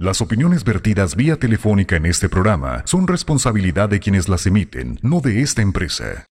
Las 0.00 0.22
opiniones 0.22 0.64
vertidas 0.64 1.14
vía 1.14 1.36
telefónica 1.36 1.94
en 1.94 2.06
este 2.06 2.30
programa 2.30 2.80
son 2.86 3.06
responsabilidad 3.06 3.90
de 3.90 4.00
quienes 4.00 4.30
las 4.30 4.46
emiten, 4.46 4.98
no 5.02 5.20
de 5.20 5.42
esta 5.42 5.60
empresa. 5.60 6.24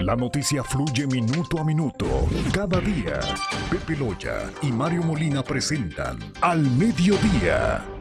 La 0.00 0.16
noticia 0.16 0.64
fluye 0.64 1.06
minuto 1.06 1.60
a 1.60 1.64
minuto, 1.64 2.28
cada 2.52 2.80
día. 2.80 3.20
Pepe 3.70 3.96
Loya 3.96 4.50
y 4.62 4.72
Mario 4.72 5.04
Molina 5.04 5.44
presentan 5.44 6.18
Al 6.40 6.68
Mediodía. 6.72 7.95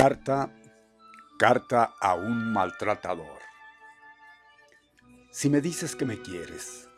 Carta, 0.00 0.54
carta 1.40 1.96
a 2.00 2.14
un 2.14 2.52
maltratador. 2.52 3.40
Si 5.32 5.50
me 5.50 5.60
dices 5.60 5.96
que 5.96 6.04
me 6.04 6.22
quieres, 6.22 6.88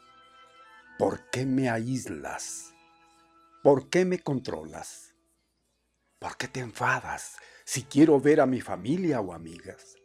¿por 0.99 1.31
qué 1.31 1.47
me 1.47 1.70
aíslas? 1.70 2.75
¿Por 3.62 3.88
qué 3.88 4.05
me 4.05 4.19
controlas? 4.19 5.14
¿Por 6.19 6.37
qué 6.37 6.47
te 6.47 6.61
enfadas 6.61 7.38
si 7.64 7.85
quiero 7.85 8.20
ver 8.20 8.38
a 8.38 8.44
mi 8.44 8.61
familia 8.61 9.23
o 9.23 9.32
amigas? 9.32 9.97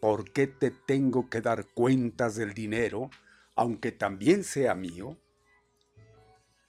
¿Por 0.00 0.30
qué 0.30 0.46
te 0.46 0.70
tengo 0.70 1.28
que 1.28 1.40
dar 1.40 1.66
cuentas 1.74 2.36
del 2.36 2.54
dinero, 2.54 3.10
aunque 3.56 3.90
también 3.90 4.44
sea 4.44 4.76
mío? 4.76 5.18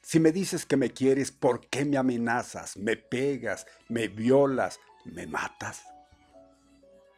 Si 0.02 0.20
me 0.20 0.32
dices 0.32 0.66
que 0.66 0.78
me 0.78 0.90
quieres, 0.90 1.32
¿por 1.32 1.70
qué 1.70 1.86
me 1.86 1.98
amenazas, 1.98 2.76
me 2.76 2.98
pegas, 2.98 3.68
me 3.88 4.08
violas, 4.08 4.80
me 5.06 5.28
matas? 5.28 5.84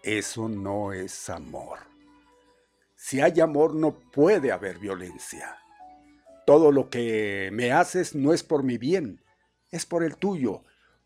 Eso 0.03 0.49
no 0.49 0.93
es 0.93 1.29
amor. 1.29 1.79
Si 2.95 3.21
hay 3.21 3.39
amor 3.39 3.75
no 3.75 3.99
puede 4.11 4.51
haber 4.51 4.79
violencia. 4.79 5.57
Todo 6.45 6.71
lo 6.71 6.89
que 6.89 7.49
me 7.53 7.71
haces 7.71 8.15
no 8.15 8.33
es 8.33 8.43
por 8.43 8.63
mi 8.63 8.77
bien, 8.77 9.23
es 9.71 9.85
por 9.85 10.03
el 10.03 10.17
tuyo, 10.17 10.63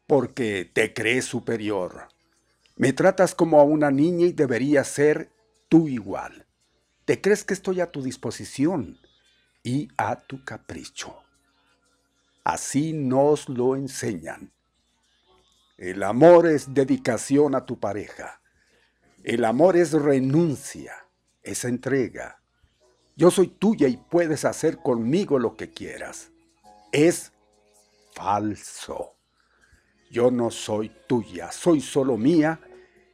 porque 0.08 0.66
te 0.66 0.94
crees 0.94 1.26
superior. 1.26 2.08
Me 2.76 2.94
tratas 2.94 3.36
como 3.36 3.60
a 3.60 3.64
una 3.64 3.92
niña 3.92 4.26
y 4.26 4.34
deberías 4.34 4.88
ser 4.88 5.32
tú 5.70 5.88
igual. 5.88 6.48
Te 7.06 7.22
crees 7.22 7.44
que 7.44 7.54
estoy 7.54 7.82
a 7.82 7.92
tu 7.92 8.02
disposición 8.02 9.00
y 9.64 9.90
a 9.98 10.16
tu 10.16 10.44
capricho. 10.44 11.16
Así 12.44 12.94
nos 12.94 13.50
lo 13.50 13.76
enseñan. 13.76 14.54
El 15.78 16.02
amor 16.02 16.48
es 16.48 16.74
dedicación 16.74 17.54
a 17.54 17.68
tu 17.68 17.80
pareja. 17.80 18.42
El 19.24 19.46
amor 19.46 19.78
es 19.78 19.94
renuncia, 19.94 21.06
es 21.44 21.66
entrega. 21.66 22.42
Yo 23.16 23.30
soy 23.30 23.50
tuya 23.50 23.88
y 23.88 23.98
puedes 23.98 24.44
hacer 24.44 24.78
conmigo 24.78 25.38
lo 25.38 25.56
que 25.56 25.70
quieras. 25.70 26.32
Es 26.92 27.32
falso. 28.16 29.18
Yo 30.10 30.32
no 30.32 30.50
soy 30.50 30.92
tuya, 31.08 31.52
soy 31.52 31.80
solo 31.82 32.18
mía 32.18 32.60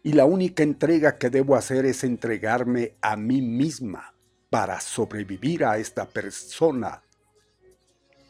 y 0.02 0.14
la 0.14 0.24
única 0.24 0.64
entrega 0.64 1.18
que 1.18 1.30
debo 1.30 1.58
hacer 1.58 1.86
es 1.86 2.06
entregarme 2.06 2.96
a 3.02 3.18
mí 3.18 3.42
misma 3.42 4.16
para 4.50 4.80
sobrevivir 4.80 5.66
a 5.66 5.80
esta 5.80 6.06
persona 6.06 7.04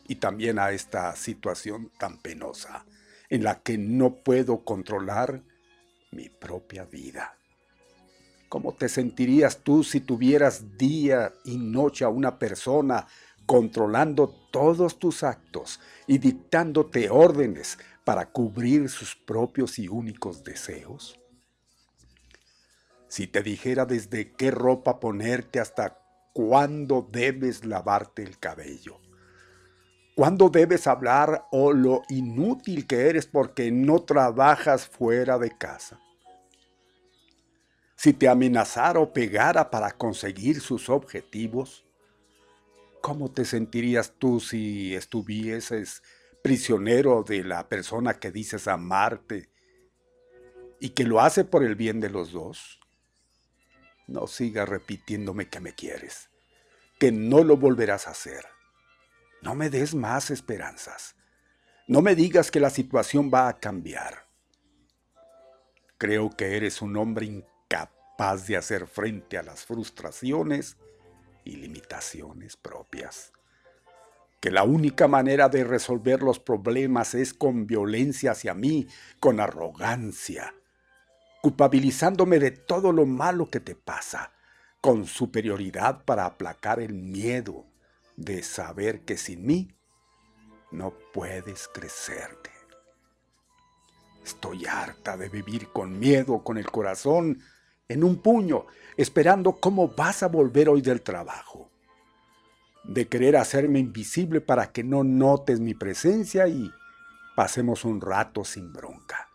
y 0.07 0.15
también 0.15 0.57
a 0.57 0.71
esta 0.71 1.15
situación 1.15 1.91
tan 1.99 2.19
penosa 2.19 2.83
en 3.33 3.43
la 3.43 3.63
que 3.63 3.79
no 3.79 4.17
puedo 4.17 4.63
controlar 4.63 5.41
mi 6.11 6.29
propia 6.29 6.85
vida. 6.85 7.35
¿Cómo 8.47 8.75
te 8.75 8.87
sentirías 8.87 9.63
tú 9.63 9.83
si 9.83 10.01
tuvieras 10.01 10.77
día 10.77 11.33
y 11.43 11.57
noche 11.57 12.05
a 12.05 12.09
una 12.09 12.37
persona 12.37 13.07
controlando 13.47 14.29
todos 14.51 14.99
tus 14.99 15.23
actos 15.23 15.79
y 16.05 16.19
dictándote 16.19 17.09
órdenes 17.09 17.79
para 18.03 18.29
cubrir 18.29 18.87
sus 18.87 19.15
propios 19.15 19.79
y 19.79 19.87
únicos 19.87 20.43
deseos? 20.43 21.19
Si 23.07 23.25
te 23.25 23.41
dijera 23.41 23.87
desde 23.87 24.31
qué 24.33 24.51
ropa 24.51 24.99
ponerte 24.99 25.59
hasta 25.59 25.97
cuándo 26.33 27.09
debes 27.11 27.65
lavarte 27.65 28.21
el 28.21 28.37
cabello, 28.37 29.02
¿Cuándo 30.15 30.49
debes 30.49 30.85
hablar 30.85 31.47
o 31.51 31.73
lo 31.73 32.03
inútil 32.07 32.85
que 32.85 33.07
eres 33.09 33.25
porque 33.25 33.71
no 33.71 34.03
trabajas 34.03 34.85
fuera 34.85 35.39
de 35.39 35.57
casa? 35.57 35.99
Si 37.95 38.13
te 38.13 38.27
amenazara 38.27 38.99
o 38.99 39.11
pegara 39.11 39.71
para 39.71 39.91
conseguir 39.91 40.61
sus 40.61 40.89
objetivos, 40.89 41.83
¿cómo 43.01 43.31
te 43.31 43.43
sentirías 43.43 44.13
tú 44.19 44.39
si 44.39 44.93
estuvieses 44.93 46.03
prisionero 46.43 47.23
de 47.23 47.43
la 47.43 47.67
persona 47.67 48.13
que 48.13 48.29
dices 48.29 48.67
amarte 48.67 49.49
y 50.79 50.89
que 50.89 51.05
lo 51.05 51.21
hace 51.21 51.43
por 51.43 51.63
el 51.63 51.75
bien 51.75 51.99
de 51.99 52.11
los 52.11 52.31
dos? 52.33 52.79
No 54.05 54.27
sigas 54.27 54.69
repitiéndome 54.69 55.49
que 55.49 55.59
me 55.59 55.73
quieres, 55.73 56.29
que 56.99 57.11
no 57.11 57.43
lo 57.43 57.57
volverás 57.57 58.07
a 58.07 58.11
hacer. 58.11 58.52
No 59.43 59.55
me 59.55 59.69
des 59.69 59.93
más 59.93 60.31
esperanzas. 60.31 61.17
No 61.85 62.01
me 62.01 62.15
digas 62.15 62.49
que 62.49 62.61
la 62.61 62.69
situación 62.69 63.29
va 63.31 63.49
a 63.49 63.59
cambiar. 63.59 64.25
Creo 65.97 66.29
que 66.29 66.55
eres 66.55 66.81
un 66.81 66.95
hombre 66.95 67.25
incapaz 67.25 68.47
de 68.47 68.55
hacer 68.55 68.87
frente 68.87 69.37
a 69.37 69.43
las 69.43 69.65
frustraciones 69.65 70.77
y 71.43 71.57
limitaciones 71.57 72.55
propias. 72.55 73.33
Que 74.39 74.49
la 74.49 74.63
única 74.63 75.09
manera 75.09 75.49
de 75.49 75.65
resolver 75.65 76.23
los 76.23 76.39
problemas 76.39 77.13
es 77.13 77.33
con 77.33 77.67
violencia 77.67 78.31
hacia 78.31 78.53
mí, 78.53 78.87
con 79.19 79.41
arrogancia, 79.41 80.55
culpabilizándome 81.41 82.39
de 82.39 82.51
todo 82.51 82.93
lo 82.93 83.05
malo 83.05 83.49
que 83.49 83.59
te 83.59 83.75
pasa, 83.75 84.31
con 84.79 85.05
superioridad 85.05 86.05
para 86.05 86.25
aplacar 86.25 86.79
el 86.79 86.93
miedo, 86.93 87.65
de 88.15 88.43
saber 88.43 89.01
que 89.01 89.17
sin 89.17 89.45
mí 89.45 89.75
no 90.71 90.93
puedes 91.13 91.67
crecerte. 91.67 92.51
Estoy 94.23 94.65
harta 94.65 95.17
de 95.17 95.29
vivir 95.29 95.69
con 95.69 95.99
miedo, 95.99 96.43
con 96.43 96.57
el 96.57 96.69
corazón 96.69 97.41
en 97.89 98.03
un 98.03 98.21
puño, 98.21 98.65
esperando 98.97 99.53
cómo 99.53 99.89
vas 99.89 100.23
a 100.23 100.27
volver 100.27 100.69
hoy 100.69 100.81
del 100.81 101.01
trabajo. 101.01 101.69
De 102.83 103.07
querer 103.07 103.35
hacerme 103.37 103.79
invisible 103.79 104.41
para 104.41 104.71
que 104.71 104.83
no 104.83 105.03
notes 105.03 105.59
mi 105.59 105.73
presencia 105.73 106.47
y 106.47 106.71
pasemos 107.35 107.85
un 107.85 108.01
rato 108.01 108.43
sin 108.43 108.71
bronca. 108.73 109.29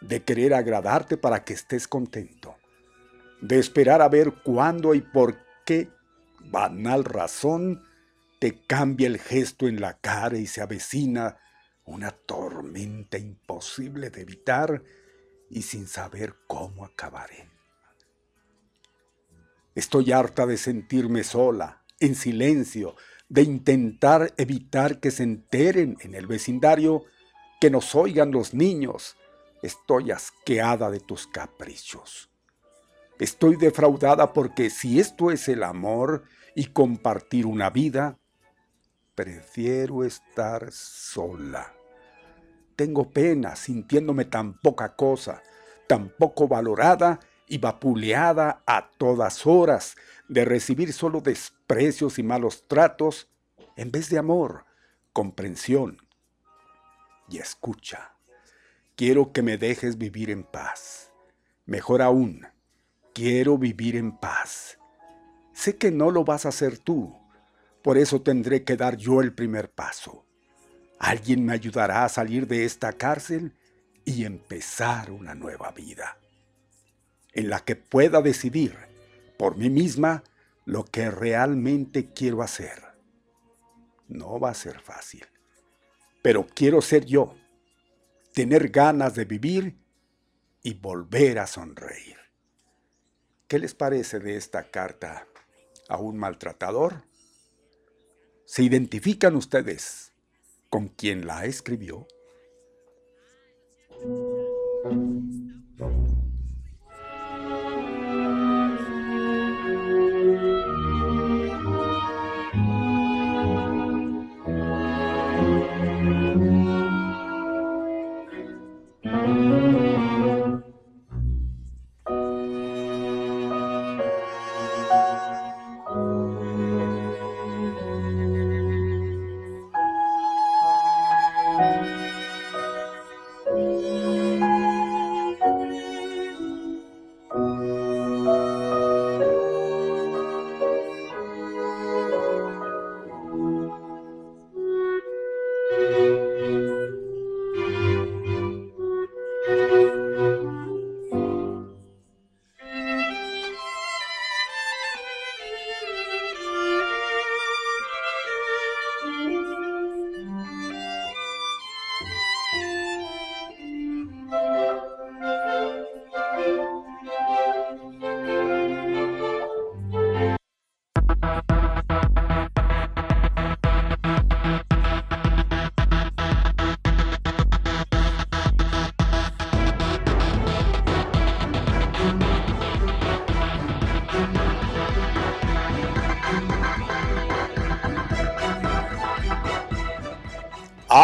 De 0.00 0.22
querer 0.24 0.54
agradarte 0.54 1.16
para 1.16 1.44
que 1.44 1.54
estés 1.54 1.86
contento. 1.86 2.56
De 3.40 3.58
esperar 3.58 4.02
a 4.02 4.08
ver 4.08 4.32
cuándo 4.42 4.94
y 4.94 5.00
por 5.00 5.36
qué 5.64 5.90
banal 6.50 7.04
razón, 7.04 7.84
te 8.38 8.60
cambia 8.66 9.06
el 9.06 9.18
gesto 9.18 9.68
en 9.68 9.80
la 9.80 9.98
cara 9.98 10.36
y 10.36 10.46
se 10.46 10.60
avecina 10.60 11.38
una 11.84 12.10
tormenta 12.10 13.18
imposible 13.18 14.10
de 14.10 14.22
evitar 14.22 14.82
y 15.50 15.62
sin 15.62 15.86
saber 15.86 16.34
cómo 16.46 16.84
acabaré. 16.84 17.50
Estoy 19.74 20.12
harta 20.12 20.46
de 20.46 20.56
sentirme 20.56 21.24
sola, 21.24 21.82
en 22.00 22.14
silencio, 22.14 22.96
de 23.28 23.42
intentar 23.42 24.34
evitar 24.36 25.00
que 25.00 25.10
se 25.10 25.22
enteren 25.22 25.96
en 26.00 26.14
el 26.14 26.26
vecindario, 26.26 27.04
que 27.60 27.70
nos 27.70 27.94
oigan 27.94 28.32
los 28.32 28.54
niños. 28.54 29.16
Estoy 29.62 30.10
asqueada 30.10 30.90
de 30.90 31.00
tus 31.00 31.26
caprichos. 31.26 32.31
Estoy 33.22 33.54
defraudada 33.54 34.32
porque 34.32 34.68
si 34.68 34.98
esto 34.98 35.30
es 35.30 35.48
el 35.48 35.62
amor 35.62 36.24
y 36.56 36.64
compartir 36.72 37.46
una 37.46 37.70
vida, 37.70 38.18
prefiero 39.14 40.02
estar 40.02 40.72
sola. 40.72 41.72
Tengo 42.74 43.12
pena 43.12 43.54
sintiéndome 43.54 44.24
tan 44.24 44.58
poca 44.58 44.96
cosa, 44.96 45.40
tan 45.86 46.08
poco 46.08 46.48
valorada 46.48 47.20
y 47.46 47.58
vapuleada 47.58 48.64
a 48.66 48.90
todas 48.90 49.46
horas 49.46 49.94
de 50.28 50.44
recibir 50.44 50.92
solo 50.92 51.20
desprecios 51.20 52.18
y 52.18 52.24
malos 52.24 52.66
tratos 52.66 53.30
en 53.76 53.92
vez 53.92 54.10
de 54.10 54.18
amor, 54.18 54.64
comprensión 55.12 55.96
y 57.28 57.38
escucha. 57.38 58.16
Quiero 58.96 59.32
que 59.32 59.42
me 59.42 59.58
dejes 59.58 59.96
vivir 59.96 60.28
en 60.28 60.42
paz. 60.42 61.12
Mejor 61.66 62.02
aún, 62.02 62.48
Quiero 63.14 63.58
vivir 63.58 63.96
en 63.96 64.16
paz. 64.16 64.78
Sé 65.52 65.76
que 65.76 65.90
no 65.90 66.10
lo 66.10 66.24
vas 66.24 66.46
a 66.46 66.48
hacer 66.48 66.78
tú, 66.78 67.14
por 67.82 67.98
eso 67.98 68.22
tendré 68.22 68.64
que 68.64 68.76
dar 68.76 68.96
yo 68.96 69.20
el 69.20 69.34
primer 69.34 69.70
paso. 69.70 70.24
Alguien 70.98 71.44
me 71.44 71.52
ayudará 71.52 72.04
a 72.04 72.08
salir 72.08 72.46
de 72.46 72.64
esta 72.64 72.92
cárcel 72.92 73.52
y 74.04 74.24
empezar 74.24 75.10
una 75.10 75.34
nueva 75.34 75.72
vida, 75.72 76.16
en 77.32 77.50
la 77.50 77.60
que 77.60 77.76
pueda 77.76 78.22
decidir 78.22 78.76
por 79.36 79.56
mí 79.56 79.68
misma 79.68 80.22
lo 80.64 80.84
que 80.84 81.10
realmente 81.10 82.12
quiero 82.12 82.42
hacer. 82.42 82.82
No 84.08 84.40
va 84.40 84.50
a 84.50 84.54
ser 84.54 84.80
fácil, 84.80 85.26
pero 86.22 86.46
quiero 86.46 86.80
ser 86.80 87.04
yo, 87.04 87.34
tener 88.32 88.68
ganas 88.68 89.14
de 89.14 89.24
vivir 89.24 89.76
y 90.62 90.74
volver 90.74 91.40
a 91.40 91.46
sonreír. 91.46 92.21
¿Qué 93.52 93.58
les 93.58 93.74
parece 93.74 94.18
de 94.18 94.36
esta 94.36 94.70
carta 94.70 95.26
a 95.90 95.98
un 95.98 96.16
maltratador? 96.16 97.04
¿Se 98.46 98.62
identifican 98.62 99.36
ustedes 99.36 100.14
con 100.70 100.88
quien 100.88 101.26
la 101.26 101.44
escribió? 101.44 102.06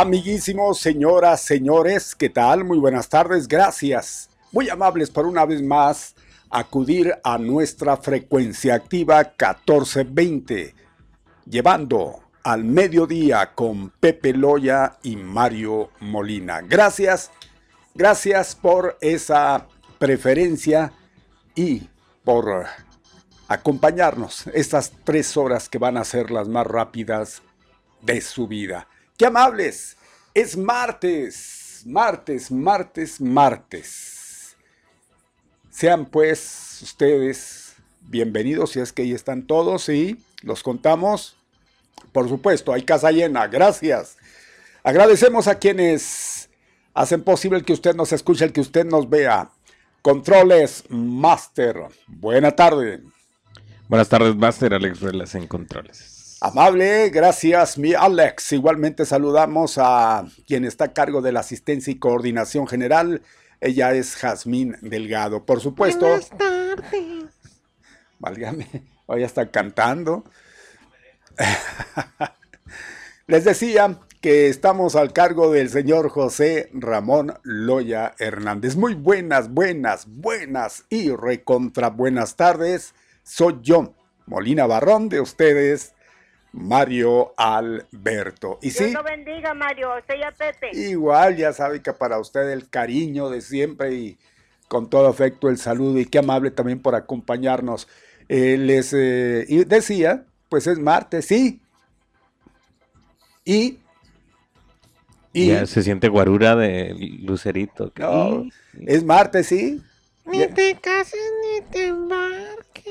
Amiguísimos, 0.09 0.79
señoras, 0.79 1.43
señores, 1.43 2.15
¿qué 2.15 2.31
tal? 2.31 2.65
Muy 2.65 2.79
buenas 2.79 3.11
tardes, 3.11 3.47
gracias. 3.47 4.31
Muy 4.53 4.71
amables 4.71 5.11
por 5.11 5.27
una 5.27 5.45
vez 5.45 5.61
más 5.61 6.15
acudir 6.49 7.13
a 7.23 7.37
nuestra 7.37 7.95
frecuencia 7.99 8.75
activa 8.75 9.19
1420, 9.19 10.75
llevando 11.45 12.23
al 12.43 12.65
mediodía 12.65 13.53
con 13.55 13.91
Pepe 13.91 14.33
Loya 14.33 14.97
y 15.03 15.17
Mario 15.17 15.91
Molina. 16.01 16.63
Gracias, 16.63 17.31
gracias 17.95 18.55
por 18.55 18.97
esa 19.03 19.67
preferencia 19.99 20.91
y 21.55 21.87
por 22.25 22.65
acompañarnos 23.47 24.47
estas 24.55 24.91
tres 25.05 25.37
horas 25.37 25.69
que 25.69 25.77
van 25.77 25.99
a 25.99 26.05
ser 26.05 26.31
las 26.31 26.49
más 26.49 26.67
rápidas 26.67 27.43
de 28.01 28.23
su 28.23 28.49
vida. 28.49 28.89
¡Qué 29.19 29.27
amables! 29.27 29.98
Es 30.39 30.57
martes, 30.57 31.83
martes, 31.85 32.53
martes, 32.53 33.21
martes. 33.21 34.57
Sean 35.69 36.07
pues 36.07 36.79
ustedes 36.81 37.75
bienvenidos 38.03 38.71
si 38.71 38.79
es 38.79 38.93
que 38.93 39.03
ahí 39.03 39.13
están 39.13 39.49
todos 39.49 39.89
y 39.89 40.17
los 40.43 40.63
contamos. 40.63 41.37
Por 42.13 42.29
supuesto, 42.29 42.73
hay 42.73 42.83
casa 42.83 43.11
llena. 43.11 43.49
Gracias. 43.49 44.17
Agradecemos 44.85 45.49
a 45.49 45.59
quienes 45.59 46.49
hacen 46.95 47.25
posible 47.25 47.65
que 47.65 47.73
usted 47.73 47.97
nos 47.97 48.13
escuche, 48.13 48.45
el 48.45 48.53
que 48.53 48.61
usted 48.61 48.87
nos 48.87 49.11
vea. 49.11 49.51
Controles 50.03 50.85
Master. 50.89 51.89
Buena 52.07 52.53
tarde. 52.53 53.03
Buenas 53.89 54.09
tardes, 54.09 54.37
Master. 54.37 54.73
Alex 54.73 55.01
Relas 55.01 55.35
en 55.35 55.49
Controles. 55.49 56.18
Amable, 56.41 57.11
gracias 57.11 57.79
mi 57.79 57.95
Alex. 57.95 58.53
Igualmente 58.53 59.05
saludamos 59.05 59.77
a 59.77 60.25
quien 60.47 60.65
está 60.65 60.85
a 60.85 60.93
cargo 60.93 61.21
de 61.21 61.33
la 61.33 61.41
asistencia 61.41 61.91
y 61.93 61.99
coordinación 61.99 62.69
general. 62.69 63.23
Ella 63.61 63.93
es 63.93 64.15
Jazmín 64.15 64.77
Delgado. 64.81 65.45
Por 65.45 65.61
supuesto. 65.61 66.07
Buenas 66.07 66.31
tardes. 66.31 67.25
Válgame, 68.21 68.69
hoy 69.07 69.25
está 69.25 69.51
cantando. 69.51 70.23
Les 73.27 73.45
decía 73.45 73.99
que 74.21 74.49
estamos 74.49 74.95
al 74.95 75.13
cargo 75.13 75.51
del 75.51 75.71
señor 75.71 76.09
José 76.09 76.71
Ramón 76.73 77.35
Loya 77.43 78.15
Hernández. 78.21 78.77
Muy 78.77 78.95
buenas, 78.95 79.51
buenas, 79.51 80.07
buenas 80.07 80.85
y 80.89 81.11
recontra 81.11 81.91
buenas 81.91 82.37
tardes. 82.37 82.95
Soy 83.25 83.59
yo, 83.61 83.93
Molina 84.27 84.67
Barrón 84.67 85.09
de 85.09 85.21
ustedes 85.21 85.95
Mario 86.59 87.35
Alberto. 87.37 88.59
Y 88.63 88.71
Dios 88.71 88.93
lo 88.93 89.03
bendiga, 89.03 89.55
Mario. 89.55 89.91
Usted 89.99 90.15
ya 90.19 90.33
Pepe. 90.33 90.71
Igual, 90.77 91.37
ya 91.37 91.53
sabe 91.53 91.81
que 91.83 91.93
para 91.93 92.19
usted 92.19 92.51
el 92.51 92.69
cariño 92.69 93.31
de 93.31 93.41
siempre 93.41 93.95
y 93.95 94.19
con 94.67 94.91
todo 94.91 95.09
afecto 95.09 95.49
el 95.49 95.59
saludo 95.59 95.99
y 95.99 96.07
qué 96.07 96.19
amable 96.19 96.51
también 96.51 96.81
por 96.81 96.95
acompañarnos. 96.95 97.89
Eh, 98.29 98.57
les 98.59 98.93
eh, 98.93 99.65
decía, 99.67 100.25
pues 100.49 100.67
es 100.67 100.79
martes, 100.79 101.25
sí. 101.25 101.63
Y. 103.45 103.79
y 105.33 105.47
ya 105.47 105.65
se 105.67 105.83
siente 105.83 106.09
guarura 106.09 106.55
de 106.55 106.95
lucerito. 107.23 107.93
No, 107.97 108.45
es 108.87 109.05
martes, 109.05 109.47
sí. 109.47 109.83
Ni 110.27 110.47
te 110.49 110.77
cases 110.79 111.33
ni 111.43 111.63
te 111.71 111.87
embarques. 111.87 112.85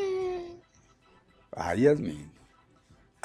Ay, 1.55 1.81
Yasmin. 1.81 2.37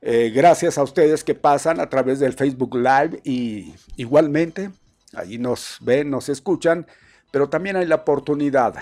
Eh, 0.00 0.32
gracias 0.34 0.78
a 0.78 0.82
ustedes 0.82 1.22
que 1.22 1.34
pasan 1.34 1.78
a 1.78 1.90
través 1.90 2.18
del 2.18 2.32
Facebook 2.32 2.74
Live 2.74 3.20
y 3.22 3.74
igualmente 3.96 4.70
ahí 5.14 5.36
nos 5.36 5.76
ven, 5.82 6.08
nos 6.08 6.30
escuchan, 6.30 6.86
pero 7.30 7.50
también 7.50 7.76
hay 7.76 7.84
la 7.84 7.96
oportunidad 7.96 8.74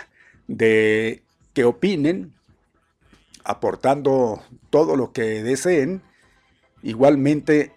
de 0.46 1.24
que 1.52 1.64
opinen, 1.64 2.32
aportando 3.42 4.40
todo 4.70 4.94
lo 4.94 5.12
que 5.12 5.42
deseen. 5.42 6.02
Igualmente, 6.84 7.72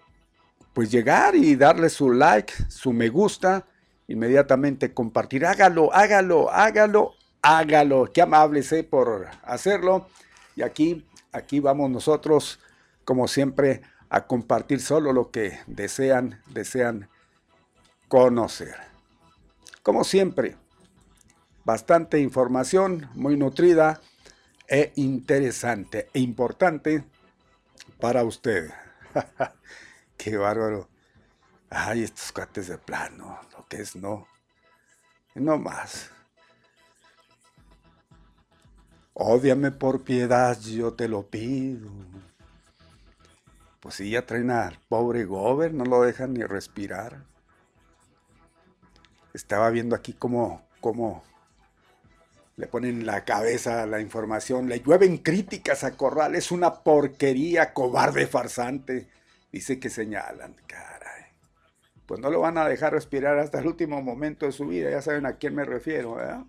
pues 0.72 0.90
llegar 0.90 1.34
y 1.34 1.56
darle 1.56 1.90
su 1.90 2.12
like, 2.12 2.52
su 2.68 2.92
me 2.92 3.08
gusta, 3.08 3.66
inmediatamente 4.06 4.94
compartir. 4.94 5.46
Hágalo, 5.46 5.92
hágalo, 5.92 6.48
hágalo 6.50 7.17
hágalo. 7.42 8.10
Qué 8.12 8.22
amables 8.22 8.72
eh, 8.72 8.84
por 8.84 9.28
hacerlo. 9.42 10.08
Y 10.56 10.62
aquí, 10.62 11.06
aquí 11.32 11.60
vamos 11.60 11.90
nosotros, 11.90 12.58
como 13.04 13.28
siempre, 13.28 13.82
a 14.10 14.26
compartir 14.26 14.80
solo 14.80 15.12
lo 15.12 15.30
que 15.30 15.58
desean, 15.66 16.42
desean 16.46 17.08
conocer. 18.08 18.74
Como 19.82 20.04
siempre, 20.04 20.56
bastante 21.64 22.18
información, 22.18 23.08
muy 23.14 23.36
nutrida 23.36 24.00
e 24.66 24.92
interesante 24.96 26.08
e 26.12 26.20
importante 26.20 27.04
para 28.00 28.24
usted. 28.24 28.70
Qué 30.16 30.36
bárbaro. 30.36 30.88
Ay, 31.70 32.02
estos 32.02 32.32
cuates 32.32 32.68
de 32.68 32.78
plano, 32.78 33.38
lo 33.52 33.66
que 33.66 33.82
es 33.82 33.94
no. 33.94 34.26
No 35.34 35.58
más. 35.58 36.10
Ódiame 39.20 39.72
por 39.72 40.04
piedad, 40.04 40.56
yo 40.60 40.92
te 40.92 41.08
lo 41.08 41.26
pido. 41.26 41.90
Pues 43.80 43.96
sí, 43.96 44.10
ya 44.10 44.24
traen 44.24 44.52
al 44.52 44.78
pobre 44.88 45.24
Gober, 45.24 45.74
no 45.74 45.84
lo 45.84 46.02
dejan 46.02 46.34
ni 46.34 46.44
respirar. 46.44 47.24
Estaba 49.34 49.70
viendo 49.70 49.96
aquí 49.96 50.12
cómo, 50.12 50.62
cómo 50.80 51.24
le 52.54 52.68
ponen 52.68 53.06
la 53.06 53.24
cabeza 53.24 53.82
a 53.82 53.86
la 53.86 54.00
información, 54.00 54.68
le 54.68 54.78
llueven 54.78 55.18
críticas 55.18 55.82
a 55.82 55.96
Corral, 55.96 56.36
es 56.36 56.52
una 56.52 56.84
porquería, 56.84 57.74
cobarde, 57.74 58.28
farsante. 58.28 59.08
Dice 59.50 59.80
que 59.80 59.90
señalan, 59.90 60.54
caray. 60.68 61.24
Pues 62.06 62.20
no 62.20 62.30
lo 62.30 62.38
van 62.38 62.56
a 62.56 62.68
dejar 62.68 62.92
respirar 62.92 63.36
hasta 63.40 63.58
el 63.58 63.66
último 63.66 64.00
momento 64.00 64.46
de 64.46 64.52
su 64.52 64.68
vida, 64.68 64.92
ya 64.92 65.02
saben 65.02 65.26
a 65.26 65.38
quién 65.38 65.56
me 65.56 65.64
refiero, 65.64 66.14
¿verdad? 66.14 66.44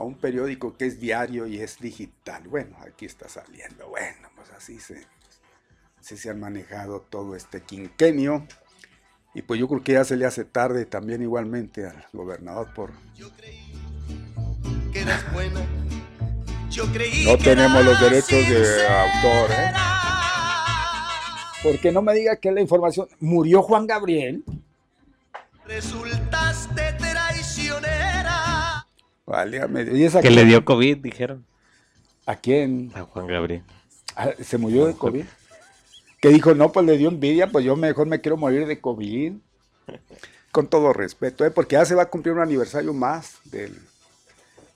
A 0.00 0.02
un 0.02 0.14
periódico 0.14 0.78
que 0.78 0.86
es 0.86 0.98
diario 0.98 1.46
y 1.46 1.60
es 1.60 1.78
digital. 1.78 2.48
Bueno, 2.48 2.74
aquí 2.80 3.04
está 3.04 3.28
saliendo. 3.28 3.86
Bueno, 3.88 4.30
pues 4.34 4.50
así 4.56 4.80
se, 4.80 5.06
así 5.98 6.16
se 6.16 6.30
han 6.30 6.40
manejado 6.40 7.02
todo 7.02 7.36
este 7.36 7.60
quinquenio. 7.60 8.46
Y 9.34 9.42
pues 9.42 9.60
yo 9.60 9.68
creo 9.68 9.84
que 9.84 9.92
ya 9.92 10.04
se 10.04 10.16
le 10.16 10.24
hace 10.24 10.46
tarde 10.46 10.86
también 10.86 11.20
igualmente 11.20 11.86
al 11.86 12.02
gobernador 12.14 12.72
por 12.72 12.92
buena. 15.34 15.60
no 17.26 17.36
tenemos 17.36 17.84
los 17.84 18.00
derechos 18.00 18.48
de 18.48 18.86
autor, 18.88 19.50
¿eh? 19.50 19.72
Porque 21.62 21.92
no 21.92 22.00
me 22.00 22.14
diga 22.14 22.36
que 22.36 22.50
la 22.50 22.62
información. 22.62 23.06
¿Murió 23.20 23.60
Juan 23.60 23.86
Gabriel? 23.86 24.44
Resultaste. 25.66 27.19
Vale, 29.30 29.60
¿Y 29.92 30.02
esa 30.02 30.20
que 30.20 30.30
le 30.30 30.44
dio 30.44 30.64
COVID, 30.64 30.96
dijeron. 30.96 31.46
¿A 32.26 32.34
quién? 32.34 32.90
A 32.96 33.02
Juan 33.02 33.28
Gabriel. 33.28 33.62
Ah, 34.16 34.30
¿Se 34.42 34.58
murió 34.58 34.86
de 34.86 34.94
COVID? 34.94 35.24
Que 36.20 36.30
dijo, 36.30 36.56
no, 36.56 36.72
pues 36.72 36.84
le 36.84 36.98
dio 36.98 37.08
envidia, 37.08 37.46
pues 37.46 37.64
yo 37.64 37.76
mejor 37.76 38.08
me 38.08 38.20
quiero 38.20 38.36
morir 38.36 38.66
de 38.66 38.80
COVID. 38.80 39.34
Con 40.50 40.66
todo 40.66 40.92
respeto, 40.92 41.46
¿eh? 41.46 41.52
porque 41.52 41.74
ya 41.74 41.84
se 41.84 41.94
va 41.94 42.02
a 42.02 42.10
cumplir 42.10 42.34
un 42.34 42.40
aniversario 42.40 42.92
más 42.92 43.38
del 43.44 43.78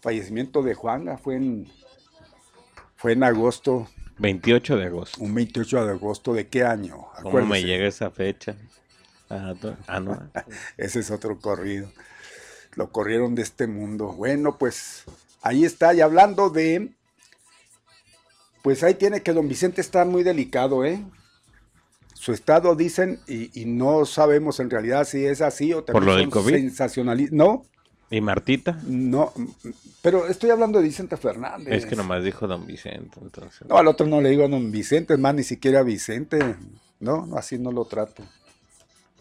fallecimiento 0.01 0.63
de 0.63 0.75
Juanga 0.75 1.19
fue 1.19 1.35
en, 1.35 1.67
fue 2.95 3.15
en 3.15 3.25
agosto. 3.25 3.89
28 4.19 4.77
de 4.77 4.85
agosto. 4.85 5.21
Un 5.21 5.35
28 5.35 5.85
de 5.85 5.91
agosto 5.91 6.33
de 6.33 6.47
qué 6.47 6.63
año? 6.63 7.07
¿Cómo 7.23 7.45
me 7.45 7.61
llega 7.65 7.89
esa 7.89 8.09
fecha? 8.13 8.55
Ah, 9.29 9.99
no. 9.99 10.31
Ese 10.77 11.01
es 11.01 11.11
otro 11.11 11.41
corrido. 11.41 11.91
Lo 12.77 12.91
corrieron 12.91 13.35
de 13.35 13.43
este 13.43 13.67
mundo. 13.67 14.13
Bueno, 14.13 14.59
pues 14.59 15.05
ahí 15.43 15.65
está. 15.65 15.95
Y 15.95 16.01
hablando 16.01 16.51
de. 16.51 16.91
Pues 18.63 18.83
ahí 18.83 18.95
tiene 18.95 19.23
que 19.23 19.33
don 19.33 19.49
Vicente 19.49 19.81
está 19.81 20.05
muy 20.05 20.23
delicado, 20.23 20.85
¿eh? 20.85 21.05
Su 22.15 22.33
estado 22.33 22.75
dicen, 22.75 23.21
y, 23.27 23.67
no 23.67 24.07
sabemos 24.07 24.59
en 24.59 24.71
realidad 24.71 25.07
si 25.07 25.27
es 25.27 25.43
así 25.43 25.75
o 25.75 25.85
también 25.85 25.93
¿Por 25.93 26.13
lo 26.13 26.17
del 26.17 26.31
COVID? 26.31 27.31
No, 27.33 27.67
¿Y 28.11 28.21
Martita? 28.21 28.79
No, 28.87 29.33
pero 30.01 30.27
estoy 30.29 30.51
hablando 30.51 30.79
de 30.79 30.85
Vicente 30.85 31.17
Fernández. 31.17 31.75
Es 31.75 31.87
que 31.87 31.97
nomás 31.97 32.23
dijo 32.23 32.47
don 32.47 32.67
Vicente, 32.67 33.19
entonces. 33.21 33.69
No, 33.69 33.77
al 33.77 33.89
otro 33.89 34.07
no 34.07 34.21
le 34.21 34.31
digo 34.31 34.49
don 34.49 34.71
Vicente, 34.71 35.15
es 35.15 35.21
más, 35.21 35.35
ni 35.35 35.43
siquiera 35.43 35.83
Vicente. 35.83 36.39
No, 37.01 37.29
así 37.37 37.59
no 37.59 37.73
lo 37.73 37.85
trato. 37.87 38.23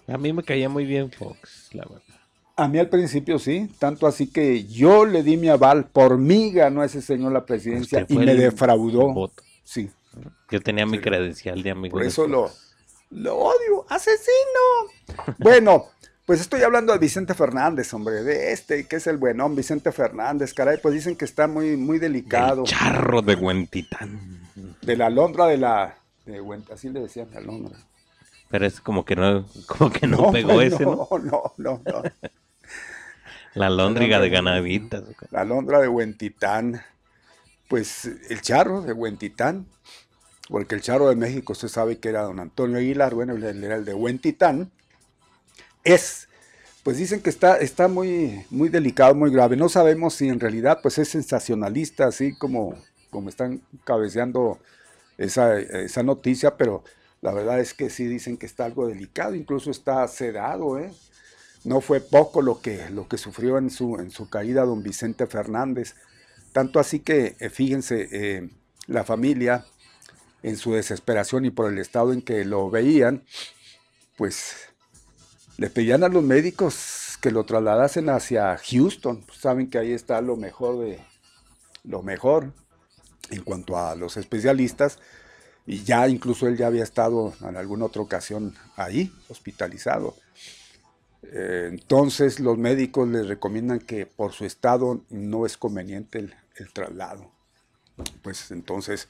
A 0.07 0.17
mí 0.17 0.31
me 0.31 0.43
caía 0.43 0.69
muy 0.69 0.85
bien 0.85 1.11
Fox, 1.11 1.69
la 1.73 1.85
verdad. 1.85 2.12
A 2.55 2.67
mí 2.67 2.77
al 2.77 2.89
principio 2.89 3.39
sí, 3.39 3.69
tanto 3.79 4.05
así 4.05 4.27
que 4.27 4.65
yo 4.65 5.05
le 5.05 5.23
di 5.23 5.37
mi 5.37 5.49
aval, 5.49 5.85
por 5.85 6.19
mí 6.19 6.51
ganó 6.51 6.83
ese 6.83 7.01
señor 7.01 7.31
la 7.31 7.45
presidencia 7.45 8.05
y 8.07 8.17
me 8.17 8.35
defraudó. 8.35 9.31
Sí. 9.63 9.89
Yo 10.51 10.61
tenía 10.61 10.85
mi 10.85 10.99
credencial 10.99 11.63
de 11.63 11.71
amigo. 11.71 11.93
Por 11.93 12.05
eso 12.05 12.27
lo, 12.27 12.51
lo 13.09 13.37
odio, 13.37 13.85
asesino. 13.89 14.27
bueno, 15.39 15.87
pues 16.25 16.41
estoy 16.41 16.61
hablando 16.61 16.93
de 16.93 16.99
Vicente 16.99 17.33
Fernández, 17.33 17.93
hombre, 17.93 18.23
de 18.23 18.53
este, 18.53 18.87
que 18.87 18.97
es 18.97 19.07
el 19.07 19.17
buenón, 19.17 19.55
Vicente 19.55 19.91
Fernández, 19.91 20.53
caray, 20.53 20.77
pues 20.81 20.93
dicen 20.93 21.15
que 21.15 21.25
está 21.25 21.47
muy, 21.47 21.75
muy 21.75 21.99
delicado. 21.99 22.61
El 22.61 22.67
charro 22.67 23.21
de 23.21 23.35
Huentitán. 23.35 24.47
De 24.81 24.95
la 24.95 25.07
alondra 25.07 25.47
de 25.47 25.57
la, 25.57 25.97
de 26.25 26.41
así 26.71 26.89
le 26.89 27.01
decían, 27.01 27.27
la 27.33 27.39
alondra. 27.39 27.77
Pero 28.49 28.65
es 28.65 28.79
como 28.79 29.03
que 29.03 29.15
no, 29.15 29.45
como 29.65 29.91
que 29.91 30.07
no, 30.07 30.31
pegó 30.31 30.61
ese, 30.61 30.85
¿no? 30.85 31.07
No, 31.11 31.19
no, 31.19 31.53
no, 31.57 31.81
no. 31.83 32.03
La 33.55 33.67
alondriga 33.67 34.19
de 34.19 34.29
ganaditas. 34.29 35.03
La 35.31 35.41
alondra 35.41 35.79
de 35.79 35.87
Huentitán. 35.87 36.81
Pues 37.67 38.05
el 38.29 38.41
charro 38.41 38.81
de 38.81 38.93
Huentitán, 38.93 39.65
porque 40.49 40.75
el 40.75 40.81
charro 40.81 41.09
de 41.09 41.15
México 41.15 41.55
se 41.55 41.69
sabe 41.69 41.97
que 41.97 42.09
era 42.09 42.21
don 42.21 42.39
Antonio 42.39 42.77
Aguilar, 42.77 43.15
bueno, 43.15 43.33
él 43.33 43.63
era 43.63 43.75
el 43.75 43.85
de 43.85 43.93
Huentitán 43.93 44.71
es, 45.83 46.27
pues 46.83 46.97
dicen 46.97 47.21
que 47.21 47.29
está, 47.29 47.57
está 47.57 47.87
muy, 47.87 48.45
muy 48.49 48.69
delicado, 48.69 49.15
muy 49.15 49.31
grave. 49.31 49.55
No 49.55 49.69
sabemos 49.69 50.15
si 50.15 50.29
en 50.29 50.39
realidad 50.39 50.79
pues 50.81 50.97
es 50.97 51.09
sensacionalista, 51.09 52.07
así 52.07 52.35
como, 52.35 52.75
como 53.09 53.29
están 53.29 53.61
cabeceando 53.83 54.59
esa, 55.17 55.59
esa 55.59 56.03
noticia, 56.03 56.57
pero 56.57 56.83
la 57.21 57.33
verdad 57.33 57.59
es 57.59 57.73
que 57.73 57.89
sí 57.89 58.05
dicen 58.05 58.37
que 58.37 58.45
está 58.45 58.65
algo 58.65 58.87
delicado, 58.87 59.35
incluso 59.35 59.71
está 59.71 60.07
sedado, 60.07 60.79
¿eh? 60.79 60.91
No 61.63 61.81
fue 61.81 62.01
poco 62.01 62.41
lo 62.41 62.61
que, 62.61 62.89
lo 62.89 63.07
que 63.07 63.17
sufrió 63.17 63.57
en 63.57 63.69
su, 63.69 63.95
en 63.99 64.11
su 64.11 64.29
caída 64.29 64.65
don 64.65 64.83
Vicente 64.83 65.27
Fernández. 65.27 65.95
Tanto 66.51 66.79
así 66.79 66.99
que, 66.99 67.35
eh, 67.39 67.49
fíjense, 67.49 68.09
eh, 68.11 68.49
la 68.87 69.03
familia, 69.03 69.65
en 70.43 70.57
su 70.57 70.73
desesperación 70.73 71.45
y 71.45 71.49
por 71.49 71.71
el 71.71 71.79
estado 71.79 72.13
en 72.13 72.21
que 72.21 72.45
lo 72.45 72.69
veían, 72.69 73.23
pues 74.17 74.55
le 75.57 75.69
pedían 75.69 76.03
a 76.03 76.09
los 76.09 76.23
médicos 76.23 77.17
que 77.21 77.31
lo 77.31 77.45
trasladasen 77.45 78.09
hacia 78.09 78.57
Houston. 78.57 79.25
Saben 79.33 79.69
que 79.69 79.77
ahí 79.77 79.93
está 79.93 80.21
lo 80.21 80.35
mejor 80.35 80.79
de 80.79 80.99
lo 81.83 82.03
mejor 82.03 82.51
en 83.29 83.41
cuanto 83.43 83.77
a 83.77 83.95
los 83.95 84.17
especialistas. 84.17 84.99
Y 85.65 85.83
ya 85.83 86.09
incluso 86.09 86.47
él 86.47 86.57
ya 86.57 86.67
había 86.67 86.83
estado 86.83 87.33
en 87.41 87.55
alguna 87.55 87.85
otra 87.85 88.01
ocasión 88.01 88.53
ahí, 88.75 89.13
hospitalizado. 89.29 90.15
Eh, 91.23 91.69
entonces 91.71 92.39
los 92.39 92.57
médicos 92.57 93.07
le 93.07 93.23
recomiendan 93.23 93.79
que 93.79 94.05
por 94.05 94.33
su 94.33 94.45
estado 94.45 95.01
no 95.09 95.45
es 95.45 95.57
conveniente 95.57 96.19
el, 96.19 96.35
el 96.57 96.71
traslado. 96.71 97.31
Pues 98.21 98.51
entonces 98.51 99.09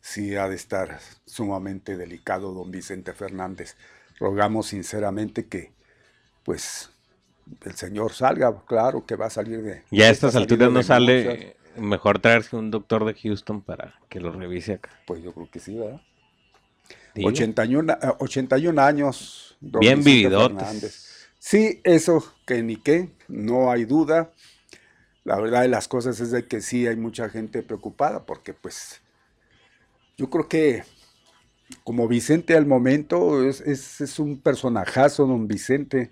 sí 0.00 0.36
ha 0.36 0.48
de 0.48 0.56
estar 0.56 1.00
sumamente 1.24 1.96
delicado 1.96 2.52
don 2.52 2.70
Vicente 2.70 3.12
Fernández. 3.12 3.76
Rogamos 4.18 4.68
sinceramente 4.68 5.46
que 5.46 5.72
pues 6.44 6.90
el 7.64 7.74
señor 7.74 8.12
salga, 8.12 8.54
claro 8.66 9.04
que 9.04 9.16
va 9.16 9.26
a 9.26 9.30
salir 9.30 9.62
de... 9.62 9.82
Ya 9.90 10.06
a 10.06 10.10
estas 10.10 10.36
alturas 10.36 10.70
no 10.70 10.82
sale, 10.82 11.56
mejor 11.76 12.18
traerse 12.18 12.56
un 12.56 12.70
doctor 12.70 13.04
de 13.04 13.14
Houston 13.14 13.62
para 13.62 13.94
que 14.08 14.20
lo 14.20 14.32
revise 14.32 14.74
acá. 14.74 14.90
Pues 15.06 15.22
yo 15.22 15.32
creo 15.32 15.48
que 15.50 15.60
sí, 15.60 15.76
¿verdad? 15.76 16.00
81, 17.22 17.96
81 18.18 18.80
eh, 18.80 18.84
años. 18.84 19.56
Bien 19.60 20.02
vividotes. 20.02 21.15
Sí, 21.48 21.80
eso 21.84 22.24
que 22.44 22.60
ni 22.64 22.74
qué, 22.74 23.10
no 23.28 23.70
hay 23.70 23.84
duda. 23.84 24.32
La 25.22 25.38
verdad 25.40 25.62
de 25.62 25.68
las 25.68 25.86
cosas 25.86 26.18
es 26.18 26.32
de 26.32 26.44
que 26.48 26.60
sí 26.60 26.88
hay 26.88 26.96
mucha 26.96 27.28
gente 27.28 27.62
preocupada 27.62 28.26
porque 28.26 28.52
pues 28.52 29.00
yo 30.16 30.28
creo 30.28 30.48
que 30.48 30.82
como 31.84 32.08
Vicente 32.08 32.56
al 32.56 32.66
momento 32.66 33.48
es, 33.48 33.60
es, 33.60 34.00
es 34.00 34.18
un 34.18 34.40
personajazo, 34.40 35.24
don 35.24 35.46
Vicente 35.46 36.10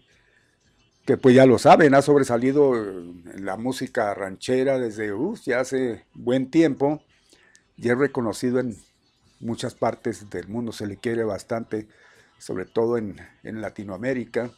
que 1.05 1.17
pues 1.17 1.35
ya 1.35 1.47
lo 1.47 1.59
saben, 1.59 1.95
ha 1.95 2.03
sobresalido 2.03 2.77
en 2.77 3.45
la 3.45 3.57
música 3.57 4.15
ranchera 4.15 4.79
desde 4.79 5.11
ya 5.45 5.59
hace 5.59 6.05
buen 6.15 6.49
tiempo 6.49 7.03
y 7.77 7.89
es 7.89 7.99
reconocido 7.99 8.61
en 8.61 8.77
muchas 9.41 9.75
partes 9.75 10.31
del 10.31 10.47
mundo, 10.47 10.71
se 10.71 10.87
le 10.87 10.97
quiere 10.97 11.25
bastante, 11.25 11.89
sobre 12.39 12.67
todo 12.67 12.99
en, 12.99 13.17
Latinoamérica. 13.43 14.53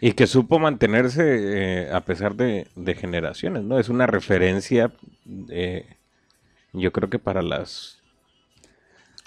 Y 0.00 0.12
que 0.12 0.26
supo 0.26 0.58
mantenerse 0.58 1.22
eh, 1.24 1.90
a 1.92 2.00
pesar 2.04 2.34
de, 2.36 2.66
generaciones, 2.98 3.64
¿no? 3.64 3.78
Es 3.78 3.88
una 3.88 4.06
referencia, 4.06 4.92
eh, 5.48 5.86
yo 6.72 6.92
creo 6.92 7.10
que 7.10 7.18
para 7.18 7.42
las 7.42 7.98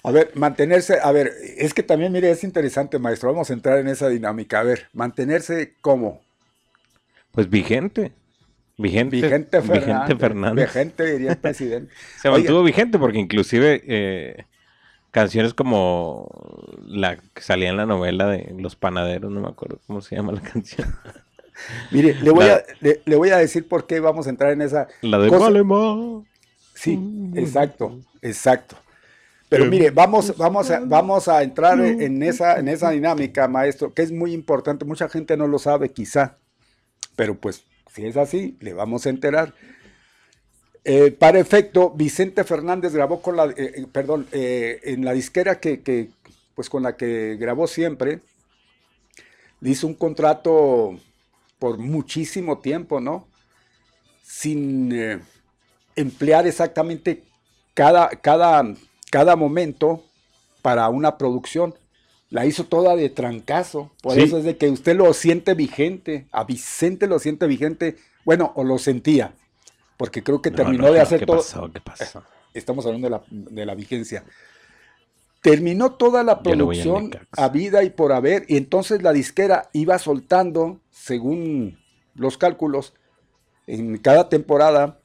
a 0.04 0.10
ver, 0.10 0.32
mantenerse, 0.34 0.98
a 1.00 1.12
ver, 1.12 1.32
es 1.56 1.74
que 1.74 1.84
también, 1.84 2.10
mire, 2.10 2.30
es 2.30 2.42
interesante, 2.42 2.98
maestro, 2.98 3.30
vamos 3.30 3.50
a 3.50 3.52
entrar 3.52 3.78
en 3.78 3.86
esa 3.86 4.08
dinámica. 4.08 4.58
A 4.58 4.64
ver, 4.64 4.88
mantenerse 4.92 5.74
como, 5.80 6.20
Pues 7.30 7.48
vigente. 7.48 8.12
Vigente, 8.78 9.16
Vigente 9.16 9.60
Fernández. 9.62 9.86
Vigente 9.86 10.16
Fernández. 10.16 10.66
Vigente, 10.66 11.12
diría 11.12 11.30
el 11.32 11.38
presidente. 11.38 11.94
Se 12.20 12.30
mantuvo 12.30 12.64
vigente 12.64 12.98
porque 12.98 13.18
inclusive 13.18 13.82
eh, 13.86 14.46
canciones 15.12 15.54
como 15.54 16.28
la 16.84 17.16
que 17.16 17.42
salía 17.42 17.68
en 17.70 17.76
la 17.76 17.86
novela 17.86 18.26
de 18.26 18.52
Los 18.58 18.74
Panaderos, 18.74 19.30
no 19.30 19.40
me 19.40 19.48
acuerdo 19.48 19.78
cómo 19.86 20.00
se 20.00 20.16
llama 20.16 20.32
la 20.32 20.40
canción. 20.52 20.92
Mire, 21.92 22.14
le 22.20 22.30
voy, 22.30 22.46
La- 22.46 22.54
a, 22.56 22.62
le, 22.80 23.02
le 23.04 23.16
voy 23.16 23.30
a 23.30 23.36
decir 23.36 23.68
por 23.68 23.86
qué 23.86 24.00
vamos 24.00 24.26
a 24.26 24.30
entrar 24.30 24.50
en 24.52 24.62
esa. 24.62 24.88
La 25.02 25.18
de 25.18 25.28
cosa. 25.28 25.44
Sí, 26.74 26.98
exacto, 27.36 28.00
exacto. 28.22 28.76
Pero 29.48 29.66
mire, 29.66 29.90
vamos, 29.90 30.34
vamos, 30.38 30.70
a, 30.70 30.80
vamos 30.80 31.28
a 31.28 31.42
entrar 31.42 31.78
en 31.78 32.22
esa, 32.22 32.58
en 32.58 32.68
esa 32.68 32.90
dinámica, 32.90 33.46
maestro, 33.48 33.92
que 33.92 34.00
es 34.00 34.10
muy 34.10 34.32
importante. 34.32 34.86
Mucha 34.86 35.10
gente 35.10 35.36
no 35.36 35.46
lo 35.46 35.58
sabe, 35.58 35.90
quizá, 35.90 36.38
pero 37.16 37.34
pues 37.38 37.64
si 37.94 38.06
es 38.06 38.16
así, 38.16 38.56
le 38.60 38.72
vamos 38.72 39.04
a 39.04 39.10
enterar. 39.10 39.52
Eh, 40.84 41.12
para 41.12 41.38
efecto, 41.38 41.90
Vicente 41.90 42.42
Fernández 42.44 42.92
grabó 42.92 43.22
con 43.22 43.36
la, 43.36 43.46
eh, 43.46 43.54
eh, 43.56 43.86
perdón, 43.90 44.26
eh, 44.32 44.80
en 44.84 45.04
la 45.04 45.12
disquera 45.12 45.60
que, 45.60 45.80
que, 45.80 46.10
pues 46.54 46.68
con 46.68 46.82
la 46.82 46.96
que 46.96 47.36
grabó 47.38 47.66
siempre, 47.68 48.20
le 49.60 49.70
hizo 49.70 49.86
un 49.86 49.94
contrato 49.94 50.98
por 51.60 51.78
muchísimo 51.78 52.58
tiempo, 52.58 53.00
¿no? 53.00 53.28
Sin 54.24 55.20
emplear 55.94 56.46
exactamente 56.48 57.22
cada, 57.74 58.08
cada, 58.08 58.74
cada 59.10 59.36
momento 59.36 60.02
para 60.62 60.88
una 60.88 61.16
producción. 61.16 61.74
La 62.30 62.46
hizo 62.46 62.64
toda 62.64 62.96
de 62.96 63.10
trancazo. 63.10 63.92
Por 64.02 64.14
Sí. 64.14 64.22
eso 64.22 64.38
es 64.38 64.44
de 64.44 64.56
que 64.56 64.68
usted 64.70 64.96
lo 64.96 65.12
siente 65.12 65.54
vigente. 65.54 66.26
A 66.32 66.44
Vicente 66.44 67.06
lo 67.06 67.18
siente 67.18 67.46
vigente. 67.46 67.96
Bueno, 68.24 68.52
o 68.56 68.64
lo 68.64 68.78
sentía. 68.78 69.34
Porque 69.96 70.22
creo 70.22 70.42
que 70.42 70.50
No, 70.50 70.56
terminó 70.56 70.84
no, 70.84 70.92
de 70.92 71.00
hacer 71.00 71.20
¿Qué 71.20 71.26
todo. 71.26 71.36
pasó? 71.38 71.70
¿Qué 71.72 71.80
pasó? 71.80 72.24
Estamos 72.54 72.84
hablando 72.86 73.06
de 73.06 73.10
la, 73.10 73.22
de 73.30 73.66
la 73.66 73.74
vigencia. 73.74 74.24
Terminó 75.40 75.94
toda 75.94 76.22
la 76.22 76.42
producción 76.42 77.04
Necaxa. 77.04 77.44
a 77.44 77.48
vida 77.48 77.82
y 77.82 77.90
por 77.90 78.12
haber, 78.12 78.44
y 78.48 78.56
entonces 78.56 79.02
la 79.02 79.12
disquera 79.12 79.70
iba 79.72 79.98
soltando, 79.98 80.80
según 80.90 81.78
los 82.14 82.38
cálculos, 82.38 82.94
en 83.66 83.98
cada 83.98 84.28
temporada. 84.28 85.01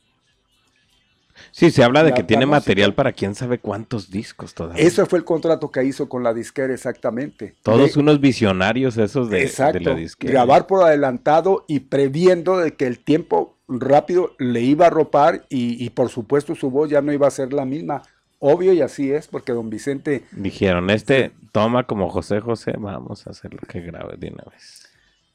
Sí, 1.52 1.71
se 1.71 1.84
habla 1.84 2.04
de 2.04 2.13
que 2.13 2.23
tiene 2.23 2.45
música. 2.45 2.60
material 2.60 2.93
para 2.93 3.12
quién 3.13 3.36
sabe 3.36 3.60
cuántos 3.60 4.10
discos 4.10 4.54
todavía. 4.54 4.84
Ese 4.84 5.06
fue 5.06 5.19
el 5.19 5.26
contrato 5.26 5.71
que 5.71 5.84
hizo 5.84 6.08
con 6.10 6.23
la 6.23 6.34
disquera 6.34 6.73
exactamente. 6.73 7.56
Todos 7.63 7.93
De- 7.95 8.00
unos 8.00 8.19
visionarios 8.19 8.97
esos 8.97 9.30
de, 9.30 9.50
la 9.82 9.95
disquera. 9.95 10.32
grabar 10.34 10.67
por 10.67 10.84
adelantado 10.84 11.65
y 11.67 11.82
previendo 11.82 12.58
de 12.58 12.76
que 12.76 12.88
el 12.88 13.00
tiempo 13.00 13.56
rápido 13.67 14.34
le 14.39 14.62
iba 14.62 14.88
a 14.88 14.89
ropar 14.89 15.45
y, 15.50 15.84
y 15.84 15.89
por 15.89 16.10
supuesto 16.10 16.56
su 16.56 16.71
voz 16.71 16.89
ya 16.89 17.02
no 17.02 17.12
iba 17.13 17.28
a 17.28 17.32
ser 17.32 17.54
la 17.54 17.65
misma. 17.65 18.04
Obvio 18.39 18.71
y 18.71 18.82
así 18.82 19.12
es, 19.12 19.28
porque 19.28 19.52
don 19.52 19.69
Vicente 19.69 20.23
Dijeron, 20.32 20.89
este 20.91 21.32
toma 21.52 21.86
como 21.88 22.10
José 22.10 22.39
José, 22.39 22.73
vamos 22.78 23.26
a 23.26 23.32
hacer 23.32 23.52
lo 23.54 23.60
que 23.67 23.82
grabe 23.82 24.15
de 24.17 24.28
una 24.30 24.43
vez. 24.52 24.84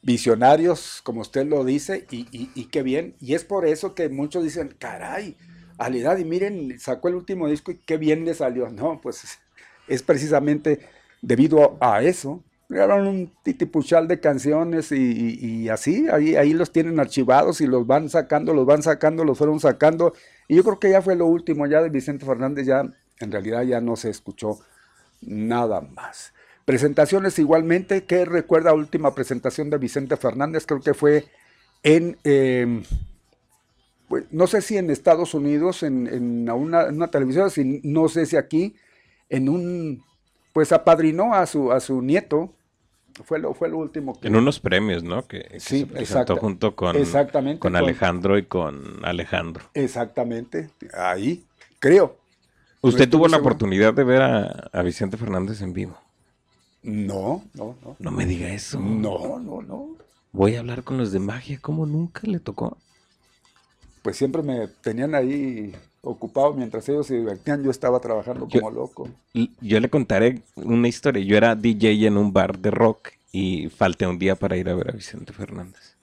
visionarios, 0.01 1.01
como 1.03 1.21
usted 1.21 1.45
lo 1.47 1.63
dice, 1.63 2.05
y, 2.11 2.27
y- 2.31 2.49
y 2.55 2.65
qué 2.65 2.83
bien. 2.83 3.15
Y 3.21 3.33
es 3.35 3.43
por 3.43 3.65
eso 3.65 3.93
que 3.95 4.09
muchos 4.09 4.43
dicen, 4.43 4.75
caray, 4.77 5.35
Y 5.89 6.25
miren, 6.25 6.79
sacó 6.79 7.09
el 7.09 7.15
último 7.15 7.47
disco 7.47 7.71
y 7.71 7.77
qué 7.77 7.97
bien 7.97 8.25
le 8.25 8.33
salió. 8.33 8.69
No, 8.69 8.99
pues 9.01 9.39
es, 9.87 10.03
precisamente 10.03 10.79
debido 11.21 11.77
a, 11.81 12.03
eso. 12.03 12.43
Grabaron 12.69 13.07
un 13.07 13.31
titipuchal 13.43 14.07
de 14.07 14.19
canciones 14.19 14.91
y, 14.91 15.69
así, 15.69 16.07
ahí, 16.09 16.35
ahí 16.35 16.53
los 16.53 16.71
tienen 16.71 16.99
archivados 16.99 17.61
y 17.61 17.67
los 17.67 17.85
van 17.85 18.09
sacando, 18.09 18.53
los 18.53 18.65
van 18.65 18.81
sacando, 18.81 19.23
los 19.23 19.37
fueron 19.37 19.59
sacando. 19.59 20.13
Y 20.47 20.55
yo 20.55 20.63
creo 20.63 20.79
que 20.79 20.89
ya 20.89 21.01
fue 21.01 21.15
lo 21.15 21.27
último, 21.27 21.67
ya 21.67 21.81
de 21.81 21.89
Vicente 21.89 22.25
Fernández, 22.25 22.65
ya 22.65 22.83
en 23.19 23.31
realidad 23.31 23.63
ya 23.63 23.81
no 23.81 23.95
se 23.95 24.09
escuchó 24.09 24.59
nada 25.21 25.81
más. 25.81 26.33
Presentaciones 26.65 27.37
igualmente, 27.39 28.05
¿qué 28.05 28.25
recuerda 28.25 28.73
última 28.73 29.13
presentación 29.13 29.69
de 29.69 29.77
Vicente 29.77 30.15
Fernández? 30.15 30.65
Creo 30.65 30.79
que 30.79 30.93
fue 30.93 31.25
en, 31.83 32.17
eh, 32.23 32.83
pues, 34.07 34.25
no 34.31 34.47
sé 34.47 34.61
si 34.61 34.77
en 34.77 34.89
Estados 34.89 35.33
Unidos, 35.33 35.83
en, 35.83 36.07
en 36.07 36.49
una, 36.49 36.85
una 36.85 37.07
televisión, 37.09 37.49
si- 37.49 37.81
no 37.83 38.07
sé 38.09 38.25
si 38.25 38.35
aquí, 38.37 38.75
en 39.29 39.49
un, 39.49 40.03
pues 40.53 40.71
apadrinó 40.71 41.33
a 41.33 41.45
su, 41.45 41.71
a 41.71 41.79
su 41.79 42.01
nieto, 42.01 42.53
fue 43.25 43.39
lo, 43.39 43.53
fue 43.53 43.69
lo 43.69 43.77
último 43.77 44.19
que... 44.19 44.27
En 44.27 44.35
unos 44.35 44.59
premios, 44.59 45.03
¿no? 45.03 45.27
Que, 45.27 45.43
que 45.43 45.59
Sí, 45.59 45.79
se 45.81 45.85
presentó 45.85 46.35
junto 46.37 46.75
con, 46.75 46.95
Exactamente, 46.95 47.59
con 47.59 47.73
con- 47.73 47.81
Alejandro 47.81 48.37
y 48.37 48.45
con 48.45 49.03
Alejandro. 49.05 49.63
Exactamente, 49.73 50.69
ahí, 50.97 51.43
creo. 51.79 52.17
¿Usted 52.81 53.07
tuvo 53.09 53.27
la 53.27 53.37
seguro. 53.37 53.51
oportunidad 53.51 53.93
de 53.93 54.03
ver 54.03 54.21
a, 54.21 54.69
a 54.73 54.81
Vicente 54.81 55.15
Fernández 55.17 55.61
en 55.61 55.73
vivo? 55.73 55.97
No, 56.81 57.43
no, 57.53 57.77
no. 57.81 57.95
No 57.97 58.11
me 58.11 58.25
diga 58.25 58.49
eso. 58.49 58.77
No, 58.79 59.39
no, 59.39 59.61
no. 59.61 59.95
Voy 60.33 60.55
a 60.55 60.59
hablar 60.59 60.83
con 60.83 60.97
los 60.97 61.11
de 61.13 61.19
magia, 61.19 61.59
como 61.61 61.85
nunca 61.85 62.21
le 62.27 62.39
tocó. 62.39 62.77
Pues 64.03 64.17
siempre 64.17 64.43
me 64.43 64.67
tenían 64.81 65.15
ahí 65.15 65.73
ocupado 66.01 66.53
mientras 66.53 66.87
ellos 66.89 67.07
se 67.07 67.15
divertían, 67.15 67.63
yo 67.63 67.71
estaba 67.71 67.99
trabajando 67.99 68.47
Yo- 68.49 68.59
como 68.59 68.71
loco. 68.71 69.09
Yo 69.61 69.79
le 69.79 69.89
contaré 69.89 70.41
una 70.55 70.87
historia. 70.87 71.23
Yo 71.23 71.35
era 71.37 71.55
DJ 71.55 72.05
en 72.07 72.17
un 72.17 72.31
bar 72.33 72.59
de 72.59 72.69
rock 72.69 73.09
y 73.31 73.69
falté 73.69 74.05
un 74.05 74.19
día 74.19 74.35
para 74.35 74.55
ir 74.57 74.69
a 74.69 74.75
ver 74.75 74.89
a 74.89 74.91
Vicente 74.93 75.33
Fernández. 75.33 75.95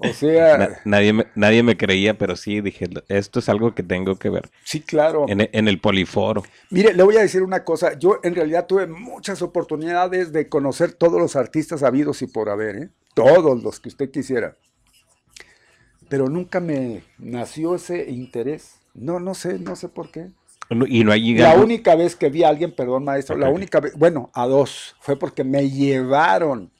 O 0.00 0.12
sea, 0.12 0.58
Na- 0.58 0.68
nadie, 0.84 1.12
me, 1.12 1.26
nadie 1.34 1.62
me 1.62 1.76
creía, 1.76 2.16
pero 2.18 2.34
sí 2.36 2.60
dije, 2.60 2.88
esto 3.08 3.38
es 3.38 3.48
algo 3.48 3.74
que 3.74 3.82
tengo 3.82 4.16
que 4.16 4.28
ver. 4.30 4.50
sí, 4.64 4.80
claro. 4.80 5.26
En, 5.28 5.42
e- 5.42 5.50
en 5.52 5.68
el 5.68 5.80
poliforo. 5.80 6.42
Mire, 6.70 6.92
le 6.94 7.02
voy 7.02 7.16
a 7.16 7.20
decir 7.22 7.42
una 7.42 7.62
cosa. 7.64 7.96
Yo 7.98 8.18
en 8.24 8.34
realidad 8.34 8.66
tuve 8.66 8.86
muchas 8.86 9.42
oportunidades 9.42 10.32
de 10.32 10.48
conocer 10.48 10.92
todos 10.92 11.20
los 11.20 11.36
artistas 11.36 11.82
habidos 11.82 12.22
y 12.22 12.26
por 12.26 12.48
haber, 12.50 12.76
¿eh? 12.76 12.88
todos 13.14 13.62
los 13.62 13.78
que 13.80 13.88
usted 13.88 14.10
quisiera. 14.10 14.56
Pero 16.14 16.28
nunca 16.28 16.60
me 16.60 17.02
nació 17.18 17.74
ese 17.74 18.08
interés. 18.08 18.76
No, 18.94 19.18
no 19.18 19.34
sé, 19.34 19.58
no 19.58 19.74
sé 19.74 19.88
por 19.88 20.12
qué. 20.12 20.28
No- 20.70 20.86
Y 20.86 21.02
no 21.02 21.10
hay 21.10 21.34
La 21.34 21.50
algo- 21.50 21.64
única 21.64 21.96
vez 21.96 22.14
que 22.14 22.30
vi 22.30 22.44
a 22.44 22.50
alguien, 22.50 22.70
perdón 22.70 23.02
maestro, 23.02 23.36
la 23.36 23.48
Ok. 23.48 23.56
única 23.56 23.80
vez, 23.80 23.98
bueno, 23.98 24.30
a 24.32 24.46
dos, 24.46 24.94
fue 25.00 25.18
porque 25.18 25.42
me 25.42 25.68
llevaron 25.68 26.70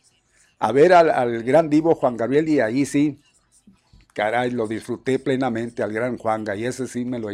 a 0.61 0.71
ver 0.71 0.93
al, 0.93 1.11
al 1.11 1.43
gran 1.43 1.69
divo 1.69 1.97
Juan 1.97 2.17
Gabriel 2.17 2.49
y 2.49 2.61
ahí 2.61 2.87
sí, 2.87 3.19
caray, 4.13 4.53
lo 4.53 4.69
disfruté 4.69 5.19
plenamente 5.19 5.83
al 5.83 5.93
gran 5.93 6.17
Juanga 6.17 6.55
y 6.55 6.65
ese 6.65 6.87
sí 6.87 7.05
me 7.05 7.19
lo 7.19 7.31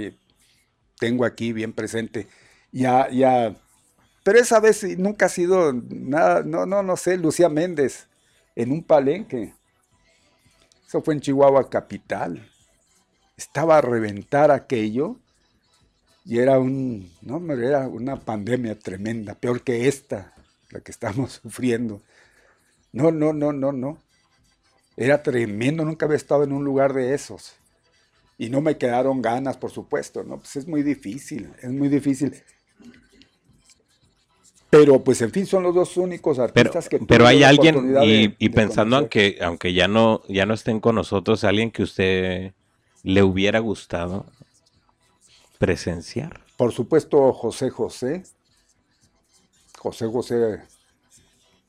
tengo 0.98 1.26
aquí 1.26 1.52
bien 1.52 1.74
presente. 1.74 2.28
Ya, 2.72 3.10
ya, 3.10 3.54
pero 4.24 4.38
esa 4.38 4.58
vez 4.58 4.82
nunca 4.98 5.26
ha 5.26 5.28
sido 5.28 5.74
nada, 5.90 6.42
no, 6.46 6.64
no, 6.64 6.82
no 6.82 6.96
sé, 6.96 7.18
Lucía 7.18 7.50
Méndez 7.50 8.06
en 8.56 8.72
un 8.72 8.82
palenque. 8.82 9.52
Eso 10.90 11.00
fue 11.02 11.14
en 11.14 11.20
Chihuahua 11.20 11.70
capital. 11.70 12.50
Estaba 13.36 13.78
a 13.78 13.80
reventar 13.80 14.50
aquello. 14.50 15.20
Y 16.24 16.40
era 16.40 16.58
un, 16.58 17.12
no, 17.22 17.52
era 17.52 17.86
una 17.86 18.18
pandemia 18.18 18.76
tremenda, 18.76 19.36
peor 19.36 19.62
que 19.62 19.86
esta, 19.86 20.34
la 20.70 20.80
que 20.80 20.90
estamos 20.90 21.34
sufriendo. 21.42 22.02
No, 22.90 23.12
no, 23.12 23.32
no, 23.32 23.52
no, 23.52 23.70
no. 23.70 23.98
Era 24.96 25.22
tremendo, 25.22 25.84
nunca 25.84 26.06
había 26.06 26.16
estado 26.16 26.42
en 26.42 26.50
un 26.50 26.64
lugar 26.64 26.92
de 26.92 27.14
esos. 27.14 27.54
Y 28.36 28.50
no 28.50 28.60
me 28.60 28.76
quedaron 28.76 29.22
ganas, 29.22 29.56
por 29.58 29.70
supuesto, 29.70 30.24
¿no? 30.24 30.38
Pues 30.38 30.56
es 30.56 30.66
muy 30.66 30.82
difícil, 30.82 31.54
es 31.62 31.70
muy 31.70 31.88
difícil. 31.88 32.34
Pero, 34.70 35.02
pues, 35.02 35.20
en 35.22 35.32
fin, 35.32 35.46
son 35.46 35.64
los 35.64 35.74
dos 35.74 35.96
únicos 35.96 36.36
Pero, 36.36 36.44
artistas 36.44 36.88
que 36.88 37.00
pero 37.00 37.26
hay 37.26 37.42
alguien, 37.42 37.76
y, 38.04 38.26
de- 38.28 38.36
y 38.38 38.48
de 38.48 38.54
pensando 38.54 38.96
conocer. 38.98 39.02
aunque, 39.02 39.38
aunque 39.44 39.72
ya 39.74 39.88
no, 39.88 40.22
ya 40.28 40.46
no 40.46 40.54
estén 40.54 40.78
con 40.80 40.94
nosotros, 40.94 41.42
alguien 41.42 41.72
que 41.72 41.82
usted 41.82 42.52
le 43.02 43.22
hubiera 43.24 43.58
gustado 43.58 44.26
presenciar. 45.58 46.40
Por 46.56 46.72
supuesto, 46.72 47.32
José 47.32 47.70
José. 47.70 48.22
José 49.78 50.06
José 50.06 50.60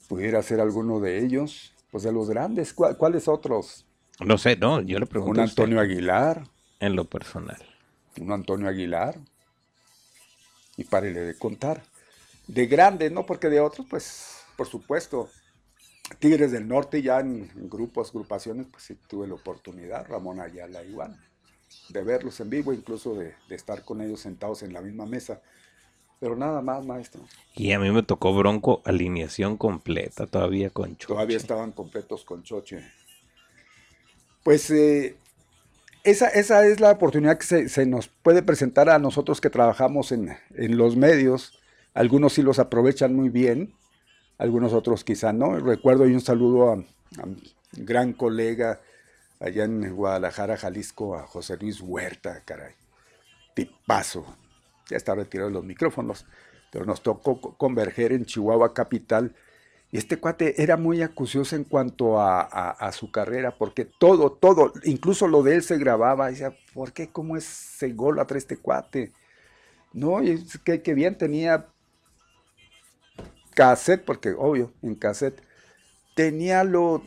pudiera 0.07 0.43
ser 0.43 0.59
alguno 0.59 0.99
de 0.99 1.23
ellos, 1.23 1.71
pues 1.91 2.03
de 2.03 2.11
los 2.11 2.29
grandes. 2.29 2.73
¿Cuál- 2.73 2.97
¿Cuáles 2.97 3.27
otros? 3.27 3.85
No 4.19 4.37
sé, 4.37 4.57
no, 4.57 4.81
yo 4.81 4.99
le 4.99 5.05
pregunto 5.07 5.31
Un 5.31 5.39
a 5.39 5.45
usted 5.45 5.63
Antonio 5.63 5.79
Aguilar, 5.81 6.43
en 6.79 6.95
lo 6.95 7.05
personal. 7.05 7.57
un 8.19 8.31
Antonio 8.31 8.67
Aguilar. 8.67 9.17
Y 10.77 10.83
párele 10.83 11.21
de 11.21 11.37
contar. 11.37 11.83
De 12.51 12.65
grandes, 12.67 13.11
¿no? 13.11 13.25
Porque 13.25 13.47
de 13.49 13.61
otros, 13.61 13.87
pues, 13.89 14.43
por 14.57 14.67
supuesto. 14.67 15.29
Tigres 16.19 16.51
del 16.51 16.67
Norte, 16.67 17.01
ya 17.01 17.21
en, 17.21 17.49
grupos, 17.69 18.09
agrupaciones, 18.09 18.67
pues 18.69 18.83
sí 18.83 18.97
tuve 19.07 19.27
la 19.27 19.35
oportunidad, 19.35 20.05
Ramón 20.07 20.41
Ayala 20.41 20.83
igual, 20.83 21.17
de 21.87 22.03
verlos 22.03 22.41
en 22.41 22.49
vivo, 22.49 22.73
incluso 22.73 23.15
de, 23.15 23.33
de 23.47 23.55
estar 23.55 23.85
con 23.85 24.01
ellos 24.01 24.19
sentados 24.19 24.61
en 24.63 24.73
la 24.73 24.81
misma 24.81 25.05
mesa. 25.05 25.41
Pero 26.19 26.35
nada 26.35 26.61
más, 26.61 26.85
maestro. 26.85 27.23
Y 27.55 27.71
a 27.71 27.79
mí 27.79 27.89
me 27.91 28.03
tocó 28.03 28.33
Bronco 28.33 28.81
alineación 28.85 29.57
completa 29.57 30.27
todavía 30.27 30.69
con 30.69 30.97
Choche. 30.97 31.07
Todavía 31.07 31.37
estaban 31.37 31.71
completos 31.71 32.25
con 32.25 32.43
Choche. 32.43 32.83
Pues 34.43 34.69
eh, 34.69 35.15
esa, 36.03 36.27
esa 36.27 36.67
es 36.67 36.79
la 36.79 36.91
oportunidad 36.91 37.37
que 37.37 37.45
se, 37.45 37.69
se 37.69 37.85
nos 37.85 38.07
puede 38.07 38.43
presentar 38.43 38.89
a 38.89 38.99
nosotros 38.99 39.39
que 39.39 39.49
trabajamos 39.49 40.11
en, 40.11 40.37
en 40.55 40.77
los 40.77 40.95
medios. 40.95 41.60
Algunos 41.93 42.33
sí 42.33 42.41
los 42.41 42.59
aprovechan 42.59 43.15
muy 43.15 43.29
bien, 43.29 43.73
algunos 44.37 44.73
otros 44.73 45.03
quizá 45.03 45.33
no. 45.33 45.57
Recuerdo 45.59 46.07
y 46.07 46.13
un 46.13 46.21
saludo 46.21 46.71
a, 46.71 46.73
a 47.21 47.27
mi 47.27 47.41
gran 47.73 48.13
colega 48.13 48.81
allá 49.39 49.65
en 49.65 49.95
Guadalajara, 49.95 50.57
Jalisco, 50.57 51.15
a 51.17 51.27
José 51.27 51.57
Luis 51.57 51.81
Huerta, 51.81 52.43
caray. 52.45 52.73
Tipazo. 53.55 54.25
Ya 54.89 54.97
está 54.97 55.15
retirado 55.15 55.49
de 55.49 55.55
los 55.55 55.65
micrófonos, 55.65 56.25
pero 56.71 56.85
nos 56.85 57.01
tocó 57.03 57.41
co- 57.41 57.57
converger 57.57 58.13
en 58.13 58.25
Chihuahua 58.25 58.73
capital. 58.73 59.35
Y 59.91 59.97
este 59.97 60.17
cuate 60.19 60.61
era 60.63 60.77
muy 60.77 61.01
acucioso 61.01 61.55
en 61.55 61.65
cuanto 61.65 62.19
a, 62.19 62.41
a- 62.41 62.71
a 62.71 62.91
su 62.93 63.11
carrera, 63.11 63.57
porque 63.57 63.85
todo, 63.85 64.31
todo, 64.31 64.73
incluso 64.83 65.27
lo 65.27 65.43
de 65.43 65.55
él 65.55 65.63
se 65.63 65.77
grababa. 65.77 66.29
Y 66.29 66.33
decía, 66.33 66.55
¿por 66.73 66.93
qué? 66.93 67.09
¿Cómo 67.09 67.37
es 67.37 67.75
ese 67.75 67.93
gol 67.93 68.19
atrás 68.19 68.39
este 68.43 68.57
cuate? 68.57 69.13
No, 69.93 70.23
y 70.23 70.31
es 70.31 70.57
que 70.59 70.93
bien 70.93 71.17
tenía 71.17 71.67
cassette, 73.55 74.03
porque 74.05 74.31
obvio, 74.37 74.73
en 74.81 74.95
cassette, 74.95 75.41
tenía 76.15 76.63
lo 76.63 77.03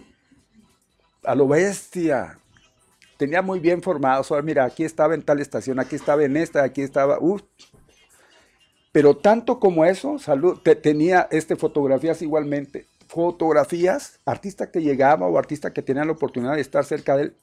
a 1.25 1.35
lo 1.35 1.49
bestia. 1.49 2.39
Tenía 3.19 3.43
muy 3.43 3.61
bien 3.61 3.83
formado. 3.83 4.25
O 4.29 4.43
mira, 4.43 4.65
aquí 4.65 4.85
estaba 4.85 5.15
en 5.15 5.23
tal 5.23 5.41
estación, 5.41 5.81
aquí 5.81 5.97
estaba 5.97 6.25
en 6.25 6.37
esta, 6.37 6.63
aquí 6.65 6.83
estaba. 6.83 7.19
uf. 7.21 7.43
Pero 8.93 9.17
tanto 9.17 9.59
como 9.59 9.85
eso, 9.85 10.19
salud, 10.19 10.61
te- 10.63 10.77
tenía 10.77 11.27
este, 11.31 11.57
fotografías 11.57 12.23
igualmente. 12.23 12.87
Fotografías, 13.09 14.21
artista 14.25 14.71
que 14.71 14.81
llegaba 14.83 15.27
o 15.27 15.39
artista 15.39 15.73
que 15.73 15.83
tenía 15.83 16.05
la 16.05 16.13
oportunidad 16.13 16.55
de 16.55 16.61
estar 16.61 16.85
cerca 16.85 17.17
de 17.17 17.23
él, 17.25 17.37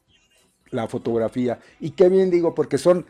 la 0.72 0.88
fotografía. 0.88 1.60
Y 1.80 1.92
qué 1.92 2.10
bien 2.10 2.32
digo, 2.32 2.56
porque 2.56 2.78
son, 2.78 3.06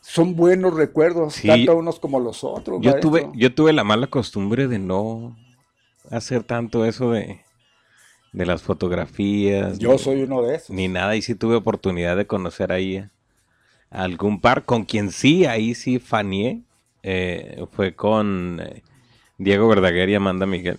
son 0.00 0.34
buenos 0.36 0.74
recuerdos, 0.74 1.34
Sí. 1.34 1.48
tanto 1.48 1.76
unos 1.76 2.00
como 2.00 2.20
los 2.20 2.42
otros. 2.44 2.80
Yo 2.82 2.98
tuve, 3.00 3.28
yo 3.34 3.54
tuve 3.54 3.72
la 3.72 3.84
mala 3.84 4.06
costumbre 4.08 4.66
de 4.68 4.78
no 4.78 5.36
hacer 6.10 6.42
tanto 6.44 6.84
eso 6.84 7.12
de, 7.12 7.40
de 8.32 8.46
las 8.46 8.62
fotografías. 8.62 9.78
Yo 9.78 9.92
ni- 9.92 9.98
soy 9.98 10.22
uno 10.22 10.42
de 10.42 10.56
esos. 10.56 10.70
Ni 10.70 10.88
nada, 10.88 11.16
y 11.16 11.22
sí 11.22 11.34
tuve 11.34 11.54
oportunidad 11.56 12.16
de 12.16 12.26
conocer 12.26 12.72
ahí 12.72 12.96
a 12.98 13.10
algún 13.90 14.40
par 14.40 14.64
con 14.64 14.84
quien 14.84 15.10
sí, 15.12 15.44
ahí 15.46 15.74
sí 15.74 15.98
fanié. 15.98 16.62
eh, 17.02 17.64
fue 17.72 17.94
con 17.94 18.60
eh, 18.62 18.82
Diego 19.38 19.66
Verdaguer 19.68 20.10
y 20.10 20.14
Amanda 20.14 20.44
Miguel. 20.46 20.78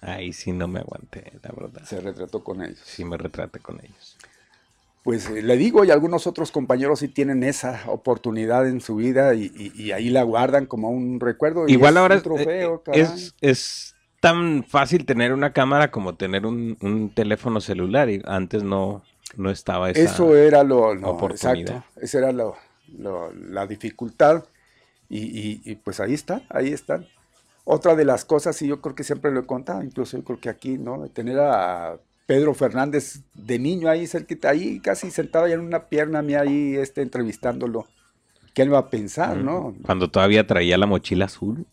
Ahí 0.00 0.32
sí 0.32 0.52
no 0.52 0.68
me 0.68 0.80
aguanté, 0.80 1.32
la 1.42 1.50
verdad. 1.56 1.82
Se 1.84 1.98
retrató 2.00 2.44
con 2.44 2.62
ellos. 2.62 2.78
Sí 2.84 3.04
me 3.04 3.16
retraté 3.16 3.58
con 3.58 3.80
ellos. 3.82 4.13
Pues 5.04 5.28
eh, 5.28 5.42
le 5.42 5.56
digo, 5.58 5.84
y 5.84 5.90
algunos 5.90 6.26
otros 6.26 6.50
compañeros 6.50 7.00
sí 7.00 7.08
tienen 7.08 7.42
esa 7.44 7.82
oportunidad 7.88 8.66
en 8.66 8.80
su 8.80 8.96
vida 8.96 9.34
y, 9.34 9.52
y- 9.54 9.72
y 9.80 9.92
ahí 9.92 10.08
la 10.08 10.22
guardan 10.22 10.64
como 10.66 10.90
un 10.90 11.20
recuerdo. 11.20 11.68
y 11.68 11.72
Igual 11.72 11.94
es 11.94 12.00
ahora 12.00 12.14
un 12.14 12.18
es, 12.18 12.24
trofeo, 12.24 12.74
eh, 12.76 12.80
caray. 12.84 13.02
es, 13.02 13.34
es 13.42 13.94
tan 14.20 14.64
fácil 14.64 15.04
tener 15.04 15.34
una 15.34 15.52
cámara 15.52 15.90
como 15.90 16.14
tener 16.14 16.46
un, 16.46 16.78
un 16.80 17.10
teléfono 17.14 17.60
celular 17.60 18.08
y 18.08 18.22
antes 18.24 18.62
no, 18.62 19.02
no 19.36 19.50
estaba 19.50 19.90
esa... 19.90 20.00
Eso 20.00 20.34
era 20.36 20.64
lo, 20.64 20.94
lo- 20.94 21.10
oportunidad. 21.10 21.76
exacto, 21.76 22.00
esa 22.00 22.18
era 22.18 22.32
lo- 22.32 22.56
lo- 22.96 23.30
la 23.34 23.66
dificultad 23.66 24.44
y, 25.10 25.74
pues 25.76 26.00
ahí 26.00 26.14
están, 26.14 26.42
ahí 26.48 26.72
están. 26.72 27.06
Otra 27.64 27.94
de 27.94 28.04
las 28.04 28.24
cosas, 28.24 28.60
y 28.62 28.66
yo 28.68 28.80
creo 28.80 28.94
que 28.94 29.04
siempre 29.04 29.30
lo 29.30 29.40
he 29.40 29.46
contado, 29.46 29.82
incluso 29.82 30.16
yo 30.16 30.24
creo 30.24 30.40
que 30.40 30.48
aquí, 30.48 30.76
¿no? 30.78 31.02
De 31.02 31.08
tener 31.08 31.38
a 31.38 31.98
Pedro 32.26 32.54
Fernández 32.54 33.20
de 33.34 33.58
niño 33.58 33.88
ahí 33.88 34.06
cerquita, 34.06 34.50
ahí 34.50 34.80
casi 34.80 35.10
sentado 35.10 35.46
ya 35.46 35.54
en 35.54 35.60
una 35.60 35.84
pierna 35.88 36.22
mía 36.22 36.40
ahí 36.40 36.76
este, 36.76 37.02
entrevistándolo. 37.02 37.86
¿Qué 38.54 38.62
él 38.62 38.72
va 38.72 38.78
a 38.78 38.90
pensar, 38.90 39.36
no? 39.36 39.74
Cuando 39.82 40.08
todavía 40.10 40.46
traía 40.46 40.78
la 40.78 40.86
mochila 40.86 41.24
azul. 41.26 41.66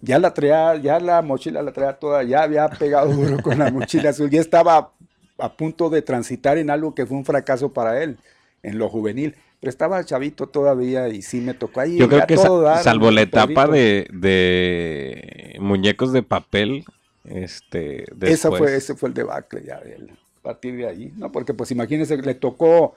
Ya 0.00 0.18
la 0.20 0.32
traía, 0.32 0.76
ya 0.76 1.00
la 1.00 1.20
mochila 1.22 1.60
la 1.62 1.72
traía 1.72 1.94
toda, 1.94 2.22
ya 2.22 2.44
había 2.44 2.68
pegado 2.68 3.12
duro 3.12 3.42
con 3.42 3.58
la 3.58 3.70
mochila 3.72 4.10
azul, 4.10 4.30
ya 4.30 4.40
estaba 4.40 4.92
a 5.38 5.52
punto 5.56 5.90
de 5.90 6.02
transitar 6.02 6.56
en 6.56 6.70
algo 6.70 6.94
que 6.94 7.04
fue 7.04 7.16
un 7.16 7.24
fracaso 7.24 7.72
para 7.72 8.02
él, 8.02 8.16
en 8.62 8.78
lo 8.78 8.88
juvenil. 8.88 9.34
Pero 9.60 9.70
estaba 9.70 10.04
chavito 10.04 10.46
todavía 10.46 11.08
y 11.08 11.20
sí 11.22 11.40
me 11.40 11.52
tocó 11.52 11.80
ahí. 11.80 11.96
Yo 11.96 12.08
creo 12.08 12.24
que 12.28 12.36
sa- 12.36 12.82
salvo 12.84 13.10
la 13.10 13.22
etapa 13.22 13.66
de 13.66 15.56
muñecos 15.60 16.12
de 16.12 16.22
papel, 16.22 16.84
este, 17.30 18.04
Esa 18.26 18.48
fue, 18.48 18.58
después- 18.60 18.70
ese 18.72 18.94
fue 18.94 19.08
el 19.10 19.14
debacle 19.14 19.62
ya 19.66 19.80
de 19.80 19.94
él, 19.94 20.10
a 20.38 20.42
partir 20.42 20.76
de 20.76 20.86
ahí, 20.88 21.12
¿no? 21.16 21.30
Porque 21.32 21.54
pues 21.54 21.70
imagínense, 21.70 22.16
le 22.16 22.34
tocó 22.34 22.94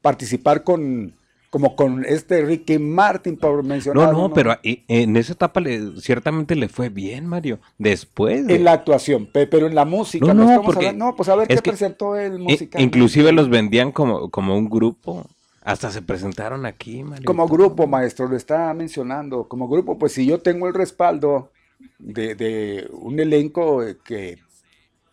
participar 0.00 0.64
con, 0.64 1.14
como 1.50 1.76
con 1.76 2.04
este 2.04 2.42
Ricky 2.42 2.78
Martin, 2.78 3.36
por 3.36 3.62
mencionar. 3.62 4.12
No, 4.12 4.28
no, 4.28 4.32
pero 4.34 4.56
en 4.62 5.16
esa 5.16 5.34
etapa 5.34 5.60
le, 5.60 6.00
ciertamente 6.00 6.56
le 6.56 6.68
fue 6.68 6.88
bien, 6.88 7.26
Mario. 7.26 7.60
Después 7.78 8.46
de- 8.46 8.56
En 8.56 8.64
la 8.64 8.72
actuación, 8.72 9.26
pe- 9.26 9.46
pero 9.46 9.66
en 9.66 9.74
la 9.74 9.84
música, 9.84 10.26
No, 10.26 10.34
no, 10.34 10.42
estamos 10.44 10.64
porque 10.66 10.86
hablando- 10.86 11.04
no, 11.06 11.16
pues 11.16 11.28
a 11.28 11.36
ver 11.36 11.48
qué 11.48 11.56
presentó 11.62 12.16
el 12.16 12.34
i- 12.40 12.42
musical. 12.42 12.80
inclusive 12.80 13.32
los 13.32 13.48
vendían 13.50 13.92
como, 13.92 14.30
como 14.30 14.56
un 14.56 14.68
grupo. 14.70 15.26
Hasta 15.64 15.92
se 15.92 16.02
presentaron 16.02 16.66
aquí, 16.66 17.04
Mario. 17.04 17.24
Como 17.24 17.46
grupo, 17.46 17.86
maestro, 17.86 18.26
lo 18.26 18.36
está 18.36 18.74
mencionando. 18.74 19.44
Como 19.46 19.68
grupo, 19.68 19.96
pues 19.96 20.10
si 20.12 20.26
yo 20.26 20.40
tengo 20.40 20.66
el 20.66 20.74
respaldo 20.74 21.52
de, 21.98 22.34
de 22.34 22.88
un 22.92 23.18
elenco 23.20 23.82
que, 24.04 24.38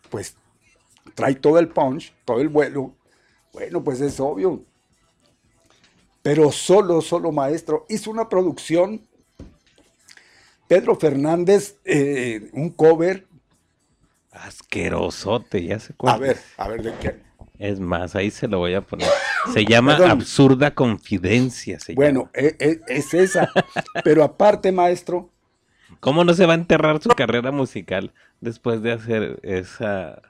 pues, 0.08 0.36
trae 1.14 1.34
todo 1.34 1.58
el 1.58 1.68
punch, 1.68 2.12
todo 2.24 2.40
el 2.40 2.48
vuelo, 2.48 2.94
bueno, 3.52 3.82
pues 3.82 4.00
es 4.00 4.20
obvio. 4.20 4.64
Pero 6.22 6.52
solo, 6.52 7.00
solo, 7.00 7.32
maestro, 7.32 7.86
hizo 7.88 8.10
una 8.10 8.28
producción. 8.28 9.00
Pedro 10.68 10.94
Fernández, 10.94 11.76
eh, 11.84 12.50
un 12.52 12.70
cover. 12.70 13.26
Asquerosote, 14.30 15.64
ya 15.64 15.80
sé 15.80 15.94
cuál. 15.94 16.14
A 16.14 16.18
ver, 16.18 16.38
a 16.56 16.68
ver 16.68 16.82
de 16.82 16.94
qué. 16.98 17.30
Es 17.58 17.80
más, 17.80 18.14
ahí 18.14 18.30
se 18.30 18.48
lo 18.48 18.58
voy 18.58 18.74
a 18.74 18.80
poner. 18.80 19.08
Se 19.52 19.64
llama 19.64 19.96
Perdón. 19.96 20.10
Absurda 20.12 20.74
Confidencia. 20.74 21.80
se 21.80 21.94
Bueno, 21.94 22.30
e- 22.32 22.56
e- 22.58 22.80
es 22.88 23.12
esa. 23.12 23.50
Pero 24.04 24.22
aparte, 24.24 24.72
maestro. 24.72 25.30
¿Cómo 26.00 26.24
no 26.24 26.32
se 26.34 26.46
va 26.46 26.54
a 26.54 26.56
enterrar 26.56 27.02
su 27.02 27.10
carrera 27.10 27.52
musical 27.52 28.12
después 28.40 28.82
de 28.82 28.92
hacer 28.92 29.38
esa... 29.42 30.22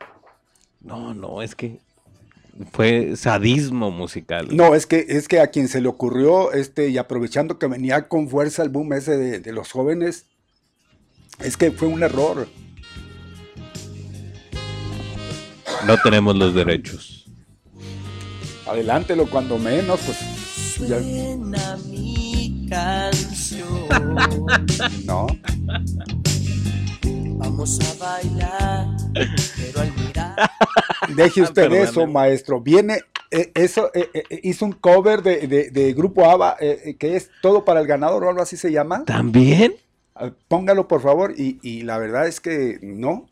No, 0.81 1.15
no, 1.15 1.43
es 1.43 1.55
que 1.55 1.79
fue 2.73 3.15
sadismo 3.17 3.91
musical. 3.91 4.49
No, 4.51 4.75
es 4.75 4.87
que, 4.87 5.07
es 5.09 5.29
que 5.29 5.41
a 5.41 5.47
quien 5.49 5.69
se 5.69 5.81
le 5.81 5.89
ocurrió, 5.89 6.53
este, 6.53 6.89
y 6.89 6.99
aprovechando 6.99 7.59
que 7.59 7.67
venía 7.69 8.09
con 8.09 8.29
fuerza 8.29 8.63
el 8.63 8.71
boom 8.71 8.93
ese 8.95 9.17
de, 9.17 9.39
de 9.41 9.53
los 9.53 9.71
jóvenes, 9.71 10.27
es 11.39 11.57
que 11.57 11.71
fue 11.71 11.87
un 11.89 12.03
error. 12.03 12.49
No 15.87 15.97
tenemos 16.03 16.37
los 16.37 16.55
derechos. 16.55 17.27
Adelántelo 18.67 19.27
cuando 19.31 19.59
menos, 19.59 20.01
pues. 20.01 20.19
ya- 20.89 20.99
Suena 21.01 21.77
mi 21.89 22.67
canción. 22.69 23.20
No. 25.05 25.27
Vamos 27.39 27.79
a 27.81 28.05
bailar, 28.05 28.87
pero 29.57 29.81
al 29.81 29.93
mirar. 29.97 30.51
Deje 31.17 31.43
usted 31.43 31.73
eso, 31.73 32.07
maestro. 32.07 32.61
Viene, 32.61 33.01
eh, 33.31 33.51
eso, 33.55 33.91
eh, 33.95 34.11
eh, 34.15 34.41
hizo 34.43 34.65
un 34.67 34.73
cover 34.73 35.23
de, 35.23 35.47
de- 35.47 35.71
de 35.71 35.93
Grupo 35.93 36.29
ABBA, 36.31 36.57
eh, 36.61 36.81
eh, 36.85 36.95
que 36.97 37.17
es 37.17 37.31
Todo 37.43 37.65
para 37.65 37.81
el 37.81 37.87
Ganador, 37.87 38.25
o 38.25 38.29
algo 38.29 38.43
así 38.43 38.57
se 38.57 38.71
llama. 38.73 39.05
¿También? 39.05 39.75
Ah, 40.15 40.31
Póngalo, 40.49 40.87
por 40.89 41.01
favor. 41.03 41.33
Y, 41.37 41.59
y 41.63 41.83
la 41.83 41.99
verdad 41.99 42.27
es 42.27 42.41
que 42.41 42.79
no. 42.83 43.29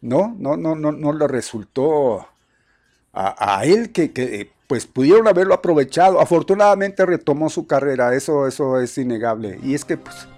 No, 0.00 0.34
no, 0.38 0.56
no, 0.56 0.76
no, 0.76 0.92
no 0.92 1.12
le 1.12 1.26
resultó 1.26 2.20
a, 3.12 3.56
a 3.58 3.64
él 3.64 3.90
que, 3.90 4.12
que, 4.12 4.52
pues 4.68 4.86
pudieron 4.86 5.26
haberlo 5.26 5.54
aprovechado. 5.54 6.20
Afortunadamente 6.20 7.04
retomó 7.04 7.50
su 7.50 7.66
carrera, 7.66 8.14
eso, 8.14 8.46
eso 8.46 8.78
es 8.80 8.96
innegable. 8.98 9.58
Y 9.64 9.74
es 9.74 9.84
que 9.84 9.96
pues 9.96 10.28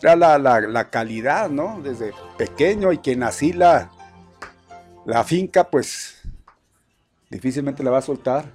la, 0.00 0.16
la- 0.16 0.60
la 0.60 0.88
calidad, 0.90 1.50
¿no? 1.50 1.80
Desde 1.82 2.12
pequeño 2.38 2.92
y 2.92 2.98
quien 2.98 3.22
así 3.22 3.52
la, 3.52 3.90
la 5.04 5.22
finca, 5.24 5.64
pues 5.68 6.22
difícilmente 7.28 7.82
la 7.82 7.90
va 7.90 7.98
a 7.98 8.02
soltar. 8.02 8.46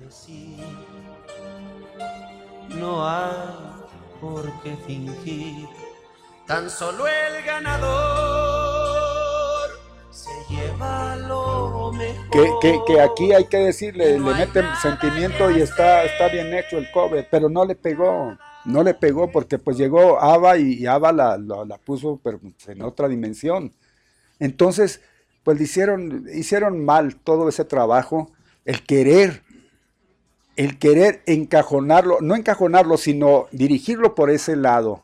No 2.69 3.07
hay 3.07 3.31
por 4.21 4.51
qué 4.63 4.75
fingir. 4.85 5.67
Tan 6.45 6.69
solo 6.69 7.05
el 7.07 7.43
ganador 7.45 9.06
Que, 12.31 12.49
que, 12.61 12.79
que 12.87 13.01
aquí 13.01 13.33
hay 13.33 13.45
que 13.45 13.57
decirle, 13.57 14.13
le 14.13 14.19
meten 14.19 14.65
sentimiento 14.81 15.51
y 15.51 15.61
está, 15.61 16.03
está 16.05 16.29
bien 16.29 16.53
hecho 16.53 16.77
el 16.77 16.89
cover, 16.91 17.27
pero 17.29 17.49
no 17.49 17.65
le 17.65 17.75
pegó, 17.75 18.37
no 18.65 18.83
le 18.83 18.93
pegó 18.93 19.31
porque 19.31 19.57
pues 19.59 19.77
llegó 19.77 20.19
Ava 20.21 20.57
y, 20.57 20.73
y 20.75 20.85
Ava 20.85 21.11
la, 21.11 21.37
la- 21.37 21.65
la 21.65 21.77
puso 21.77 22.19
pero, 22.23 22.39
en 22.67 22.81
otra 22.81 23.07
dimensión. 23.07 23.73
Entonces, 24.39 25.01
pues 25.43 25.57
le 25.57 25.63
hicieron, 25.65 26.25
hicieron 26.33 26.83
mal 26.85 27.15
todo 27.15 27.49
ese 27.49 27.65
trabajo, 27.65 28.31
el 28.65 28.83
querer, 28.83 29.43
el 30.55 30.77
querer 30.79 31.23
encajonarlo, 31.25 32.19
no 32.21 32.35
encajonarlo, 32.35 32.97
sino 32.97 33.47
dirigirlo 33.51 34.15
por 34.15 34.29
ese 34.29 34.55
lado, 34.55 35.03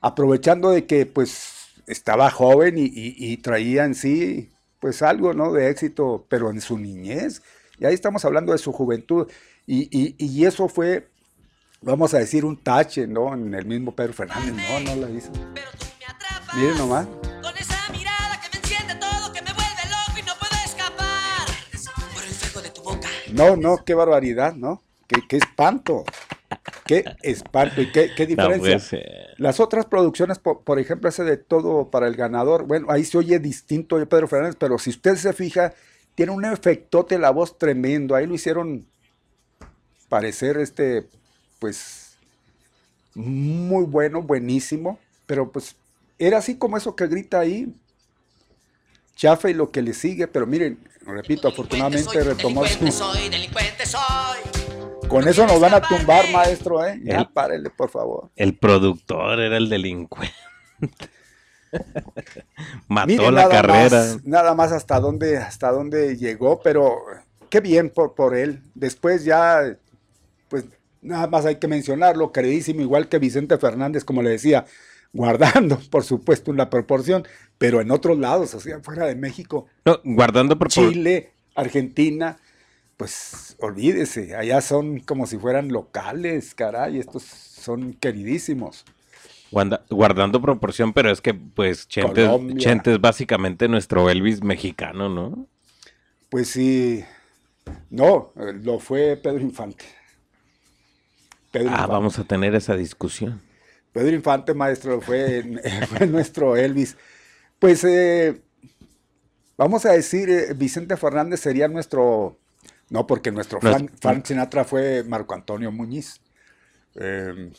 aprovechando 0.00 0.70
de 0.70 0.86
que 0.86 1.06
pues 1.06 1.51
estaba 1.92 2.30
joven 2.30 2.76
y, 2.78 2.82
y- 2.86 3.14
y 3.18 3.36
traía 3.38 3.84
en 3.84 3.94
sí 3.94 4.50
pues 4.80 5.00
algo, 5.02 5.32
¿no? 5.32 5.52
De 5.52 5.70
éxito, 5.70 6.26
pero 6.28 6.50
en 6.50 6.60
su 6.60 6.76
niñez, 6.76 7.40
y 7.78 7.84
ahí 7.84 7.94
estamos 7.94 8.24
hablando 8.24 8.50
de 8.50 8.58
su 8.58 8.72
juventud, 8.72 9.30
y, 9.64 9.82
y- 9.96 10.16
y 10.18 10.44
eso 10.44 10.68
fue, 10.68 11.08
vamos 11.80 12.14
a 12.14 12.18
decir, 12.18 12.44
un 12.44 12.56
tache, 12.60 13.06
¿no? 13.06 13.32
En 13.34 13.54
el 13.54 13.64
mismo 13.64 13.94
Pedro 13.94 14.12
Fernández, 14.12 14.52
no, 14.54 14.80
no 14.80 14.96
la 15.06 15.10
hizo. 15.10 15.30
Pero 15.54 15.68
tú 15.78 15.86
me 16.00 16.06
atrapas 16.06 16.56
Miren 16.56 16.78
nomás. 16.78 17.06
Con 17.06 17.56
esa 17.56 17.78
mirada 17.92 18.40
que 18.40 18.48
me 18.58 18.60
enciende 18.60 18.94
todo, 18.96 19.32
que 19.32 19.40
me 19.42 19.52
vuelve 19.52 19.82
loco 19.88 20.18
y 20.18 20.22
no 20.22 20.32
puedo 20.40 20.64
escapar. 20.64 21.46
Por 22.14 22.24
el 22.24 22.30
fuego 22.34 22.62
de 22.62 22.70
tu 22.70 22.82
boca. 22.82 23.08
No, 23.32 23.54
no, 23.56 23.84
qué 23.84 23.94
barbaridad, 23.94 24.54
¿no? 24.54 24.82
Qué, 25.06 25.20
qué 25.28 25.36
espanto. 25.36 26.04
Qué 26.86 27.04
espanto 27.22 27.80
y 27.80 27.92
qué, 27.92 28.10
qué 28.14 28.26
No 28.36 28.48
diferencia. 28.48 29.00
Las 29.38 29.60
otras 29.60 29.86
producciones, 29.86 30.38
por, 30.38 30.62
por 30.62 30.78
ejemplo, 30.78 31.08
ese 31.08 31.24
de 31.24 31.36
Todo 31.36 31.90
para 31.90 32.06
el 32.06 32.16
Ganador, 32.16 32.64
bueno, 32.64 32.86
ahí 32.90 33.04
se 33.04 33.18
oye 33.18 33.38
distinto 33.38 33.98
de 33.98 34.06
Pedro 34.06 34.28
Fernández, 34.28 34.56
pero 34.58 34.78
si 34.78 34.90
usted 34.90 35.16
se 35.16 35.32
fija, 35.32 35.74
tiene 36.14 36.32
un 36.32 36.44
efectote 36.44 37.18
la 37.18 37.30
voz 37.30 37.58
tremendo. 37.58 38.14
Ahí 38.14 38.26
lo 38.26 38.34
hicieron 38.34 38.86
parecer 40.08 40.58
este, 40.58 41.06
pues, 41.58 42.16
muy 43.14 43.84
bueno, 43.84 44.22
buenísimo, 44.22 44.98
pero 45.26 45.50
pues 45.50 45.76
era 46.18 46.38
así 46.38 46.56
como 46.56 46.76
eso 46.76 46.94
que 46.94 47.06
grita 47.06 47.40
ahí. 47.40 47.74
Chafa 49.16 49.50
y 49.50 49.54
lo 49.54 49.70
que 49.70 49.82
le 49.82 49.92
sigue, 49.92 50.26
pero 50.26 50.46
miren, 50.46 50.78
repito, 51.06 51.48
afortunadamente 51.48 52.24
retomó 52.24 52.66
su... 52.66 52.78
delincuente 52.78 52.92
soy, 52.92 53.28
delincuente 53.28 53.86
soy. 53.86 54.61
Con 55.12 55.28
eso 55.28 55.46
nos 55.46 55.60
van 55.60 55.74
a 55.74 55.80
tumbar, 55.82 56.24
maestro, 56.32 56.82
¿eh? 56.86 56.98
Ya 57.04 57.18
El- 57.18 57.28
párele, 57.28 57.68
por 57.68 57.90
favor. 57.90 58.30
El 58.34 58.56
productor 58.56 59.40
era 59.40 59.58
el 59.58 59.68
delincuente. 59.68 60.32
Mató 62.88 63.06
Miren 63.08 63.34
la 63.34 63.42
nada 63.42 63.50
carrera. 63.54 63.88
Más, 63.90 64.24
nada 64.24 64.54
más 64.54 64.72
hasta 64.72 64.98
dónde, 65.00 65.36
hasta 65.36 65.70
dónde 65.70 66.16
llegó, 66.16 66.60
pero 66.62 66.96
qué 67.50 67.60
bien 67.60 67.90
por, 67.90 68.14
por 68.14 68.34
él. 68.34 68.62
Después 68.74 69.24
ya, 69.24 69.76
pues 70.48 70.64
nada 71.02 71.26
más 71.26 71.44
hay 71.44 71.56
que 71.56 71.68
mencionarlo, 71.68 72.32
queridísimo, 72.32 72.80
igual 72.80 73.08
que 73.08 73.18
Vicente 73.18 73.58
Fernández, 73.58 74.04
como 74.04 74.22
le 74.22 74.30
decía, 74.30 74.64
guardando, 75.12 75.78
por 75.90 76.04
supuesto, 76.04 76.50
una 76.50 76.70
proporción, 76.70 77.26
pero 77.58 77.82
en 77.82 77.90
otros 77.90 78.18
lados, 78.18 78.54
o 78.54 78.60
sea, 78.60 78.80
fuera 78.80 79.04
de 79.06 79.14
México, 79.14 79.66
No, 79.84 80.00
guardando 80.04 80.58
por 80.58 80.68
Chile, 80.68 81.32
Argentina, 81.54 82.38
pues 82.96 83.56
olvídese, 83.60 84.36
allá 84.36 84.60
son 84.60 85.00
como 85.00 85.26
si 85.26 85.38
fueran 85.38 85.68
locales, 85.68 86.54
caray, 86.54 86.98
estos 86.98 87.22
son 87.24 87.94
queridísimos. 87.94 88.84
guarda- 89.50 89.84
guardando 89.90 90.40
proporción, 90.40 90.92
pero 90.92 91.10
es 91.10 91.20
que 91.20 91.34
pues 91.34 91.88
Chente. 91.88 92.28
Chente 92.56 92.92
es 92.92 93.00
básicamente 93.00 93.68
nuestro 93.68 94.08
Elvis 94.08 94.42
mexicano, 94.42 95.08
¿no? 95.08 95.46
Pues 96.30 96.48
sí, 96.48 97.04
no, 97.90 98.32
lo 98.36 98.78
fue 98.78 99.16
Pedro 99.16 99.40
Infante. 99.40 99.84
Pedro, 101.50 101.68
Ah, 101.68 101.72
Infante. 101.72 101.92
vamos 101.92 102.18
a 102.18 102.24
tener 102.24 102.54
esa 102.54 102.74
discusión. 102.76 103.40
Pedro 103.92 104.14
Infante, 104.14 104.54
maestro, 104.54 105.00
fue, 105.02 105.44
fue 105.88 106.06
nuestro 106.06 106.56
Elvis. 106.56 106.96
Pues 107.58 107.84
eh, 107.84 108.40
vamos 109.58 109.84
a 109.84 109.92
decir, 109.92 110.30
eh, 110.30 110.54
Vicente 110.54 110.96
Fernández 110.96 111.40
sería 111.40 111.68
nuestro, 111.68 112.38
no, 112.92 113.06
porque 113.06 113.32
nuestro 113.32 113.58
Nues- 113.60 113.70
Frank, 113.76 113.90
Frank 114.00 114.24
Sinatra 114.26 114.64
fue 114.64 115.02
Marco 115.04 115.34
Antonio 115.34 115.72
Muñiz. 115.72 116.20
Eh, 116.94 117.50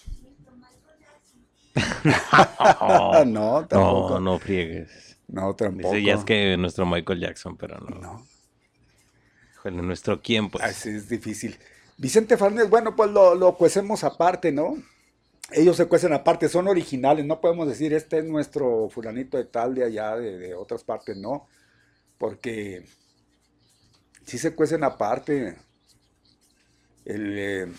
Oh, 2.80 3.24
no, 3.26 3.65
tampoco. 3.67 4.10
no, 4.12 4.19
no 4.19 4.39
friegues. 4.39 5.17
No, 5.28 5.56
tampoco. 5.56 5.93
Dice, 5.93 6.04
ya 6.06 6.13
es 6.15 6.24
que 6.24 6.56
nuestro 6.58 6.86
Michael 6.86 7.19
Jackson, 7.19 7.58
pero 7.58 7.80
no. 7.80 8.00
No. 8.00 8.26
Híjole, 9.56 9.82
nuestro 9.82 10.22
quién, 10.22 10.50
pues. 10.50 10.63
Así 10.63 10.89
es 10.89 11.10
difícil. 11.10 11.58
Vicente 11.98 12.38
Fernández, 12.38 12.69
bueno, 12.69 12.96
pues 12.96 13.10
lo, 13.12 13.34
lo 13.36 13.56
cuecemos 13.58 14.04
aparte, 14.04 14.52
¿no? 14.52 14.76
Ellos 15.52 15.76
se 15.78 15.86
cuecen 15.88 16.13
aparte, 16.13 16.50
son 16.50 16.67
originales, 16.67 17.26
no 17.26 17.39
podemos 17.41 17.67
decir 17.67 17.93
este 17.93 18.19
es 18.19 18.26
nuestro 18.26 18.89
fulanito 18.89 19.38
de 19.38 19.46
tal 19.46 19.76
de 19.76 19.86
allá, 19.86 20.15
de, 20.15 20.38
de 20.38 20.54
otras 20.56 20.84
partes, 20.84 21.17
no, 21.17 21.48
porque 22.17 22.86
sí 24.26 24.38
se 24.38 24.56
cuecen 24.56 24.84
aparte. 24.84 25.58
Eh, 27.06 27.72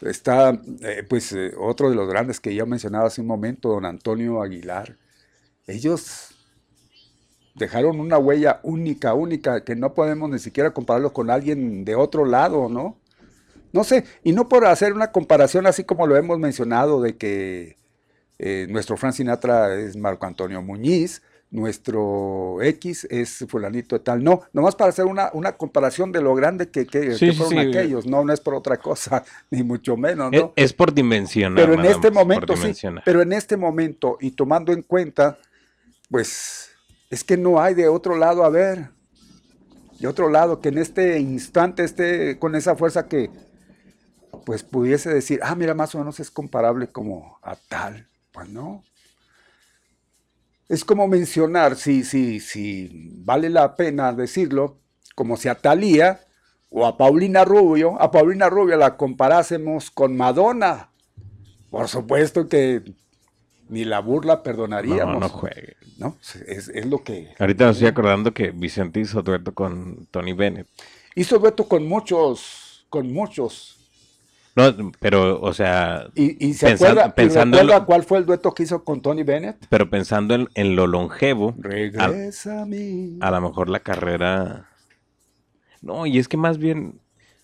está, 0.00 0.50
eh, 0.80 1.04
pues, 1.08 1.32
eh, 1.32 1.52
otro 1.58 1.90
de 1.90 1.96
los 1.96 2.08
grandes 2.08 2.40
que 2.40 2.54
ya 2.54 2.66
mencionaba 2.66 3.06
hace 3.06 3.20
un 3.20 3.26
momento, 3.26 3.70
don 3.70 3.84
Antonio 3.84 4.42
Aguilar. 4.42 4.96
Ellos 5.66 6.30
dejaron 7.54 8.00
una 8.00 8.18
huella 8.18 8.60
única, 8.62 9.14
única, 9.14 9.64
que 9.64 9.76
no 9.76 9.94
podemos 9.94 10.30
ni 10.30 10.38
siquiera 10.38 10.72
compararlo 10.72 11.12
con 11.12 11.30
alguien 11.30 11.84
de 11.84 11.94
otro 11.94 12.24
lado, 12.24 12.68
¿no? 12.68 12.98
No 13.72 13.84
sé, 13.84 14.04
y 14.22 14.32
no 14.32 14.48
por 14.48 14.66
hacer 14.66 14.92
una 14.92 15.10
comparación 15.10 15.66
así 15.66 15.84
como 15.84 16.06
lo 16.06 16.16
hemos 16.16 16.38
mencionado, 16.38 17.00
de 17.00 17.16
que 17.16 17.76
nuestro 18.68 18.96
Frank 18.96 19.14
Sinatra 19.14 19.74
es 19.74 19.96
Marco 19.96 20.26
Antonio 20.26 20.60
Muñiz, 20.60 21.22
nuestro 21.54 22.60
X 22.62 23.06
es 23.10 23.44
fulanito 23.48 23.94
de 23.96 24.00
tal, 24.00 24.24
no, 24.24 24.42
nomás 24.52 24.74
para 24.74 24.90
hacer 24.90 25.04
una, 25.04 25.30
una 25.34 25.52
comparación 25.52 26.10
de 26.10 26.20
lo 26.20 26.34
grande 26.34 26.68
que, 26.68 26.84
que- 26.84 27.12
Sí, 27.14 27.26
que 27.26 27.32
sí, 27.32 27.38
fueron 27.38 27.62
sí. 27.62 27.68
aquellos, 27.68 28.06
no, 28.06 28.24
no 28.24 28.32
es 28.32 28.40
por 28.40 28.54
otra 28.54 28.76
cosa, 28.76 29.24
ni 29.50 29.62
mucho 29.62 29.96
menos, 29.96 30.32
¿no? 30.32 30.52
es 30.56 30.72
por 30.72 30.92
dimensionar. 30.92 31.64
Pero 31.64 31.74
en 31.80 31.84
este 31.88 32.10
momento 32.10 32.56
sí, 32.56 32.72
pero 33.04 33.22
en 33.22 33.32
este 33.32 33.56
momento 33.56 34.18
y 34.20 34.32
tomando 34.32 34.72
en 34.72 34.82
cuenta, 34.82 35.38
pues 36.10 36.70
es 37.08 37.22
que 37.22 37.36
no 37.36 37.60
hay 37.60 37.74
de 37.74 37.86
otro 37.86 38.16
lado, 38.16 38.42
a 38.44 38.48
ver, 38.48 38.88
de 40.00 40.08
otro 40.08 40.28
lado, 40.30 40.60
que 40.60 40.70
en 40.70 40.78
este 40.78 41.20
instante 41.20 41.84
esté 41.84 42.36
con 42.40 42.56
esa 42.56 42.74
fuerza 42.74 43.06
que 43.06 43.30
pues 44.44 44.64
pudiese 44.64 45.08
decir, 45.14 45.38
ah, 45.44 45.54
mira, 45.54 45.72
más 45.72 45.94
o 45.94 45.98
menos 45.98 46.18
es 46.18 46.32
comparable 46.32 46.88
como 46.88 47.38
a 47.42 47.54
tal, 47.54 48.08
pues 48.32 48.48
no. 48.48 48.82
Es 50.68 50.84
como 50.84 51.08
mencionar, 51.08 51.76
si, 51.76 52.04
si, 52.04 52.40
si 52.40 53.10
vale 53.24 53.50
la 53.50 53.76
pena 53.76 54.12
decirlo, 54.12 54.78
como 55.14 55.36
si 55.36 55.48
a 55.48 55.54
Thalía 55.54 56.20
o 56.70 56.86
a 56.86 56.96
Paulina 56.96 57.44
Rubio, 57.44 58.00
a 58.00 58.10
Paulina 58.10 58.48
Rubio 58.48 58.76
la 58.76 58.96
comparásemos 58.96 59.90
con 59.90 60.16
Madonna. 60.16 60.90
Por 61.70 61.88
supuesto 61.88 62.48
que 62.48 62.82
ni 63.68 63.84
la 63.84 64.00
burla 64.00 64.42
perdonaríamos. 64.42 65.14
No, 65.14 65.20
no 65.20 65.28
juegue. 65.28 65.76
¿no? 65.98 66.16
Es, 66.46 66.68
es 66.68 66.86
lo 66.86 67.02
que 67.02 67.34
Ahorita 67.38 67.66
me 67.66 67.70
estoy 67.72 67.88
acordando 67.88 68.32
que 68.32 68.50
Vicente 68.50 69.00
hizo 69.00 69.22
dueto 69.22 69.54
con 69.54 70.06
Tony 70.10 70.32
Bennett. 70.32 70.66
hizo 71.14 71.38
dueto 71.38 71.68
con 71.68 71.86
muchos, 71.86 72.86
con 72.88 73.12
muchos. 73.12 73.73
No, 74.56 74.92
pero, 75.00 75.40
o 75.40 75.52
sea, 75.52 76.06
Y, 76.14 76.46
y 76.46 76.54
se 76.54 76.66
Pensan- 76.68 76.74
acuerda, 76.92 77.14
pensando 77.14 77.56
en 77.56 77.62
recuerda 77.64 77.80
lo- 77.80 77.86
cuál 77.86 78.02
fue 78.04 78.18
el 78.18 78.26
dueto 78.26 78.52
que 78.54 78.62
hizo 78.62 78.84
con 78.84 79.00
Tony 79.02 79.24
Bennett. 79.24 79.56
pero 79.68 79.90
pensando 79.90 80.34
en, 80.34 80.48
en 80.54 80.76
lo 80.76 80.86
longevo, 80.86 81.50
a, 81.50 81.62
Regresa 81.62 82.62
a 82.62 82.66
mí. 82.66 83.18
a 83.20 83.30
lo 83.32 83.40
mejor 83.40 83.68
la 83.68 83.80
carrera. 83.80 84.68
No, 85.82 86.06
y 86.06 86.18
es 86.18 86.28
que 86.28 86.36
más 86.36 86.58
bien 86.58 87.00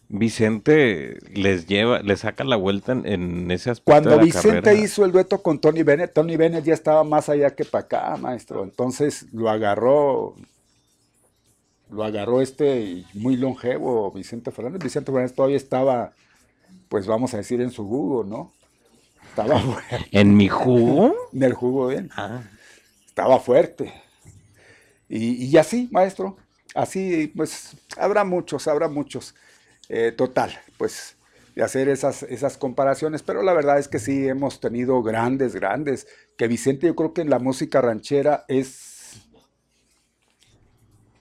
Vicente 0.08 1.18
les 1.34 1.66
lleva, 1.66 2.00
le 2.00 2.16
saca 2.16 2.44
la 2.44 2.56
vuelta 2.56 2.92
en, 2.92 3.06
en 3.06 3.50
ese 3.50 3.70
aspecto. 3.70 3.90
Cuando 3.92 4.10
de 4.10 4.16
la 4.16 4.22
Vicente 4.22 4.62
carrera. 4.62 4.74
hizo 4.84 5.04
el 5.04 5.12
dueto 5.12 5.42
con 5.42 5.60
Tony 5.60 5.82
Bennett, 5.82 6.12
Tony 6.14 6.36
Bennett 6.36 6.64
ya 6.64 6.74
estaba 6.74 7.02
más 7.04 7.28
allá 7.28 7.50
que 7.54 7.64
para 7.64 7.84
acá, 7.84 8.16
maestro. 8.18 8.62
Entonces 8.64 9.26
lo 9.32 9.50
agarró, 9.50 10.36
lo 11.90 12.04
agarró 12.04 12.40
este 12.40 13.04
muy 13.14 13.36
longevo 13.36 14.10
Vicente 14.12 14.50
Fernández. 14.52 14.82
Vicente 14.82 15.10
Fernández 15.10 15.34
todavía 15.34 15.56
estaba, 15.56 16.12
pues 16.90 17.06
vamos 17.08 17.34
a 17.34 17.38
decir, 17.38 17.62
en 17.62 17.72
su 17.72 17.88
jugo, 17.88 18.24
¿no? 18.24 18.52
Estaba 19.28 19.60
fuerte, 19.60 20.08
¿En 20.12 20.36
mi 20.36 20.48
jugo? 20.48 21.14
en 21.32 21.42
el 21.44 21.54
jugo 21.54 21.88
de 21.88 21.96
él. 21.98 22.12
Ah, 22.16 22.42
Estaba 23.06 23.40
fuerte. 23.40 23.92
Y, 25.08 25.44
y 25.46 25.56
así, 25.56 25.88
maestro, 25.92 26.36
así, 26.74 27.32
pues 27.36 27.76
habrá 27.96 28.24
muchos, 28.24 28.68
habrá 28.68 28.88
muchos. 28.88 29.34
Eh, 29.88 30.12
total, 30.12 30.58
pues 30.78 31.16
de 31.56 31.64
hacer 31.64 31.88
esas, 31.88 32.22
esas 32.24 32.56
comparaciones, 32.56 33.22
pero 33.24 33.42
la 33.42 33.52
verdad 33.52 33.78
es 33.78 33.88
que 33.88 33.98
sí 33.98 34.28
hemos 34.28 34.60
tenido 34.60 35.02
grandes, 35.02 35.54
grandes, 35.54 36.06
que 36.38 36.46
Vicente 36.48 36.86
yo 36.86 36.94
creo 36.94 37.12
que 37.12 37.22
en 37.22 37.30
la 37.30 37.40
música 37.40 37.80
ranchera 37.80 38.44
es, 38.48 38.89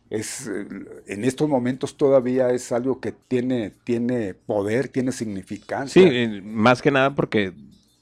es 0.10 0.48
eh, 0.48 0.68
en 1.08 1.24
estos 1.26 1.50
momentos 1.50 1.98
todavía 1.98 2.52
es 2.52 2.72
algo 2.72 3.00
que 3.00 3.12
tiene, 3.12 3.72
tiene 3.84 4.34
poder, 4.34 4.90
tiene 4.90 5.12
significancia. 5.12 5.94
sí, 5.94 6.02
eh, 6.12 6.42
más 6.44 6.82
que 6.82 6.92
nada 6.92 7.16
porque 7.16 7.54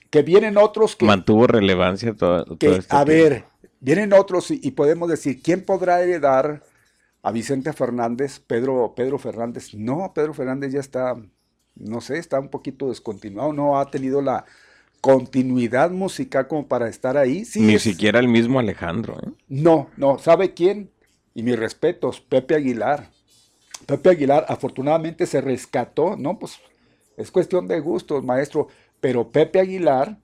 que 0.10 0.22
vienen 0.24 0.58
otros 0.58 0.96
que, 0.96 1.06
mantuvo 1.06 1.48
relevancia 1.48 2.14
toda, 2.16 2.46
todo 2.46 2.58
que, 2.58 2.76
este 2.78 2.96
a 2.96 3.06
tiempo. 3.06 3.06
ver, 3.06 3.46
Vienen 3.80 4.12
otros 4.14 4.50
y, 4.52 4.60
y 4.64 4.72
podemos 4.72 5.08
decir, 5.10 5.42
¿quién 5.44 5.64
podrá 5.64 6.02
heredar 6.02 6.64
a 7.24 7.32
Vicente 7.32 7.74
Fernández? 7.74 8.40
Pedro, 8.40 8.94
Pedro 8.96 9.20
Fernández. 9.20 9.74
No, 9.76 10.14
Pedro 10.16 10.34
Fernández 10.34 10.74
ya 10.74 10.80
está, 10.80 11.16
no 11.76 12.02
sé, 12.02 12.18
está 12.18 12.40
un 12.40 12.50
poquito 12.50 12.90
descontinuado, 12.90 13.54
no 13.54 13.80
ha 13.80 13.92
tenido 13.92 14.22
la 14.22 14.46
continuidad 15.02 15.92
musical 15.92 16.48
como 16.48 16.68
para 16.68 16.90
estar 16.90 17.18
ahí. 17.18 17.46
Sí, 17.46 17.62
Ni 17.62 17.76
es- 17.76 17.84
siquiera 17.84 18.20
el 18.20 18.28
mismo 18.28 18.60
Alejandro. 18.60 19.16
¿eh? 19.26 19.32
No, 19.48 19.90
no, 19.98 20.18
¿sabe 20.20 20.54
quién? 20.54 20.92
Y 21.38 21.44
mis 21.44 21.56
respetos, 21.56 22.20
Pepe 22.20 22.56
Aguilar. 22.56 23.12
Pepe 23.86 24.10
Aguilar 24.10 24.48
afortunadamente 24.50 25.28
se 25.28 25.40
rescató, 25.40 26.16
¿no? 26.18 26.40
Pues 26.40 26.58
es 27.16 27.30
cuestión 27.30 27.68
de 27.68 27.80
gustos, 27.80 28.24
maestro. 28.24 28.70
Pero 29.00 29.30
Pepe 29.30 29.60
Aguilar, 29.60 30.18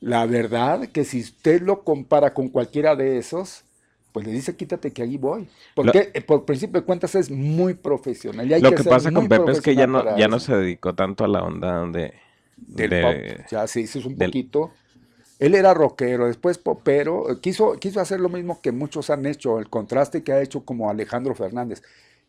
la 0.00 0.26
verdad 0.26 0.88
que 0.88 1.04
si 1.04 1.20
usted 1.20 1.62
lo 1.62 1.84
compara 1.84 2.34
con 2.34 2.48
cualquiera 2.48 2.96
de 2.96 3.16
esos, 3.18 3.62
pues 4.10 4.26
le 4.26 4.32
dice 4.32 4.56
quítate 4.56 4.92
que 4.92 5.02
ahí 5.02 5.16
voy. 5.18 5.46
Porque 5.76 6.10
eh, 6.14 6.20
por 6.20 6.44
principio 6.44 6.80
de 6.80 6.84
cuentas 6.84 7.14
es 7.14 7.30
muy 7.30 7.74
profesional. 7.74 8.50
y 8.50 8.54
hay 8.54 8.60
Lo 8.60 8.72
que 8.72 8.82
pasa 8.82 9.12
con 9.12 9.28
Pepe 9.28 9.52
es 9.52 9.60
que 9.60 9.76
ya 9.76 9.86
no, 9.86 10.18
ya 10.18 10.26
no 10.26 10.40
se 10.40 10.56
dedicó 10.56 10.96
tanto 10.96 11.22
a 11.22 11.28
la 11.28 11.44
onda 11.44 11.86
de... 11.86 12.12
del 12.56 12.90
de- 12.90 13.02
pop. 13.02 13.46
Ya 13.52 13.68
se 13.68 13.82
hizo 13.82 14.00
un 14.00 14.16
poquito. 14.16 14.72
Él 15.40 15.54
era 15.56 15.74
rockero, 15.74 16.26
después 16.26 16.58
popero. 16.58 17.40
Quiso, 17.40 17.72
quiso 17.74 18.00
hacer 18.00 18.20
lo 18.20 18.28
mismo 18.28 18.60
que 18.60 18.70
muchos 18.72 19.10
han 19.10 19.26
hecho, 19.26 19.58
el 19.58 19.68
contraste 19.68 20.22
que 20.22 20.32
ha 20.32 20.40
hecho 20.40 20.64
como 20.64 20.88
Alejandro 20.90 21.34
Fernández. 21.34 21.82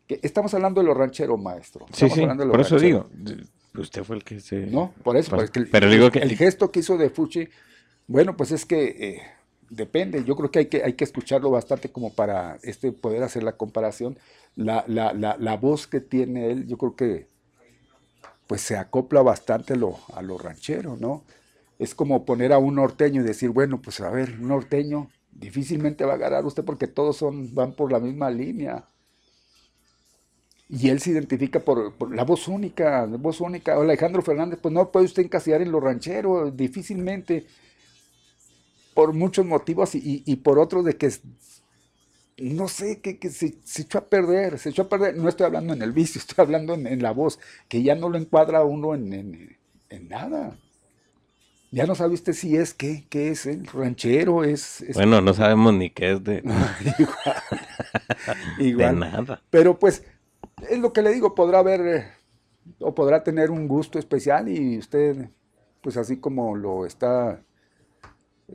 Que 0.08 0.18
estamos 0.22 0.52
hablando 0.54 0.80
de 0.80 0.86
los 0.88 0.96
rancheros, 0.96 1.40
maestro. 1.40 1.86
Sí, 1.92 2.06
Estamos 2.06 2.14
sí, 2.14 2.20
hablando 2.22 2.42
de 2.42 2.46
los 2.48 2.56
por 2.56 2.60
eso 2.66 2.78
digo. 2.78 3.08
Usted 3.74 4.02
fue 4.04 4.16
el 4.16 4.24
que 4.24 4.40
se... 4.40 4.66
No, 4.66 4.92
por 5.04 5.16
eso. 5.16 5.30
Pues, 5.30 5.44
porque 5.50 5.60
el, 5.60 5.68
pero 5.68 5.88
digo 5.88 6.10
que- 6.10 6.18
el 6.18 6.36
gesto 6.36 6.70
que 6.72 6.80
hizo 6.80 6.96
de 6.98 7.08
Fuchi, 7.10 7.48
bueno, 8.06 8.36
pues 8.36 8.50
es 8.50 8.66
que 8.66 8.84
eh, 8.98 9.22
depende. 9.70 10.24
Yo 10.24 10.34
creo 10.36 10.50
que 10.50 10.58
hay, 10.60 10.66
que 10.66 10.82
hay 10.82 10.94
que 10.94 11.04
escucharlo 11.04 11.50
bastante 11.50 11.90
como 11.90 12.12
para 12.12 12.58
este 12.62 12.92
poder 12.92 13.22
hacer 13.22 13.42
la 13.42 13.52
comparación. 13.52 14.18
La, 14.56 14.84
la, 14.88 15.12
la, 15.14 15.36
la 15.38 15.56
voz 15.56 15.86
que 15.86 16.00
tiene 16.00 16.50
él, 16.50 16.66
yo 16.66 16.76
creo 16.78 16.96
que 16.96 17.28
pues 18.46 18.60
se 18.60 18.76
acopla 18.76 19.22
bastante 19.22 19.74
a 19.74 19.76
lo, 19.76 19.98
a 20.14 20.20
lo 20.22 20.36
ranchero, 20.36 20.96
¿no? 20.98 21.22
Es 21.82 21.94
como 21.94 22.24
poner 22.24 22.52
a 22.52 22.58
un 22.58 22.76
norteño 22.76 23.20
y 23.22 23.24
decir, 23.24 23.50
bueno, 23.50 23.82
pues 23.82 24.00
a 24.00 24.10
ver, 24.10 24.36
un 24.40 24.48
norteño 24.48 25.08
difícilmente 25.32 26.04
va 26.04 26.14
a 26.14 26.16
ganar 26.24 26.44
usted 26.46 26.64
porque 26.64 26.86
todos 26.86 27.16
son, 27.16 27.54
van 27.54 27.72
por 27.74 27.92
la 27.92 28.00
misma 28.00 28.30
línea. 28.30 28.86
Y 30.68 30.88
él 30.88 31.00
se 31.00 31.10
identifica 31.10 31.60
por, 31.60 31.94
la 32.14 32.24
voz 32.24 32.48
única, 32.48 33.06
la 33.06 33.16
voz 33.18 33.40
única. 33.40 33.74
Alejandro 33.76 34.22
Fernández, 34.22 34.58
pues 34.62 34.72
no 34.72 34.90
puede 34.90 35.06
usted 35.06 35.22
encasillar 35.24 35.60
en 35.60 35.70
lo 35.70 35.80
ranchero, 35.80 36.50
difícilmente, 36.50 37.46
por 38.94 39.12
muchos 39.12 39.46
motivos 39.46 39.94
y, 39.94 40.22
y- 40.26 40.36
por 40.36 40.58
otros 40.58 40.84
de 40.84 40.96
que, 40.96 41.10
no 42.38 42.68
sé, 42.68 43.00
que, 43.00 43.18
que 43.18 43.30
se, 43.30 43.54
echó 43.78 43.98
a 43.98 44.06
perder, 44.08 44.58
se 44.58 44.70
echó 44.70 44.82
a 44.82 44.88
perder. 44.88 45.16
No 45.16 45.28
estoy 45.28 45.46
hablando 45.46 45.72
en 45.72 45.82
el 45.82 45.92
vicio, 45.92 46.18
estoy 46.20 46.42
hablando 46.42 46.74
en, 46.74 47.02
la 47.02 47.12
voz, 47.12 47.38
que 47.68 47.82
ya 47.82 47.94
no 47.94 48.08
lo 48.08 48.18
encuadra 48.18 48.64
uno 48.64 48.94
en- 48.94 49.56
en 49.90 50.08
nada. 50.08 50.56
Ya 51.72 51.86
no 51.86 51.94
sabe 51.94 52.14
usted 52.14 52.32
si 52.34 52.56
es 52.56 52.74
qué, 52.74 53.06
qué 53.08 53.30
es 53.30 53.46
el 53.46 53.66
ranchero, 53.66 54.44
es... 54.44 54.82
es- 54.82 54.96
Bueno, 54.96 55.20
no 55.20 55.32
sabemos 55.34 55.72
ni 55.74 55.90
qué 55.90 56.12
es 56.12 56.22
de, 56.22 56.42
igual, 56.98 57.44
de 58.58 58.92
nada. 58.92 59.42
Pero 59.50 59.78
pues, 59.78 60.04
es 60.68 60.78
lo 60.78 60.92
que 60.92 61.02
le 61.02 61.12
digo, 61.12 61.34
podrá 61.34 61.60
haber 61.60 61.80
eh, 61.80 62.06
o 62.80 62.94
podrá 62.94 63.22
tener 63.24 63.50
un 63.50 63.68
gusto 63.68 63.98
especial 63.98 64.48
y 64.48 64.78
usted, 64.78 65.30
pues 65.82 65.96
así 65.96 66.18
como 66.18 66.56
lo 66.56 66.86
está 66.86 67.42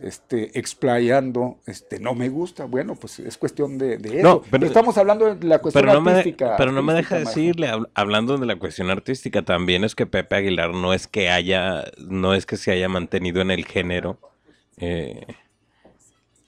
este, 0.02 0.58
explayando, 0.60 1.58
este, 1.66 2.00
no 2.00 2.14
me 2.14 2.30
gusta. 2.30 2.66
Bueno, 2.66 2.96
pues 2.96 3.20
es 3.20 3.38
cuestión 3.38 3.78
de, 3.78 3.98
de 3.98 4.20
eso. 4.20 4.24
No, 4.28 4.42
pero- 4.50 4.66
Estamos 4.68 4.98
hablando 4.98 5.34
de 5.36 5.48
la 5.48 5.60
cuestión 5.60 5.84
Pero 5.86 5.94
no, 5.96 6.02
me, 6.02 6.12
artística. 6.12 6.56
pero 6.58 6.72
no 6.72 6.84
me 6.84 6.94
deja 6.94 7.16
artística, 7.16 7.40
decirle, 7.42 7.68
hab- 7.70 7.90
hablando 7.96 8.38
de 8.38 8.46
la 8.46 8.58
cuestión 8.58 8.90
artística, 8.92 9.42
también 9.44 9.84
es 9.84 9.96
que 9.96 10.06
Pepe 10.06 10.36
Aguilar 10.36 10.72
no 10.74 10.94
es 10.94 11.08
que 11.08 11.30
haya, 11.30 11.84
no 11.98 12.34
es 12.34 12.46
que 12.46 12.58
se 12.58 12.72
haya 12.72 12.90
mantenido 12.90 13.42
en 13.42 13.50
el 13.52 13.66
género 13.66 14.20
eh, 14.78 15.26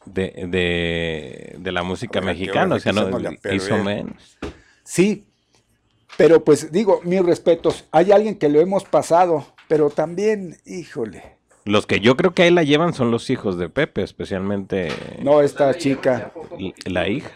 de, 0.05 0.45
de, 0.47 1.55
de 1.59 1.71
la 1.71 1.83
música 1.83 2.19
Ahora, 2.19 2.33
mexicana, 2.33 2.75
o 2.75 2.79
sea, 2.79 2.91
no, 2.93 3.09
hizo 3.53 3.77
menos. 3.83 4.37
Sí, 4.83 5.25
pero 6.17 6.43
pues 6.43 6.71
digo, 6.71 7.01
mis 7.03 7.23
respetos, 7.23 7.85
hay 7.91 8.11
alguien 8.11 8.35
que 8.37 8.49
lo 8.49 8.59
hemos 8.59 8.83
pasado, 8.85 9.45
pero 9.67 9.89
también, 9.89 10.57
híjole, 10.65 11.37
Los 11.65 11.85
que 11.85 11.99
yo 11.99 12.15
creo 12.17 12.33
que 12.33 12.43
ahí 12.43 12.51
la 12.51 12.63
llevan 12.63 12.93
son 12.93 13.11
los 13.11 13.29
hijos 13.29 13.57
de 13.57 13.69
Pepe, 13.69 14.01
especialmente 14.01 14.89
no 15.21 15.41
esta 15.41 15.73
chica. 15.75 16.31
la 16.85 17.07
hija. 17.07 17.29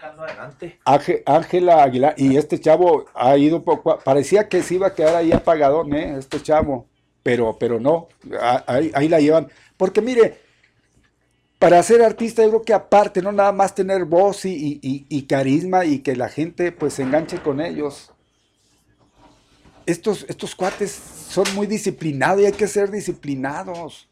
Ángel- 0.86 1.22
Ángela 1.26 1.84
Aguilar, 1.84 2.16
y 2.18 2.38
este 2.38 2.60
chavo 2.60 3.06
ha 3.14 3.38
ido 3.38 3.64
poco, 3.64 4.00
parecía 4.04 4.48
que 4.48 4.64
se 4.64 4.76
iba 4.76 4.88
a 4.88 4.94
quedar 4.96 5.16
ahí 5.16 5.32
apagadón, 5.32 5.94
¿eh? 5.94 6.16
Este 6.18 6.42
chavo, 6.42 6.88
pero, 7.22 7.58
pero 7.60 7.80
no, 7.80 8.08
ahí, 8.66 8.92
ahí 8.96 9.08
la 9.10 9.20
llevan. 9.20 9.50
Porque 9.78 10.02
mire, 10.02 10.40
para 11.60 11.84
ser 11.84 12.02
artista 12.02 12.44
yo 12.44 12.50
creo 12.50 12.62
que 12.64 12.74
aparte, 12.74 13.22
no 13.22 13.32
nada 13.32 13.52
más 13.52 13.76
tener 13.76 14.06
voz 14.06 14.46
y- 14.46 14.80
y 14.82 15.22
carisma 15.24 15.86
y 15.86 16.00
que 16.00 16.16
la 16.16 16.30
gente 16.30 16.72
pues 16.72 16.94
se 16.94 17.04
enganche 17.04 17.38
con 17.40 17.62
ellos. 17.62 18.10
Estos, 19.86 20.26
estos 20.30 20.56
cuates 20.56 20.92
son 20.92 21.44
muy 21.56 21.68
disciplinados 21.68 22.42
y 22.42 22.46
hay 22.46 22.54
que 22.54 22.68
ser 22.68 22.90
disciplinados. 22.90 24.08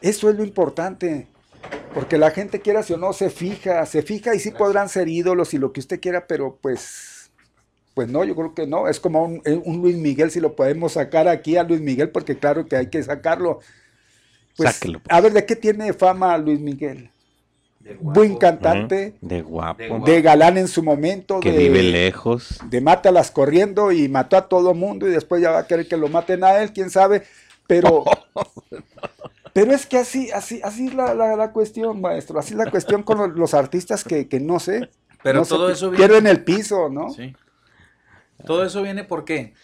Eso 0.00 0.30
es 0.30 0.36
lo 0.36 0.44
importante. 0.44 1.26
Porque 1.94 2.18
la 2.18 2.30
gente 2.30 2.60
quiera 2.60 2.82
si 2.82 2.92
o 2.92 2.98
no 2.98 3.12
se 3.12 3.30
fija, 3.30 3.84
se 3.86 4.02
fija 4.02 4.34
y 4.34 4.38
sí 4.38 4.50
podrán 4.50 4.88
ser 4.88 5.08
ídolos 5.08 5.54
y 5.54 5.58
lo 5.58 5.72
que 5.72 5.80
usted 5.80 6.00
quiera, 6.00 6.26
pero 6.26 6.58
pues, 6.60 7.30
pues 7.94 8.08
no, 8.08 8.22
yo 8.22 8.36
creo 8.36 8.54
que 8.54 8.66
no. 8.66 8.88
Es 8.88 9.00
como 9.00 9.24
un, 9.24 9.42
eh, 9.44 9.60
un 9.64 9.80
Luis 9.80 9.96
Miguel, 9.96 10.30
si 10.30 10.40
lo 10.40 10.54
podemos 10.54 10.92
sacar 10.92 11.26
aquí 11.26 11.56
a 11.56 11.64
Luis 11.64 11.80
Miguel, 11.80 12.10
porque 12.10 12.36
claro 12.38 12.66
que 12.66 12.76
hay 12.76 12.88
que 12.88 13.02
sacarlo. 13.02 13.60
Pues, 14.56 14.74
Sáquelo, 14.74 15.00
pues. 15.00 15.16
a 15.16 15.20
ver, 15.20 15.32
¿de 15.32 15.46
qué 15.46 15.56
tiene 15.56 15.92
fama 15.92 16.36
Luis 16.38 16.60
Miguel? 16.60 17.10
Buen 18.00 18.36
cantante, 18.36 19.14
De 19.20 19.42
guapo, 19.42 20.00
de 20.04 20.20
galán 20.20 20.58
en 20.58 20.66
su 20.66 20.82
momento, 20.82 21.38
que 21.40 21.52
de, 21.52 21.58
vive 21.58 21.82
lejos. 21.84 22.58
de 22.68 22.80
mátalas 22.80 23.30
corriendo 23.30 23.92
y 23.92 24.08
mató 24.08 24.36
a 24.36 24.48
todo 24.48 24.74
mundo 24.74 25.06
y 25.06 25.12
después 25.12 25.40
ya 25.40 25.52
va 25.52 25.60
a 25.60 25.66
querer 25.66 25.86
que 25.86 25.96
lo 25.96 26.08
maten 26.08 26.42
a 26.42 26.60
él, 26.60 26.72
quién 26.72 26.90
sabe, 26.90 27.22
pero 27.68 28.04
pero 29.56 29.72
es 29.72 29.86
que 29.86 29.96
así 29.98 30.30
así 30.30 30.60
así 30.62 30.88
es 30.88 30.94
la, 30.94 31.14
la- 31.14 31.34
la 31.36 31.52
cuestión, 31.52 32.00
maestro, 32.00 32.38
así 32.38 32.52
es 32.52 32.58
la 32.58 32.70
cuestión 32.70 33.02
con 33.02 33.16
los, 33.18 33.30
los 33.36 33.54
artistas 33.54 34.04
que, 34.04 34.28
que 34.28 34.38
no 34.38 34.60
sé, 34.60 34.90
Pero 35.22 35.40
no 35.40 35.46
todo 35.46 35.70
eso 35.70 35.90
viene- 35.90 36.06
pierden 36.06 36.26
el 36.26 36.44
piso, 36.44 36.88
¿no? 36.90 37.10
Sí. 37.10 37.34
Todo 38.44 38.64
eso 38.64 38.82
viene 38.82 39.02
por 39.04 39.24
qué? 39.24 39.54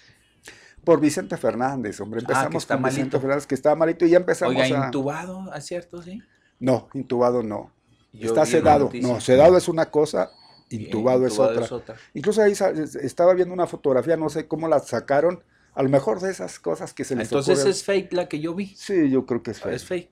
Por 0.82 0.98
Vicente 0.98 1.36
Fernández, 1.36 2.00
hombre, 2.00 2.20
Ah, 2.22 2.26
que 2.26 2.32
empezamos 2.32 2.62
está 2.64 2.74
con 2.74 2.84
Vicente. 2.84 3.20
Fernández 3.20 3.46
que 3.46 3.54
estaba 3.54 3.76
malito 3.76 4.04
y 4.06 4.10
ya 4.10 4.16
empezamos 4.16 4.56
Oiga, 4.56 4.82
a 4.82 4.86
intubado, 4.86 5.54
¿es 5.54 5.64
cierto? 5.66 6.02
Sí. 6.02 6.22
No, 6.58 6.88
intubado 6.94 7.42
no. 7.42 7.70
Yo 8.12 8.28
Está 8.28 8.44
sedado. 8.46 8.90
No, 9.00 9.20
sedado 9.20 9.56
es 9.56 9.68
una 9.68 9.90
cosa, 9.90 10.30
intubado, 10.70 11.26
es, 11.26 11.32
intubado 11.32 11.52
otra. 11.52 11.64
es 11.64 11.72
otra. 11.72 11.96
Incluso 12.14 12.42
ahí 12.42 12.52
estaba 13.02 13.34
viendo 13.34 13.54
una 13.54 13.66
fotografía, 13.66 14.16
no 14.16 14.28
sé 14.28 14.48
cómo 14.48 14.68
la 14.68 14.78
sacaron, 14.80 15.42
a 15.74 15.82
lo 15.82 15.88
mejor 15.88 16.20
de 16.20 16.30
esas 16.30 16.58
cosas 16.58 16.92
que 16.94 17.04
se 17.04 17.16
les 17.16 17.26
Entonces 17.28 17.54
ocurren. 17.58 17.70
es 17.70 17.84
fake 17.84 18.12
la 18.12 18.28
que 18.28 18.40
yo 18.40 18.54
vi. 18.54 18.74
Sí, 18.76 19.10
yo 19.10 19.26
creo 19.26 19.42
que 19.42 19.52
es 19.52 19.60
fake. 19.60 19.74
Es 19.74 19.84
fake. 19.84 20.10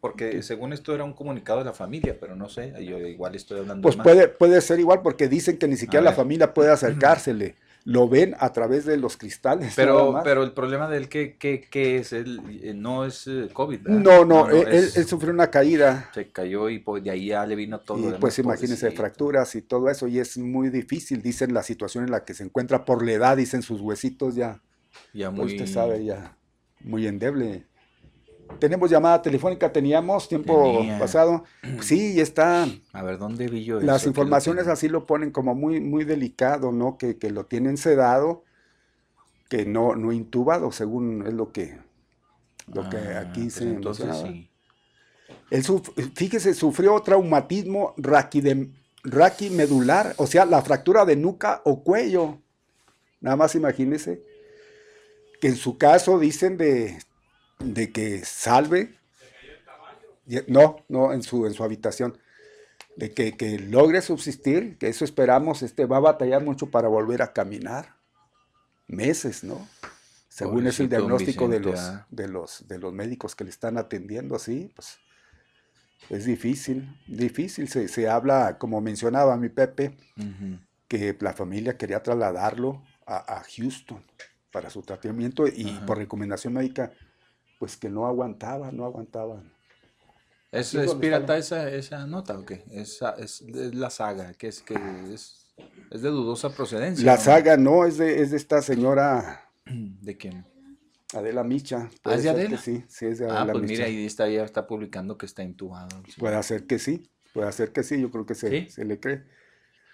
Porque 0.00 0.42
según 0.42 0.72
esto 0.72 0.94
era 0.94 1.04
un 1.04 1.12
comunicado 1.12 1.58
de 1.58 1.66
la 1.66 1.74
familia, 1.74 2.16
pero 2.18 2.34
no 2.34 2.48
sé, 2.48 2.72
yo 2.82 2.98
igual 2.98 3.34
estoy 3.34 3.58
hablando 3.60 3.82
Pues 3.82 3.96
más. 3.98 4.04
puede, 4.06 4.28
puede 4.28 4.60
ser 4.62 4.80
igual 4.80 5.02
porque 5.02 5.28
dicen 5.28 5.58
que 5.58 5.68
ni 5.68 5.76
siquiera 5.76 6.02
la 6.02 6.12
familia 6.12 6.54
puede 6.54 6.70
acercársele. 6.70 7.56
Lo 7.84 8.08
ven 8.08 8.34
a 8.38 8.52
través 8.52 8.84
de 8.84 8.98
los 8.98 9.16
cristales. 9.16 9.72
Pero, 9.74 10.20
pero 10.22 10.42
el 10.42 10.52
problema 10.52 10.86
del 10.88 11.08
que, 11.08 11.36
que, 11.36 11.62
que 11.62 11.96
es, 11.98 12.12
él 12.12 12.40
eh, 12.62 12.74
no 12.74 13.06
es 13.06 13.26
eh, 13.26 13.48
COVID, 13.52 13.80
¿verdad? 13.82 14.00
no, 14.02 14.24
no, 14.26 14.50
él, 14.50 14.68
es- 14.68 14.96
él 14.98 15.06
sufrió 15.06 15.32
una 15.32 15.50
caída. 15.50 16.10
se 16.14 16.30
cayó 16.30 16.68
y 16.68 16.78
pues, 16.78 17.02
de 17.02 17.10
ahí 17.10 17.28
ya 17.28 17.46
le 17.46 17.54
vino 17.56 17.80
todo. 17.80 17.98
Y 17.98 18.02
demás, 18.02 18.20
pues 18.20 18.38
imagínense 18.38 18.76
pobrecito. 18.82 19.02
fracturas 19.02 19.54
y 19.54 19.62
todo 19.62 19.88
eso, 19.88 20.08
y 20.08 20.18
es 20.18 20.36
muy 20.36 20.68
difícil, 20.68 21.22
dicen 21.22 21.54
la 21.54 21.62
situación 21.62 22.04
en 22.04 22.10
la 22.10 22.24
que 22.24 22.34
se 22.34 22.44
encuentra 22.44 22.84
por 22.84 23.04
la 23.04 23.12
edad, 23.12 23.36
dicen 23.38 23.62
sus 23.62 23.80
huesitos 23.80 24.34
ya, 24.34 24.60
Ya 25.12 25.30
pues 25.30 25.42
muy... 25.42 25.52
usted 25.52 25.66
sabe, 25.66 26.04
ya 26.04 26.36
muy 26.80 27.06
endeble. 27.06 27.66
Tenemos 28.58 28.90
llamada 28.90 29.22
telefónica, 29.22 29.72
teníamos 29.72 30.28
tiempo 30.28 30.78
Tenía. 30.78 30.98
pasado. 30.98 31.44
Sí, 31.82 32.20
está. 32.20 32.66
A 32.92 33.02
ver, 33.02 33.18
¿dónde 33.18 33.46
vi 33.48 33.64
yo? 33.64 33.80
Las 33.80 34.06
informaciones 34.06 34.66
así 34.66 34.88
lo 34.88 35.06
ponen 35.06 35.30
como 35.30 35.54
muy, 35.54 35.80
muy 35.80 36.04
delicado, 36.04 36.72
¿no? 36.72 36.98
Que, 36.98 37.16
que 37.16 37.30
lo 37.30 37.46
tienen 37.46 37.76
sedado, 37.76 38.44
que 39.48 39.64
no, 39.66 39.94
no 39.94 40.12
intubado, 40.12 40.72
según 40.72 41.24
es 41.26 41.32
lo 41.34 41.52
que, 41.52 41.78
lo 42.72 42.88
que 42.90 42.96
Ah, 42.96 43.20
aquí 43.20 43.42
pues 43.42 43.54
se 43.54 43.64
entonces 43.70 44.16
sí. 44.16 44.50
Él 45.50 45.62
suf- 45.64 45.92
fíjese, 46.14 46.54
sufrió 46.54 47.00
traumatismo 47.02 47.94
raquimedular, 49.04 50.14
o 50.16 50.26
sea, 50.26 50.44
la 50.44 50.62
fractura 50.62 51.04
de 51.04 51.16
nuca 51.16 51.62
o 51.64 51.82
cuello. 51.82 52.38
Nada 53.20 53.36
más 53.36 53.54
imagínese 53.54 54.22
que 55.40 55.48
en 55.48 55.56
su 55.56 55.78
caso 55.78 56.18
dicen 56.18 56.56
de, 56.56 56.98
de 57.58 57.90
que 57.92 58.24
salve. 58.24 58.96
No, 60.46 60.84
no, 60.88 61.12
en 61.12 61.22
su, 61.22 61.46
en 61.46 61.54
su 61.54 61.64
habitación. 61.64 62.18
de 62.96 63.12
que, 63.12 63.36
que 63.36 63.58
logre 63.58 64.02
subsistir, 64.02 64.76
que 64.78 64.88
eso 64.88 65.04
esperamos, 65.04 65.62
este, 65.62 65.86
va 65.86 65.96
a 65.96 66.00
batallar 66.00 66.44
mucho 66.44 66.70
para 66.70 66.88
volver 66.88 67.22
a 67.22 67.32
caminar. 67.32 67.96
Meses, 68.86 69.44
¿no? 69.44 69.68
Según 70.28 70.66
es 70.66 70.78
el 70.80 70.88
diagnóstico 70.88 71.48
de 71.48 71.60
los, 71.60 71.80
ah. 71.80 72.06
de, 72.10 72.28
los, 72.28 72.66
de 72.68 72.78
los 72.78 72.92
médicos 72.92 73.34
que 73.34 73.44
le 73.44 73.50
están 73.50 73.78
atendiendo 73.78 74.36
así, 74.36 74.72
pues 74.74 74.98
es 76.08 76.24
difícil, 76.24 76.88
difícil. 77.06 77.68
Se, 77.68 77.88
se 77.88 78.08
habla, 78.08 78.58
como 78.58 78.80
mencionaba 78.80 79.36
mi 79.36 79.48
Pepe, 79.48 79.96
que 80.88 81.16
la 81.20 81.32
familia 81.32 81.76
quería 81.76 82.02
trasladarlo 82.02 82.82
a, 83.06 83.38
a 83.38 83.44
Houston 83.56 84.04
para 84.52 84.70
su 84.70 84.82
tratamiento 84.82 85.46
y 85.46 85.64
Ajá. 85.68 85.86
por 85.86 85.98
recomendación 85.98 86.54
médica, 86.54 86.92
pues 87.58 87.76
que 87.76 87.88
no 87.88 88.06
aguantaba, 88.06 88.72
no 88.72 88.84
aguantaba. 88.84 89.42
¿Es, 90.52 90.74
es 90.74 90.86
¿dónde 90.86 91.02
pirata 91.02 91.36
esa, 91.38 91.70
esa 91.70 92.06
nota 92.06 92.38
o 92.38 92.44
qué? 92.44 92.64
Esa- 92.70 93.14
es, 93.18 93.40
es 93.42 93.74
la 93.74 93.90
saga, 93.90 94.34
que 94.34 94.48
es 94.48 94.62
que 94.62 94.74
es, 95.14 95.46
es 95.90 96.02
de 96.02 96.08
dudosa 96.08 96.50
procedencia. 96.50 97.04
La 97.04 97.16
¿no? 97.16 97.20
saga 97.22 97.56
no 97.56 97.84
es 97.84 97.98
de, 97.98 98.20
es 98.20 98.32
de 98.32 98.36
esta 98.36 98.60
señora 98.62 99.46
¿De 99.66 100.16
quién? 100.16 100.44
Adela 101.14 101.44
Micha. 101.44 101.88
¿Ah, 102.04 102.14
es 102.14 102.22
de 102.24 102.30
Adela? 102.30 102.56
sí, 102.58 102.84
sí 102.88 103.06
es 103.06 103.18
de 103.18 103.26
Ah, 103.26 103.40
Adela 103.42 103.52
pues 103.52 103.62
Micha. 103.62 103.74
mira, 103.74 103.86
ahí 103.86 104.06
está, 104.06 104.28
ya 104.28 104.44
está 104.44 104.66
publicando 104.66 105.18
que 105.18 105.26
está 105.26 105.42
intubado. 105.42 106.02
Puede 106.18 106.42
ser 106.42 106.66
que 106.66 106.78
sí, 106.78 107.10
puede 107.32 107.50
ser 107.52 107.72
que 107.72 107.82
sí, 107.82 108.00
yo 108.00 108.10
creo 108.10 108.26
que 108.26 108.34
se, 108.34 108.48
¿Sí? 108.48 108.70
se 108.70 108.84
le 108.84 108.98
cree. 108.98 109.24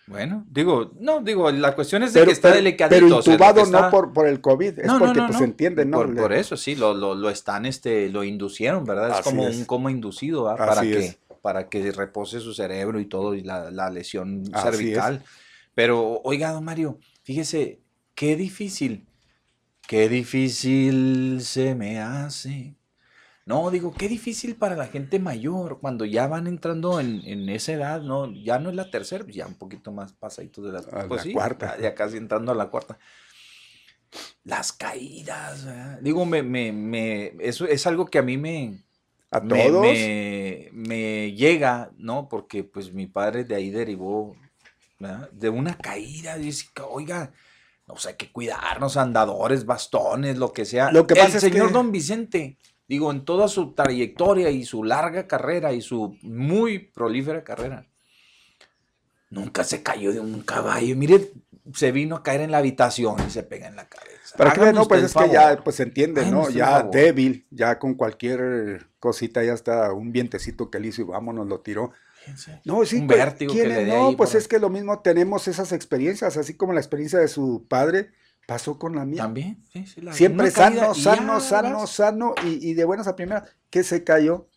Bueno, 0.08 0.46
digo, 0.48 0.92
no, 1.00 1.20
digo, 1.20 1.50
la 1.50 1.74
cuestión 1.74 2.04
es 2.04 2.12
de 2.12 2.20
Pero, 2.20 2.26
que 2.28 2.32
está 2.34 2.48
pero- 2.50 2.56
delicadito. 2.62 2.94
pero 3.06 3.16
o 3.16 3.22
sea, 3.22 3.32
lo 3.32 3.44
intubado 3.50 3.66
no 3.66 3.90
por, 3.90 4.12
por 4.12 4.28
el 4.28 4.40
COVID, 4.40 4.78
es 4.78 4.86
No, 4.86 5.00
porque 5.00 5.18
no, 5.18 5.26
pues 5.26 5.38
no. 5.40 5.44
entiende, 5.44 5.84
¿no? 5.84 5.98
Por, 6.14 6.32
eso, 6.32 6.56
sí, 6.56 6.76
lo, 6.76 6.94
lo, 6.94 7.16
lo 7.16 7.28
están, 7.28 7.66
este, 7.66 8.08
lo 8.08 8.22
inducieron, 8.22 8.84
¿verdad? 8.84 9.18
Es 9.18 9.24
como 9.24 9.48
es. 9.48 9.56
un 9.56 9.64
coma 9.64 9.90
inducido, 9.90 10.44
¿verdad? 10.44 10.64
Para 10.68 10.82
que, 10.82 11.16
para 11.42 11.68
que 11.68 11.90
repose 11.90 12.38
su 12.38 12.54
cerebro 12.54 13.00
y 13.00 13.06
todo, 13.06 13.34
y 13.34 13.42
la, 13.42 13.72
la 13.72 13.90
lesión 13.90 14.44
Así 14.52 14.68
es. 14.68 14.76
cervical. 14.76 15.24
Pero, 15.74 16.20
oiga, 16.22 16.52
don 16.52 16.64
Mario, 16.64 17.00
fíjese, 17.24 17.80
qué 18.14 18.36
difícil, 18.36 19.06
qué 19.88 20.08
difícil 20.08 21.40
se 21.42 21.74
me 21.74 21.98
hace. 22.00 22.75
No, 23.46 23.70
digo, 23.70 23.94
qué 23.94 24.08
difícil 24.08 24.56
para 24.56 24.74
la 24.74 24.88
gente 24.88 25.20
mayor, 25.20 25.78
cuando 25.80 26.04
ya 26.04 26.26
van 26.26 26.48
entrando 26.48 26.98
en, 26.98 27.22
en 27.24 27.48
esa 27.48 27.72
edad, 27.74 28.00
¿no? 28.02 28.32
Ya 28.32 28.58
no 28.58 28.70
es 28.70 28.74
la 28.74 28.90
tercera, 28.90 29.24
ya 29.28 29.46
un 29.46 29.54
poquito 29.54 29.92
más 29.92 30.12
pasadito 30.12 30.62
de 30.62 30.72
la, 30.72 30.80
A 30.80 31.06
pues 31.06 31.18
la 31.18 31.22
sí, 31.22 31.32
cuarta. 31.32 31.78
Ya, 31.80 31.94
casi 31.94 32.16
entrando 32.16 32.50
a 32.50 32.56
la 32.56 32.66
cuarta. 32.70 32.98
Las 34.42 34.72
caídas, 34.72 35.64
¿verdad? 35.64 35.98
Digo, 36.02 36.26
me, 36.26 36.42
me, 36.42 36.72
me, 36.72 37.34
eso 37.38 37.66
es 37.66 37.86
algo 37.86 38.06
que 38.06 38.18
a 38.18 38.22
mí 38.22 38.36
me, 38.36 38.82
a 39.30 39.38
me, 39.40 39.68
todos. 39.68 39.82
me- 39.82 40.68
me 40.72 41.32
llega, 41.32 41.92
¿no? 41.98 42.28
Porque 42.28 42.64
pues 42.64 42.92
mi 42.92 43.06
padre 43.06 43.44
de 43.44 43.54
ahí 43.54 43.70
derivó, 43.70 44.34
¿verdad? 44.98 45.30
De 45.30 45.50
una 45.50 45.78
caída, 45.78 46.36
dice, 46.36 46.66
que, 46.74 46.82
oiga, 46.82 47.32
o 47.86 47.96
sea, 47.96 48.10
hay 48.10 48.16
que 48.16 48.32
cuidarnos, 48.32 48.96
andadores, 48.96 49.66
bastones, 49.66 50.36
lo 50.36 50.52
que 50.52 50.64
sea. 50.64 50.90
Lo 50.90 51.06
que 51.06 51.14
El 51.14 51.20
pasa 51.20 51.36
es 51.36 51.42
señor 51.44 51.68
que- 51.68 51.74
Don 51.74 51.92
Vicente, 51.92 52.56
digo, 52.88 53.10
en 53.10 53.24
toda 53.24 53.48
su 53.48 53.72
trayectoria 53.72 54.50
y 54.50 54.64
su 54.64 54.84
larga 54.84 55.26
carrera 55.26 55.72
y 55.72 55.80
su 55.82 56.16
muy 56.22 56.78
prolífera 56.78 57.42
carrera, 57.44 57.86
nunca 59.30 59.64
se 59.64 59.82
cayó 59.82 60.12
de 60.12 60.20
un 60.20 60.40
caballo. 60.42 60.94
Mire, 60.96 61.32
se 61.74 61.92
vino 61.92 62.16
a 62.16 62.22
caer 62.22 62.42
en 62.42 62.50
la 62.52 62.58
habitación 62.58 63.16
y 63.26 63.30
se 63.30 63.42
pega 63.42 63.66
en 63.66 63.76
la 63.76 63.88
cabeza. 63.88 64.36
Para 64.36 64.52
que 64.52 64.72
no, 64.72 64.86
pues 64.86 65.02
es 65.04 65.14
que 65.14 65.28
ya 65.30 65.62
pues 65.62 65.76
se 65.76 65.82
entiende, 65.84 66.26
¿no? 66.30 66.48
Ya 66.50 66.82
débil, 66.82 67.46
ya 67.50 67.78
con 67.78 67.94
cualquier 67.94 68.86
cosita 68.98 69.42
ya 69.42 69.52
está 69.54 69.92
un 69.92 70.12
vientecito 70.12 70.70
que 70.70 70.78
le 70.78 70.88
hizo 70.88 71.02
y 71.02 71.04
vámonos, 71.04 71.46
lo 71.46 71.60
tiró. 71.60 71.92
No, 72.64 72.84
sí, 72.84 72.96
Un 72.96 73.06
pues, 73.06 73.18
vértigo 73.20 73.52
que 73.52 73.60
¿quién 73.60 73.72
le 73.72 73.86
No, 73.86 74.08
ahí 74.08 74.16
pues 74.16 74.30
por- 74.30 74.38
es 74.38 74.48
que 74.48 74.58
lo 74.58 74.68
mismo 74.68 74.98
tenemos 75.00 75.46
esas 75.46 75.70
experiencias, 75.72 76.36
así 76.36 76.54
como 76.54 76.72
la 76.72 76.80
experiencia 76.80 77.20
de 77.20 77.28
su 77.28 77.66
padre 77.68 78.10
pasó 78.46 78.78
con 78.78 78.94
la 78.94 79.04
mía. 79.04 79.22
También, 79.22 79.62
sí, 79.72 79.86
sí, 79.86 80.00
la- 80.00 80.12
Siempre 80.12 80.50
sano, 80.50 80.92
y 80.94 81.00
sano, 81.00 81.40
sano, 81.40 81.86
sano, 81.86 82.34
y, 82.44 82.70
y 82.70 82.74
de 82.74 82.84
buenas 82.84 83.06
a 83.08 83.16
primeras, 83.16 83.48
que 83.70 83.82
se 83.82 84.04
cayó 84.04 84.48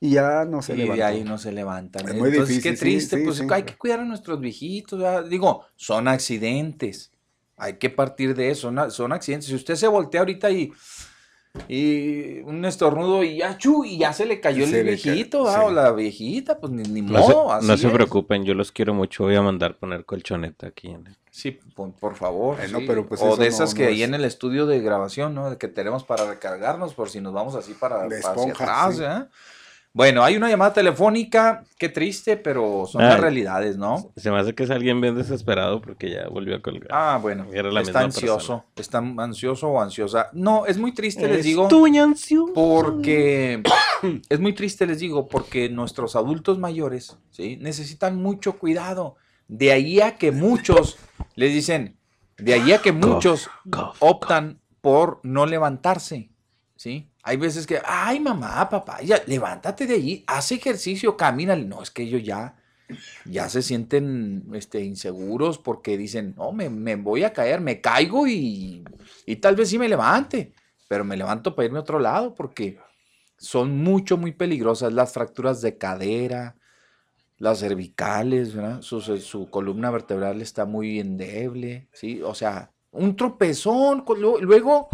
y 0.00 0.10
ya 0.10 0.44
no 0.44 0.62
se 0.62 0.74
y 0.74 0.76
levantó. 0.76 0.96
de 0.96 1.02
ahí 1.04 1.24
no 1.24 1.38
se 1.38 1.50
levantan. 1.52 2.06
Es 2.08 2.14
muy 2.14 2.28
Entonces, 2.28 2.48
difícil, 2.56 2.62
qué 2.72 2.78
triste, 2.78 3.16
sí, 3.18 3.24
pues 3.24 3.40
hay 3.50 3.62
que 3.64 3.76
cuidar 3.76 4.00
a 4.00 4.04
nuestros 4.04 4.38
viejitos. 4.40 5.28
Digo, 5.28 5.64
son 5.76 6.08
accidentes. 6.08 7.10
Hay 7.56 7.78
que 7.78 7.90
partir 7.90 8.36
de 8.36 8.50
eso, 8.50 8.70
son, 8.72 8.90
son 8.92 9.12
accidentes. 9.12 9.48
Si 9.48 9.54
usted 9.54 9.74
se 9.74 9.88
voltea 9.88 10.20
ahorita 10.20 10.50
y, 10.50 10.70
y 11.68 12.40
un 12.40 12.64
estornudo 12.64 13.22
y 13.24 13.38
ya, 13.38 13.56
chu, 13.58 13.84
y 13.84 13.98
ya 13.98 14.12
se 14.12 14.26
le 14.26 14.40
cayó 14.40 14.66
Se 14.66 14.80
el 14.80 14.86
le 14.86 14.96
ca- 14.96 15.02
viejito 15.10 15.44
¿verdad? 15.44 15.66
o 15.66 15.70
la 15.70 15.92
viejita, 15.92 16.58
pues 16.58 16.72
ni, 16.72 16.82
ni 16.84 17.02
No, 17.02 17.18
modo. 17.20 17.48
se, 17.50 17.54
así 17.56 17.66
no 17.66 17.76
se 17.76 17.88
preocupen, 17.88 18.44
yo 18.44 18.54
los 18.54 18.72
quiero 18.72 18.94
mucho. 18.94 19.24
Voy 19.24 19.34
a 19.36 19.42
mandar 19.42 19.76
poner 19.78 20.04
colchoneta 20.04 20.68
aquí. 20.68 20.88
en 20.88 21.06
el- 21.06 21.16
Sí, 21.30 21.52
por, 21.74 21.92
por 21.92 22.16
favor. 22.16 22.56
Bueno, 22.56 22.80
sí. 22.80 22.84
pero 22.86 23.06
pues 23.06 23.20
o 23.22 23.36
de 23.36 23.46
esas 23.46 23.70
no 23.70 23.76
que 23.76 23.92
es- 23.92 24.00
en 24.00 24.14
el 24.14 24.24
estudio 24.24 24.66
de 24.66 24.80
grabación, 24.80 25.34
¿no? 25.34 25.56
Que 25.58 25.68
tenemos 25.68 26.02
para 26.04 26.26
recargarnos 26.28 26.94
por 26.94 27.10
si 27.10 27.20
nos 27.20 27.32
vamos 27.32 27.54
así 27.54 27.74
para, 27.74 28.08
De 28.08 28.20
para 28.20 28.34
hacia 28.40 28.52
atrás, 28.52 28.96
sí. 28.96 29.02
¿eh? 29.04 29.24
Bueno, 29.94 30.22
hay 30.22 30.36
una 30.36 30.48
llamada 30.48 30.72
telefónica, 30.72 31.64
qué 31.78 31.88
triste, 31.88 32.36
pero 32.36 32.84
son 32.86 33.02
las 33.02 33.18
realidades, 33.18 33.76
¿no? 33.76 34.12
Se 34.16 34.30
me 34.30 34.38
hace 34.38 34.54
que 34.54 34.62
es 34.64 34.70
alguien 34.70 35.00
bien 35.00 35.16
desesperado 35.16 35.80
porque 35.80 36.10
ya 36.10 36.28
volvió 36.28 36.54
a 36.56 36.62
colgar. 36.62 36.88
Ah, 36.92 37.18
bueno, 37.20 37.46
Era 37.52 37.72
la 37.72 37.80
está 37.80 38.00
misma 38.00 38.04
ansioso, 38.04 38.64
está 38.76 38.98
ansioso 38.98 39.68
o 39.68 39.80
ansiosa. 39.80 40.28
No, 40.34 40.66
es 40.66 40.78
muy 40.78 40.92
triste, 40.92 41.26
les 41.26 41.38
Es 41.38 41.44
digo, 41.44 41.68
tu 41.68 41.86
ansioso. 41.86 42.52
porque 42.54 43.62
es 44.28 44.38
muy 44.40 44.52
triste, 44.52 44.86
les 44.86 45.00
digo, 45.00 45.26
porque 45.26 45.68
nuestros 45.68 46.14
adultos 46.14 46.58
mayores, 46.58 47.16
¿sí? 47.30 47.56
Necesitan 47.60 48.16
mucho 48.16 48.58
cuidado. 48.58 49.16
De 49.48 49.72
ahí 49.72 50.00
a 50.00 50.16
que 50.16 50.30
muchos 50.30 50.98
les 51.34 51.52
dicen, 51.52 51.96
de 52.36 52.52
ahí 52.54 52.72
a 52.72 52.78
que 52.78 52.92
muchos 52.92 53.48
cough, 53.70 53.96
optan 54.00 54.60
por 54.80 55.18
no 55.22 55.46
levantarse, 55.46 56.30
¿sí? 56.76 57.07
Hay 57.22 57.36
veces 57.36 57.66
que, 57.66 57.80
ay, 57.84 58.20
mamá, 58.20 58.68
papá, 58.70 59.02
ya, 59.02 59.20
levántate 59.26 59.86
de 59.86 59.94
allí, 59.94 60.24
haz 60.26 60.52
ejercicio, 60.52 61.16
camina. 61.16 61.56
No, 61.56 61.82
es 61.82 61.90
que 61.90 62.02
ellos 62.02 62.22
ya, 62.22 62.56
ya 63.24 63.48
se 63.48 63.62
sienten 63.62 64.44
este, 64.54 64.80
inseguros 64.82 65.58
porque 65.58 65.98
dicen, 65.98 66.34
no, 66.36 66.52
me, 66.52 66.70
me 66.70 66.96
voy 66.96 67.24
a 67.24 67.32
caer, 67.32 67.60
me 67.60 67.80
caigo 67.80 68.26
y, 68.26 68.84
y 69.26 69.36
tal 69.36 69.56
vez 69.56 69.70
sí 69.70 69.78
me 69.78 69.88
levante, 69.88 70.52
pero 70.88 71.04
me 71.04 71.16
levanto 71.16 71.54
para 71.54 71.66
irme 71.66 71.78
a 71.78 71.82
otro 71.82 71.98
lado 71.98 72.34
porque 72.34 72.78
son 73.38 73.76
mucho, 73.78 74.16
muy 74.18 74.32
peligrosas 74.32 74.92
las 74.92 75.12
fracturas 75.12 75.60
de 75.62 75.78
cadera, 75.78 76.56
las 77.38 77.60
cervicales, 77.60 78.54
¿verdad? 78.54 78.82
Su, 78.82 79.00
su- 79.00 79.50
columna 79.50 79.90
vertebral 79.90 80.40
está 80.42 80.64
muy 80.64 80.98
endeble, 80.98 81.88
¿sí? 81.92 82.20
O 82.22 82.34
sea, 82.34 82.72
un 82.90 83.14
tropezón, 83.16 84.04
luego, 84.40 84.88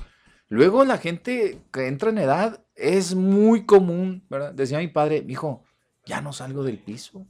luego 0.49 0.84
la 0.84 0.99
gente 0.99 1.61
que 1.72 1.86
entra 1.86 2.11
en 2.11 2.18
edad 2.18 2.64
es 2.74 3.14
muy 3.14 3.66
común, 3.66 4.24
¿verdad? 4.28 4.53
Decía 4.53 4.78
mi 4.78 4.88
padre, 4.88 5.24
hijo, 5.28 5.64
ya 6.07 6.20
no 6.20 6.32
salgo 6.32 6.64
del 6.64 6.78
piso. 6.78 7.26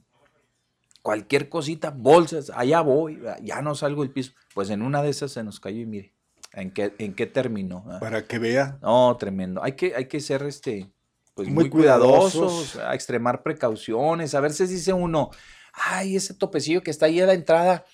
Cualquier 1.02 1.48
cosita, 1.48 1.90
bolsas, 1.90 2.50
allá 2.54 2.80
voy, 2.80 3.16
¿verdad? 3.16 3.38
ya 3.42 3.60
no 3.60 3.74
salgo 3.74 4.02
del 4.02 4.12
piso. 4.12 4.32
Pues 4.54 4.70
en 4.70 4.82
una 4.82 5.02
de 5.02 5.10
esas 5.10 5.32
se 5.32 5.44
nos 5.44 5.60
cayó 5.60 5.80
y 5.80 5.86
mire, 5.86 6.14
¿en 6.52 6.70
qué, 6.70 6.94
en 6.98 7.14
qué 7.14 7.26
terminó? 7.26 7.82
¿verdad? 7.84 8.00
Para 8.00 8.26
que 8.26 8.38
vea. 8.38 8.78
No, 8.82 9.14
tremendo. 9.18 9.62
Hay 9.62 9.72
que, 9.72 9.94
hay 9.94 10.06
que 10.06 10.20
ser 10.20 10.42
este, 10.44 10.90
pues 11.34 11.48
Muy 11.48 11.64
muy, 11.64 11.70
cuidadosos, 11.70 12.32
cuidadosos. 12.32 12.76
a 12.76 12.94
extremar 12.94 13.42
precauciones. 13.42 14.34
A 14.34 14.40
veces 14.40 14.70
dice 14.70 14.94
uno, 14.94 15.30
ay, 15.74 16.16
ese 16.16 16.32
topecillo 16.32 16.82
que 16.82 16.90
está 16.90 17.06
ahí 17.06 17.20
a 17.20 17.26
la 17.26 17.34
entrada, 17.34 17.84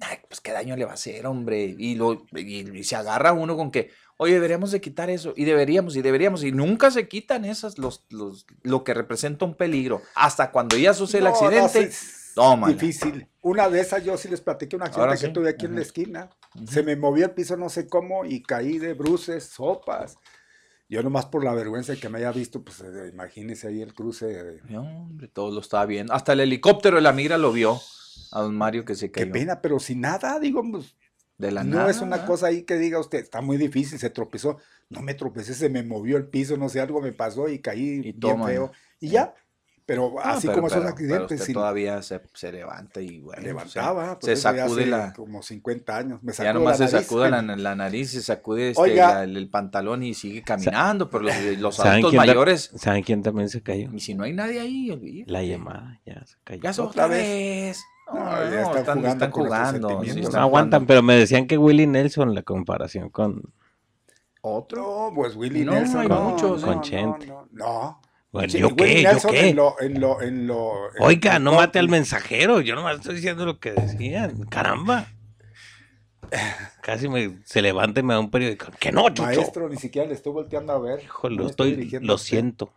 ay, 0.00 0.18
pues 0.28 0.40
qué 0.42 0.52
daño 0.52 0.76
le 0.76 0.84
va 0.84 0.90
a 0.90 0.94
hacer, 0.94 1.26
hombre. 1.26 1.74
Y, 1.78 1.94
lo, 1.94 2.26
y, 2.34 2.78
y 2.78 2.84
se 2.84 2.96
agarra 2.96 3.32
uno 3.32 3.56
con 3.56 3.70
que, 3.70 3.90
oye, 4.22 4.34
deberíamos 4.34 4.70
de 4.70 4.82
quitar 4.82 5.08
eso, 5.08 5.32
y 5.34 5.46
deberíamos, 5.46 5.96
y 5.96 6.02
deberíamos, 6.02 6.44
y 6.44 6.52
nunca 6.52 6.90
se 6.90 7.08
quitan 7.08 7.46
esas, 7.46 7.78
los, 7.78 8.04
los, 8.10 8.46
lo 8.62 8.84
que 8.84 8.92
representa 8.92 9.46
un 9.46 9.54
peligro. 9.54 10.02
Hasta 10.14 10.50
cuando 10.50 10.76
ya 10.76 10.92
sucede 10.92 11.20
el 11.20 11.24
no, 11.24 11.30
accidente, 11.30 11.90
sí, 11.90 12.32
tómala. 12.34 12.74
Difícil. 12.74 13.26
Una 13.40 13.70
de 13.70 13.80
esas 13.80 14.04
yo 14.04 14.18
sí 14.18 14.28
les 14.28 14.42
platiqué 14.42 14.76
un 14.76 14.82
accidente 14.82 15.26
que 15.26 15.28
tuve 15.32 15.48
aquí 15.48 15.64
en 15.64 15.74
la 15.74 15.80
esquina. 15.80 16.28
Se 16.68 16.82
me 16.82 16.96
movió 16.96 17.24
el 17.24 17.30
piso 17.30 17.56
no 17.56 17.70
sé 17.70 17.88
cómo 17.88 18.26
y 18.26 18.42
caí 18.42 18.78
de 18.78 18.92
bruces, 18.92 19.44
sopas. 19.44 20.18
Yo 20.90 21.02
nomás 21.02 21.24
por 21.24 21.42
la 21.42 21.54
vergüenza 21.54 21.92
de 21.92 21.98
que 22.00 22.10
me 22.10 22.18
haya 22.18 22.32
visto, 22.32 22.62
pues 22.62 22.80
eh, 22.82 23.08
imagínese 23.10 23.68
ahí 23.68 23.80
el 23.80 23.94
cruce. 23.94 24.26
de- 24.26 24.60
No, 24.68 24.82
hombre, 24.82 25.28
todo 25.28 25.50
lo 25.50 25.60
estaba 25.60 25.86
viendo. 25.86 26.12
Hasta 26.12 26.34
el 26.34 26.40
helicóptero 26.40 26.96
de 26.96 27.02
la 27.02 27.12
migra 27.12 27.38
lo 27.38 27.52
vio. 27.52 27.80
A 28.32 28.42
don 28.42 28.54
Mario 28.54 28.84
que 28.84 28.94
se 28.94 29.10
Qué 29.10 29.22
cayó. 29.22 29.32
pena, 29.32 29.62
pero 29.62 29.78
sin 29.78 30.02
nada, 30.02 30.38
digo, 30.38 30.62
pues, 30.70 30.94
De 31.40 31.50
la 31.50 31.64
no 31.64 31.76
nada. 31.78 31.90
es 31.90 32.00
una 32.00 32.16
¿verdad? 32.16 32.26
cosa 32.26 32.46
ahí 32.48 32.62
que 32.62 32.76
diga 32.76 32.98
usted, 32.98 33.18
está 33.18 33.40
muy 33.40 33.56
difícil, 33.56 33.98
se 33.98 34.10
tropezó. 34.10 34.58
No 34.88 35.00
me 35.02 35.14
tropecé, 35.14 35.54
se 35.54 35.68
me 35.68 35.82
movió 35.82 36.16
el 36.16 36.26
piso, 36.26 36.56
no 36.56 36.68
sé, 36.68 36.80
algo 36.80 37.00
me 37.00 37.12
pasó 37.12 37.48
y 37.48 37.60
caí 37.60 38.00
Y 38.04 38.12
bien 38.12 38.44
feo. 38.44 38.72
Y 39.00 39.08
ya, 39.08 39.34
Pero 39.86 40.12
No, 40.14 40.20
así 40.20 40.46
pero- 40.46 40.58
como 40.58 40.68
pero- 40.68 40.80
pero 40.82 40.88
accidentes, 40.92 41.32
usted 41.40 41.46
sí, 41.46 41.52
todavía 41.52 42.00
se, 42.02 42.20
se 42.34 42.52
levanta 42.52 43.00
y 43.00 43.18
bueno. 43.18 43.42
levantaba. 43.42 44.10
Se, 44.10 44.14
por 44.14 44.22
se 44.22 44.34
ya 44.36 44.36
sacude 44.36 44.86
la. 44.86 45.12
Como 45.14 45.42
50 45.42 45.96
años. 45.96 46.22
Me 46.22 46.32
Ya 46.32 46.52
nomás 46.52 46.78
la 46.78 46.86
se 46.86 46.92
nariz, 46.94 47.06
sacuda 47.08 47.28
la, 47.30 47.42
men. 47.42 47.60
la 47.64 47.74
nariz, 47.74 48.10
se 48.12 48.22
sacude 48.22 48.68
este, 48.70 48.80
Oiga. 48.82 49.14
la- 49.14 49.24
el, 49.24 49.36
el 49.36 49.48
pantalón 49.50 50.04
y 50.04 50.14
sigue 50.14 50.42
caminando. 50.42 51.10
Pero 51.10 51.24
los, 51.24 51.34
los 51.58 51.74
¿Saben 51.74 51.92
adultos 51.94 52.14
mayores. 52.14 52.70
¿Saben 52.76 53.02
quién 53.02 53.22
también 53.24 53.48
se 53.48 53.62
cayó? 53.62 53.90
Y 53.92 53.98
si 53.98 54.14
no 54.14 54.22
hay 54.22 54.32
nadie 54.32 54.60
ahí, 54.60 54.90
olvídate. 54.92 55.32
La 55.32 55.42
llamada, 55.42 56.00
ya 56.06 56.24
se 56.24 56.36
cayó. 56.44 56.62
Ya 56.62 56.72
se 56.72 56.82
Otra 56.82 57.06
otra 57.06 57.16
vez. 57.16 57.26
vez. 57.28 57.80
No, 58.12 58.24
No, 58.24 58.50
ya 58.50 58.60
están 58.62 58.76
están, 58.78 58.84
jugando 58.98 59.08
están 59.08 59.30
con 59.30 59.42
nuestros 59.48 59.68
jugando. 59.70 59.88
sí, 59.88 59.94
sentimientos. 59.94 60.24
están 60.26 60.40
No 60.40 60.46
aguantan, 60.46 60.70
jugando. 60.80 60.86
pero 60.88 61.02
me 61.02 61.14
decían 61.16 61.46
que 61.46 61.58
Willie 61.58 61.86
Nelson, 61.86 62.34
la 62.34 62.42
comparación 62.42 63.10
con, 63.10 63.42
Otro. 64.42 65.12
Pues 65.14 65.36
Willie 65.36 65.64
No, 65.64 65.72
Nelson. 65.72 66.00
hay 66.00 66.08
no, 66.08 66.20
muchos, 66.30 66.60
no, 66.62 66.66
con 66.66 66.80
Chente. 66.82 67.26
No, 67.26 67.46
no. 67.52 68.00
Bueno, 68.32 68.48
Sí, 68.48 68.58
¿yo 68.60 68.74
qué? 68.76 69.02
¿Yo 69.02 69.10
Nelson 69.12 69.30
qué? 69.32 69.48
En 69.50 69.56
lo, 69.56 69.80
en 69.80 70.00
lo, 70.00 70.22
en 70.22 70.46
lo, 70.46 70.72
en- 70.96 71.02
Oiga, 71.02 71.38
no 71.38 71.52
mate 71.54 71.78
al 71.78 71.88
mensajero. 71.88 72.60
Yo 72.60 72.74
nomás 72.74 72.96
estoy 72.96 73.16
diciendo 73.16 73.44
lo 73.44 73.58
que 73.58 73.72
decían. 73.72 74.44
Caramba. 74.44 75.06
Casi 76.82 77.08
me, 77.08 77.38
se 77.44 77.60
levanta 77.60 78.00
y 78.00 78.02
me 78.02 78.14
da 78.14 78.20
un 78.20 78.30
periódico. 78.30 78.66
Que 78.78 78.92
no, 78.92 79.08
chucho. 79.08 79.22
Maestro, 79.24 79.68
ni 79.68 79.76
siquiera 79.76 80.06
le 80.08 80.14
estoy 80.14 80.32
volteando 80.32 80.72
a 80.72 80.78
ver. 80.78 81.02
Híjole, 81.02 81.36
No 81.36 81.42
lo 81.44 81.48
estoy 81.50 81.68
estoy, 81.70 81.76
dirigiendo 81.76 82.06
lo 82.12 82.18
siento. 82.18 82.72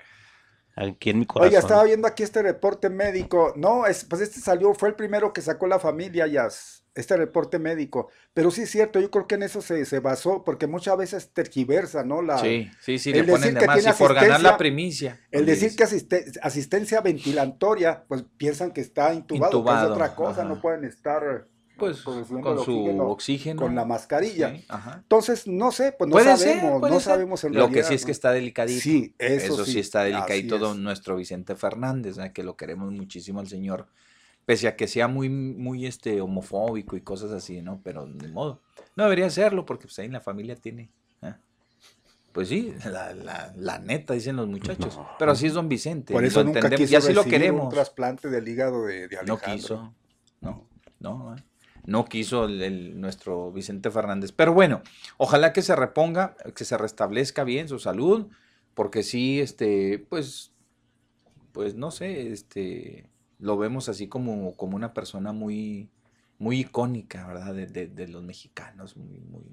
Aquí 0.75 1.11
en 1.11 1.19
mi 1.19 1.25
corazón. 1.25 1.49
Oiga, 1.49 1.59
estaba 1.59 1.83
viendo 1.83 2.07
aquí 2.07 2.23
este 2.23 2.41
reporte 2.41 2.89
médico. 2.89 3.53
No, 3.55 3.85
es, 3.85 4.05
pues 4.05 4.21
este 4.21 4.39
salió, 4.39 4.73
fue 4.73 4.89
el 4.89 4.95
primero 4.95 5.31
que 5.33 5.41
sacó 5.41 5.67
la 5.67 5.77
familia 5.79 6.25
ya, 6.25 6.47
este 6.95 7.15
reporte 7.17 7.59
médico. 7.59 8.09
Pero 8.33 8.49
sí 8.49 8.63
es 8.63 8.71
cierto, 8.71 8.99
yo 8.99 9.11
creo 9.11 9.27
que 9.27 9.35
en 9.35 9.43
eso 9.43 9.61
se, 9.61 9.85
se 9.85 9.99
basó, 9.99 10.43
porque 10.43 10.65
muchas 10.65 10.97
veces 10.97 11.29
tergiversa, 11.31 12.03
¿no? 12.03 12.21
La, 12.23 12.39
Sí, 12.39 12.71
sí, 12.81 12.97
sí, 12.97 13.11
el 13.11 13.17
le 13.17 13.23
ponen 13.23 13.41
decir 13.41 13.53
de 13.53 13.59
que 13.59 13.65
más. 13.67 13.77
Y 13.77 13.81
tiene 13.81 13.97
por 13.97 14.13
ganar 14.15 14.29
la 14.29 14.33
asistencia- 14.35 14.57
primicia. 14.57 15.19
El 15.29 15.45
decir 15.45 15.75
que 15.75 15.83
asiste- 15.83 16.39
asistencia 16.41 17.01
ventilatoria, 17.01 18.03
pues 18.07 18.25
piensan 18.37 18.71
que 18.71 18.81
está 18.81 19.13
intubado, 19.13 19.51
que 19.51 19.57
Intubado, 19.57 19.85
es 19.87 19.91
otra 19.91 20.15
cosa, 20.15 20.41
ajá. 20.41 20.49
no 20.49 20.59
pueden 20.61 20.85
estar 20.85 21.47
Pues 21.77 22.01
con 22.01 22.23
su 22.25 22.35
oxígeno 22.37 23.07
oxígeno. 23.07 23.61
con 23.61 23.75
la 23.75 23.83
mascarilla. 23.83 24.55
Sí. 24.55 24.65
Entonces, 24.95 25.47
no 25.47 25.71
sé, 25.71 25.91
pues 25.91 26.07
no 26.07 26.13
Puede 26.13 26.37
ser, 26.37 26.57
sabemos, 26.59 26.79
puede 26.79 26.93
no 26.93 26.99
ser. 26.99 27.11
sabemos 27.13 27.43
en 27.43 27.53
Lo 27.55 27.69
que 27.71 27.83
sí 27.83 27.93
es 27.95 28.05
que 28.05 28.11
está 28.11 28.31
delicadito. 28.31 28.79
Sí, 28.81 29.15
eso, 29.17 29.53
Eso, 29.55 29.65
sí, 29.65 29.79
está 29.79 30.03
delicadito, 30.03 30.55
es. 30.55 30.61
don 30.61 30.83
nuestro 30.83 31.15
Vicente 31.15 31.55
Fernández, 31.55 32.17
¿eh? 32.19 32.31
que 32.33 32.43
lo 32.43 32.55
queremos 32.55 32.91
muchísimo 32.91 33.39
al 33.39 33.47
señor, 33.47 33.87
pese 34.45 34.67
a 34.67 34.75
que 34.75 34.87
sea 34.87 35.07
muy, 35.07 35.29
muy 35.29 35.85
este, 35.87 36.21
homofóbico 36.21 36.95
y 36.95 37.01
cosas 37.01 37.31
así, 37.31 37.61
¿no? 37.61 37.81
Pero 37.83 38.05
de 38.05 38.27
modo. 38.27 38.61
No 38.95 39.03
debería 39.03 39.29
serlo, 39.29 39.65
porque 39.65 39.87
pues 39.87 39.97
ahí 39.99 40.05
en 40.05 40.13
la 40.13 40.21
familia 40.21 40.55
tiene. 40.55 40.91
¿eh? 41.23 41.33
Pues 42.31 42.49
sí, 42.49 42.73
la, 42.85 43.13
la- 43.13 43.51
la 43.57 43.79
neta, 43.79 44.13
dicen 44.13 44.35
los 44.35 44.47
muchachos. 44.47 44.99
Pero 45.17 45.31
así 45.31 45.47
es 45.47 45.53
don 45.53 45.67
Vicente. 45.69 46.13
Por 46.13 46.23
eso 46.23 46.39
lo 46.39 46.45
nunca 46.45 46.59
entendemos, 46.59 46.81
quiso 46.89 46.93
y 46.93 46.95
así 46.97 47.13
lo 47.13 47.23
un 47.23 47.29
queremos. 47.29 47.73
trasplante 47.73 48.29
del 48.29 48.47
hígado 48.47 48.85
de, 48.85 49.07
de 49.07 49.15
No 49.25 49.33
Alejandro. 49.33 49.55
quiso. 49.55 49.93
No, 50.41 50.67
no, 50.99 51.35
¿eh? 51.35 51.43
No 51.85 52.05
quiso 52.05 52.45
el, 52.45 52.61
el- 52.61 53.01
nuestro 53.01 53.51
Vicente 53.51 53.91
Fernández. 53.91 54.31
Pero 54.31 54.53
bueno, 54.53 54.81
ojalá 55.17 55.53
que 55.53 55.61
se 55.61 55.75
reponga, 55.75 56.35
que 56.55 56.65
se 56.65 56.77
restablezca 56.77 57.43
bien 57.43 57.67
su 57.69 57.79
salud, 57.79 58.27
porque 58.73 59.03
sí, 59.03 59.39
este, 59.41 59.99
pues, 60.09 60.53
pues 61.51 61.75
no 61.75 61.91
sé, 61.91 62.31
este, 62.31 63.09
lo 63.39 63.57
vemos 63.57 63.89
así 63.89 64.07
como, 64.07 64.55
como 64.55 64.75
una 64.75 64.93
persona 64.93 65.31
muy, 65.33 65.89
muy 66.39 66.61
icónica, 66.61 67.27
¿verdad? 67.27 67.53
De, 67.53 67.67
de- 67.67 67.87
de 67.87 68.07
los 68.07 68.23
mexicanos, 68.23 68.97
muy, 68.97 69.19
muy, 69.21 69.43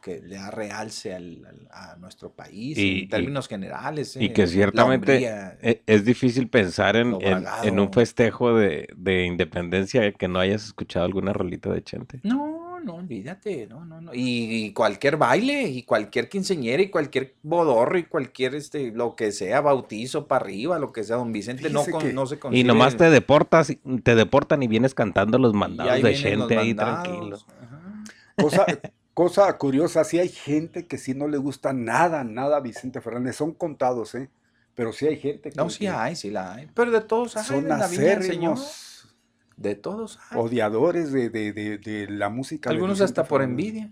que 0.00 0.20
le 0.20 0.36
da 0.36 0.50
realce 0.50 1.14
al- 1.14 1.44
al- 1.46 1.68
a 1.70 1.96
nuestro 1.96 2.30
país 2.30 2.76
Y- 2.78 2.80
y- 2.82 3.02
en 3.02 3.08
términos 3.08 3.48
generales. 3.48 4.16
Y 4.16 4.26
eh, 4.26 4.32
que 4.32 4.46
ciertamente 4.46 5.12
hombría. 5.14 5.58
e- 5.62 5.82
es 5.86 6.04
difícil 6.04 6.48
pensar 6.48 6.96
en, 6.96 7.16
en- 7.20 7.78
un 7.80 7.92
festejo 7.92 8.54
de, 8.56 8.88
de 8.96 9.24
independencia 9.26 10.10
que 10.12 10.28
no 10.28 10.38
hayas 10.38 10.64
escuchado 10.64 11.04
alguna 11.04 11.32
rolita 11.32 11.70
de 11.70 11.82
Chente. 11.82 12.20
No, 12.22 12.80
no, 12.80 12.94
olvídate, 12.94 13.66
no, 13.66 13.84
no, 13.84 14.00
no. 14.00 14.14
Y, 14.14 14.64
y 14.66 14.72
cualquier 14.72 15.16
baile, 15.18 15.64
y 15.64 15.82
cualquier 15.82 16.28
quinceñera, 16.28 16.82
y 16.82 16.88
cualquier 16.88 17.34
bodorro, 17.42 17.98
y 17.98 18.04
cualquier, 18.04 18.54
este, 18.54 18.90
lo 18.92 19.14
que 19.16 19.32
sea, 19.32 19.60
bautizo 19.60 20.26
para 20.26 20.44
arriba, 20.44 20.78
lo 20.78 20.90
que 20.92 21.04
sea, 21.04 21.16
don 21.16 21.30
Vicente 21.32 21.68
no, 21.70 21.84
con- 21.84 22.00
que- 22.02 22.12
no 22.12 22.24
se 22.26 22.36
Y 22.36 22.38
consigue. 22.38 22.64
nomás 22.64 22.96
te 22.96 23.10
deportas, 23.10 23.70
y- 23.70 23.76
te 24.02 24.14
deportan 24.14 24.62
y 24.62 24.66
vienes 24.68 24.94
cantando 24.94 25.38
los 25.38 25.52
y 25.52 25.56
mandados 25.56 26.02
de 26.02 26.14
Chente 26.14 26.56
ahí 26.58 26.68
mandados, 26.74 27.02
tranquilo. 27.04 27.36
ajá. 27.36 28.04
Cosa, 28.36 28.66
cosa 29.14 29.56
curiosa, 29.58 30.04
sí 30.04 30.18
hay 30.18 30.28
gente 30.28 30.86
que 30.86 30.98
sí 30.98 31.14
no 31.14 31.28
le 31.28 31.38
gusta 31.38 31.72
nada, 31.72 32.24
nada 32.24 32.56
a 32.58 32.60
Vicente 32.60 33.00
Fernández. 33.00 33.36
Son 33.36 33.52
contados, 33.52 34.14
¿eh? 34.14 34.30
Pero 34.74 34.92
sí 34.92 35.06
hay 35.06 35.18
gente 35.18 35.50
que, 35.50 35.56
No, 35.56 35.68
sí 35.68 35.80
que 35.80 35.88
hay, 35.88 36.16
sí 36.16 36.30
la 36.30 36.54
hay. 36.54 36.68
Pero 36.74 36.90
de 36.90 37.00
todos 37.00 37.36
hay, 37.36 37.44
son 37.44 37.70
acérrimos 37.72 39.14
De 39.56 39.74
todos 39.74 40.18
hay. 40.30 40.38
odiadores 40.38 41.12
de, 41.12 41.28
de- 41.28 41.52
de- 41.52 41.78
de 41.78 42.08
la 42.08 42.28
música. 42.30 42.70
Algunos 42.70 43.00
hasta 43.00 43.24
por 43.24 43.42
envidia. 43.42 43.90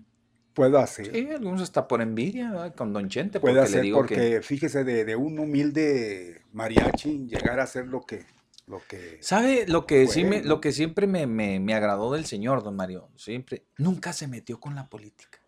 Puede 0.53 0.77
hacer. 0.79 1.11
Sí, 1.11 1.29
algunos 1.29 1.61
hasta 1.61 1.87
por 1.87 2.01
envidia, 2.01 2.49
¿verdad? 2.51 2.75
con 2.75 2.91
Don 2.91 3.07
Chente, 3.07 3.39
Puede 3.39 3.55
porque 3.55 3.65
hacer 3.65 3.77
le 3.77 3.83
digo 3.83 3.97
porque, 3.99 4.15
que... 4.15 4.41
fíjese, 4.41 4.83
de, 4.83 5.05
de 5.05 5.15
un 5.15 5.37
humilde 5.39 6.41
mariachi 6.53 7.27
llegar 7.27 7.59
a 7.59 7.67
ser 7.67 7.87
lo 7.87 8.01
que, 8.01 8.25
lo 8.69 8.81
que 8.87 9.17
¿Sabe 9.21 9.65
lo 9.67 9.85
que 9.85 10.07
sí 10.07 10.23
me, 10.23 10.43
lo 10.43 10.61
que 10.61 10.71
siempre 10.71 11.07
me, 11.07 11.25
me- 11.27 11.59
me 11.59 11.73
agradó 11.73 12.13
del 12.13 12.25
señor, 12.25 12.63
don 12.63 12.75
Mario? 12.75 13.09
Siempre, 13.17 13.63
nunca 13.77 14.13
se 14.13 14.27
metió 14.27 14.59
con 14.59 14.75
la 14.75 14.87
política. 14.87 15.39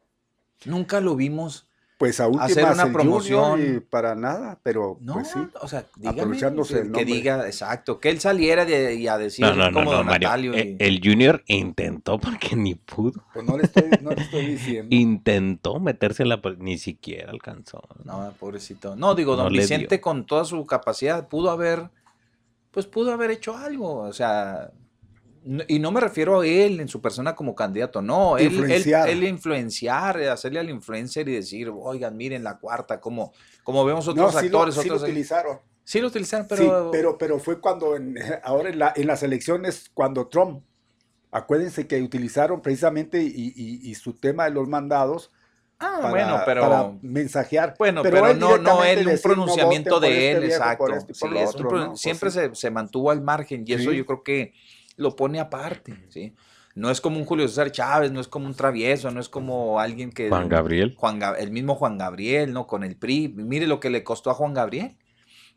Nunca 0.65 0.99
lo 1.01 1.15
vimos. 1.15 1.67
pues 1.97 2.19
a 2.19 2.26
hacer 2.39 2.65
una 2.65 2.91
promoción. 2.91 3.61
y 3.78 3.80
para 3.80 4.15
nada, 4.15 4.59
pero 4.63 4.97
No, 5.01 5.13
pues 5.13 5.28
sí. 5.30 5.39
o 5.61 5.67
sea, 5.67 5.86
dígame, 5.95 6.19
aprovechándose 6.22 6.74
que, 6.74 6.80
el 6.82 6.91
que 6.91 7.05
diga, 7.05 7.45
exacto, 7.45 7.99
que 7.99 8.09
él 8.09 8.19
saliera 8.19 8.65
de, 8.65 8.95
y 8.95 9.07
a 9.07 9.19
decir 9.19 9.45
No, 9.45 9.53
no, 9.53 9.67
no, 9.69 9.74
como 9.74 9.91
no, 9.91 9.97
don 9.97 10.05
Mario. 10.07 10.28
Natalio. 10.28 10.53
E- 10.55 10.76
y- 10.80 10.84
El 10.84 10.99
Junior 11.03 11.43
intentó 11.45 12.19
porque 12.19 12.55
ni 12.55 12.74
pudo. 12.74 13.24
Pues 13.34 13.45
no 13.45 13.55
le 13.55 13.65
estoy, 13.65 13.84
no 14.01 14.09
le 14.11 14.22
estoy 14.24 14.45
diciendo. 14.47 14.95
Intentó 14.95 15.80
meterse 15.80 16.24
en 16.24 16.30
la 16.30 16.41
ni 16.57 16.80
siquiera 16.80 17.30
alcanzó. 17.30 17.84
No, 18.03 18.34
pobrecito. 18.39 18.95
No, 18.95 19.13
digo, 19.13 19.36
don 19.36 19.53
Vicente 19.53 20.01
con 20.01 20.26
toda 20.26 20.43
su 20.45 20.65
capacidad 20.65 21.28
pudo 21.28 21.51
haber, 21.51 21.89
pues 22.72 22.86
pudo 22.88 23.11
haber 23.11 23.32
hecho 23.32 23.55
algo, 23.55 23.95
o 23.99 24.13
sea, 24.13 24.72
no- 25.43 25.63
y 25.67 25.80
no 25.80 25.91
me 25.91 25.99
refiero 26.01 26.41
a 26.41 26.47
él 26.47 26.80
en 26.80 26.88
su 26.88 27.01
persona 27.01 27.36
como 27.36 27.53
candidato, 27.55 28.01
no, 28.01 28.38
él, 28.38 28.53
Influenciar. 28.53 29.09
él 29.09 29.24
influenciar, 29.24 30.22
hacerle 30.24 30.59
al 30.59 30.69
influencer 30.69 31.28
y 31.30 31.34
decir, 31.36 31.69
oigan, 31.74 32.15
miren 32.15 32.43
la 32.43 32.57
cuarta, 32.59 32.99
como, 33.01 33.34
como 33.63 33.84
vemos 33.86 34.05
no, 34.05 34.11
otros 34.13 34.34
lo, 34.34 34.39
actores, 34.39 34.76
sí 34.76 34.88
lo 34.89 34.95
utilizaron. 34.95 35.59
sí 35.84 35.99
lo 35.99 36.07
utilizaron, 36.07 36.47
Pero, 36.47 36.61
pero... 36.63 36.84
sí, 36.84 36.89
pero, 36.91 37.17
pero 37.17 37.39
fue 37.39 37.59
cuando, 37.59 37.95
en, 37.95 38.15
ahora 38.43 38.69
en, 38.69 38.80
la- 38.80 38.93
en 38.95 39.07
las 39.07 39.24
elecciones, 39.24 39.89
cuando 39.93 40.28
Trump, 40.28 40.63
acuérdense 41.32 41.88
que 41.88 42.01
utilizaron 42.01 42.61
precisamente 42.61 43.22
y, 43.22 43.53
y- 43.55 43.89
y 43.89 43.95
su 43.95 44.13
tema 44.13 44.45
de 44.45 44.51
los 44.51 44.67
mandados 44.67 45.32
ah, 45.82 45.97
para, 46.01 46.09
bueno, 46.09 46.41
pero... 46.45 46.61
para 46.61 46.91
mensajear. 47.01 47.75
Bueno, 47.77 48.01
pero, 48.03 48.27
él 48.27 48.39
no, 48.39 48.57
no 48.57 48.84
él, 48.84 48.99
un 48.99 49.05
decir, 49.05 49.27
"No 49.27 49.34
pronunciamiento 49.36 49.99
de 49.99 50.07
este 50.09 50.32
él, 50.32 50.39
viejo, 50.43 50.53
exacto. 50.55 50.86
por 50.86 50.93
esto 50.95 51.11
y 51.11 51.19
por 51.19 51.29
Sí, 51.29 51.34
lo 51.34 51.39
es 51.39 51.49
un 51.49 51.55
otro", 51.55 51.69
pro- 51.69 51.79
¿no? 51.79 51.88
Pues 51.89 51.99
siempre 52.01 52.32
sí. 52.32 52.39
se, 52.39 52.55
se 52.55 52.71
mantuvo 52.71 53.11
al 53.11 53.21
margen 53.21 53.63
y 53.67 53.73
eso 53.73 53.91
Sí. 53.91 53.97
yo 53.97 54.05
creo 54.05 54.23
que 54.23 54.53
lo 54.97 55.15
pone 55.15 55.39
aparte, 55.39 55.95
¿sí? 56.09 56.34
No 56.73 56.89
es 56.89 57.01
como 57.01 57.17
un 57.17 57.25
Julio 57.25 57.47
César 57.49 57.71
Chávez, 57.71 58.11
no 58.11 58.21
es 58.21 58.29
como 58.29 58.45
un 58.45 58.53
travieso, 58.55 59.11
no 59.11 59.19
es 59.19 59.27
como 59.27 59.79
alguien 59.82 60.09
que... 60.09 60.29
Juan 60.29 60.47
Gabriel. 60.47 60.95
Juan 60.97 61.19
el 61.38 61.51
mismo 61.51 61.75
Juan 61.75 61.97
Gabriel, 61.97 62.53
¿no? 62.53 62.65
Con 62.65 62.86
el 62.86 62.95
PRI. 62.95 63.27
Mire 63.36 63.67
lo 63.67 63.82
que 63.82 63.89
le 63.89 64.05
costó 64.05 64.29
a 64.29 64.34
Juan 64.36 64.53
Gabriel. 64.53 64.95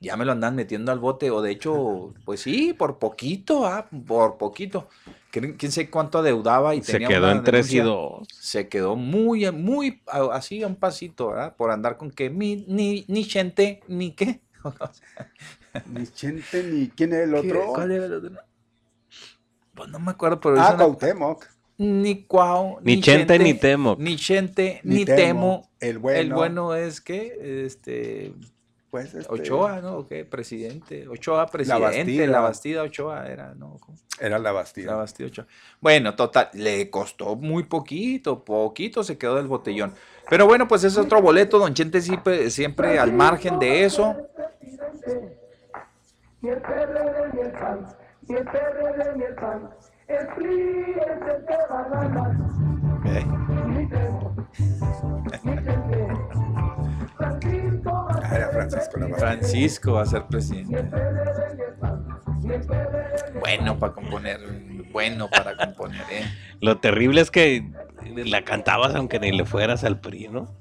Ya 0.01 0.17
me 0.17 0.25
lo 0.25 0.33
andan 0.33 0.55
metiendo 0.55 0.93
al 0.93 0.99
bote, 0.99 1.31
o 1.31 1.41
de 1.41 1.51
hecho, 1.53 2.13
pues 2.25 2.41
sí, 2.41 2.75
por 2.75 2.99
poquito, 2.99 3.65
ah, 3.67 3.89
por 4.07 4.37
poquito. 4.37 4.89
¿Quién, 5.31 5.73
sé 5.73 5.91
cuánto 5.91 6.19
adeudaba 6.19 6.75
y 6.75 6.83
Se 6.83 6.93
tenía 6.93 7.09
quedó 7.09 7.31
en 7.31 7.43
3 7.43 7.73
y? 7.73 7.79
2. 7.81 8.29
se 8.31 8.69
quedó 8.69 8.95
muy, 8.97 9.51
muy 9.51 10.03
así 10.07 10.63
a 10.63 10.67
un 10.67 10.77
pasito, 10.77 11.29
¿verdad? 11.29 11.57
Por 11.57 11.71
andar 11.71 11.97
con 11.97 12.11
que 12.11 12.31
mi- 12.31 12.65
ni, 12.69 13.05
ni 13.09 13.25
gente, 13.25 13.81
ni 13.89 14.13
qué. 14.13 14.41
Ni 15.87 16.07
Chente, 16.07 16.63
ni 16.63 16.89
quién 16.89 17.13
es 17.13 17.21
el 17.21 17.35
otro. 17.35 17.67
¿Cuál 17.75 17.91
era 17.93 18.05
el 18.07 18.13
otro? 18.15 18.31
Pues 19.75 19.89
no 19.89 19.99
me 19.99 20.13
acuerdo, 20.13 20.41
pero 20.41 20.61
Ah, 20.61 20.77
Cuauhtémoc. 20.77 21.47
ni 21.79 22.23
cuau, 22.25 22.79
Ni 22.83 23.01
Chente 23.01 23.39
ni 23.41 23.55
Temo. 23.55 23.97
Ni 23.99 24.17
Chente, 24.17 24.81
Ni 24.85 24.97
ni, 24.99 25.05
Temo, 25.05 25.17
Temo. 25.17 25.71
el 25.81 25.99
bueno. 25.99 26.21
El 26.21 26.33
bueno 26.33 26.75
es 26.77 27.01
que, 27.01 27.65
este, 27.67 28.33
Pues, 28.95 29.13
este, 29.13 29.35
Ochoa, 29.35 29.81
¿no? 29.81 29.97
¿O 29.97 30.07
qué? 30.07 30.25
Presidente. 30.25 31.09
Ochoa, 31.09 31.47
presidente. 31.49 31.83
Bastida. 31.85 32.27
La 32.29 32.39
Bastida 32.39 32.83
Ochoa 32.83 33.27
era, 33.27 33.53
¿no? 33.53 33.81
Era 34.21 34.39
la 34.39 34.45
La 34.45 34.53
Bastida. 34.53 34.95
Bastida 34.95 35.27
Ochoa. 35.27 35.47
Bueno, 35.81 36.15
total, 36.15 36.51
le 36.53 36.89
costó 36.91 37.35
muy 37.35 37.65
poquito, 37.65 38.45
poquito 38.45 39.03
se 39.03 39.19
quedó 39.19 39.35
del 39.35 39.49
botellón. 39.49 39.93
Pero 40.31 40.47
bueno, 40.47 40.69
pues 40.69 40.85
es 40.85 40.97
otro 40.97 41.21
boleto, 41.21 41.59
Don 41.59 41.75
Chente 41.75 42.01
siempre, 42.01 42.51
siempre 42.51 43.01
al 43.01 43.13
margen 43.13 43.59
de 43.59 43.83
eso. 43.83 44.15
Ni 46.41 46.51
el 46.51 46.63
PRD 46.63 47.33
ni 47.35 47.41
el 47.41 47.51
PAN, 47.51 47.89
ni 48.29 48.37
el 48.37 48.45
PRD 48.45 49.17
ni 49.17 49.25
el 49.25 49.35
PAN. 49.35 49.71
El 50.07 50.27
PRI 50.37 50.95
es 51.01 51.35
el 51.35 51.45
que 51.47 51.57
va 51.69 51.81
a 51.81 51.89
ganar. 51.89 52.45
Francisco 58.55 58.61
va 58.61 58.63
a 58.63 58.67
era 58.67 58.71
Francisco 58.71 58.99
la 58.99 59.07
Bastida. 59.07 59.19
Francisco 59.19 59.93
va 59.93 60.03
a 60.03 60.07
ser 60.07 60.23
presidente. 60.27 60.85
Bueno 63.41 63.79
para 63.79 63.93
componer, 63.93 64.41
bueno 64.93 65.29
para 65.31 65.57
componer, 65.57 66.03
¿eh? 66.11 66.25
Lo 66.61 66.79
terrible 66.79 67.21
es 67.21 67.31
que 67.31 67.71
la 68.17 68.43
cantabas 68.45 68.95
aunque 68.95 69.19
ni 69.19 69.33
le 69.33 69.45
fueras 69.45 69.85
al 69.85 70.01
PRI, 70.01 70.29
¿no? 70.29 70.55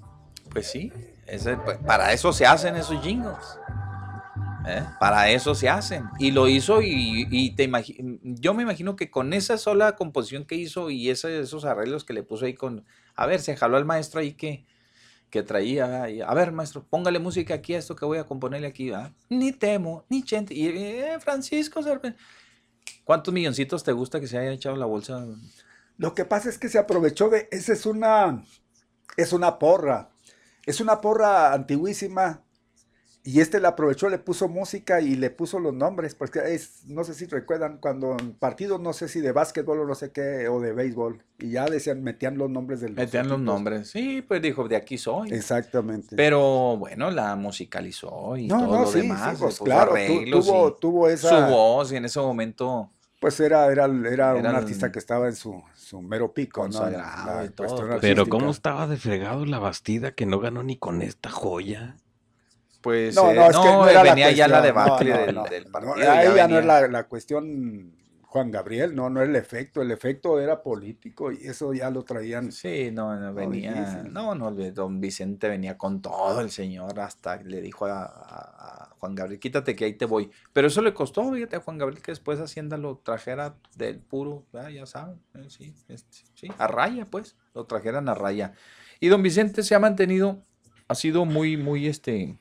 Pues 0.49 0.67
sí, 0.67 0.91
ese- 1.27 1.57
pues, 1.57 1.77
para 1.79 2.13
eso 2.13 2.31
se 2.33 2.45
hacen 2.45 2.75
esos 2.75 3.01
jingles. 3.01 3.59
¿eh? 4.67 4.83
Para 4.99 5.29
eso 5.29 5.55
se 5.55 5.67
hacen. 5.69 6.05
Y 6.19 6.31
lo 6.31 6.47
hizo 6.47 6.81
y, 6.81 7.27
y 7.29 7.51
te 7.55 7.69
yo 8.23 8.53
me 8.53 8.63
imagino 8.63 8.95
que 8.95 9.11
con 9.11 9.33
esa 9.33 9.57
sola 9.57 9.95
composición 9.95 10.45
que 10.45 10.55
hizo 10.55 10.89
y 10.89 11.09
ese- 11.09 11.39
esos 11.41 11.65
arreglos 11.65 12.05
que 12.05 12.13
le 12.13 12.23
puso 12.23 12.45
ahí 12.45 12.53
con... 12.53 12.85
A 13.15 13.25
ver, 13.25 13.41
se 13.41 13.55
jaló 13.57 13.75
al 13.77 13.85
maestro 13.85 14.21
ahí 14.21 14.33
que, 14.33 14.65
que 15.33 15.41
traía. 15.41 16.03
a 16.03 16.33
ver, 16.35 16.51
maestro, 16.51 16.85
póngale 16.87 17.17
música 17.17 17.55
aquí 17.55 17.73
a 17.73 17.79
esto 17.79 17.95
que 17.95 18.05
voy 18.05 18.19
a 18.19 18.23
componerle 18.23 18.67
aquí. 18.67 18.91
¿verdad? 18.91 19.13
Ni 19.29 19.51
temo, 19.51 20.05
ni 20.07 20.21
chente. 20.21 20.53
Y 20.53 20.67
eh, 20.67 21.17
Francisco 21.19 21.81
¿Cuántos 23.03 23.33
milloncitos 23.33 23.83
te 23.83 23.93
gusta 23.93 24.19
que 24.19 24.27
se 24.27 24.37
haya 24.37 24.51
echado 24.51 24.75
la 24.75 24.85
bolsa? 24.85 25.25
Lo 25.97 26.13
que 26.13 26.23
pasa 26.23 26.49
es 26.49 26.59
que 26.59 26.69
se 26.69 26.77
aprovechó 26.77 27.29
de. 27.29 27.47
Esa 27.49 27.73
es 27.73 27.87
una. 27.87 28.45
Es 29.17 29.33
una 29.33 29.57
porra. 29.57 30.11
Es 30.67 30.79
una 30.79 31.01
porra 31.01 31.51
antiguísima. 31.51 32.42
Y 33.25 33.39
este 33.39 33.61
la 33.61 33.69
aprovechó, 33.69 34.09
le 34.09 34.17
puso 34.19 34.49
música 34.49 34.99
y 34.99 35.15
le 35.15 35.29
puso 35.29 35.57
los 35.59 35.73
nombres. 35.73 36.13
Porque 36.13 36.39
es, 36.53 36.83
no 36.87 37.05
sé 37.05 37.13
si 37.13 37.25
recuerdan, 37.25 37.77
cuando 37.77 38.17
en 38.19 38.33
partidos, 38.33 38.81
no 38.81 38.91
sé 38.91 39.07
si 39.07 39.21
de 39.21 39.31
básquetbol 39.31 39.79
o 39.79 39.85
no 39.85 39.95
sé 39.95 40.11
qué, 40.11 40.49
o 40.49 40.59
de 40.59 40.73
béisbol. 40.73 41.23
Y 41.39 41.51
ya 41.51 41.69
decían, 41.69 42.03
metían 42.03 42.37
los 42.37 42.49
nombres 42.49 42.81
del. 42.81 42.93
Metían 42.95 43.29
los 43.29 43.39
nombres. 43.39 43.89
Sí, 43.89 44.21
pues 44.21 44.41
dijo, 44.41 44.67
de 44.67 44.75
aquí 44.75 44.97
soy. 44.97 45.31
Exactamente. 45.31 46.15
Pero 46.17 46.75
bueno, 46.77 47.11
la 47.11 47.35
musicalizó 47.37 48.35
y 48.37 48.47
no, 48.47 48.59
todo 48.59 48.77
no, 48.77 48.81
lo 48.81 48.91
sí, 48.91 48.99
demás. 48.99 49.37
sí, 49.37 49.37
pues 49.39 49.61
claro, 49.61 49.93
arreglos 49.93 50.45
tuvo, 50.45 50.67
y 50.69 50.79
tuvo 50.79 51.07
su 51.07 51.13
esa. 51.13 51.39
voz 51.39 51.91
y 51.93 51.95
en 51.97 52.05
ese 52.05 52.19
momento 52.19 52.91
Pues 53.19 53.39
era, 53.39 53.71
era, 53.71 53.85
era, 53.85 54.35
un 54.35 54.45
Era 54.45 54.57
artista 54.57 54.91
que 54.91 54.99
estaba 54.99 55.27
en 55.27 55.35
su, 55.35 55.63
su 55.75 56.01
mero 56.01 56.33
pico, 56.33 56.67
¿no? 56.67 56.83
Consagrado 56.83 57.41
La 57.41 57.45
y 57.45 57.49
todo, 57.49 57.67
cuestión 57.67 57.87
pues. 57.87 58.01
Pero 58.01 58.23
artística. 58.23 58.29
cómo 58.29 58.51
estaba 58.51 58.87
de 58.87 58.97
fregado 58.97 59.45
la 59.45 59.59
Bastida 59.59 60.11
que 60.13 60.25
no 60.25 60.39
ganó 60.39 60.63
ni 60.63 60.77
con 60.77 61.01
esta 61.01 61.29
joya. 61.29 61.97
Pues 62.83 63.15
No, 63.15 63.31
eh, 63.31 63.35
no, 63.35 63.49
es 63.49 63.57
que 63.57 63.63
no 63.71 63.87
era 63.87 64.03
la 64.03 64.09
venía 64.11 64.31
ya 64.31 64.47
la 64.47 64.61
debacle 64.61 65.17
del, 65.17 65.39
del 65.49 65.65
partido. 65.71 65.95
ahí 65.95 66.35
ya, 66.35 66.47
no 66.47 66.59
es 66.59 66.65
la, 66.65 66.87
la 66.89 67.03
cuestión 67.07 67.95
Juan 68.23 68.51
Gabriel, 68.51 68.93
no, 68.95 69.09
no 69.09 69.21
es 69.21 69.29
el 69.29 69.35
efecto, 69.35 69.81
el 69.81 69.91
efecto 69.91 70.39
era 70.39 70.61
político 70.61 71.31
y 71.31 71.45
eso 71.47 71.71
ya 71.73 71.89
lo 71.89 72.03
traían. 72.03 72.51
Sí, 72.51 72.89
no, 72.91 73.15
no, 73.15 73.33
venía. 73.33 74.03
No, 74.11 74.35
no, 74.35 74.51
don 74.51 74.99
Vicente 74.99 75.47
venía 75.47 75.77
con 75.77 76.01
todo 76.01 76.41
el 76.41 76.49
señor 76.49 76.99
hasta 76.99 77.37
le 77.41 77.61
dijo 77.61 77.85
a, 77.85 78.03
a- 78.03 78.83
a 78.89 78.95
Juan 78.99 79.15
Gabriel, 79.15 79.39
quítate 79.39 79.75
que 79.75 79.85
ahí 79.85 79.93
te 79.93 80.05
voy. 80.05 80.29
Pero 80.51 80.67
eso 80.67 80.81
le 80.81 80.93
costó, 80.93 81.31
fíjate, 81.31 81.55
a 81.55 81.61
Juan 81.61 81.77
Gabriel 81.77 82.01
que 82.01 82.11
después 82.11 82.39
Hacienda 82.39 82.75
lo 82.75 82.97
trajera 82.97 83.55
del 83.77 83.99
puro, 83.99 84.45
ya 84.73 84.85
saben, 84.87 85.21
eh, 85.35 85.45
sí, 85.49 85.73
es- 85.87 86.05
sí, 86.33 86.47
a 86.57 86.67
raya, 86.67 87.05
pues, 87.09 87.37
lo 87.53 87.65
trajeran 87.65 88.09
a 88.09 88.13
raya. 88.15 88.53
Y 88.99 89.07
don 89.09 89.21
Vicente 89.23 89.61
se 89.63 89.75
ha 89.75 89.79
mantenido, 89.79 90.43
ha 90.87 90.95
sido 90.95 91.25
muy, 91.25 91.55
muy, 91.55 91.87
este, 91.87 92.39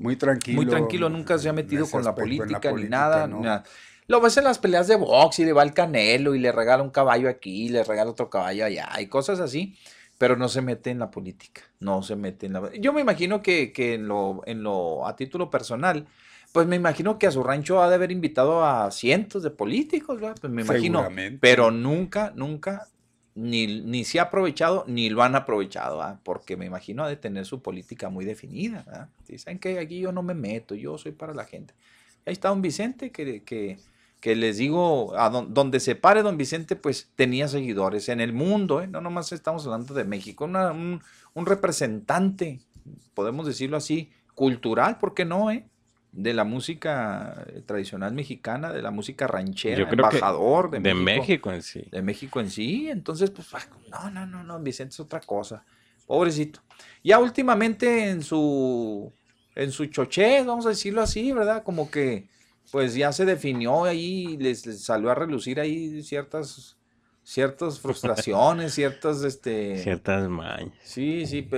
Muy 0.00 0.16
tranquilo. 0.16 0.56
muy 0.56 0.66
tranquilo, 0.66 1.10
nunca 1.10 1.38
se 1.38 1.50
ha 1.50 1.52
metido 1.52 1.86
con 1.86 2.02
la 2.02 2.14
política, 2.14 2.72
ni 2.72 2.84
nada, 2.84 3.26
¿no? 3.26 3.40
nada. 3.40 3.64
Lo 4.06 4.20
ves 4.20 4.34
en 4.38 4.44
las 4.44 4.58
peleas 4.58 4.88
de 4.88 4.96
box 4.96 5.40
y 5.40 5.44
le 5.44 5.52
va 5.52 5.62
el 5.62 5.74
canelo 5.74 6.34
y 6.34 6.38
le 6.38 6.50
regala 6.52 6.82
un 6.82 6.88
caballo 6.88 7.28
aquí, 7.28 7.66
y 7.66 7.68
le 7.68 7.84
regala 7.84 8.10
otro 8.10 8.30
caballo 8.30 8.64
allá, 8.64 8.88
y 8.98 9.08
cosas 9.08 9.40
así, 9.40 9.76
pero 10.16 10.36
no 10.36 10.48
se 10.48 10.62
mete 10.62 10.90
en 10.90 10.98
la 10.98 11.10
política, 11.10 11.60
no 11.80 12.02
se 12.02 12.16
mete 12.16 12.46
en 12.46 12.54
la... 12.54 12.72
Yo 12.80 12.94
me 12.94 13.02
imagino 13.02 13.42
que, 13.42 13.72
que 13.72 13.94
en, 13.94 14.08
lo, 14.08 14.40
en 14.46 14.62
lo, 14.62 15.06
a 15.06 15.16
título 15.16 15.50
personal, 15.50 16.06
pues 16.50 16.66
me 16.66 16.76
imagino 16.76 17.18
que 17.18 17.26
a 17.26 17.30
su 17.30 17.42
rancho 17.42 17.82
ha 17.82 17.90
de 17.90 17.96
haber 17.96 18.10
invitado 18.10 18.64
a 18.64 18.90
cientos 18.90 19.42
de 19.42 19.50
políticos, 19.50 20.18
¿verdad? 20.18 20.36
Pues 20.40 20.50
me 20.50 20.62
imagino, 20.62 21.06
pero 21.40 21.70
nunca, 21.70 22.32
nunca, 22.34 22.88
ni, 23.40 23.80
ni 23.82 24.04
se 24.04 24.20
ha 24.20 24.24
aprovechado, 24.24 24.84
ni 24.86 25.08
lo 25.10 25.22
han 25.22 25.34
aprovechado, 25.34 25.98
¿verdad? 25.98 26.20
porque 26.22 26.56
me 26.56 26.66
imagino 26.66 27.04
ha 27.04 27.08
de 27.08 27.16
tener 27.16 27.46
su 27.46 27.62
política 27.62 28.08
muy 28.10 28.24
definida. 28.24 28.82
¿verdad? 28.86 29.08
Dicen 29.26 29.58
que 29.58 29.78
aquí 29.78 30.00
yo 30.00 30.12
no 30.12 30.22
me 30.22 30.34
meto, 30.34 30.74
yo 30.74 30.98
soy 30.98 31.12
para 31.12 31.34
la 31.34 31.44
gente. 31.44 31.74
Ahí 32.26 32.32
está 32.34 32.50
don 32.50 32.60
Vicente, 32.60 33.10
que, 33.10 33.42
que, 33.42 33.78
que 34.20 34.36
les 34.36 34.58
digo, 34.58 35.16
a 35.16 35.30
don- 35.30 35.54
donde 35.54 35.80
se 35.80 35.94
pare 35.94 36.22
don 36.22 36.36
Vicente, 36.36 36.76
pues 36.76 37.08
tenía 37.16 37.48
seguidores 37.48 38.08
en 38.10 38.20
el 38.20 38.32
mundo, 38.34 38.82
¿eh? 38.82 38.86
no 38.86 39.00
nomás 39.00 39.32
estamos 39.32 39.64
hablando 39.64 39.94
de 39.94 40.04
México, 40.04 40.44
una- 40.44 40.72
un, 40.72 41.00
un 41.32 41.46
representante, 41.46 42.60
podemos 43.14 43.46
decirlo 43.46 43.76
así, 43.78 44.10
cultural, 44.34 44.98
¿por 44.98 45.14
qué 45.14 45.24
no? 45.24 45.50
Eh? 45.50 45.64
De 46.12 46.34
la 46.34 46.42
música 46.44 47.44
eh, 47.48 47.62
tradicional 47.64 48.12
mexicana, 48.12 48.72
de 48.72 48.82
la 48.82 48.90
música 48.90 49.26
ranchera, 49.28 49.76
Yo 49.78 49.88
creo 49.88 50.08
que 50.08 50.16
embajador 50.16 50.70
de, 50.70 50.80
de 50.80 50.94
México 50.94 51.20
México 51.20 51.52
en 51.52 51.62
sí. 51.62 51.84
de 51.90 52.02
México 52.02 52.40
en 52.40 52.50
sí. 52.50 52.88
Entonces, 52.90 53.30
pues, 53.30 53.48
ah, 53.54 53.60
no, 53.90 54.10
no, 54.10 54.26
no, 54.26 54.42
no, 54.44 54.58
Vicente 54.60 54.92
es 54.94 55.00
otra 55.00 55.20
cosa. 55.20 55.64
Pobrecito. 56.06 56.60
Ya 57.04 57.20
últimamente 57.20 58.10
en 58.10 58.22
su, 58.24 59.12
en 59.54 59.70
su 59.70 59.86
chochez, 59.86 60.44
vamos 60.44 60.66
a 60.66 60.70
decirlo 60.70 61.00
así, 61.02 61.30
¿verdad? 61.30 61.62
Como 61.62 61.88
que, 61.88 62.28
pues 62.72 62.94
ya 62.96 63.12
se 63.12 63.24
definió 63.24 63.84
ahí, 63.84 64.36
les, 64.36 64.66
les 64.66 64.82
salió 64.82 65.10
a 65.10 65.14
relucir 65.14 65.60
ahí 65.60 66.02
ciertas, 66.02 66.76
ciertas 67.22 67.78
frustraciones, 67.78 68.74
ciertas, 68.74 69.22
este... 69.22 69.78
Ciertas 69.78 70.28
mañas. 70.28 70.74
Sí, 70.82 71.26
sí, 71.26 71.48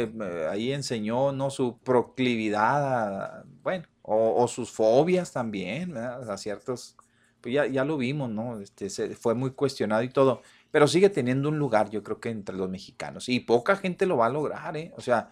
ahí 0.51 0.73
enseñó, 0.73 1.33
¿no? 1.33 1.49
Su 1.49 1.79
proclividad, 1.79 3.15
a- 3.41 3.45
bueno, 3.63 3.87
o, 4.03 4.43
o 4.43 4.49
sus 4.49 4.71
fobias 4.71 5.33
también, 5.33 5.93
¿verdad? 5.95 6.31
A 6.31 6.37
ciertos, 6.37 6.97
pues 7.41 7.55
ya, 7.55 7.67
ya 7.67 7.85
lo 7.85 7.97
vimos, 7.97 8.31
¿no? 8.31 8.61
Este, 8.61 8.91
se, 8.91 9.15
fue 9.17 9.35
muy 9.35 9.51
cuestionado 9.53 10.03
y 10.03 10.09
todo, 10.09 10.43
pero 10.71 10.87
sigue 10.89 11.09
teniendo 11.11 11.49
un 11.49 11.59
lugar, 11.59 11.91
yo 11.91 12.03
creo 12.03 12.21
que 12.21 12.31
entre 12.31 12.57
los 12.57 12.69
mexicanos, 12.69 13.29
y 13.29 13.41
poca 13.41 13.77
gente 13.77 14.07
lo 14.07 14.17
va 14.17 14.27
a 14.27 14.31
lograr, 14.31 14.77
¿eh? 14.77 14.93
O 14.97 15.01
sea, 15.01 15.31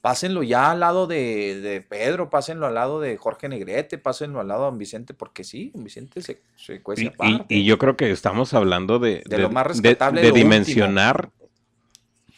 pásenlo 0.00 0.42
ya 0.42 0.70
al 0.70 0.80
lado 0.80 1.06
de, 1.06 1.60
de 1.60 1.80
Pedro, 1.80 2.30
pásenlo 2.30 2.66
al 2.66 2.74
lado 2.74 3.00
de 3.00 3.16
Jorge 3.16 3.48
Negrete, 3.48 3.98
pásenlo 3.98 4.40
al 4.40 4.48
lado 4.48 4.60
de 4.62 4.66
Don 4.70 4.78
Vicente, 4.78 5.12
porque 5.12 5.42
sí, 5.44 5.70
Don 5.74 5.82
Vicente 5.84 6.22
se, 6.22 6.40
se 6.56 6.80
cuece 6.82 7.02
Y, 7.02 7.06
y- 7.06 7.08
aparte. 7.08 7.54
y 7.54 7.64
yo 7.64 7.78
creo 7.78 7.96
que 7.96 8.10
estamos 8.10 8.54
hablando 8.54 8.98
de, 9.00 9.22
De 9.26 9.38
lo 9.38 9.50
más 9.50 9.66
rescatable, 9.66 10.20
de 10.20 10.28
lo 10.28 10.34
último. 10.34 10.44
dimensionar 10.44 11.30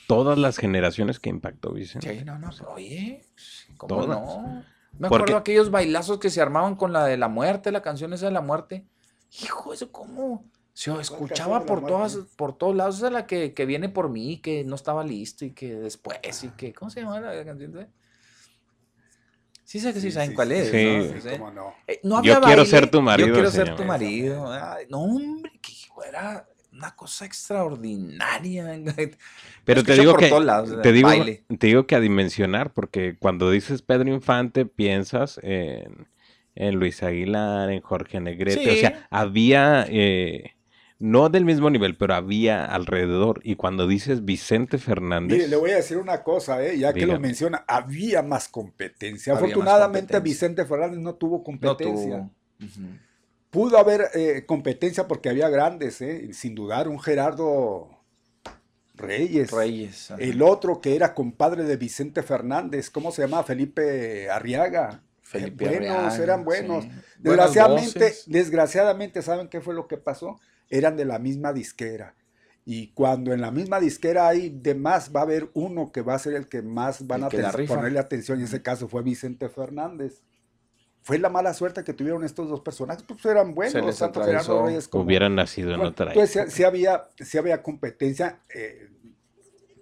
todas 0.07 0.39
las 0.39 0.57
generaciones 0.57 1.21
que 1.21 1.29
impactó 1.31 1.73
Vicente. 1.73 2.18
Sí, 2.18 2.25
no, 2.25 2.39
no, 2.39 2.51
oye, 2.75 3.23
¿cómo 3.77 4.03
Todas. 4.03 4.18
no? 4.21 4.64
Me 4.99 5.09
Porque- 5.09 5.22
acuerdo 5.24 5.36
aquellos 5.38 5.70
bailazos 5.70 6.18
que 6.18 6.30
se 6.30 6.41
armaban 6.41 6.76
con 6.76 6.93
la 6.93 7.05
de 7.07 7.16
la 7.16 7.28
muerte, 7.28 7.72
la 7.72 7.82
canción 7.82 8.12
esa 8.12 8.26
de 8.26 8.32
la 8.32 8.41
muerte. 8.43 8.84
Hijo, 9.43 9.72
eso 9.72 9.91
cómo 9.93 10.45
se 10.72 10.91
escuchaba 11.01 11.64
por 11.64 11.84
todas, 11.86 12.16
por 12.36 12.57
todos 12.57 12.74
lados. 12.74 12.97
Esa 12.99 13.07
es 13.07 13.12
la 13.12 13.26
que, 13.26 13.55
que 13.55 13.66
viene 13.66 13.88
por 13.88 14.09
mí, 14.09 14.38
que 14.38 14.64
no 14.64 14.74
estaba 14.74 15.05
listo 15.05 15.45
y 15.45 15.53
que 15.53 15.74
después 15.74 16.18
y 16.45 16.49
que, 16.51 16.72
¿cómo 16.72 16.91
se 16.91 17.01
llama 17.01 17.20
la 17.20 17.45
canción? 17.45 17.72
de- 17.72 17.86
Sí 19.64 19.78
sé 19.78 19.93
que 19.95 20.01
sí, 20.01 20.09
Sí, 20.09 20.12
saben 20.12 20.30
sí, 20.30 20.34
cuál 20.34 20.51
es, 20.51 20.68
sí, 20.70 20.84
¿no? 20.84 21.03
Sí, 21.14 21.20
Sí. 21.20 21.28
cómo 21.38 21.51
no. 21.53 21.74
Eh, 21.86 22.01
no 22.03 22.22
Yo 22.24 22.41
quiero 22.41 22.64
ser 22.64 22.91
tu 22.91 23.01
marido, 23.01 23.28
Yo 23.28 23.34
quiero 23.34 23.51
se 23.51 23.64
ser 23.64 23.76
tu 23.76 23.84
marido. 23.84 24.51
Ay, 24.53 24.86
no, 24.91 24.99
hombre, 25.03 25.53
que 25.62 25.70
hijo, 25.72 26.03
era 26.03 26.45
una 26.81 26.97
cosa 26.97 27.26
extraordinaria. 27.26 28.64
Pero 29.64 29.85
te 29.85 29.95
digo 29.95 30.12
por 30.12 30.20
que 30.20 30.28
todos 30.28 30.45
lados, 30.45 30.83
te 30.83 30.89
el 30.89 30.95
digo, 30.95 31.09
baile. 31.09 31.45
te 31.59 31.66
digo 31.66 31.87
que 31.87 31.95
a 31.95 32.01
dimensionar, 32.01 32.72
porque 32.72 33.16
cuando 33.18 33.51
dices 33.51 33.83
Pedro 33.83 34.09
Infante 34.09 34.64
piensas 34.64 35.39
en, 35.43 36.09
en 36.55 36.74
Luis 36.76 37.03
Aguilar, 37.03 37.70
en 37.70 37.83
Jorge 37.83 38.20
Negrete, 38.20 38.70
o 38.70 38.76
sea, 38.76 39.07
había 39.11 39.85
eh, 39.91 40.55
no 40.99 41.28
del 41.28 41.45
mismo 41.45 41.68
nivel, 41.68 41.97
pero 41.97 42.14
había 42.14 42.64
alrededor. 42.64 43.41
Y 43.45 43.57
cuando 43.57 43.87
dices 43.87 44.24
Vicente 44.24 44.78
Fernández, 44.78 45.37
Mire, 45.37 45.49
le 45.49 45.57
voy 45.57 45.72
a 45.72 45.76
decir 45.76 45.99
una 45.99 46.22
cosa, 46.22 46.64
¿eh? 46.64 46.78
ya 46.78 46.95
que 46.95 47.07
lo 47.07 47.20
menciona, 47.20 47.62
había 47.68 48.22
más 48.22 48.49
competencia. 48.49 49.35
Había 49.35 49.43
más 49.43 49.51
Afortunadamente 49.51 50.14
competencia. 50.14 50.20
Vicente 50.20 50.64
Fernández 50.64 50.99
no 51.01 51.14
tuvo 51.14 51.39
No 51.39 51.45
competencia. 51.45 52.31
Ujú. 52.59 52.83
Pudo 53.51 53.78
haber 53.78 54.11
eh, 54.14 54.44
competencia 54.46 55.09
porque 55.09 55.28
había 55.28 55.48
grandes, 55.48 56.01
¿eh? 56.01 56.32
sin 56.32 56.55
dudar, 56.55 56.88
un 56.88 57.01
Gerardo 57.01 57.88
Reyes. 58.94 59.51
Reyes. 59.51 60.11
ajá. 60.11 60.20
El 60.22 60.42
otro 60.42 60.80
que 60.80 60.94
era 60.94 61.14
compadre 61.14 61.64
de 61.64 61.76
Vicente 61.76 62.22
Fernández, 62.22 62.90
¿cómo 62.90 63.11
se 63.11 63.22
llama? 63.22 63.42
Felipe 63.42 64.30
Arriaga. 64.30 65.03
Felipe 65.22 65.64
Eh, 65.64 65.68
buenos, 65.78 65.96
Arriaga, 65.96 66.22
eran 66.22 66.44
buenos. 66.44 66.84
sí. 66.84 66.90
Desgraciadamente, 67.18 68.14
desgraciadamente, 68.26 69.22
¿saben 69.22 69.48
qué 69.48 69.61
fue 69.61 69.74
lo 69.74 69.88
que 69.88 69.96
pasó? 69.96 70.38
Eran 70.68 70.96
de 70.96 71.05
la 71.05 71.18
misma 71.18 71.53
disquera. 71.53 72.14
Y 72.64 72.92
cuando 72.92 73.32
en 73.32 73.40
la 73.40 73.51
misma 73.51 73.80
disquera 73.80 74.28
hay 74.28 74.51
de 74.51 74.74
más, 74.74 75.11
va 75.14 75.20
a 75.20 75.22
haber 75.24 75.51
uno 75.55 75.90
que 75.92 76.03
va 76.03 76.14
a 76.14 76.18
ser 76.18 76.34
el 76.34 76.48
que 76.48 76.62
más 76.62 77.07
van 77.07 77.24
El 77.32 77.44
a 77.44 77.53
ponerle 77.53 77.98
atención. 77.98 78.38
Y 78.38 78.42
en 78.42 78.48
ese 78.48 78.62
caso 78.62 78.86
fue 78.86 79.03
Vicente 79.03 79.48
Fernández. 79.48 80.22
Fue 81.11 81.18
la 81.18 81.28
mala 81.28 81.52
suerte 81.54 81.82
que 81.82 81.92
tuvieron 81.92 82.22
estos 82.24 82.48
dos 82.48 82.61
personajes. 82.61 83.02
Pues 83.02 83.24
eran 83.26 83.52
buenos, 83.54 83.84
les 83.84 83.98
tanto 83.98 84.20
atravesó. 84.20 84.52
Gerardo 84.52 84.66
Reyes 84.66 84.86
como, 84.88 85.04
hubieran 85.04 85.34
nacido 85.34 85.74
en 85.74 85.80
otra 85.80 86.06
Entonces, 86.06 86.36
época. 86.36 86.50
sí, 86.50 86.56
sí 86.58 86.62
había, 86.64 87.08
sí 87.18 87.36
había 87.38 87.62
competencia, 87.62 88.38
eh, 88.54 88.88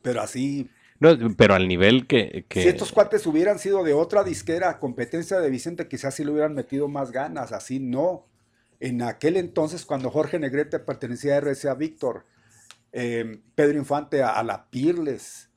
pero 0.02 0.22
así 0.22 0.70
No, 1.00 1.10
pero 1.36 1.54
al 1.54 1.68
nivel 1.68 2.06
que, 2.06 2.46
que- 2.48 2.62
si 2.62 2.68
estos 2.68 2.92
cuates 2.92 3.26
hubieran 3.26 3.58
sido 3.58 3.84
de 3.84 3.92
otra 3.92 4.24
disquera, 4.24 4.78
competencia 4.78 5.38
de 5.38 5.50
Vicente, 5.50 5.86
quizás 5.86 6.14
sí 6.14 6.24
le 6.24 6.30
hubieran 6.32 6.54
metido 6.54 6.88
más 6.88 7.12
ganas, 7.12 7.52
así 7.52 7.78
no. 7.78 8.26
en 8.80 9.02
aquel 9.02 9.36
entonces, 9.36 9.84
cuando 9.84 10.10
Jorge 10.10 10.38
Negrete 10.38 10.78
pertenecía 10.78 11.34
a 11.34 11.38
RCA 11.38 11.74
Víctor, 11.74 12.24
eh, 12.92 13.40
Pedro 13.54 13.76
Infante 13.78 14.22
a, 14.22 14.30
a 14.30 14.42
la 14.42 14.70
Pirles, 14.70 15.47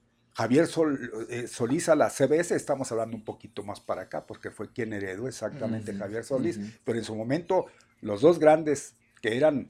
Javier 0.42 0.68
Sol- 0.68 1.28
eh, 1.30 1.48
Solís 1.48 1.88
a 1.90 1.96
la 1.96 2.10
CBS, 2.10 2.56
estamos 2.56 2.92
hablando 2.92 3.16
un 3.16 3.24
poquito 3.24 3.64
más 3.64 3.80
para 3.80 4.04
acá, 4.04 4.26
porque 4.26 4.50
fue 4.50 4.72
quien 4.72 4.92
heredó 4.94 5.28
exactamente 5.28 5.94
Javier 5.94 6.24
Solís, 6.24 6.60
pero 6.84 6.98
en 6.98 7.04
su 7.04 7.16
momento 7.16 7.68
los 8.02 8.22
dos 8.22 8.40
grandes 8.40 8.96
que 9.22 9.38
eran 9.38 9.70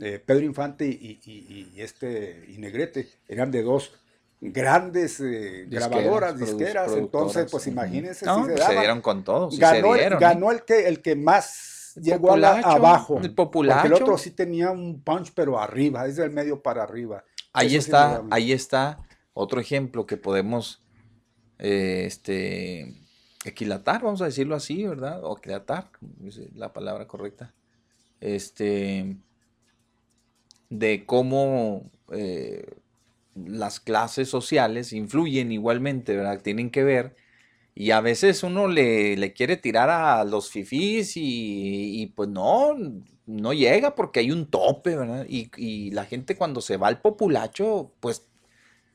eh, 0.00 0.22
Pedro 0.24 0.44
Infante 0.44 0.86
y, 0.86 1.18
y- 1.24 1.72
y 1.74 1.80
este 1.82 2.44
y 2.48 2.58
Negrete 2.58 3.08
eran 3.26 3.50
de 3.50 3.62
dos 3.64 3.92
grandes 4.40 5.18
eh, 5.18 5.66
Disqueras, 5.66 5.90
grabadoras, 5.90 6.38
disqueras, 6.38 6.92
entonces 6.96 7.50
pues 7.50 7.64
Ujú. 7.64 7.72
imagínense 7.72 8.24
No, 8.24 8.34
si 8.36 8.40
pues 8.42 8.52
se 8.52 8.52
se 8.52 8.58
daban. 8.60 8.78
dieron 8.78 9.00
con 9.00 9.24
todo, 9.24 9.50
sí 9.50 9.58
ganó, 9.58 9.72
se 9.74 9.78
el- 9.94 9.98
dieron, 9.98 10.20
ganó 10.20 10.52
¿eh? 10.52 10.54
el 10.54 10.62
que 10.64 10.86
el 10.86 11.02
que 11.02 11.16
más 11.16 11.94
llegó 12.00 12.32
a 12.34 12.36
la- 12.36 12.50
populacho, 12.50 12.68
abajo, 12.68 13.14
el 13.16 13.20
porque 13.22 13.34
populacho. 13.34 13.86
el 13.88 13.92
otro 13.94 14.18
sí 14.18 14.30
tenía 14.30 14.70
un 14.70 15.02
punch 15.02 15.32
pero 15.34 15.58
arriba, 15.58 16.06
es 16.06 16.14
del 16.14 16.30
medio 16.30 16.62
para 16.62 16.84
arriba. 16.84 17.24
Ahí 17.52 17.74
Eso 17.74 17.78
está, 17.78 18.22
ahí 18.30 18.52
está 18.52 19.00
otro 19.38 19.60
ejemplo 19.60 20.04
que 20.04 20.16
podemos 20.16 20.82
eh, 21.60 22.02
este, 22.06 22.92
equilatar, 23.44 24.02
vamos 24.02 24.20
a 24.20 24.24
decirlo 24.24 24.56
así, 24.56 24.84
¿verdad? 24.84 25.22
O 25.22 25.38
equilatar, 25.38 25.90
es 26.26 26.40
la 26.56 26.72
palabra 26.72 27.06
correcta. 27.06 27.54
Este, 28.20 29.16
de 30.70 31.06
cómo 31.06 31.88
eh, 32.12 32.66
las 33.36 33.78
clases 33.78 34.28
sociales 34.28 34.92
influyen 34.92 35.52
igualmente, 35.52 36.16
¿verdad? 36.16 36.42
Tienen 36.42 36.70
que 36.70 36.82
ver. 36.82 37.14
Y 37.76 37.92
a 37.92 38.00
veces 38.00 38.42
uno 38.42 38.66
le, 38.66 39.16
le 39.16 39.32
quiere 39.34 39.56
tirar 39.56 39.88
a 39.88 40.24
los 40.24 40.50
fifís 40.50 41.16
y, 41.16 42.02
y, 42.02 42.06
pues 42.08 42.28
no, 42.28 42.76
no 43.26 43.52
llega 43.52 43.94
porque 43.94 44.18
hay 44.18 44.32
un 44.32 44.50
tope, 44.50 44.96
¿verdad? 44.96 45.26
Y, 45.28 45.48
y 45.56 45.92
la 45.92 46.04
gente 46.06 46.34
cuando 46.36 46.60
se 46.60 46.76
va 46.76 46.88
al 46.88 47.00
populacho, 47.00 47.92
pues 48.00 48.28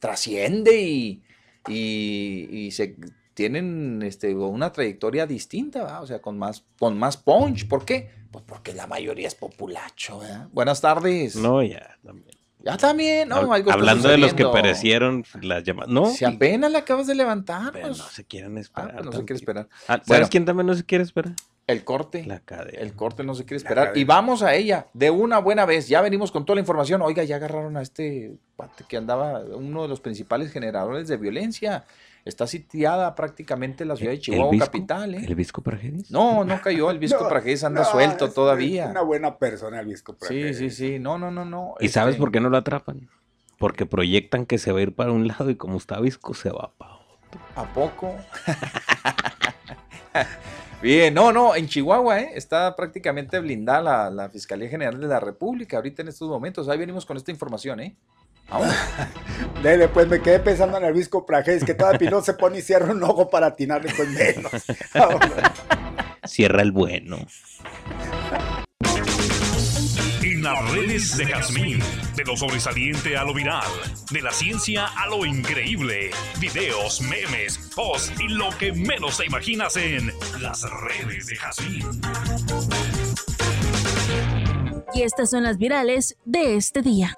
trasciende 0.03 0.81
y, 0.81 1.23
y, 1.69 2.47
y 2.51 2.71
se 2.71 2.97
tienen 3.33 4.01
este, 4.03 4.35
una 4.35 4.73
trayectoria 4.73 5.25
distinta, 5.25 5.83
¿verdad? 5.83 6.03
O 6.03 6.07
sea, 6.07 6.21
con 6.21 6.37
más, 6.37 6.65
con 6.77 6.99
más 6.99 7.15
punch. 7.15 7.69
¿Por 7.69 7.85
qué? 7.85 8.09
Pues 8.29 8.43
porque 8.45 8.73
la 8.73 8.85
mayoría 8.85 9.29
es 9.29 9.35
populacho, 9.35 10.19
¿verdad? 10.19 10.49
Buenas 10.51 10.81
tardes. 10.81 11.37
No, 11.37 11.63
ya. 11.63 11.97
también. 12.03 12.35
Ya 12.65 12.77
también, 12.77 13.29
¿no? 13.29 13.35
Hab- 13.37 13.53
Algo 13.55 13.55
está 13.69 13.73
Hablando 13.73 14.09
de 14.09 14.17
los 14.17 14.33
que 14.33 14.45
perecieron, 14.45 15.23
las 15.41 15.63
llamadas. 15.63 15.89
No, 15.89 16.07
Si 16.07 16.25
apenas 16.25 16.69
le 16.71 16.79
acabas 16.79 17.07
de 17.07 17.15
levantar, 17.15 17.71
pero 17.71 17.87
pues, 17.87 17.97
no 17.97 18.03
se 18.09 18.25
quieren 18.25 18.57
ah, 18.57 18.61
esperar. 18.61 18.93
pues 18.95 19.05
no 19.05 19.11
se 19.13 19.17
quiere 19.19 19.35
esperar. 19.35 19.67
Ah, 19.83 19.85
¿Sabes 19.87 20.07
Bueno. 20.07 20.27
quién 20.29 20.45
también 20.45 20.67
no 20.67 20.73
se 20.73 20.83
quiere 20.85 21.03
esperar? 21.05 21.33
El 21.65 21.85
corte. 21.85 22.25
La 22.25 22.41
cadena. 22.41 22.77
El 22.79 22.93
corte 22.93 23.23
no 23.23 23.35
se 23.35 23.45
quiere 23.45 23.55
esperar. 23.57 23.93
Y 23.95 24.03
vamos 24.03 24.43
a 24.43 24.53
ella 24.53 24.87
de 24.93 25.09
una 25.11 25.39
buena 25.39 25.65
vez. 25.65 25.87
Ya 25.87 26.01
venimos 26.01 26.31
con 26.31 26.45
toda 26.45 26.55
la 26.55 26.61
información. 26.61 27.01
Oiga, 27.01 27.23
ya 27.23 27.37
agarraron 27.37 27.77
a 27.77 27.81
este 27.81 28.35
pate 28.57 28.83
que 28.87 28.97
andaba, 28.97 29.39
uno 29.39 29.83
de 29.83 29.87
los 29.87 30.01
principales 30.01 30.51
generadores 30.51 31.07
de 31.07 31.15
violencia. 31.17 31.85
Está 32.25 32.47
sitiada 32.47 33.15
prácticamente 33.15 33.83
la 33.85 33.95
ciudad 33.97 34.11
de 34.11 34.15
¿El 34.15 34.21
Chihuahua 34.21 34.57
capital. 34.59 35.15
¿eh? 35.15 35.25
¿El 35.27 35.35
Visco 35.35 35.61
Prajeris? 35.61 36.09
No, 36.11 36.43
no 36.45 36.61
cayó. 36.61 36.89
El 36.91 36.99
Visco 36.99 37.19
No, 37.23 37.29
Prajedes 37.29 37.63
anda 37.63 37.81
no, 37.83 37.89
suelto 37.91 38.25
es- 38.27 38.33
todavía. 38.33 38.85
Es 38.85 38.91
una 38.91 39.01
buena 39.01 39.37
persona 39.37 39.79
el 39.79 39.87
Visco 39.87 40.13
Sí, 40.13 40.17
Prajedes. 40.19 40.57
sí, 40.57 40.69
sí. 40.69 40.99
No, 40.99 41.17
no, 41.17 41.31
no, 41.31 41.45
no. 41.45 41.75
¿Y 41.79 41.87
sabes 41.89 42.13
Este, 42.15 42.19
por 42.21 42.31
qué 42.31 42.39
no 42.41 42.49
lo 42.49 42.57
atrapan? 42.57 43.09
Porque 43.57 43.85
proyectan 43.85 44.45
que 44.45 44.57
se 44.57 44.71
va 44.73 44.79
a 44.79 44.83
ir 44.83 44.93
para 44.95 45.11
un 45.13 45.27
lado 45.27 45.49
y 45.49 45.55
como 45.55 45.77
está 45.77 45.99
Visco, 46.01 46.33
se 46.33 46.49
va 46.49 46.71
para 46.77 46.95
otro. 46.95 47.39
¿A 47.55 47.63
poco? 47.73 48.13
Bien, 50.83 51.13
no, 51.13 51.31
no, 51.31 51.55
en 51.55 51.69
Chihuahua 51.69 52.19
¿eh? 52.19 52.31
está 52.35 52.75
prácticamente 52.75 53.39
blindada 53.39 53.81
la, 53.81 54.09
la 54.09 54.29
Fiscalía 54.29 54.67
General 54.67 54.99
de 54.99 55.07
la 55.07 55.21
República 55.21 55.77
ahorita 55.77 56.01
en 56.01 56.09
estos 56.09 56.27
momentos. 56.27 56.67
Ahí 56.67 56.77
venimos 56.77 57.05
con 57.05 57.15
esta 57.15 57.31
información, 57.31 57.79
¿eh? 57.79 57.95
Dele, 59.63 59.87
pues 59.87 60.09
me 60.09 60.21
quedé 60.21 60.41
pensando 60.41 60.77
en 60.77 60.83
el 60.83 60.91
Visco 60.91 61.25
Prajedes, 61.25 61.63
que 61.63 61.73
todavía 61.73 62.09
no 62.09 62.21
se 62.21 62.33
pone 62.33 62.57
y 62.57 62.61
cierra 62.61 62.91
un 62.91 63.01
ojo 63.01 63.29
para 63.29 63.47
atinarle 63.47 63.93
con 63.95 64.13
menos. 64.13 64.51
Cierra 66.25 66.61
el 66.61 66.73
bueno. 66.73 67.17
Las 70.43 70.71
redes 70.73 71.15
de 71.15 71.25
Jazmín, 71.25 71.79
de 72.17 72.25
lo 72.25 72.35
sobresaliente 72.35 73.15
a 73.15 73.23
lo 73.23 73.33
viral, 73.33 73.63
de 74.11 74.21
la 74.21 74.33
ciencia 74.33 74.87
a 74.87 75.07
lo 75.07 75.25
increíble, 75.25 76.11
videos, 76.37 76.99
memes, 76.99 77.71
posts 77.73 78.11
y 78.19 78.27
lo 78.27 78.49
que 78.57 78.73
menos 78.73 79.19
te 79.19 79.25
imaginas 79.25 79.77
en 79.77 80.11
las 80.41 80.63
redes 80.81 81.27
de 81.27 81.35
Jazmín. 81.37 82.01
Y 84.93 85.03
estas 85.03 85.29
son 85.29 85.43
las 85.43 85.57
virales 85.57 86.17
de 86.25 86.57
este 86.57 86.81
día. 86.81 87.15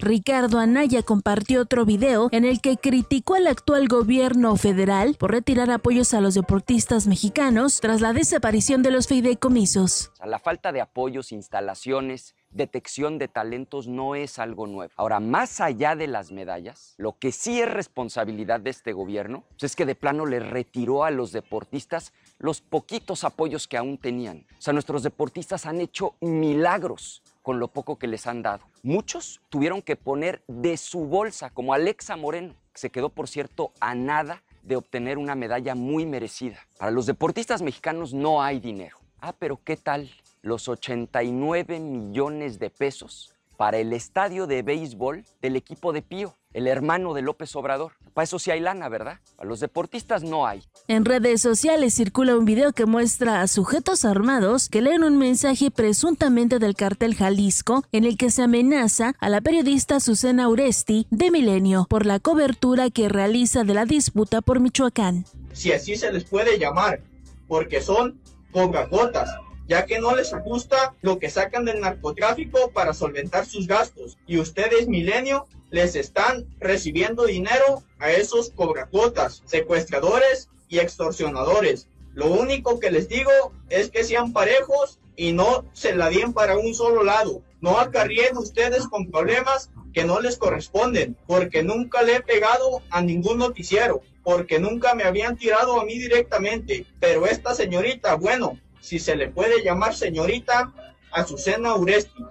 Ricardo 0.00 0.60
Anaya 0.60 1.02
compartió 1.02 1.62
otro 1.62 1.84
video 1.84 2.28
en 2.30 2.44
el 2.44 2.60
que 2.60 2.76
criticó 2.76 3.34
al 3.34 3.48
actual 3.48 3.88
gobierno 3.88 4.54
federal 4.54 5.16
por 5.18 5.32
retirar 5.32 5.72
apoyos 5.72 6.14
a 6.14 6.20
los 6.20 6.34
deportistas 6.34 7.08
mexicanos 7.08 7.80
tras 7.80 8.00
la 8.00 8.12
desaparición 8.12 8.84
de 8.84 8.92
los 8.92 9.08
fideicomisos. 9.08 10.12
Sea, 10.14 10.26
la 10.26 10.38
falta 10.38 10.70
de 10.70 10.80
apoyos, 10.80 11.32
instalaciones, 11.32 12.36
detección 12.50 13.18
de 13.18 13.26
talentos 13.26 13.88
no 13.88 14.14
es 14.14 14.38
algo 14.38 14.68
nuevo. 14.68 14.92
Ahora, 14.96 15.18
más 15.18 15.60
allá 15.60 15.96
de 15.96 16.06
las 16.06 16.30
medallas, 16.30 16.94
lo 16.96 17.18
que 17.18 17.32
sí 17.32 17.60
es 17.60 17.68
responsabilidad 17.68 18.60
de 18.60 18.70
este 18.70 18.92
gobierno 18.92 19.42
pues 19.50 19.64
es 19.64 19.76
que 19.76 19.84
de 19.84 19.96
plano 19.96 20.26
le 20.26 20.38
retiró 20.38 21.04
a 21.04 21.10
los 21.10 21.32
deportistas 21.32 22.12
los 22.38 22.60
poquitos 22.60 23.24
apoyos 23.24 23.66
que 23.66 23.76
aún 23.76 23.98
tenían. 23.98 24.46
O 24.58 24.62
sea, 24.62 24.72
nuestros 24.72 25.02
deportistas 25.02 25.66
han 25.66 25.80
hecho 25.80 26.14
milagros 26.20 27.22
con 27.48 27.60
lo 27.60 27.68
poco 27.68 27.96
que 27.96 28.08
les 28.08 28.26
han 28.26 28.42
dado. 28.42 28.66
Muchos 28.82 29.40
tuvieron 29.48 29.80
que 29.80 29.96
poner 29.96 30.42
de 30.48 30.76
su 30.76 31.06
bolsa, 31.06 31.48
como 31.48 31.72
Alexa 31.72 32.14
Moreno, 32.14 32.54
que 32.74 32.78
se 32.78 32.90
quedó, 32.90 33.08
por 33.08 33.26
cierto, 33.26 33.72
a 33.80 33.94
nada 33.94 34.42
de 34.62 34.76
obtener 34.76 35.16
una 35.16 35.34
medalla 35.34 35.74
muy 35.74 36.04
merecida. 36.04 36.58
Para 36.76 36.90
los 36.90 37.06
deportistas 37.06 37.62
mexicanos 37.62 38.12
no 38.12 38.42
hay 38.42 38.60
dinero. 38.60 38.98
Ah, 39.18 39.32
pero 39.32 39.58
¿qué 39.64 39.78
tal 39.78 40.10
los 40.42 40.68
89 40.68 41.80
millones 41.80 42.58
de 42.58 42.68
pesos 42.68 43.34
para 43.56 43.78
el 43.78 43.94
estadio 43.94 44.46
de 44.46 44.60
béisbol 44.60 45.24
del 45.40 45.56
equipo 45.56 45.94
de 45.94 46.02
Pío, 46.02 46.36
el 46.52 46.66
hermano 46.66 47.14
de 47.14 47.22
López 47.22 47.54
Obrador? 47.56 47.92
Para 48.14 48.24
eso 48.24 48.38
sí 48.38 48.50
hay 48.50 48.60
lana, 48.60 48.88
¿verdad? 48.88 49.20
Para 49.36 49.48
los 49.48 49.60
deportistas 49.60 50.22
no 50.22 50.46
hay. 50.46 50.62
En 50.88 51.04
redes 51.04 51.40
sociales 51.40 51.94
circula 51.94 52.36
un 52.36 52.44
video 52.44 52.72
que 52.72 52.86
muestra 52.86 53.42
a 53.42 53.46
sujetos 53.48 54.04
armados 54.04 54.68
que 54.68 54.82
leen 54.82 55.04
un 55.04 55.18
mensaje 55.18 55.70
presuntamente 55.70 56.58
del 56.58 56.74
cartel 56.74 57.14
Jalisco 57.14 57.84
en 57.92 58.04
el 58.04 58.16
que 58.16 58.30
se 58.30 58.42
amenaza 58.42 59.14
a 59.20 59.28
la 59.28 59.40
periodista 59.40 60.00
Susana 60.00 60.48
Uresti 60.48 61.06
de 61.10 61.30
Milenio 61.30 61.86
por 61.88 62.06
la 62.06 62.18
cobertura 62.18 62.90
que 62.90 63.08
realiza 63.08 63.64
de 63.64 63.74
la 63.74 63.84
disputa 63.84 64.40
por 64.40 64.60
Michoacán. 64.60 65.24
si 65.52 65.72
así 65.72 65.96
se 65.96 66.12
les 66.12 66.24
puede 66.24 66.58
llamar, 66.58 67.00
porque 67.46 67.80
son 67.80 68.20
gotas, 68.52 69.28
ya 69.68 69.86
que 69.86 70.00
no 70.00 70.16
les 70.16 70.32
gusta 70.44 70.94
lo 71.02 71.18
que 71.18 71.30
sacan 71.30 71.64
del 71.64 71.80
narcotráfico 71.80 72.70
para 72.72 72.94
solventar 72.94 73.46
sus 73.46 73.66
gastos. 73.66 74.16
Y 74.26 74.38
ustedes, 74.38 74.88
Milenio, 74.88 75.46
les 75.70 75.94
están 75.94 76.46
recibiendo 76.58 77.26
dinero 77.26 77.82
a 77.98 78.10
esos 78.10 78.50
cobracuotas, 78.50 79.42
secuestradores 79.44 80.48
y 80.68 80.78
extorsionadores. 80.78 81.86
Lo 82.14 82.26
único 82.26 82.80
que 82.80 82.90
les 82.90 83.08
digo 83.08 83.30
es 83.68 83.90
que 83.90 84.04
sean 84.04 84.32
parejos 84.32 84.98
y 85.16 85.32
no 85.32 85.64
se 85.72 85.94
la 85.94 86.08
den 86.08 86.32
para 86.32 86.56
un 86.56 86.74
solo 86.74 87.04
lado. 87.04 87.42
No 87.60 87.78
acarrien 87.78 88.36
ustedes 88.36 88.86
con 88.88 89.10
problemas 89.10 89.70
que 89.92 90.04
no 90.04 90.20
les 90.20 90.36
corresponden, 90.36 91.16
porque 91.26 91.62
nunca 91.62 92.02
le 92.02 92.16
he 92.16 92.20
pegado 92.22 92.82
a 92.90 93.02
ningún 93.02 93.38
noticiero, 93.38 94.00
porque 94.22 94.58
nunca 94.58 94.94
me 94.94 95.04
habían 95.04 95.36
tirado 95.36 95.80
a 95.80 95.84
mí 95.84 95.98
directamente. 95.98 96.86
Pero 97.00 97.26
esta 97.26 97.54
señorita, 97.54 98.14
bueno, 98.14 98.58
si 98.88 98.98
se 98.98 99.16
le 99.16 99.28
puede 99.28 99.62
llamar 99.62 99.94
señorita, 99.94 100.72
Azucena 101.12 101.74
Uresti, 101.74 102.24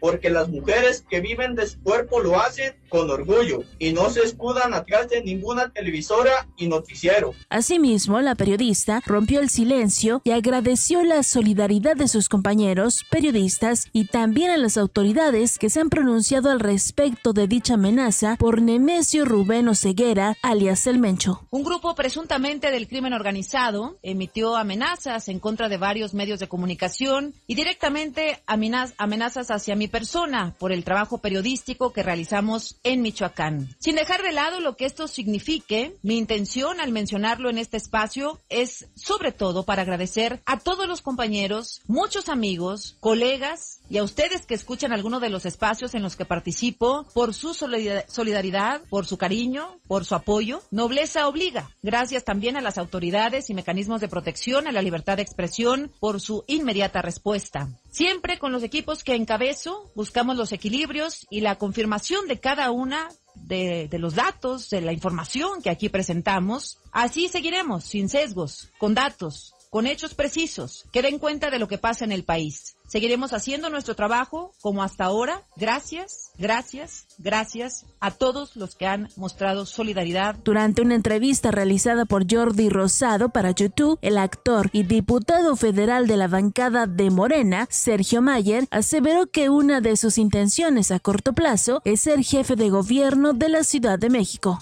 porque 0.00 0.28
las 0.28 0.48
mujeres 0.48 1.02
que 1.08 1.22
viven 1.22 1.54
de 1.54 1.66
su 1.66 1.82
cuerpo 1.82 2.20
lo 2.20 2.38
hacen 2.38 2.76
con 2.92 3.10
orgullo 3.10 3.64
y 3.78 3.92
no 3.94 4.10
se 4.10 4.20
escudan 4.22 4.74
atrás 4.74 5.08
de 5.08 5.22
ninguna 5.24 5.70
televisora 5.70 6.46
y 6.58 6.68
noticiero. 6.68 7.32
Asimismo, 7.48 8.20
la 8.20 8.34
periodista 8.34 9.00
rompió 9.06 9.40
el 9.40 9.48
silencio 9.48 10.20
y 10.24 10.32
agradeció 10.32 11.02
la 11.02 11.22
solidaridad 11.22 11.96
de 11.96 12.06
sus 12.06 12.28
compañeros, 12.28 13.00
periodistas 13.10 13.88
y 13.94 14.04
también 14.08 14.50
a 14.50 14.58
las 14.58 14.76
autoridades 14.76 15.58
que 15.58 15.70
se 15.70 15.80
han 15.80 15.88
pronunciado 15.88 16.50
al 16.50 16.60
respecto 16.60 17.32
de 17.32 17.46
dicha 17.46 17.74
amenaza 17.74 18.36
por 18.38 18.60
Nemesio 18.60 19.24
Rubén 19.24 19.68
Oseguera, 19.68 20.36
alias 20.42 20.86
El 20.86 20.98
Mencho. 20.98 21.46
Un 21.50 21.64
grupo 21.64 21.94
presuntamente 21.94 22.70
del 22.70 22.88
crimen 22.88 23.14
organizado 23.14 23.96
emitió 24.02 24.54
amenazas 24.56 25.28
en 25.28 25.40
contra 25.40 25.70
de 25.70 25.78
varios 25.78 26.12
medios 26.12 26.40
de 26.40 26.48
comunicación 26.48 27.32
y 27.46 27.54
directamente 27.54 28.42
amenaz- 28.46 28.92
amenazas 28.98 29.50
hacia 29.50 29.76
mi 29.76 29.88
persona 29.88 30.54
por 30.58 30.72
el 30.72 30.84
trabajo 30.84 31.18
periodístico 31.18 31.94
que 31.94 32.02
realizamos 32.02 32.76
en 32.84 33.02
Michoacán. 33.02 33.68
Sin 33.78 33.96
dejar 33.96 34.22
de 34.22 34.32
lado 34.32 34.60
lo 34.60 34.76
que 34.76 34.86
esto 34.86 35.08
signifique, 35.08 35.96
mi 36.02 36.18
intención 36.18 36.80
al 36.80 36.92
mencionarlo 36.92 37.50
en 37.50 37.58
este 37.58 37.76
espacio 37.76 38.40
es 38.48 38.88
sobre 38.94 39.32
todo 39.32 39.64
para 39.64 39.82
agradecer 39.82 40.42
a 40.46 40.58
todos 40.58 40.88
los 40.88 41.02
compañeros, 41.02 41.82
muchos 41.86 42.28
amigos, 42.28 42.96
colegas 43.00 43.81
y 43.88 43.98
a 43.98 44.04
ustedes 44.04 44.46
que 44.46 44.54
escuchan 44.54 44.92
alguno 44.92 45.20
de 45.20 45.28
los 45.28 45.44
espacios 45.44 45.94
en 45.94 46.02
los 46.02 46.16
que 46.16 46.24
participo 46.24 47.06
por 47.12 47.34
su 47.34 47.52
solidaridad, 47.54 48.82
por 48.88 49.06
su 49.06 49.18
cariño, 49.18 49.78
por 49.86 50.04
su 50.04 50.14
apoyo. 50.14 50.62
Nobleza 50.70 51.28
obliga. 51.28 51.70
Gracias 51.82 52.24
también 52.24 52.56
a 52.56 52.62
las 52.62 52.78
autoridades 52.78 53.50
y 53.50 53.54
mecanismos 53.54 54.00
de 54.00 54.08
protección 54.08 54.66
a 54.66 54.72
la 54.72 54.82
libertad 54.82 55.16
de 55.16 55.22
expresión 55.22 55.92
por 56.00 56.20
su 56.20 56.44
inmediata 56.46 57.02
respuesta. 57.02 57.68
Siempre 57.90 58.38
con 58.38 58.52
los 58.52 58.62
equipos 58.62 59.04
que 59.04 59.14
encabezo 59.14 59.90
buscamos 59.94 60.36
los 60.36 60.52
equilibrios 60.52 61.26
y 61.30 61.40
la 61.40 61.56
confirmación 61.56 62.26
de 62.28 62.40
cada 62.40 62.70
una 62.70 63.08
de, 63.34 63.88
de, 63.88 63.98
los 63.98 64.14
datos, 64.14 64.70
de 64.70 64.80
la 64.80 64.92
información 64.92 65.62
que 65.62 65.70
aquí 65.70 65.88
presentamos. 65.88 66.78
Así 66.92 67.28
seguiremos, 67.28 67.84
sin 67.84 68.08
sesgos, 68.08 68.70
con 68.78 68.94
datos, 68.94 69.54
con 69.70 69.86
hechos 69.86 70.14
precisos, 70.14 70.84
que 70.92 71.02
den 71.02 71.18
cuenta 71.18 71.50
de 71.50 71.58
lo 71.58 71.68
que 71.68 71.78
pasa 71.78 72.04
en 72.04 72.12
el 72.12 72.24
país. 72.24 72.76
Seguiremos 72.92 73.32
haciendo 73.32 73.70
nuestro 73.70 73.96
trabajo 73.96 74.52
como 74.60 74.82
hasta 74.82 75.04
ahora. 75.04 75.44
Gracias, 75.56 76.32
gracias, 76.36 77.06
gracias 77.16 77.86
a 78.00 78.10
todos 78.10 78.54
los 78.54 78.74
que 78.74 78.84
han 78.84 79.08
mostrado 79.16 79.64
solidaridad. 79.64 80.36
Durante 80.44 80.82
una 80.82 80.94
entrevista 80.94 81.50
realizada 81.50 82.04
por 82.04 82.30
Jordi 82.30 82.68
Rosado 82.68 83.30
para 83.30 83.52
YouTube, 83.52 83.98
el 84.02 84.18
actor 84.18 84.68
y 84.74 84.82
diputado 84.82 85.56
federal 85.56 86.06
de 86.06 86.18
la 86.18 86.28
bancada 86.28 86.86
de 86.86 87.08
Morena, 87.08 87.66
Sergio 87.70 88.20
Mayer, 88.20 88.68
aseveró 88.70 89.26
que 89.26 89.48
una 89.48 89.80
de 89.80 89.96
sus 89.96 90.18
intenciones 90.18 90.90
a 90.90 91.00
corto 91.00 91.32
plazo 91.32 91.80
es 91.86 92.02
ser 92.02 92.22
jefe 92.22 92.56
de 92.56 92.68
gobierno 92.68 93.32
de 93.32 93.48
la 93.48 93.64
Ciudad 93.64 93.98
de 93.98 94.10
México. 94.10 94.58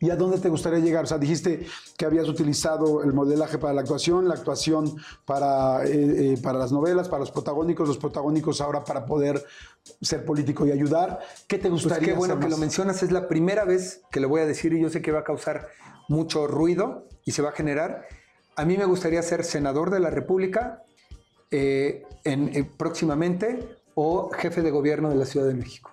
¿Y 0.00 0.10
a 0.10 0.16
dónde 0.16 0.38
te 0.38 0.48
gustaría 0.48 0.78
llegar? 0.78 1.04
O 1.04 1.06
sea, 1.06 1.18
dijiste 1.18 1.66
que 1.96 2.06
habías 2.06 2.28
utilizado 2.28 3.02
el 3.02 3.12
modelaje 3.12 3.58
para 3.58 3.72
la 3.72 3.80
actuación, 3.80 4.28
la 4.28 4.34
actuación 4.34 4.96
para, 5.24 5.84
eh, 5.84 6.34
eh, 6.34 6.38
para 6.42 6.58
las 6.58 6.70
novelas, 6.70 7.08
para 7.08 7.20
los 7.20 7.30
protagónicos, 7.30 7.88
los 7.88 7.98
protagónicos 7.98 8.60
ahora 8.60 8.84
para 8.84 9.04
poder 9.04 9.44
ser 10.00 10.24
político 10.24 10.66
y 10.66 10.72
ayudar. 10.72 11.18
¿Qué 11.46 11.58
te 11.58 11.68
gustaría? 11.68 11.98
Pues 11.98 12.08
qué 12.08 12.14
bueno 12.14 12.38
que 12.38 12.48
lo 12.48 12.58
mencionas. 12.58 13.02
Es 13.02 13.10
la 13.10 13.26
primera 13.26 13.64
vez 13.64 14.02
que 14.10 14.20
lo 14.20 14.28
voy 14.28 14.42
a 14.42 14.46
decir 14.46 14.72
y 14.72 14.80
yo 14.80 14.90
sé 14.90 15.02
que 15.02 15.10
va 15.10 15.20
a 15.20 15.24
causar 15.24 15.68
mucho 16.08 16.46
ruido 16.46 17.06
y 17.24 17.32
se 17.32 17.42
va 17.42 17.50
a 17.50 17.52
generar. 17.52 18.06
A 18.56 18.64
mí 18.64 18.76
me 18.76 18.84
gustaría 18.84 19.22
ser 19.22 19.44
senador 19.44 19.90
de 19.90 20.00
la 20.00 20.10
República 20.10 20.82
eh, 21.50 22.02
en, 22.24 22.70
próximamente 22.76 23.76
o 23.94 24.30
jefe 24.30 24.62
de 24.62 24.70
gobierno 24.70 25.08
de 25.08 25.16
la 25.16 25.24
Ciudad 25.24 25.46
de 25.46 25.54
México. 25.54 25.90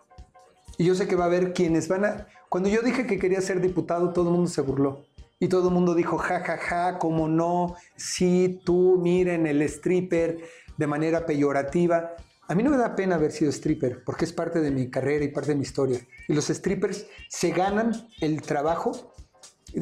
Y 0.77 0.85
yo 0.85 0.95
sé 0.95 1.07
que 1.07 1.15
va 1.15 1.23
a 1.23 1.27
haber 1.27 1.53
quienes 1.53 1.87
van 1.87 2.05
a 2.05 2.27
cuando 2.55 2.69
yo 2.69 2.81
dije 2.81 3.05
que 3.05 3.19
quería 3.19 3.41
ser 3.41 3.59
diputado, 3.59 4.13
todo 4.13 4.29
el 4.29 4.35
mundo 4.37 4.49
se 4.49 4.61
burló. 4.61 5.03
Y 5.41 5.49
todo 5.49 5.67
el 5.67 5.73
mundo 5.73 5.93
dijo, 5.93 6.17
ja, 6.17 6.39
ja, 6.39 6.55
ja, 6.55 6.99
cómo 6.99 7.27
no, 7.27 7.75
sí, 7.97 8.61
tú, 8.63 8.97
miren, 8.97 9.45
el 9.45 9.61
stripper, 9.63 10.39
de 10.77 10.87
manera 10.87 11.25
peyorativa. 11.25 12.11
A 12.47 12.55
mí 12.55 12.63
no 12.63 12.69
me 12.69 12.77
da 12.77 12.95
pena 12.95 13.15
haber 13.15 13.33
sido 13.33 13.51
stripper, 13.51 14.05
porque 14.05 14.23
es 14.23 14.31
parte 14.31 14.61
de 14.61 14.71
mi 14.71 14.89
carrera 14.89 15.25
y 15.25 15.27
parte 15.27 15.49
de 15.49 15.55
mi 15.55 15.63
historia. 15.63 15.99
Y 16.29 16.33
los 16.33 16.45
strippers 16.45 17.05
se 17.27 17.51
ganan 17.51 17.91
el 18.21 18.41
trabajo 18.41 19.13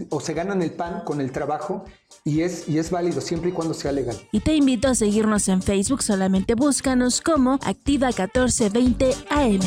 o 0.10 0.20
se 0.20 0.34
ganan 0.34 0.64
el 0.64 0.72
pan 0.72 1.04
con 1.06 1.22
el 1.22 1.32
trabajo 1.32 1.86
y 2.24 2.42
es, 2.42 2.68
y 2.68 2.80
es 2.80 2.90
válido 2.90 3.22
siempre 3.22 3.52
y 3.52 3.54
cuando 3.54 3.76
sea 3.76 3.92
legal. 3.92 4.18
Y 4.32 4.40
te 4.40 4.56
invito 4.56 4.88
a 4.88 4.96
seguirnos 4.96 5.48
en 5.48 5.62
Facebook, 5.62 6.02
solamente 6.02 6.56
búscanos 6.56 7.22
como 7.22 7.60
Activa 7.62 8.08
1420 8.08 9.12
AM 9.30 9.62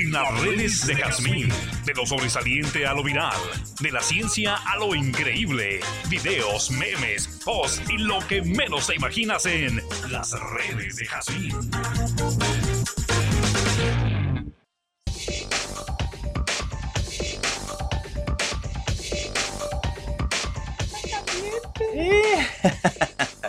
las 0.00 0.40
redes 0.40 0.86
de 0.86 0.96
Jazmín. 0.96 1.48
De 1.84 1.92
lo 1.92 2.06
sobresaliente 2.06 2.86
a 2.86 2.94
lo 2.94 3.02
viral. 3.02 3.36
De 3.80 3.92
la 3.92 4.00
ciencia 4.00 4.56
a 4.56 4.76
lo 4.76 4.94
increíble. 4.94 5.80
Videos, 6.08 6.70
memes, 6.70 7.40
posts 7.44 7.82
y 7.90 7.98
lo 7.98 8.18
que 8.26 8.40
menos 8.40 8.86
te 8.86 8.94
imaginas 8.94 9.44
en 9.44 9.82
las 10.10 10.32
redes 10.32 10.96
de 10.96 11.06
Jazmín. 11.06 11.70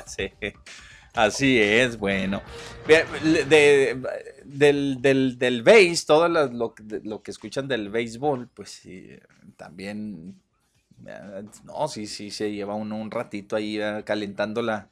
sí. 0.05 0.31
Así 1.14 1.59
es, 1.61 1.97
bueno. 1.97 2.41
De, 2.88 3.95
del, 4.45 5.01
del, 5.01 5.38
del 5.38 5.64
base, 5.64 6.03
todo 6.05 6.28
lo, 6.28 6.47
lo, 6.47 7.24
que 7.24 7.32
escuchan 7.32 7.68
del 7.68 7.89
béisbol, 7.89 8.49
pues 8.53 8.70
sí, 8.72 9.09
también, 9.55 10.41
no, 11.64 11.88
sí, 11.88 12.07
sí, 12.07 12.32
se 12.32 12.51
lleva 12.51 12.76
uno 12.76 12.97
un 12.97 13.11
ratito 13.11 13.55
ahí 13.55 13.80
ah, 13.80 14.03
calentándola, 14.03 14.89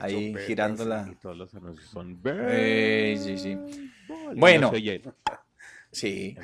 ahí 0.00 0.34
girándola. 0.46 1.14
son 1.92 2.20
eh, 2.24 3.16
sí, 3.22 3.38
sí. 3.38 3.58
Bueno, 4.34 4.72
sí, 5.92 6.36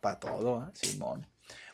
para 0.00 0.18
todo, 0.18 0.64
¿eh? 0.66 0.70
Simón. 0.72 1.26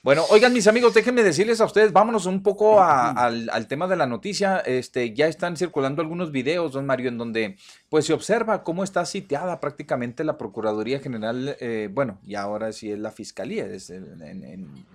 Bueno, 0.04 0.24
oigan 0.30 0.52
mis 0.52 0.66
amigos, 0.66 0.94
déjenme 0.94 1.22
decirles 1.22 1.60
a 1.60 1.64
ustedes, 1.64 1.92
vámonos 1.92 2.26
un 2.26 2.42
poco 2.42 2.82
al, 2.82 3.68
tema 3.68 3.86
de 3.86 3.94
la 3.94 4.04
noticia. 4.04 4.58
Este, 4.58 5.14
ya 5.14 5.28
están 5.28 5.56
circulando 5.56 6.02
algunos 6.02 6.32
videos, 6.32 6.72
don 6.72 6.86
Mario, 6.86 7.08
en 7.08 7.18
donde 7.18 7.56
pues 7.88 8.06
se 8.06 8.12
observa 8.12 8.64
cómo 8.64 8.82
está 8.82 9.04
sitiada 9.06 9.60
prácticamente 9.60 10.24
la 10.24 10.36
Procuraduría 10.36 10.98
General, 10.98 11.56
eh, 11.60 11.88
bueno, 11.92 12.18
y 12.24 12.34
ahora 12.34 12.72
sí 12.72 12.90
es 12.90 12.98
la 12.98 13.12
Fiscalía, 13.12 13.64
es 13.66 13.92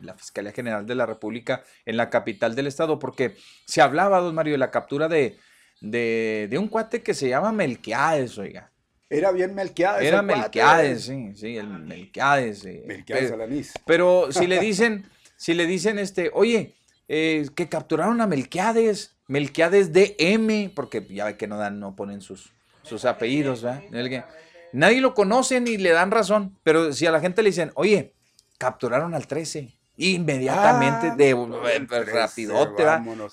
la 0.01 0.13
Fiscalía 0.15 0.51
General 0.51 0.85
de 0.85 0.95
la 0.95 1.05
República 1.05 1.63
en 1.85 1.95
la 1.95 2.09
capital 2.09 2.53
del 2.53 2.67
estado, 2.67 2.99
porque 2.99 3.37
se 3.63 3.81
hablaba, 3.81 4.19
don 4.19 4.35
Mario, 4.35 4.55
de 4.55 4.57
la 4.57 4.71
captura 4.71 5.07
de, 5.07 5.37
de, 5.79 6.47
de 6.49 6.57
un 6.57 6.67
cuate 6.67 7.01
que 7.01 7.13
se 7.13 7.29
llama 7.29 7.53
Melquiades, 7.53 8.37
oiga. 8.37 8.73
Era 9.09 9.31
bien 9.31 9.55
Melquiades. 9.55 10.05
Era 10.05 10.21
Melquiades, 10.21 11.05
sí, 11.05 11.31
sí, 11.35 11.57
el 11.57 11.67
Melquiades. 11.67 12.65
Melquiades 12.85 13.31
pero, 13.31 13.73
pero 13.85 14.31
si 14.31 14.47
le 14.47 14.59
dicen, 14.59 15.09
si 15.37 15.53
le 15.53 15.65
dicen, 15.65 15.97
este, 15.97 16.29
oye, 16.33 16.75
eh, 17.07 17.47
que 17.55 17.69
capturaron 17.69 18.19
a 18.19 18.27
Melquiades, 18.27 19.15
Melquiades 19.27 19.93
DM, 19.93 20.71
porque 20.73 21.05
ya 21.09 21.25
ve 21.25 21.37
que 21.37 21.47
no 21.47 21.57
dan, 21.57 21.79
no 21.79 21.95
ponen 21.95 22.21
sus, 22.21 22.51
sus 22.83 23.05
apellidos, 23.05 23.61
¿verdad? 23.61 24.25
Nadie 24.73 24.99
lo 24.99 25.13
conoce 25.13 25.61
ni 25.61 25.77
le 25.77 25.91
dan 25.91 26.11
razón, 26.11 26.57
pero 26.63 26.91
si 26.91 27.05
a 27.05 27.11
la 27.11 27.21
gente 27.21 27.41
le 27.41 27.49
dicen, 27.49 27.71
oye, 27.75 28.13
capturaron 28.57 29.13
al 29.13 29.25
13, 29.25 29.73
Inmediatamente, 29.99 31.07
ah, 31.07 31.15
de 31.15 31.31
eh, 31.31 32.03
rapidote, 32.05 32.85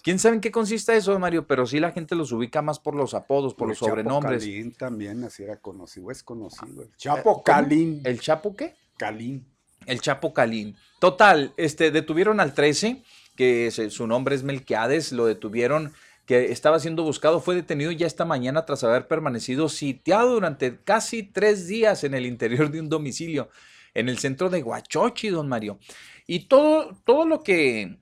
¿Quién 0.03 0.19
sabe 0.19 0.37
en 0.37 0.41
qué 0.41 0.51
consiste 0.51 0.97
eso, 0.97 1.19
Mario? 1.19 1.47
Pero 1.47 1.67
sí 1.67 1.79
la 1.79 1.93
gente 1.93 2.15
los 2.15 2.33
ubica 2.33 2.63
más 2.63 2.79
por 2.79 2.95
los 2.95 3.13
apodos, 3.13 3.55
por, 3.55 3.69
los 3.69 3.77
sobrenombres. 3.77 4.43
Chapo 4.43 4.55
Calín 4.55 4.73
también, 4.73 5.25
así 5.25 5.43
era 5.43 5.57
conocido, 5.57 6.11
es 6.11 6.23
conocido. 6.23 6.83
El 6.83 6.97
Chapo 6.97 7.43
Calín. 7.43 8.01
¿El 8.05 8.19
Chapo 8.19 8.57
qué? 8.57 8.75
Calín. 8.97 9.47
El 9.85 10.01
Chapo 10.01 10.33
Calín. 10.33 10.75
Total, 11.01 11.53
este, 11.59 11.91
detuvieron 11.91 12.41
al 12.41 12.55
13, 12.55 13.03
que 13.37 13.71
su 13.71 14.07
nombre 14.07 14.35
es 14.35 14.43
Melquiades, 14.43 15.13
lo 15.13 15.27
detuvieron 15.27 15.93
que 16.25 16.51
estaba 16.51 16.81
siendo 16.81 17.03
buscado, 17.03 17.41
fue 17.41 17.55
detenido 17.55 17.91
ya 17.91 18.07
esta 18.07 18.25
mañana 18.25 18.65
tras 18.65 18.83
haber 18.85 19.07
permanecido 19.07 19.69
sitiado 19.69 20.31
durante 20.31 20.79
casi 20.83 21.23
tres 21.23 21.67
días 21.67 22.05
en 22.05 22.15
el 22.15 22.25
interior 22.25 22.71
de 22.71 22.81
un 22.81 22.89
domicilio 22.89 23.51
en 23.95 24.09
el 24.09 24.19
centro 24.19 24.51
de 24.51 24.63
Huachochi, 24.63 25.29
don 25.29 25.49
Mario. 25.49 25.79
Y 26.27 26.47
todo, 26.47 26.97
todo 27.05 27.27
lo 27.27 27.43
que, 27.43 27.99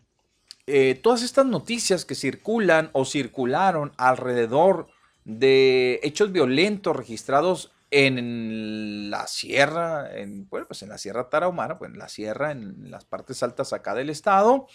eh, 0.67 0.95
todas 0.95 1.23
estas 1.23 1.47
noticias 1.47 2.05
que 2.05 2.15
circulan 2.15 2.91
o 2.93 3.05
circularon 3.05 3.93
alrededor 3.97 4.89
de 5.25 6.01
hechos 6.03 6.33
violentos 6.33 6.97
registrados 6.97 7.73
en 7.91 9.11
la 9.11 9.27
sierra, 9.27 10.17
en, 10.17 10.49
bueno, 10.49 10.67
pues 10.67 10.83
en 10.83 10.89
la 10.89 10.99
sierra 10.99 11.29
tarahumara, 11.29 11.79
pues 11.79 11.91
en 11.93 11.99
la 11.99 12.09
sierra, 12.09 12.51
en 12.51 12.91
las 12.91 13.05
partes 13.05 13.43
altas 13.43 13.73
acá 13.73 13.95
del 13.95 14.09
estado, 14.09 14.67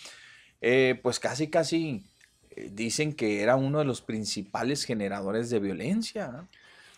eh, 0.62 1.00
pues 1.02 1.20
casi, 1.20 1.50
casi 1.50 2.06
eh, 2.52 2.70
dicen 2.72 3.14
que 3.14 3.42
era 3.42 3.56
uno 3.56 3.80
de 3.80 3.86
los 3.86 4.02
principales 4.02 4.84
generadores 4.84 5.50
de 5.50 5.60
violencia 5.60 6.48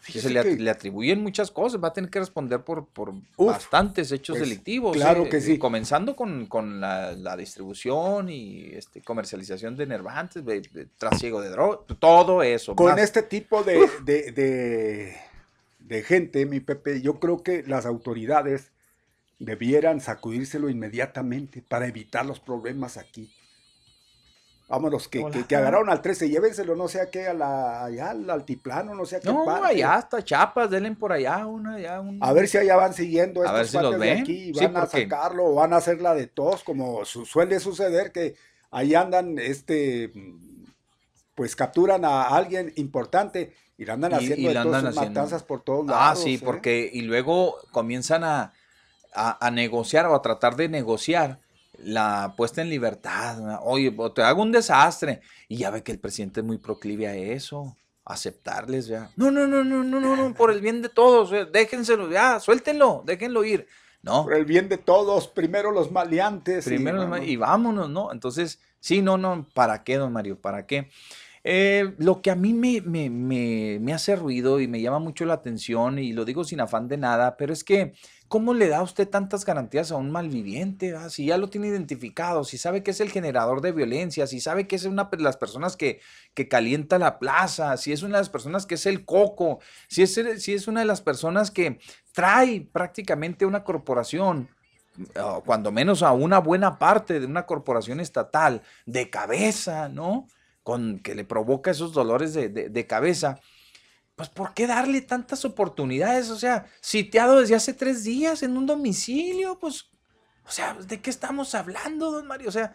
se 0.01 0.29
le, 0.29 0.69
atribuyen 0.69 1.21
muchas 1.21 1.51
cosas, 1.51 1.83
va 1.83 1.89
a 1.89 1.93
tener 1.93 2.09
que 2.09 2.19
responder 2.19 2.61
por, 2.61 2.87
por 2.87 3.13
bastantes 3.37 4.11
hechos 4.11 4.37
pues, 4.37 4.49
delictivos. 4.49 4.95
Claro 4.95 5.25
¿eh? 5.25 5.29
que 5.29 5.41
sí. 5.41 5.57
Comenzando 5.57 6.15
con, 6.15 6.47
con 6.47 6.79
la, 6.79 7.35
distribución 7.37 8.29
y 8.29 8.65
este, 8.73 9.01
comercialización 9.01 9.75
de 9.75 9.85
nervantes, 9.85 10.45
de, 10.45 10.87
trasiego 10.97 11.41
de 11.41 11.49
drogas, 11.49 11.79
todo 11.99 12.43
eso. 12.43 12.75
Con 12.75 12.97
este 12.97 13.23
tipo 13.23 13.63
de, 13.63 13.87
de, 14.03 15.15
de, 15.79 16.03
gente, 16.03 16.45
mi 16.45 16.59
Pepe, 16.59 17.01
yo 17.01 17.19
creo 17.19 17.43
que 17.43 17.63
las 17.63 17.85
autoridades 17.85 18.71
debieran 19.37 20.01
sacudírselo 20.01 20.69
inmediatamente 20.69 21.61
para 21.61 21.87
evitar 21.87 22.25
los 22.25 22.39
problemas 22.39 22.97
aquí. 22.97 23.31
Vámonos, 24.69 25.07
que, 25.07 25.25
que, 25.31 25.45
que 25.47 25.55
agarraron 25.55 25.89
al 25.89 25.99
13, 25.99 26.29
llévenselo, 26.29 26.75
no 26.75 26.87
sé 26.87 27.01
a 27.01 27.09
qué, 27.09 27.27
a 27.27 27.33
la, 27.33 27.83
allá 27.85 28.11
al 28.11 28.29
altiplano, 28.29 28.93
no 28.93 29.03
sé 29.03 29.15
a 29.15 29.19
qué 29.19 29.27
No, 29.27 29.43
parte. 29.43 29.65
allá 29.65 29.95
hasta 29.95 30.23
Chiapas, 30.23 30.69
denle 30.69 30.91
por 30.91 31.11
allá 31.11 31.43
una, 31.47 31.73
allá 31.75 31.99
un... 31.99 32.19
A 32.21 32.31
ver 32.33 32.47
si 32.47 32.59
allá 32.59 32.75
van 32.75 32.93
siguiendo 32.93 33.41
A 33.41 33.45
estos 33.45 33.57
ver 33.57 33.67
si 33.67 33.77
los 33.77 33.95
cuates 33.95 33.99
de 33.99 34.11
aquí 34.21 34.49
y 34.49 34.53
Sí, 34.53 34.65
van 34.67 34.77
a 34.77 34.85
sacarlo 34.85 35.45
o 35.45 35.55
van 35.55 35.73
a 35.73 35.77
hacer 35.77 35.99
la 36.01 36.13
de 36.13 36.27
todos, 36.27 36.63
como 36.63 37.03
su- 37.03 37.25
suele 37.25 37.59
suceder 37.59 38.11
que 38.11 38.35
ahí 38.69 38.93
andan, 38.93 39.39
este, 39.39 40.13
pues 41.33 41.55
capturan 41.55 42.05
a 42.05 42.23
alguien 42.27 42.71
importante 42.75 43.55
y 43.75 43.85
lo 43.85 43.93
andan 43.93 44.13
haciendo 44.13 44.51
y 44.51 44.55
andan 44.55 44.81
sus 44.81 44.97
haciendo. 44.97 45.19
matanzas 45.21 45.41
por 45.43 45.61
todos 45.63 45.85
Ah, 45.87 46.09
lados. 46.13 46.19
sí, 46.23 46.35
¿eh? 46.35 46.41
porque 46.45 46.89
y 46.93 47.01
luego 47.01 47.55
comienzan 47.71 48.23
a, 48.23 48.53
a- 49.15 49.47
a 49.47 49.49
negociar 49.49 50.05
o 50.05 50.13
a 50.13 50.21
tratar 50.21 50.55
de 50.57 50.69
negociar 50.69 51.39
la 51.83 52.33
puesta 52.37 52.61
en 52.61 52.69
libertad. 52.69 53.37
¿no? 53.39 53.59
Oye, 53.61 53.93
te 54.13 54.21
hago 54.21 54.41
un 54.41 54.51
desastre. 54.51 55.21
Y 55.47 55.57
ya 55.57 55.69
ve 55.71 55.83
que 55.83 55.91
el 55.91 55.99
presidente 55.99 56.39
es 56.41 56.45
muy 56.45 56.57
proclive 56.57 57.07
a 57.07 57.15
eso, 57.15 57.75
aceptarles, 58.05 58.87
ya. 58.87 59.09
No, 59.15 59.31
no, 59.31 59.47
no, 59.47 59.63
no, 59.63 59.83
no, 59.83 59.99
no, 59.99 60.15
no, 60.15 60.33
por 60.33 60.51
el 60.51 60.61
bien 60.61 60.81
de 60.81 60.89
todos, 60.89 61.31
eh, 61.31 61.45
déjenselo, 61.51 62.09
ya, 62.09 62.39
suéltenlo, 62.39 63.03
déjenlo 63.05 63.43
ir. 63.43 63.67
No, 64.01 64.23
Por 64.23 64.33
el 64.35 64.45
bien 64.45 64.69
de 64.69 64.77
todos, 64.77 65.27
primero 65.27 65.71
los 65.71 65.91
maleantes. 65.91 66.65
y 66.65 66.69
Primero 66.69 66.97
los 66.99 67.07
ma- 67.09 67.17
vamos. 67.17 67.27
y 67.29 67.35
vámonos, 67.35 67.89
¿no? 67.89 68.11
Entonces, 68.13 68.59
sí, 68.79 69.01
no, 69.01 69.17
no, 69.17 69.45
¿para 69.53 69.83
qué, 69.83 69.97
don 69.97 70.13
Mario? 70.13 70.39
¿Para 70.39 70.65
qué? 70.65 70.89
Eh, 71.43 71.95
lo 71.97 72.21
que 72.21 72.31
a 72.31 72.35
mí 72.35 72.53
me, 72.53 72.81
me, 72.81 73.09
me- 73.09 73.77
me 73.81 73.93
hace 73.93 74.15
ruido 74.15 74.59
y 74.59 74.67
me 74.67 74.81
llama 74.81 74.99
mucho 74.99 75.25
la 75.25 75.33
atención, 75.35 75.99
y 75.99 76.13
lo 76.13 76.23
digo 76.25 76.43
sin 76.43 76.61
afán 76.61 76.87
de 76.87 76.97
nada, 76.97 77.35
pero 77.37 77.51
es 77.53 77.63
que, 77.63 77.93
¿cómo 78.29 78.53
le 78.53 78.69
da 78.69 78.81
usted 78.83 79.09
tantas 79.09 79.43
garantías 79.45 79.91
a 79.91 79.97
un 79.97 80.11
malviviente? 80.11 80.95
ah? 80.95 81.09
Si 81.09 81.25
ya 81.25 81.37
lo 81.37 81.49
tiene 81.49 81.67
identificado, 81.67 82.43
si 82.45 82.57
sabe 82.57 82.83
que 82.83 82.91
es 82.91 83.01
el 83.01 83.11
generador 83.11 83.61
de 83.61 83.73
violencia, 83.73 84.27
si 84.27 84.39
sabe 84.39 84.67
que 84.67 84.77
es 84.77 84.85
una 84.85 85.05
de 85.11 85.17
las 85.21 85.37
personas 85.37 85.75
que, 85.75 85.99
que 86.33 86.47
calienta 86.47 86.99
la 86.99 87.19
plaza, 87.19 87.75
si 87.77 87.91
es 87.91 88.03
una 88.03 88.17
de 88.17 88.21
las 88.21 88.29
personas 88.29 88.65
que 88.65 88.75
es 88.75 88.85
el 88.85 89.03
coco, 89.05 89.59
si 89.89 90.03
es, 90.03 90.13
si 90.37 90.53
es 90.53 90.67
una 90.67 90.79
de 90.81 90.85
las 90.85 91.01
personas 91.01 91.51
que 91.51 91.79
trae 92.13 92.61
prácticamente 92.71 93.45
una 93.45 93.63
corporación 93.63 94.49
cuando 95.45 95.71
menos 95.71 96.03
a 96.03 96.11
una 96.11 96.39
buena 96.39 96.77
parte 96.77 97.19
de 97.19 97.25
una 97.25 97.45
corporación 97.45 97.99
estatal 97.99 98.61
de 98.85 99.09
cabeza, 99.09 99.87
¿no? 99.89 100.27
Con 100.63 100.99
que 100.99 101.15
le 101.15 101.23
provoca 101.23 101.71
esos 101.71 101.93
dolores 101.93 102.33
de- 102.33 102.49
de 102.49 102.87
cabeza. 102.87 103.39
Pues, 104.19 104.27
¿por 104.27 104.53
qué 104.53 104.67
darle 104.67 104.99
tantas 104.99 105.45
oportunidades? 105.45 106.29
O 106.29 106.37
sea, 106.37 106.65
sitiado 106.81 107.39
desde 107.39 107.55
hace 107.55 107.73
tres 107.73 108.03
días 108.03 108.43
en 108.43 108.57
un 108.57 108.65
domicilio, 108.65 109.57
pues, 109.57 109.85
o 110.45 110.51
sea, 110.51 110.73
¿de 110.73 110.99
qué 110.99 111.09
estamos 111.09 111.55
hablando, 111.55 112.11
don 112.11 112.27
Mario? 112.27 112.49
O 112.49 112.51
sea, 112.51 112.73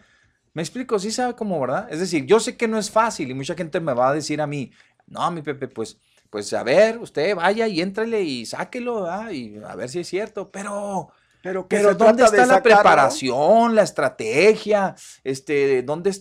me 0.53 0.63
explico, 0.63 0.97
sí 0.97 1.11
sabe 1.11 1.35
cómo, 1.35 1.59
¿verdad? 1.59 1.87
Es 1.91 1.99
decir, 1.99 2.25
yo 2.25 2.39
sé 2.39 2.57
que 2.57 2.67
no 2.67 2.79
es 2.79 2.89
fácil 2.89 3.29
y 3.29 3.35
mucha 3.35 3.53
gente 3.53 3.79
me 3.79 3.93
va 3.93 4.09
a 4.09 4.13
decir 4.15 4.41
a 4.41 4.47
mí, 4.47 4.71
no, 5.05 5.29
mi 5.29 5.43
Pepe, 5.43 5.67
pues, 5.67 5.99
pues 6.31 6.51
a 6.51 6.63
ver, 6.63 6.97
usted 6.97 7.35
vaya 7.35 7.67
y 7.67 7.79
éntrele 7.79 8.23
y 8.23 8.47
sáquelo, 8.47 9.03
¿verdad? 9.03 9.29
Y 9.29 9.57
a 9.63 9.75
ver 9.75 9.87
si 9.89 9.99
es 9.99 10.07
cierto, 10.07 10.49
pero... 10.49 11.11
Pero, 11.43 11.67
que 11.67 11.75
Pero 11.75 11.93
¿dónde 11.93 12.23
está 12.23 12.47
la 12.47 12.63
preparación, 12.63 13.75
la 13.75 13.83
estrategia? 13.83 14.95
Este, 15.23 15.83
¿dónde, 15.83 16.11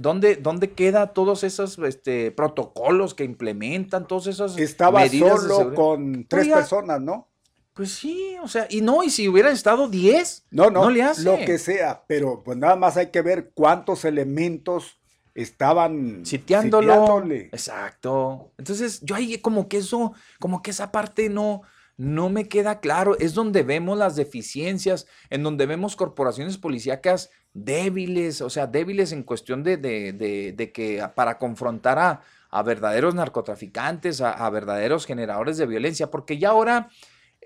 dónde, 0.00 0.36
dónde 0.36 0.72
queda 0.72 1.08
todos 1.08 1.44
esos 1.44 1.78
este, 1.78 2.30
protocolos 2.30 3.14
que 3.14 3.24
implementan, 3.24 4.06
todos 4.06 4.26
esos 4.26 4.58
Estaba 4.58 5.00
medidas 5.00 5.42
solo 5.42 5.74
con 5.74 6.24
tres 6.26 6.44
Oiga, 6.44 6.56
personas, 6.56 7.00
¿no? 7.02 7.28
Pues 7.74 7.92
sí, 7.92 8.34
o 8.42 8.48
sea, 8.48 8.66
y 8.70 8.80
no, 8.80 9.02
y 9.02 9.10
si 9.10 9.28
hubieran 9.28 9.52
estado 9.52 9.88
10, 9.88 10.46
No, 10.50 10.70
no, 10.70 10.90
le 10.90 11.02
hace. 11.02 11.22
lo 11.22 11.36
que 11.36 11.58
sea, 11.58 12.04
pero 12.06 12.42
pues 12.42 12.56
nada 12.56 12.76
más 12.76 12.96
hay 12.96 13.08
que 13.10 13.20
ver 13.20 13.52
cuántos 13.54 14.04
elementos 14.06 14.98
estaban 15.34 16.24
sitiándolo. 16.24 16.92
sitiándole. 16.92 17.40
Exacto. 17.52 18.52
Entonces, 18.58 19.00
yo 19.02 19.14
ahí 19.14 19.38
como 19.38 19.68
que 19.68 19.78
eso, 19.78 20.12
como 20.40 20.62
que 20.62 20.70
esa 20.70 20.90
parte 20.90 21.28
no, 21.28 21.62
no 21.96 22.30
me 22.30 22.48
queda 22.48 22.80
claro. 22.80 23.16
Es 23.18 23.34
donde 23.34 23.62
vemos 23.62 23.96
las 23.96 24.16
deficiencias, 24.16 25.06
en 25.28 25.42
donde 25.42 25.66
vemos 25.66 25.94
corporaciones 25.94 26.58
policíacas 26.58 27.30
débiles, 27.52 28.40
o 28.40 28.50
sea, 28.50 28.66
débiles 28.66 29.12
en 29.12 29.22
cuestión 29.22 29.62
de, 29.62 29.76
de- 29.76 30.12
de- 30.12 30.52
de 30.52 30.72
que 30.72 31.06
para 31.14 31.38
confrontar 31.38 31.98
a, 31.98 32.20
a 32.50 32.62
verdaderos 32.62 33.14
narcotraficantes, 33.14 34.20
a, 34.20 34.30
a 34.32 34.50
verdaderos 34.50 35.06
generadores 35.06 35.56
de 35.58 35.66
violencia, 35.66 36.10
porque 36.10 36.38
ya 36.38 36.50
ahora, 36.50 36.88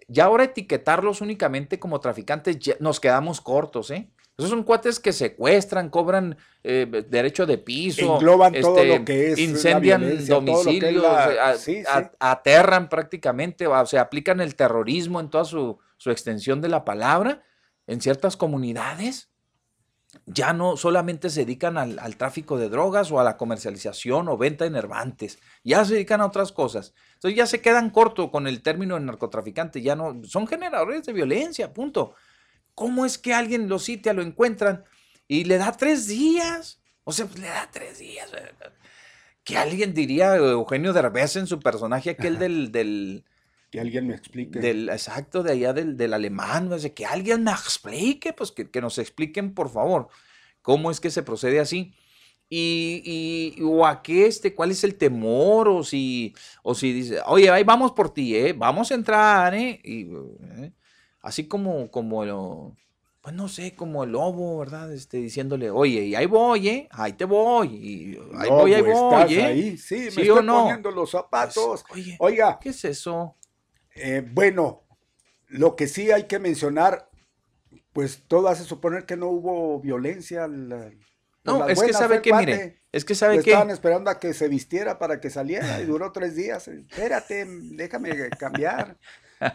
ya 0.08 0.24
ahora 0.24 0.44
etiquetarlos 0.44 1.20
únicamente 1.20 1.78
como 1.78 2.00
traficantes, 2.00 2.58
ya 2.58 2.74
nos 2.80 3.00
quedamos 3.00 3.40
cortos, 3.40 3.90
¿eh? 3.90 4.08
Esos 4.36 4.50
son 4.50 4.64
cuates 4.64 4.98
que 4.98 5.12
secuestran, 5.12 5.90
cobran 5.90 6.36
eh, 6.64 7.04
derecho 7.08 7.46
de 7.46 7.56
piso, 7.56 8.16
Engloban 8.16 8.52
todo 8.60 8.78
este, 8.78 8.98
lo 8.98 9.04
que 9.04 9.30
es 9.30 9.38
incendian 9.38 10.02
domicilios, 10.26 11.02
la- 11.04 11.50
a- 11.50 11.56
sí, 11.56 11.76
sí. 11.76 11.84
a- 11.88 12.10
aterran 12.18 12.88
prácticamente, 12.88 13.68
o 13.68 13.86
sea, 13.86 14.00
aplican 14.00 14.40
el 14.40 14.56
terrorismo 14.56 15.20
en 15.20 15.30
toda 15.30 15.44
su, 15.44 15.78
su 15.98 16.10
extensión 16.10 16.60
de 16.60 16.68
la 16.68 16.84
palabra 16.84 17.42
en 17.86 18.00
ciertas 18.00 18.36
comunidades. 18.36 19.30
Ya 20.26 20.52
no 20.54 20.76
solamente 20.78 21.28
se 21.28 21.40
dedican 21.40 21.76
al, 21.76 21.98
al 21.98 22.16
tráfico 22.16 22.56
de 22.56 22.70
drogas 22.70 23.10
o 23.12 23.20
a 23.20 23.24
la 23.24 23.36
comercialización 23.36 24.28
o 24.28 24.38
venta 24.38 24.64
de 24.64 24.70
nervantes, 24.70 25.38
ya 25.62 25.84
se 25.84 25.94
dedican 25.94 26.20
a 26.22 26.26
otras 26.26 26.50
cosas. 26.50 26.94
Entonces 27.14 27.36
ya 27.36 27.46
se 27.46 27.60
quedan 27.60 27.90
corto 27.90 28.30
con 28.30 28.46
el 28.46 28.62
término 28.62 28.94
de 28.94 29.02
narcotraficante, 29.02 29.82
ya 29.82 29.96
no, 29.96 30.22
son 30.24 30.46
generadores 30.46 31.04
de 31.04 31.12
violencia, 31.12 31.72
punto. 31.74 32.14
¿Cómo 32.74 33.04
es 33.04 33.18
que 33.18 33.34
alguien 33.34 33.68
lo 33.68 33.78
sitia, 33.78 34.14
lo 34.14 34.22
encuentran 34.22 34.84
y 35.28 35.44
le 35.44 35.58
da 35.58 35.72
tres 35.76 36.06
días? 36.08 36.80
O 37.04 37.12
sea, 37.12 37.26
pues 37.26 37.38
le 37.40 37.48
da 37.48 37.68
tres 37.70 37.98
días. 37.98 38.32
eh, 38.32 38.52
Que 39.44 39.58
alguien 39.58 39.92
diría 39.92 40.36
Eugenio 40.36 40.92
Derbez 40.94 41.36
en 41.36 41.46
su 41.46 41.60
personaje 41.60 42.10
aquel 42.10 42.38
del, 42.38 42.72
del, 42.72 43.24
Que 43.74 43.80
alguien 43.80 44.06
me 44.06 44.14
explique. 44.14 44.60
del 44.60 44.88
exacto 44.88 45.42
de 45.42 45.50
allá 45.50 45.72
del, 45.72 45.96
del 45.96 46.14
alemán, 46.14 46.72
o 46.72 46.78
sea, 46.78 46.94
que 46.94 47.04
alguien 47.04 47.42
me 47.42 47.50
explique, 47.50 48.32
pues 48.32 48.52
que, 48.52 48.70
que 48.70 48.80
nos 48.80 48.98
expliquen 48.98 49.52
por 49.52 49.68
favor 49.68 50.06
cómo 50.62 50.92
es 50.92 51.00
que 51.00 51.10
se 51.10 51.24
procede 51.24 51.58
así. 51.58 51.92
Y, 52.48 53.02
y- 53.58 53.62
o 53.64 53.84
a 53.84 54.00
qué 54.00 54.26
este, 54.26 54.54
cuál 54.54 54.70
es 54.70 54.84
el 54.84 54.94
temor, 54.94 55.68
o 55.68 55.82
si, 55.82 56.34
o 56.62 56.76
si 56.76 56.92
dice, 56.92 57.18
oye, 57.26 57.50
ahí 57.50 57.64
vamos 57.64 57.90
por 57.92 58.14
ti, 58.14 58.36
eh, 58.36 58.52
vamos 58.52 58.92
a 58.92 58.94
entrar, 58.94 59.52
eh, 59.56 59.80
y, 59.82 60.02
eh, 60.62 60.72
así 61.20 61.48
como, 61.48 61.90
como 61.90 62.24
lo- 62.24 62.76
pues 63.22 63.34
no 63.34 63.48
sé, 63.48 63.74
como 63.74 64.04
el 64.04 64.12
lobo, 64.12 64.58
¿verdad? 64.58 64.92
Este, 64.92 65.16
diciéndole, 65.16 65.68
oye, 65.70 66.04
y 66.04 66.14
ahí 66.14 66.26
voy, 66.26 66.68
eh, 66.68 66.88
ahí 66.92 67.14
te 67.14 67.24
voy, 67.24 67.68
y 67.74 68.18
ahí 68.38 68.50
No, 68.50 68.56
voy, 68.58 68.74
ahí 68.74 68.82
pues, 68.82 68.94
voy, 69.00 69.34
eh. 69.34 69.44
ahí, 69.46 69.76
sí, 69.78 69.96
me 69.96 70.10
¿Sí 70.12 70.20
estoy 70.20 70.38
o 70.38 70.42
no? 70.42 70.58
poniendo 70.64 70.90
los 70.92 71.10
zapatos. 71.10 71.84
Pues, 71.88 72.00
oye, 72.02 72.16
Oiga, 72.20 72.58
¿qué 72.62 72.68
es 72.68 72.84
eso? 72.84 73.34
Eh, 73.94 74.22
bueno, 74.32 74.82
lo 75.48 75.76
que 75.76 75.86
sí 75.86 76.10
hay 76.10 76.24
que 76.24 76.38
mencionar, 76.38 77.08
pues 77.92 78.22
todo 78.26 78.48
hace 78.48 78.64
suponer 78.64 79.06
que 79.06 79.16
no 79.16 79.28
hubo 79.28 79.80
violencia. 79.80 80.48
la- 80.48 80.90
No, 81.44 81.68
es 81.68 81.80
que 81.82 81.92
sabe 81.92 82.22
que, 82.22 82.32
mire, 82.32 82.80
es 82.90 83.04
que 83.04 83.14
sabe 83.14 83.34
que... 83.42 83.50
Estaban 83.50 83.70
esperando 83.70 84.10
a 84.10 84.18
que 84.18 84.32
se 84.34 84.48
vistiera 84.48 84.98
para 84.98 85.20
que 85.20 85.30
saliera 85.30 85.80
y 85.80 85.84
duró 85.84 86.10
tres 86.12 86.34
días. 86.34 86.66
Espérate, 86.68 87.44
déjame 87.46 88.30
cambiar. 88.30 88.96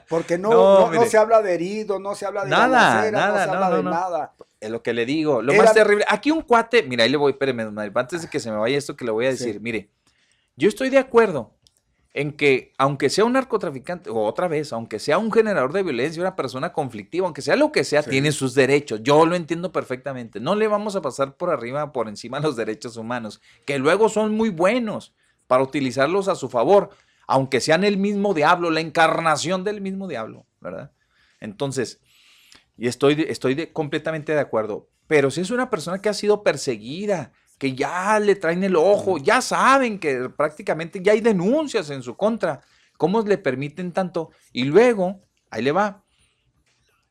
Porque 0.07 0.37
no, 0.37 0.49
No, 0.51 0.91
no, 0.91 0.93
no 0.93 1.05
se 1.05 1.17
habla 1.17 1.41
de 1.41 1.55
herido, 1.55 1.99
no 1.99 2.15
se 2.15 2.25
habla 2.25 2.43
de 2.43 2.49
Nada, 2.51 2.67
balacera, 2.67 3.11
no 3.11 3.17
nada, 3.27 3.41
se 3.41 3.47
no, 3.47 3.53
habla 3.53 3.69
no, 3.69 3.75
de 3.77 3.83
nada. 3.83 4.33
Es 4.59 4.69
lo 4.69 4.83
que 4.83 4.93
le 4.93 5.05
digo. 5.05 5.41
Lo 5.41 5.51
Eran- 5.53 5.65
más 5.65 5.73
terrible. 5.73 6.05
Aquí 6.07 6.31
un 6.31 6.41
cuate. 6.41 6.83
Mira, 6.83 7.05
ahí 7.05 7.09
le 7.09 7.17
voy, 7.17 7.31
espérame, 7.31 7.73
antes 7.95 8.21
de 8.21 8.27
que 8.29 8.39
se 8.39 8.51
me 8.51 8.57
vaya 8.57 8.77
esto 8.77 8.95
que 8.95 9.05
le 9.05 9.11
voy 9.11 9.25
a 9.25 9.29
decir. 9.29 9.53
Sí. 9.53 9.59
Mire, 9.59 9.89
yo 10.55 10.67
estoy 10.69 10.89
de 10.89 10.97
acuerdo 10.97 11.55
en 12.13 12.33
que, 12.33 12.73
aunque 12.77 13.09
sea 13.09 13.25
un 13.25 13.33
narcotraficante, 13.33 14.09
o 14.09 14.23
otra 14.25 14.47
vez, 14.47 14.73
aunque 14.73 14.97
sea 14.99 15.17
un 15.19 15.31
generador 15.31 15.73
de 15.73 15.83
violencia, 15.83 16.21
una 16.21 16.35
persona 16.35 16.73
conflictiva, 16.73 17.25
aunque 17.27 17.41
sea 17.43 17.55
lo 17.55 17.71
que 17.71 17.83
sea, 17.83 18.01
Sí. 18.01 18.09
tiene 18.09 18.31
sus 18.31 18.55
derechos. 18.55 19.01
Yo 19.03 19.25
lo 19.27 19.35
entiendo 19.35 19.71
perfectamente. 19.71 20.39
No 20.39 20.55
le 20.55 20.67
vamos 20.67 20.95
a 20.95 21.01
pasar 21.01 21.37
por 21.37 21.51
arriba, 21.51 21.91
por 21.91 22.07
encima 22.07 22.39
los 22.39 22.55
derechos 22.55 22.97
humanos, 22.97 23.41
que 23.65 23.77
luego 23.77 24.09
son 24.09 24.33
muy 24.33 24.49
buenos 24.49 25.13
para 25.47 25.63
utilizarlos 25.63 26.27
a 26.27 26.35
su 26.35 26.49
favor, 26.49 26.89
aunque 27.27 27.61
sean 27.61 27.83
el 27.83 27.97
mismo 27.97 28.33
diablo, 28.33 28.71
la 28.71 28.79
encarnación 28.81 29.63
del 29.63 29.79
mismo 29.81 30.07
diablo, 30.07 30.45
¿verdad? 30.61 30.91
Entonces, 31.39 32.01
y 32.75 32.87
estoy, 32.87 33.25
estoy 33.29 33.53
de- 33.53 33.71
completamente 33.71 34.33
de 34.33 34.39
acuerdo. 34.39 34.87
Pero 35.05 35.29
si 35.31 35.41
es 35.41 35.51
una 35.51 35.69
persona 35.69 36.01
que 36.01 36.09
ha 36.09 36.13
sido 36.13 36.43
perseguida, 36.43 37.33
que 37.59 37.75
ya 37.75 38.19
le 38.19 38.35
traen 38.35 38.63
el 38.63 38.75
ojo, 38.75 39.19
ya 39.19 39.41
saben 39.41 39.99
que 39.99 40.29
prácticamente 40.29 41.01
ya 41.03 41.11
hay 41.11 41.21
denuncias 41.21 41.89
en 41.91 42.01
su 42.01 42.15
contra, 42.17 42.61
¿cómo 42.97 43.21
le 43.21 43.37
permiten 43.37 43.91
tanto? 43.91 44.31
Y 44.53 44.63
luego, 44.63 45.21
ahí 45.51 45.61
le 45.61 45.71
va, 45.73 46.01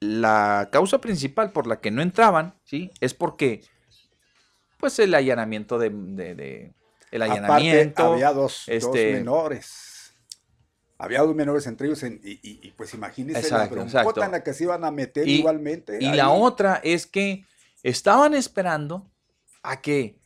la 0.01 0.69
causa 0.73 1.01
principal 1.01 1.53
por 1.53 1.67
la 1.67 1.81
que 1.81 1.91
no 1.91 2.03
entraban, 2.03 2.55
¿sí? 2.65 2.91
Es 3.01 3.15
porque, 3.15 3.63
pues 4.79 4.99
el 5.01 5.15
allanamiento 5.15 5.79
de, 5.79 5.91
de- 5.91 6.35
de- 6.35 6.73
el 7.11 7.23
Aparte, 7.23 7.41
allanamiento. 7.41 8.13
había 8.13 8.33
dos, 8.33 8.65
dos 8.67 8.69
este, 8.69 9.13
menores. 9.13 10.15
Había 10.99 11.21
dos 11.23 11.35
menores 11.35 11.67
entre 11.67 11.87
ellos 11.87 12.03
en- 12.03 12.21
y, 12.25 12.33
y- 12.43 12.61
y, 12.63 12.71
pues 12.73 12.93
imagínense 12.95 13.41
Exacto, 13.41 13.77
la 13.77 13.83
broncota 13.85 14.27
en 14.27 14.33
la 14.33 14.43
que 14.43 14.53
se 14.53 14.65
iban 14.65 14.85
a 14.85 14.91
meter 14.91 15.27
Y- 15.29 15.37
igualmente. 15.41 15.99
Y 16.01 16.07
ahí. 16.07 16.17
la 16.17 16.31
otra 16.31 16.81
es 16.83 17.07
que 17.07 17.45
estaban 17.83 18.35
esperando 18.35 19.09
a 19.63 19.81
que 19.81 20.18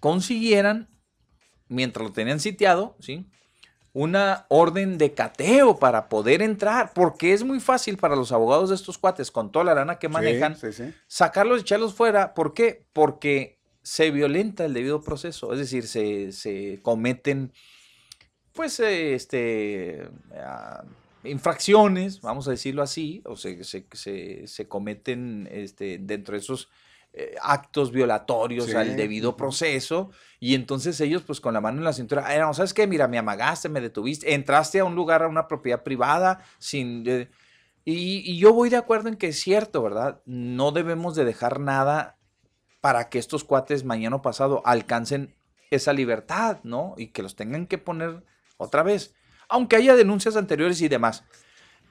consiguieran, 0.00 0.88
mientras 1.68 2.06
lo 2.06 2.12
tenían 2.12 2.40
sitiado, 2.40 2.96
¿sí? 3.00 3.26
una 3.94 4.46
orden 4.48 4.96
de 4.98 5.12
cateo 5.14 5.78
para 5.78 6.08
poder 6.08 6.40
entrar, 6.42 6.92
porque 6.94 7.32
es 7.32 7.42
muy 7.42 7.58
fácil 7.58 7.96
para 7.96 8.14
los 8.14 8.30
abogados 8.32 8.68
de 8.68 8.76
estos 8.76 8.96
cuates, 8.98 9.30
con 9.30 9.50
toda 9.50 9.64
la 9.64 9.74
lana 9.74 9.98
que 9.98 10.08
manejan, 10.08 10.56
sí, 10.56 10.72
sí. 10.72 10.92
sacarlos 11.08 11.58
y 11.58 11.62
echarlos 11.62 11.94
fuera. 11.94 12.32
¿Por 12.34 12.54
qué? 12.54 12.86
Porque 12.92 13.58
se 13.82 14.10
violenta 14.10 14.64
el 14.66 14.74
debido 14.74 15.00
proceso, 15.02 15.52
es 15.52 15.58
decir, 15.58 15.86
se, 15.88 16.30
se 16.32 16.78
cometen, 16.82 17.52
pues, 18.52 18.78
este, 18.78 20.08
ah, 20.36 20.84
infracciones, 21.24 22.20
vamos 22.20 22.46
a 22.46 22.52
decirlo 22.52 22.82
así, 22.82 23.22
o 23.24 23.36
se, 23.36 23.64
se, 23.64 23.86
se- 23.92 24.46
se 24.46 24.68
cometen 24.68 25.48
este, 25.50 25.98
dentro 25.98 26.32
de 26.34 26.40
esos 26.40 26.68
eh, 27.12 27.34
actos 27.42 27.90
violatorios 27.90 28.66
Sí, 28.66 28.74
al 28.74 28.96
debido 28.96 29.36
proceso, 29.36 30.10
y 30.40 30.54
entonces 30.54 31.00
ellos, 31.00 31.22
pues, 31.22 31.40
con 31.40 31.54
la 31.54 31.60
mano 31.60 31.78
en 31.78 31.84
la 31.84 31.92
cintura, 31.92 32.24
"Ay, 32.26 32.38
no, 32.38 32.52
¿sabes 32.54 32.74
qué? 32.74 32.86
Mira, 32.86 33.08
me 33.08 33.18
amagaste, 33.18 33.68
me 33.68 33.80
detuviste, 33.80 34.34
entraste 34.34 34.78
a 34.80 34.84
un 34.84 34.94
lugar, 34.94 35.22
a 35.22 35.28
una 35.28 35.48
propiedad 35.48 35.82
privada, 35.82 36.42
sin... 36.58 37.04
eh, 37.08 37.28
y, 37.84 38.18
y 38.30 38.38
yo 38.38 38.52
voy 38.52 38.68
de 38.68 38.76
acuerdo 38.76 39.08
en 39.08 39.16
que 39.16 39.28
es 39.28 39.40
cierto, 39.40 39.82
¿verdad? 39.82 40.20
No 40.26 40.72
debemos 40.72 41.14
de 41.16 41.24
dejar 41.24 41.58
nada 41.60 42.18
para 42.80 43.08
que 43.08 43.18
estos 43.18 43.44
cuates 43.44 43.84
mañana 43.84 44.16
o 44.16 44.22
pasado 44.22 44.62
alcancen 44.66 45.34
esa 45.70 45.92
libertad, 45.92 46.58
¿no? 46.62 46.94
Y 46.96 47.08
que 47.08 47.22
los 47.22 47.34
tengan 47.34 47.66
que 47.66 47.78
poner 47.78 48.24
otra 48.58 48.82
vez. 48.82 49.14
Aunque 49.48 49.76
haya 49.76 49.96
denuncias 49.96 50.36
anteriores 50.36 50.80
y 50.82 50.88
demás. 50.88 51.24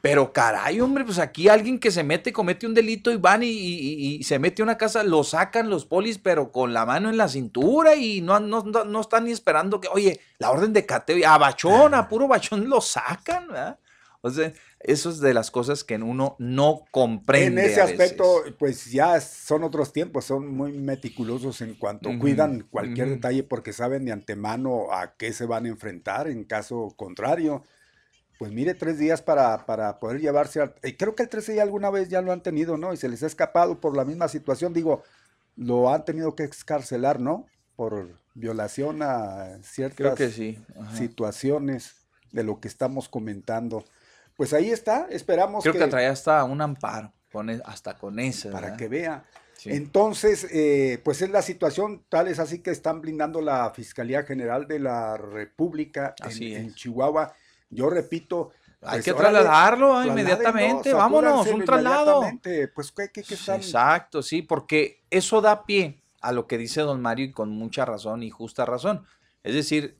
Pero 0.01 0.31
caray, 0.31 0.79
hombre, 0.79 1.03
pues 1.03 1.17
aquí 1.19 1.49
alguien 1.49 1.79
que 1.79 1.91
se 1.91 2.03
mete, 2.03 2.31
comete 2.31 2.67
un 2.67 2.73
delito 2.73 3.11
y 3.11 3.17
van 3.17 3.43
y, 3.43 3.47
y- 3.47 4.15
y 4.19 4.23
se 4.23 4.37
mete 4.39 4.61
a 4.61 4.65
una 4.65 4.77
casa, 4.77 5.03
lo 5.03 5.23
sacan 5.23 5.69
los 5.69 5.85
polis, 5.85 6.17
pero 6.19 6.51
con 6.51 6.71
la 6.73 6.85
mano 6.85 7.09
en 7.09 7.17
la 7.17 7.27
cintura 7.27 7.95
y 7.95 8.21
no, 8.21 8.39
no, 8.39 8.61
no, 8.63 8.85
no 8.85 9.01
están 9.01 9.25
ni 9.25 9.31
esperando 9.31 9.81
que, 9.81 9.87
oye, 9.89 10.19
la 10.37 10.51
orden 10.51 10.71
de 10.71 10.85
cateo, 10.85 11.17
y 11.17 11.23
a 11.23 11.37
bachón, 11.37 11.93
a 11.95 12.07
puro 12.07 12.27
bachón 12.27 12.69
lo 12.69 12.79
sacan, 12.79 13.47
¿verdad? 13.47 13.79
O 14.21 14.29
sea, 14.29 14.51
eso 14.79 15.09
es 15.09 15.19
de 15.19 15.33
las 15.33 15.51
cosas 15.51 15.83
que 15.83 15.95
uno 15.95 16.35
no 16.39 16.85
comprende. 16.91 17.61
En 17.63 17.69
ese 17.69 17.81
aspecto, 17.81 18.43
pues 18.57 18.91
ya 18.91 19.19
son 19.21 19.63
otros 19.63 19.93
tiempos, 19.93 20.25
son 20.25 20.47
muy 20.55 20.73
meticulosos 20.73 21.61
en 21.61 21.75
cuanto 21.75 22.09
cuidan 22.19 22.67
cualquier 22.69 23.09
detalle 23.09 23.43
porque 23.43 23.73
saben 23.73 24.05
de 24.05 24.11
antemano 24.11 24.91
a 24.91 25.15
qué 25.17 25.33
se 25.33 25.45
van 25.45 25.65
a 25.65 25.69
enfrentar 25.69 26.27
en 26.27 26.43
caso 26.45 26.93
contrario. 26.97 27.63
Pues 28.37 28.51
mire, 28.51 28.75
tres 28.75 28.99
días 28.99 29.21
para, 29.21 29.65
para 29.65 29.99
poder 29.99 30.19
llevarse 30.21 30.61
a... 30.61 30.73
eh, 30.83 30.95
Creo 30.95 31.15
que 31.15 31.23
el 31.23 31.29
13 31.29 31.55
ya 31.55 31.63
alguna 31.63 31.89
vez 31.89 32.07
ya 32.09 32.21
lo 32.21 32.31
han 32.31 32.41
tenido, 32.43 32.77
¿no? 32.77 32.93
Y 32.93 32.97
se 32.97 33.09
les 33.09 33.23
ha 33.23 33.27
escapado 33.27 33.79
por 33.79 33.95
la 33.97 34.05
misma 34.05 34.27
situación. 34.27 34.73
Digo, 34.73 35.03
lo 35.55 35.91
han 35.91 36.05
tenido 36.05 36.35
que 36.35 36.43
excarcelar, 36.43 37.19
¿no? 37.19 37.47
Por 37.75 38.09
violación 38.35 39.01
a 39.01 39.57
ciertas 39.63 39.97
Creo 39.97 40.15
que 40.15 40.29
sí. 40.29 40.59
situaciones 40.95 41.95
de 42.31 42.43
lo 42.43 42.59
que 42.59 42.67
estamos 42.67 43.09
comentando. 43.09 43.83
Pues 44.35 44.53
ahí 44.53 44.69
está, 44.69 45.07
esperamos 45.09 45.63
Creo 45.63 45.73
que, 45.73 45.87
traía 45.87 46.11
hasta 46.11 46.43
un 46.43 46.61
amparo, 46.61 47.11
con 47.31 47.49
e- 47.49 47.61
hasta 47.65 47.97
con 47.97 48.19
ese. 48.19 48.49
para 48.49 48.67
¿verdad? 48.67 48.77
que 48.77 48.87
vea. 48.87 49.25
Sí. 49.57 49.71
Entonces, 49.71 50.47
eh, 50.51 51.01
pues 51.03 51.23
es 51.23 51.31
la 51.31 51.41
situación, 51.41 52.03
tal 52.09 52.27
es 52.27 52.37
así 52.37 52.59
que 52.59 52.69
están 52.69 53.01
blindando 53.01 53.41
la 53.41 53.71
Fiscalía 53.73 54.21
General 54.21 54.67
de 54.67 54.77
la 54.79 55.17
República 55.17 56.13
en. 56.29 56.75
Chihuahua. 56.75 57.33
Yo 57.69 57.89
repito. 57.89 58.51
Hay 58.81 58.97
pues, 58.97 59.05
que 59.05 59.11
órale, 59.11 59.39
trasladarlo 59.39 59.87
trasládenlo, 59.87 60.11
inmediatamente, 60.11 60.93
vámonos, 60.93 61.47
un 61.47 61.65
traslado. 61.65 62.21
Pues 62.75 62.91
¿qué, 62.91 63.09
qué- 63.11 63.23
qué 63.23 63.33
están? 63.33 63.55
Exacto, 63.55 64.21
sí, 64.21 64.43
porque 64.43 65.03
eso 65.09 65.41
da 65.41 65.65
pie 65.65 66.03
a 66.21 66.31
lo 66.31 66.45
que 66.47 66.57
dice 66.57 66.81
don 66.81 67.01
Mario 67.01 67.25
y 67.25 67.31
con 67.31 67.49
mucha 67.49 67.85
razón 67.85 68.21
y 68.23 68.29
justa 68.29 68.65
razón. 68.65 69.03
Es 69.43 69.55
decir, 69.55 69.97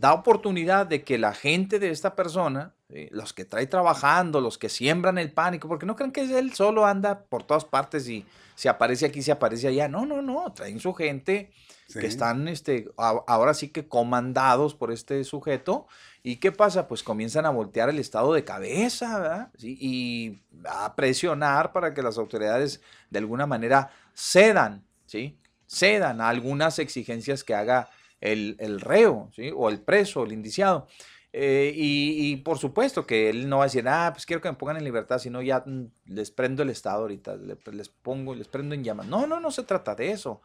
da 0.00 0.12
oportunidad 0.12 0.86
de 0.86 1.02
que 1.04 1.18
la 1.18 1.32
gente 1.34 1.78
de 1.78 1.90
esta 1.90 2.14
persona, 2.16 2.74
¿sí? 2.88 3.08
los 3.10 3.32
que 3.32 3.44
trae 3.44 3.66
trabajando, 3.66 4.40
los 4.40 4.58
que 4.58 4.68
siembran 4.68 5.18
el 5.18 5.32
pánico, 5.32 5.68
porque 5.68 5.86
no 5.86 5.96
crean 5.96 6.12
que 6.12 6.22
él 6.38 6.52
solo 6.54 6.86
anda 6.86 7.24
por 7.24 7.42
todas 7.42 7.64
partes 7.64 8.08
y 8.08 8.24
se 8.54 8.68
aparece 8.68 9.06
aquí, 9.06 9.22
se 9.22 9.32
aparece 9.32 9.68
allá. 9.68 9.88
No, 9.88 10.06
no, 10.06 10.22
no, 10.22 10.52
traen 10.52 10.80
su 10.80 10.92
gente 10.94 11.50
Sí. 11.88 12.00
que 12.00 12.06
están 12.06 12.48
este, 12.48 12.88
a- 12.98 13.22
ahora 13.28 13.54
sí 13.54 13.68
que 13.68 13.86
comandados 13.86 14.74
por 14.74 14.90
este 14.90 15.22
sujeto. 15.22 15.86
¿Y 16.24 16.36
qué 16.36 16.50
pasa? 16.50 16.88
Pues 16.88 17.04
comienzan 17.04 17.46
a 17.46 17.50
voltear 17.50 17.88
el 17.88 18.00
estado 18.00 18.32
de 18.34 18.42
cabeza, 18.42 19.20
¿verdad? 19.20 19.50
Sí, 19.56 19.78
Y 19.80 20.42
a 20.68 20.96
presionar 20.96 21.72
para 21.72 21.94
que 21.94 22.02
las 22.02 22.18
autoridades 22.18 22.80
de 23.10 23.18
alguna 23.20 23.46
manera 23.46 23.90
cedan, 24.16 24.84
¿sí? 25.06 25.38
Cedan 25.68 26.20
a 26.20 26.28
algunas 26.28 26.80
exigencias 26.80 27.44
que 27.44 27.54
haga 27.54 27.88
el, 28.20 28.56
el 28.60 28.80
reo, 28.80 29.30
¿sí? 29.34 29.50
O 29.54 29.68
el 29.68 29.80
preso, 29.80 30.24
el 30.24 30.32
indiciado. 30.32 30.86
Eh, 31.32 31.72
y, 31.74 32.32
y 32.32 32.36
por 32.36 32.58
supuesto 32.58 33.06
que 33.06 33.28
él 33.28 33.48
no 33.48 33.58
va 33.58 33.64
a 33.64 33.66
decir, 33.66 33.86
ah, 33.88 34.10
pues 34.12 34.24
quiero 34.24 34.40
que 34.40 34.48
me 34.50 34.56
pongan 34.56 34.78
en 34.78 34.84
libertad, 34.84 35.18
sino 35.18 35.42
ya 35.42 35.62
mm, 35.66 35.84
les 36.06 36.30
prendo 36.30 36.62
el 36.62 36.70
estado 36.70 37.02
ahorita, 37.02 37.36
le- 37.36 37.58
les 37.72 37.88
pongo, 37.90 38.34
les 38.34 38.48
prendo 38.48 38.74
en 38.74 38.82
llamas. 38.84 39.06
No, 39.06 39.26
no, 39.26 39.38
no 39.40 39.50
se 39.50 39.64
trata 39.64 39.94
de 39.94 40.10
eso. 40.12 40.40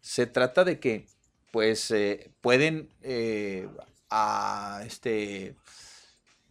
Se 0.00 0.26
trata 0.26 0.64
de 0.64 0.80
que, 0.80 1.06
pues, 1.52 1.90
eh, 1.92 2.32
pueden, 2.40 2.90
eh, 3.02 3.68
a, 4.10 4.82
este, 4.86 5.56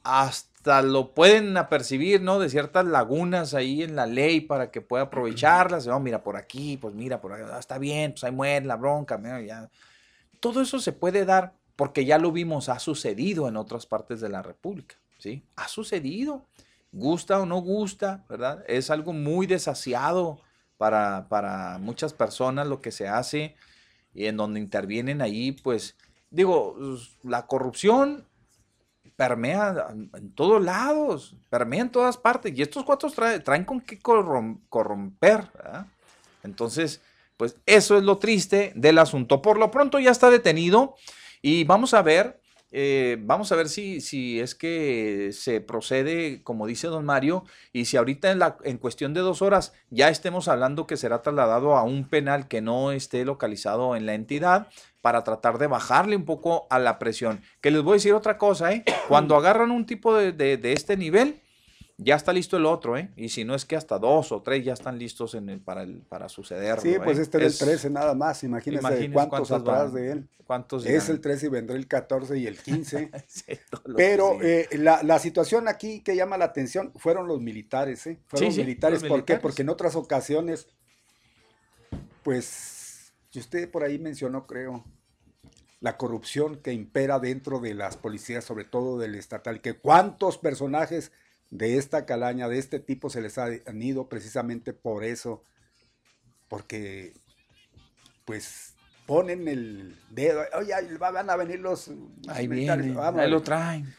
hasta 0.03 0.81
lo 0.81 1.14
pueden 1.14 1.57
apercibir, 1.57 2.22
¿no? 2.22 2.39
De 2.39 2.49
ciertas 2.49 2.85
lagunas 2.85 3.53
ahí 3.53 3.84
en 3.84 3.95
la 3.95 4.07
ley 4.07 4.41
para 4.41 4.72
que 4.72 4.81
pueda 4.81 5.03
aprovecharlas. 5.03 5.85
No, 5.88 5.99
mira, 5.99 6.23
por 6.23 6.38
aquí, 6.38 6.77
pues 6.77 6.95
mira, 6.95 7.22
por 7.22 7.34
ahí, 7.34 7.43
ah, 7.52 7.60
está 7.60 7.77
bien, 7.77 8.11
pues 8.14 8.23
ahí 8.23 8.31
muere 8.31 8.65
la 8.65 8.77
bronca, 8.77 9.18
mira, 9.18 9.41
ya. 9.41 9.69
Todo 10.41 10.61
eso 10.61 10.80
se 10.80 10.91
puede 10.91 11.23
dar 11.23 11.53
porque 11.77 12.03
ya 12.03 12.18
lo 12.18 12.34
vimos, 12.34 12.68
ha 12.68 12.80
sucedido 12.80 13.47
en 13.47 13.55
otras 13.55 13.85
partes 13.85 14.19
de 14.19 14.27
la 14.27 14.41
República, 14.41 14.97
¿sí? 15.18 15.43
Ha 15.55 15.68
sucedido, 15.69 16.45
gusta 16.91 17.39
o 17.39 17.45
no 17.45 17.61
gusta, 17.61 18.26
¿verdad? 18.27 18.65
Es 18.68 18.89
algo 18.89 19.13
muy 19.13 19.47
desasiado 19.47 20.41
para, 20.77 21.27
para 21.30 21.77
muchas 21.77 22.11
personas 22.11 22.68
lo 22.68 22.81
que 22.81 22.91
se 22.91 23.07
hace 23.07 23.55
y 24.13 24.26
en 24.26 24.35
donde 24.35 24.59
intervienen 24.59 25.22
ahí, 25.22 25.53
pues, 25.53 25.95
digo, 26.30 26.76
la 27.23 27.45
corrupción 27.47 28.27
permea 29.15 29.88
en 29.91 30.31
todos 30.34 30.61
lados, 30.63 31.35
permea 31.49 31.81
en 31.81 31.91
todas 31.91 32.18
partes, 32.18 32.51
y 32.55 32.61
estos 32.61 32.84
cuatro 32.84 33.09
trae- 33.09 33.43
traen 33.43 33.63
con 33.63 33.80
qué 33.80 33.99
corrom- 34.01 34.59
corromper. 34.69 35.47
Entonces, 36.43 37.01
pues 37.41 37.55
eso 37.65 37.97
es 37.97 38.03
lo 38.03 38.19
triste 38.19 38.72
del 38.76 38.99
asunto. 38.99 39.41
Por 39.41 39.57
lo 39.57 39.72
pronto 39.72 39.97
ya 39.97 40.11
está 40.11 40.30
detenido 40.30 40.93
y 41.41 41.63
vamos 41.63 41.95
a 41.95 42.03
ver, 42.03 42.39
eh, 42.72 43.18
vamos 43.22 43.51
a 43.51 43.55
ver 43.55 43.68
si, 43.68 43.99
si 43.99 44.39
es 44.39 44.53
que 44.53 45.31
se 45.34 45.59
procede, 45.59 46.43
como 46.43 46.68
dice 46.68 46.85
don 46.85 47.03
Mario, 47.03 47.43
y 47.73 47.85
si 47.85 47.97
ahorita 47.97 48.30
en, 48.30 48.38
la, 48.38 48.57
en 48.63 48.77
cuestión 48.77 49.15
de 49.15 49.22
dos 49.22 49.41
horas 49.41 49.73
ya 49.89 50.09
estemos 50.09 50.47
hablando 50.49 50.85
que 50.85 50.97
será 50.97 51.23
trasladado 51.23 51.76
a 51.76 51.81
un 51.81 52.07
penal 52.07 52.47
que 52.47 52.61
no 52.61 52.91
esté 52.91 53.26
localizado 53.26 53.95
en 53.95 54.05
la 54.05 54.13
entidad 54.13 54.68
para 55.01 55.23
tratar 55.23 55.57
de 55.57 55.65
bajarle 55.65 56.15
un 56.15 56.26
poco 56.26 56.68
a 56.69 56.77
la 56.77 56.99
presión. 56.99 57.41
Que 57.59 57.72
les 57.72 57.81
voy 57.81 57.93
a 57.93 57.95
decir 57.95 58.13
otra 58.13 58.38
cosa, 58.38 58.72
¿eh? 58.72 58.84
Cuando 59.07 59.35
agarran 59.35 59.72
un 59.72 59.88
tipo 59.88 60.15
de, 60.15 60.31
de- 60.31 60.57
de 60.57 60.73
este 60.73 60.95
nivel, 60.95 61.41
ya 62.03 62.15
está 62.15 62.34
listo 62.34 62.57
el 62.57 62.65
otro, 62.65 62.98
¿eh? 62.98 63.11
Y 63.15 63.30
si 63.30 63.45
no 63.45 63.53
es 63.53 63.64
que 63.65 63.76
hasta 63.76 63.99
dos 63.99 64.32
o 64.32 64.41
tres 64.41 64.65
ya 64.65 64.73
están 64.73 64.98
listos 64.98 65.36
en 65.36 65.49
el, 65.49 65.60
para, 65.61 65.84
el, 65.84 66.02
para 66.02 66.30
suceder. 66.30 66.80
Sí, 66.82 66.95
pues 67.03 67.19
este 67.19 67.38
era 67.38 67.45
el 67.45 67.56
13 67.57 67.90
nada 67.91 68.15
más, 68.15 68.44
imagínense 68.44 68.82
imagínense 68.82 69.14
cuántos 69.14 69.49
cuántos 69.49 69.52
atrás 69.52 69.91
van, 69.91 70.02
de 70.02 70.11
él. 70.11 70.30
cuántos 70.45 70.86
es 70.86 71.10
el 71.10 71.22
13 71.22 71.45
y 71.45 71.49
vendrá 71.49 71.76
el 71.76 71.88
14 71.88 72.38
y 72.40 72.48
el 72.48 72.57
15. 72.57 73.11
Sí, 73.28 73.53
todos 73.69 73.84
los 73.86 73.95
Pero 73.98 74.41
eh, 74.41 74.68
la, 74.73 75.03
la 75.03 75.19
situación 75.19 75.68
aquí 75.68 76.02
que 76.02 76.15
llama 76.15 76.38
la 76.38 76.45
atención 76.45 76.91
fueron 76.95 77.28
los 77.28 77.40
militares, 77.40 78.07
¿eh? 78.07 78.19
Fueron 78.28 78.40
Sí, 78.40 78.45
los 78.45 78.56
sí, 78.56 78.61
militares. 78.61 79.02
los 79.02 79.10
¿Por 79.10 79.19
qué? 79.19 79.34
militares. 79.34 79.41
Porque 79.44 79.61
en 79.61 79.69
otras 79.69 79.95
ocasiones, 79.95 80.68
pues, 82.23 83.14
y 83.32 83.40
usted 83.40 83.69
por 83.69 83.84
ahí 83.84 83.99
mencionó, 83.99 84.45
creo, 84.48 84.84
la 85.80 85.98
corrupción 85.98 86.57
que 86.57 86.73
impera 86.73 87.19
dentro 87.19 87.60
de 87.60 87.73
las 87.73 87.98
policías, 87.98 88.44
sobre 88.44 88.65
todo 88.65 88.98
del 88.99 89.15
estatal, 89.15 89.61
que 89.61 89.73
cuántos 89.73 90.38
personajes 90.38 91.11
de 91.52 91.78
esta 91.78 92.06
calaña, 92.06 92.48
de 92.49 92.57
este 92.57 92.80
tipo, 92.80 93.10
se 93.10 93.22
les 93.22 93.38
ha- 93.38 93.49
han 93.65 93.82
ido 93.82 94.10
precisamente 94.10 94.73
por 94.73 95.03
eso, 95.03 95.44
porque, 96.48 97.14
pues, 98.26 98.76
ponen 99.06 99.48
el 99.48 99.98
dedo, 100.10 100.41
oye, 100.57 100.73
van 100.98 101.30
a 101.30 101.36
venir 101.36 101.60
los 101.60 101.90
Ahí 102.30 102.48
militares, 102.48 102.86
viene, 102.86 102.99
vamos". 102.99 103.22
ahí 103.22 103.30
lo 103.30 103.41
traen. 103.41 103.94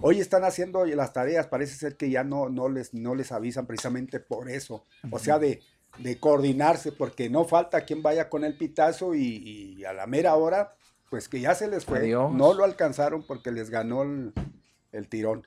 Hoy 0.00 0.20
están 0.20 0.44
haciendo 0.44 0.84
las 0.84 1.12
tareas, 1.12 1.46
parece 1.46 1.76
ser 1.76 1.96
que 1.96 2.10
ya 2.10 2.24
no, 2.24 2.48
no, 2.48 2.68
les, 2.68 2.92
no 2.92 3.14
les 3.14 3.32
avisan 3.32 3.66
precisamente 3.66 4.18
por 4.20 4.50
eso. 4.50 4.84
O 5.10 5.18
sea, 5.18 5.38
de, 5.38 5.62
de 5.98 6.18
coordinarse, 6.18 6.90
porque 6.92 7.30
no 7.30 7.44
falta 7.44 7.84
quien 7.84 8.02
vaya 8.02 8.28
con 8.28 8.44
el 8.44 8.56
pitazo 8.56 9.14
y, 9.14 9.76
y 9.78 9.84
a 9.84 9.92
la 9.92 10.06
mera 10.06 10.34
hora, 10.34 10.74
pues 11.10 11.28
que 11.28 11.40
ya 11.40 11.54
se 11.54 11.68
les 11.68 11.84
fue. 11.84 12.00
Adiós. 12.00 12.32
No 12.32 12.52
lo 12.52 12.64
alcanzaron 12.64 13.24
porque 13.26 13.52
les 13.52 13.70
ganó 13.70 14.02
el, 14.02 14.32
el 14.92 15.08
tirón. 15.08 15.46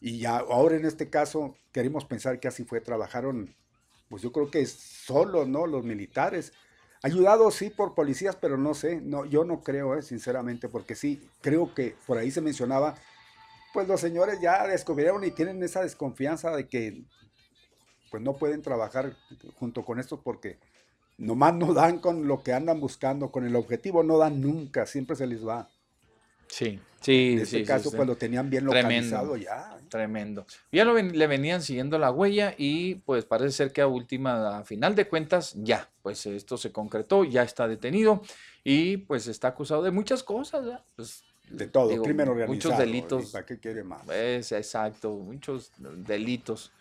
Y 0.00 0.18
ya 0.18 0.38
ahora 0.38 0.76
en 0.76 0.84
este 0.84 1.10
caso 1.10 1.56
queremos 1.72 2.04
pensar 2.04 2.40
que 2.40 2.48
así 2.48 2.64
fue. 2.64 2.80
Trabajaron, 2.80 3.54
pues 4.08 4.22
yo 4.22 4.32
creo 4.32 4.50
que 4.50 4.64
solo, 4.66 5.46
¿no? 5.46 5.66
Los 5.66 5.84
militares. 5.84 6.52
Ayudado 7.02 7.50
sí 7.50 7.70
por 7.70 7.94
policías, 7.94 8.36
pero 8.36 8.56
no 8.56 8.74
sé, 8.74 9.00
no, 9.00 9.24
yo 9.24 9.44
no 9.44 9.62
creo, 9.62 9.96
eh, 9.96 10.02
sinceramente, 10.02 10.68
porque 10.68 10.96
sí, 10.96 11.22
creo 11.40 11.72
que 11.72 11.94
por 12.08 12.18
ahí 12.18 12.32
se 12.32 12.40
mencionaba, 12.40 12.96
pues 13.72 13.86
los 13.86 14.00
señores 14.00 14.40
ya 14.40 14.66
descubrieron 14.66 15.22
y 15.22 15.30
tienen 15.30 15.62
esa 15.62 15.82
desconfianza 15.82 16.50
de 16.56 16.66
que 16.66 17.04
pues 18.10 18.22
no 18.22 18.36
pueden 18.36 18.62
trabajar 18.62 19.16
junto 19.54 19.84
con 19.84 20.00
estos 20.00 20.20
porque 20.20 20.58
nomás 21.18 21.54
no 21.54 21.74
dan 21.74 21.98
con 21.98 22.26
lo 22.26 22.42
que 22.42 22.52
andan 22.52 22.80
buscando, 22.80 23.30
con 23.30 23.46
el 23.46 23.54
objetivo 23.54 24.02
no 24.02 24.18
dan 24.18 24.40
nunca, 24.40 24.86
siempre 24.86 25.14
se 25.14 25.26
les 25.26 25.46
va. 25.46 25.68
Sí, 26.48 26.80
sí, 27.00 27.32
En 27.34 27.38
este 27.40 27.58
sí, 27.60 27.64
caso, 27.64 27.90
sí, 27.90 27.96
pues 27.96 28.08
lo 28.08 28.16
tenían 28.16 28.48
bien 28.50 28.66
Tremendo, 28.68 29.16
localizado 29.16 29.36
ya. 29.36 29.76
¿eh? 29.78 29.84
Tremendo. 29.88 30.46
Ya 30.72 30.84
lo 30.84 30.94
ven- 30.94 31.16
le 31.18 31.26
venían 31.26 31.62
siguiendo 31.62 31.98
la 31.98 32.10
huella 32.10 32.54
y 32.58 32.96
pues 32.96 33.24
parece 33.24 33.52
ser 33.52 33.72
que 33.72 33.80
a 33.80 33.86
última, 33.86 34.58
a 34.58 34.64
final 34.64 34.94
de 34.94 35.06
cuentas, 35.08 35.54
ya, 35.56 35.88
pues 36.02 36.26
esto 36.26 36.56
se 36.56 36.72
concretó, 36.72 37.24
ya 37.24 37.42
está 37.42 37.68
detenido 37.68 38.22
y 38.64 38.98
pues 38.98 39.26
está 39.28 39.48
acusado 39.48 39.82
de 39.82 39.90
muchas 39.90 40.22
cosas. 40.22 40.80
Pues, 40.96 41.22
De 41.48 41.66
todo, 41.68 41.88
digo, 41.88 42.02
crimen 42.04 42.28
organizado. 42.28 42.54
Muchos 42.54 42.78
delitos. 42.78 43.28
¿y 43.28 43.32
¿Para 43.32 43.46
qué 43.46 43.58
quiere 43.58 43.82
más? 43.84 44.08
Es 44.10 44.52
exacto, 44.52 45.14
muchos 45.14 45.72
delitos, 45.78 46.72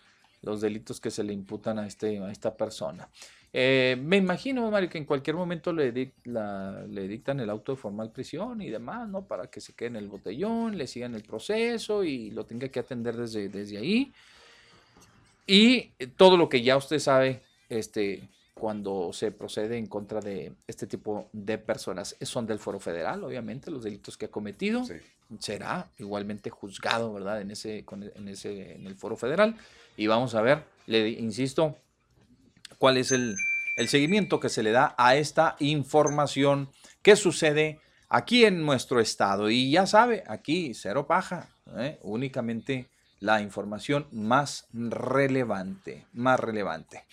los 0.42 0.62
delitos 0.62 1.00
que 1.00 1.12
se 1.12 1.24
le 1.24 1.34
imputan 1.34 1.80
a, 1.80 1.88
este, 1.88 2.20
a 2.20 2.32
esta 2.32 2.56
persona. 2.56 3.10
Eh, 3.54 3.98
me 4.02 4.18
imagino, 4.18 4.70
Mario, 4.70 4.90
que 4.90 4.98
en 4.98 5.06
cualquier 5.06 5.36
momento 5.36 5.72
le, 5.74 5.94
dic- 5.94 6.14
la- 6.26 6.86
le 6.88 7.08
dictan 7.08 7.40
el 7.40 7.50
auto 7.50 7.72
de 7.72 7.78
formal 7.78 8.12
prisión 8.12 8.62
y 8.62 8.70
demás, 8.70 9.08
¿no? 9.10 9.26
Para 9.26 9.48
que 9.48 9.62
se 9.62 9.74
quede 9.74 9.90
en 9.90 9.96
el 9.96 10.08
botellón, 10.10 10.78
le 10.78 10.86
sigan 10.86 11.16
el 11.16 11.24
proceso 11.24 12.04
y 12.04 12.30
lo 12.32 12.46
tenga 12.46 12.68
que 12.70 12.80
atender 12.80 13.16
desde, 13.16 13.50
desde 13.50 13.78
ahí. 13.78 14.12
Y 15.48 15.92
todo 16.18 16.38
lo 16.38 16.50
que 16.50 16.62
ya 16.62 16.76
usted 16.78 17.00
sabe, 17.00 17.42
este, 17.70 18.28
cuando 18.54 19.12
se 19.14 19.32
procede 19.32 19.78
en 19.78 19.88
contra 19.88 20.20
de 20.20 20.52
este 20.68 20.88
tipo 20.88 21.30
de 21.32 21.58
personas, 21.58 22.16
eh, 22.20 22.26
son 22.26 22.46
del 22.46 22.60
foro 22.60 22.80
federal, 22.80 23.24
obviamente, 23.24 23.72
los 23.72 23.84
delitos 23.84 24.18
que 24.18 24.26
ha 24.26 24.32
cometido. 24.32 24.84
Será 25.40 25.90
igualmente 25.98 26.50
juzgado, 26.50 27.14
¿verdad? 27.14 27.42
En 27.42 27.52
ese, 27.52 27.84
en 28.16 28.28
ese, 28.28 28.76
en 28.76 28.88
el 28.88 28.96
foro 28.96 29.16
federal. 29.16 29.56
Y 29.96 30.08
vamos 30.08 30.36
a 30.36 30.42
ver, 30.42 30.64
le 30.86 31.10
insisto, 31.10 31.78
cuál 32.78 32.98
es 32.98 33.12
el, 33.12 33.36
el 33.76 33.88
seguimiento 33.88 34.40
que 34.40 34.50
se 34.50 34.64
le 34.64 34.72
da 34.72 34.96
a 34.98 35.16
esta 35.16 35.56
información 35.60 36.70
que 37.02 37.16
sucede 37.16 37.80
aquí 38.10 38.46
en 38.46 38.66
nuestro 38.66 39.00
estado. 39.00 39.50
Y 39.50 39.72
ya 39.72 39.86
sabe, 39.86 40.24
aquí 40.28 40.74
cero 40.74 41.08
paja, 41.08 41.50
¿eh? 41.78 42.00
únicamente 42.02 42.90
la 43.20 43.42
información 43.42 44.08
más 44.12 44.68
relevante, 44.74 46.06
más 46.14 46.40
relevante. 46.40 47.04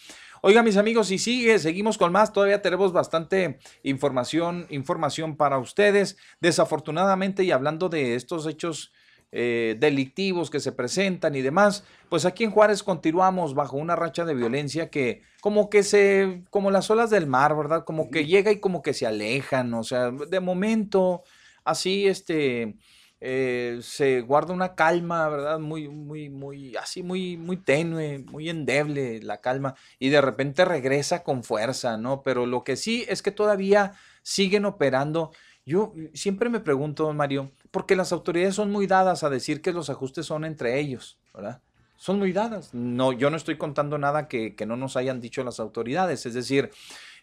Oiga, 0.43 0.63
mis 0.63 0.77
amigos, 0.77 1.11
y 1.11 1.19
sigue, 1.19 1.59
seguimos 1.59 1.97
con 1.97 2.13
más, 2.13 2.33
todavía 2.33 2.61
tenemos 2.61 2.93
bastante 2.93 3.59
información, 3.83 4.67
información 4.69 5.37
para 5.37 5.59
ustedes. 5.59 6.19
Desafortunadamente, 6.41 7.45
y 7.45 7.51
hablando 7.51 7.89
de 7.89 8.15
estos 8.15 8.47
hechos 8.47 8.93
eh, 9.37 9.75
delictivos 9.81 10.49
que 10.49 10.61
se 10.61 10.71
presentan 10.71 11.35
y 11.35 11.43
demás, 11.43 11.83
pues 12.09 12.25
aquí 12.25 12.45
en 12.45 12.53
Juárez 12.53 12.85
continuamos 12.85 13.55
bajo 13.55 13.77
una 13.77 13.97
racha 13.97 14.25
de 14.25 14.33
violencia 14.33 14.91
que 14.91 15.23
como 15.41 15.69
que 15.71 15.83
se, 15.83 16.45
como 16.51 16.71
las 16.71 16.89
olas 16.89 17.11
del 17.11 17.27
mar, 17.27 17.57
¿verdad? 17.57 17.85
Como 17.85 18.13
que 18.13 18.27
llega 18.27 18.53
y 18.53 18.61
como 18.61 18.81
que 18.81 18.95
se 18.95 19.07
alejan, 19.09 19.75
o 19.75 19.83
sea, 19.83 20.13
de 20.13 20.39
momento, 20.39 21.25
así, 21.65 22.07
este, 22.07 22.77
eh, 23.21 23.81
se 23.83 24.21
guarda 24.21 24.55
una 24.55 24.77
calma, 24.77 25.29
¿verdad? 25.29 25.59
Muy, 25.59 25.89
muy, 25.89 26.31
muy, 26.31 26.77
así, 26.77 27.03
muy, 27.03 27.37
muy 27.37 27.57
tenue, 27.57 28.21
muy 28.31 28.49
endeble 28.49 29.21
la 29.21 29.41
calma, 29.41 29.75
y 29.99 30.11
de 30.11 30.21
repente 30.21 30.65
regresa 30.65 31.25
con 31.25 31.43
fuerza, 31.43 31.97
¿no? 31.97 32.23
Pero 32.23 32.47
lo 32.47 32.63
que 32.63 32.77
sí 32.77 33.05
es 33.09 33.21
que 33.21 33.33
todavía 33.33 33.95
siguen 34.23 34.65
operando. 34.65 35.33
Yo 35.67 35.95
siempre 36.13 36.51
me 36.51 36.61
pregunto, 36.61 37.11
Mario, 37.13 37.53
porque 37.71 37.97
las 37.97 38.13
autoridades 38.13 38.55
son 38.55 38.71
muy 38.71 38.87
dadas 38.87 39.25
a 39.25 39.31
decir 39.31 39.63
que 39.63 39.73
los 39.73 39.89
ajustes 39.89 40.27
son 40.27 40.45
entre 40.45 40.79
ellos, 40.79 41.19
¿verdad? 41.33 41.63
Son 41.97 42.19
muy 42.19 42.33
dadas. 42.33 42.75
No, 42.75 43.13
yo 43.13 43.31
no 43.31 43.37
estoy 43.37 43.57
contando 43.57 43.97
nada 43.97 44.29
que, 44.29 44.55
que 44.55 44.67
no 44.67 44.77
nos 44.77 44.97
hayan 44.97 45.21
dicho 45.21 45.43
las 45.43 45.61
autoridades. 45.61 46.27
Es 46.27 46.35
decir, 46.35 46.71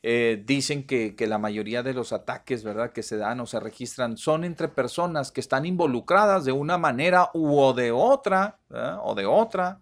eh, 0.01 0.41
dicen 0.43 0.87
que, 0.87 1.15
que 1.15 1.27
la 1.27 1.37
mayoría 1.37 1.83
de 1.83 1.93
los 1.93 2.13
ataques, 2.13 2.63
¿verdad?, 2.63 2.91
que 2.91 3.03
se 3.03 3.17
dan 3.17 3.39
o 3.41 3.45
se 3.45 3.59
registran 3.59 4.17
son 4.17 4.43
entre 4.43 4.67
personas 4.67 5.31
que 5.31 5.41
están 5.41 5.67
involucradas 5.67 6.43
de 6.43 6.51
una 6.51 6.79
manera 6.79 7.29
u 7.35 7.59
o 7.59 7.73
de 7.73 7.91
otra, 7.91 8.57
¿verdad? 8.69 8.99
o 9.03 9.13
de 9.13 9.27
otra, 9.27 9.81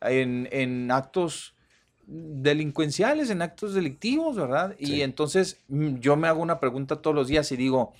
en, 0.00 0.48
en 0.50 0.90
actos 0.90 1.54
delincuenciales, 2.06 3.30
en 3.30 3.42
actos 3.42 3.74
delictivos, 3.74 4.36
¿verdad? 4.36 4.74
Y 4.78 5.02
entonces 5.02 5.58
mm, 5.68 5.96
yo 5.96 6.16
me 6.16 6.28
hago 6.28 6.42
una 6.42 6.60
pregunta 6.60 6.96
todos 6.96 7.14
los 7.14 7.28
días 7.28 7.50
y 7.52 7.56
digo, 7.56 7.92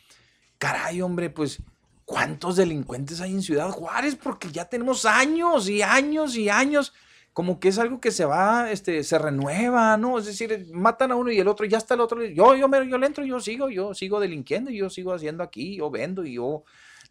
caray, 0.59 1.01
hombre, 1.02 1.31
pues, 1.31 1.62
¿cuántos 2.05 2.56
delincuentes 2.56 3.20
hay 3.20 3.32
en 3.32 3.43
Ciudad 3.43 3.70
Juárez? 3.70 4.16
Porque 4.16 4.51
ya 4.51 4.66
tenemos 4.66 5.05
años 5.05 5.68
y 5.68 5.82
años 5.82 6.36
y 6.36 6.48
años. 6.48 6.93
Como 7.32 7.59
que 7.59 7.68
es 7.68 7.78
algo 7.78 8.01
que 8.01 8.12
se 8.12 8.24
va, 8.24 8.70
este, 8.70 9.02
se 9.02 9.18
renueva, 9.18 9.97
¿no? 9.97 10.18
Es 10.18 10.26
decir, 10.26 10.68
matan 10.72 11.10
a 11.10 11.16
uno 11.16 11.32
y 11.32 11.40
el 11.40 11.48
otro, 11.48 11.66
ya 11.66 11.78
está 11.78 11.94
el 11.94 12.01
otro. 12.01 12.24
Yo, 12.24 12.55
yo, 12.55 12.68
me, 12.68 12.89
yo 12.89 12.97
le 12.97 13.06
entro, 13.06 13.24
yo 13.24 13.40
sigo, 13.40 13.68
yo 13.68 13.93
sigo 13.93 14.20
delinquiendo, 14.20 14.70
yo 14.70 14.89
sigo 14.89 15.12
haciendo 15.12 15.43
aquí, 15.43 15.76
yo 15.76 15.90
vendo, 15.90 16.24
y 16.24 16.35
yo 16.35 16.62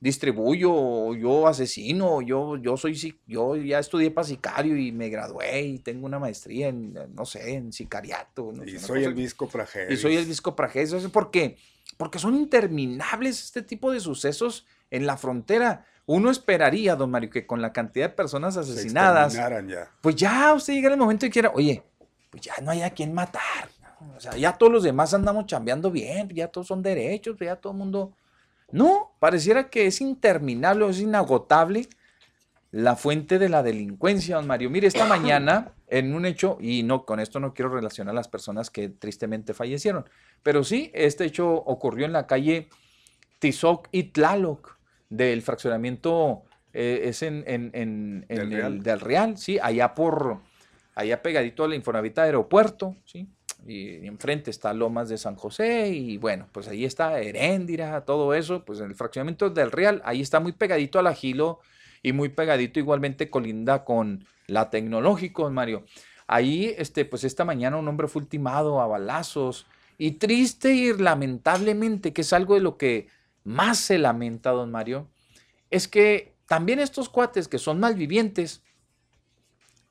distribuyo, 0.04 1.16
yo 1.16 1.48
asesino, 1.48 2.22
yo, 2.22 2.58
yo 2.58 2.76
soy, 2.76 3.18
yo 3.26 3.56
ya 3.56 3.80
estudié 3.80 4.12
para 4.12 4.28
sicario 4.28 4.76
y 4.76 4.92
me 4.92 5.08
gradué 5.08 5.62
y 5.62 5.80
tengo 5.80 6.06
una 6.06 6.20
maestría 6.20 6.68
en, 6.68 6.94
no 7.16 7.26
sé, 7.26 7.54
en 7.54 7.72
sicariato. 7.72 8.52
no 8.52 8.66
sé, 8.66 8.72
Y 8.72 8.76
una 8.76 8.80
soy 8.86 9.06
el 9.06 9.14
visco 9.14 9.50
y 9.90 9.96
soy 9.96 10.18
el 10.18 10.28
disco 10.28 10.58
prajeso. 10.58 10.98
¿Eso 10.98 11.10
¿Por 11.10 11.32
qué? 11.32 11.56
Porque 11.96 12.20
son 12.20 12.36
interminables 12.36 13.42
este 13.46 13.62
tipo 13.62 13.94
de 13.94 14.02
sucesos 14.02 14.66
en 14.92 15.08
la 15.08 15.16
frontera. 15.16 15.86
Uno 16.06 16.32
esperaría, 16.32 16.98
don 16.98 17.10
Mario, 17.10 17.30
que 17.30 17.48
con 17.48 17.62
la 17.62 17.72
cantidad 17.72 18.10
de 18.10 18.16
personas 18.16 18.58
asesinadas, 18.58 19.34
exterminaran 19.34 19.70
ya. 19.70 19.92
pues 20.02 20.18
ya 20.18 20.54
usted 20.54 20.74
llega 20.74 20.90
el 20.90 20.98
momento 20.98 21.26
y 21.26 21.30
quiera, 21.30 21.50
oye, 21.56 21.82
pues 22.30 22.44
ya 22.44 22.56
no 22.62 22.72
hay 22.72 22.82
a 22.82 22.90
quien 22.90 23.14
matar. 23.14 23.70
O 24.18 24.20
sea, 24.20 24.36
ya 24.36 24.52
todos 24.52 24.70
los 24.70 24.84
demás 24.84 25.14
andamos 25.14 25.46
chambeando 25.46 25.90
bien, 25.90 26.28
ya 26.28 26.50
todos 26.50 26.68
son 26.68 26.82
derechos, 26.82 27.38
ya 27.40 27.56
todo 27.56 27.72
el 27.72 27.80
mundo... 27.80 28.12
No, 28.74 29.12
pareciera 29.20 29.70
que 29.70 29.86
es 29.86 30.02
interminable, 30.02 30.90
es 30.90 31.00
inagotable 31.00 31.88
la 32.72 32.96
fuente 32.96 33.38
de 33.38 33.48
la 33.50 33.62
delincuencia, 33.62 34.38
don 34.38 34.48
Mario. 34.48 34.70
Mire, 34.72 34.88
esta 34.88 35.06
mañana, 35.06 35.74
en 35.88 36.16
un 36.16 36.26
hecho, 36.26 36.58
y 36.60 36.82
no, 36.82 37.06
con 37.06 37.20
esto 37.20 37.40
no 37.40 37.54
quiero 37.54 37.70
relacionar 37.70 38.14
a 38.14 38.16
las 38.16 38.28
personas 38.28 38.72
que 38.72 38.90
tristemente 38.90 39.54
fallecieron, 39.54 40.06
pero 40.42 40.64
sí, 40.64 40.90
este 40.96 41.24
hecho 41.26 41.52
ocurrió 41.54 42.08
en 42.08 42.14
la 42.14 42.26
calle 42.26 42.68
Tizoc 43.40 43.88
y 43.92 44.04
Tlaloc, 44.06 44.76
del 45.10 45.44
fraccionamiento, 45.44 46.42
eh, 46.74 47.02
es 47.04 47.22
en, 47.22 47.44
en- 47.46 47.70
en- 47.76 48.26
en 48.28 48.38
Del 48.38 48.40
el 48.40 48.52
Real. 48.58 48.84
del 48.84 49.00
Real, 49.00 49.38
sí, 49.38 49.60
allá 49.62 49.94
por, 49.94 50.40
allá 50.96 51.22
pegadito 51.22 51.64
a 51.64 51.68
la 51.68 51.76
Infonavita 51.76 52.24
Aeropuerto, 52.24 52.96
sí, 53.06 53.28
y 53.66 54.06
enfrente 54.06 54.52
está 54.52 54.74
Lomas 54.74 55.10
de 55.10 55.18
San 55.18 55.36
José, 55.36 55.90
y 55.90 56.18
bueno, 56.18 56.48
pues 56.52 56.68
ahí 56.68 56.86
está 56.86 57.20
Heréndira, 57.20 58.06
todo 58.06 58.34
eso, 58.34 58.66
pues 58.66 58.80
en 58.80 58.88
el 58.88 58.96
fraccionamiento 58.96 59.50
del 59.50 59.72
Real, 59.72 60.02
ahí 60.06 60.22
está 60.22 60.40
muy 60.40 60.52
pegadito 60.52 61.00
al 61.00 61.08
Agilo, 61.08 61.60
y 62.02 62.12
muy 62.12 62.30
pegadito 62.30 62.80
igualmente 62.80 63.30
colinda 63.30 63.86
con 63.86 64.26
la 64.48 64.70
Tecnológico, 64.70 65.50
Mario. 65.50 65.86
Ahí, 66.28 66.74
este, 66.78 67.06
pues 67.06 67.24
esta 67.24 67.46
mañana 67.46 67.78
un 67.78 67.88
hombre 67.88 68.08
fue 68.08 68.22
ultimado 68.22 68.82
a 68.82 68.88
balazos, 68.88 69.66
y 69.98 70.12
triste 70.14 70.74
y 70.74 70.94
lamentablemente, 70.94 72.12
que 72.12 72.22
es 72.22 72.34
algo 72.34 72.56
de 72.56 72.62
lo 72.62 72.78
que 72.78 73.08
más 73.44 73.78
se 73.78 73.98
lamenta, 73.98 74.52
don 74.52 74.72
Mario, 74.72 75.08
es 75.70 75.88
que 75.88 76.34
también 76.48 76.80
estos 76.80 77.10
cuates 77.10 77.48
que 77.48 77.58
son 77.58 77.80
malvivientes, 77.80 78.64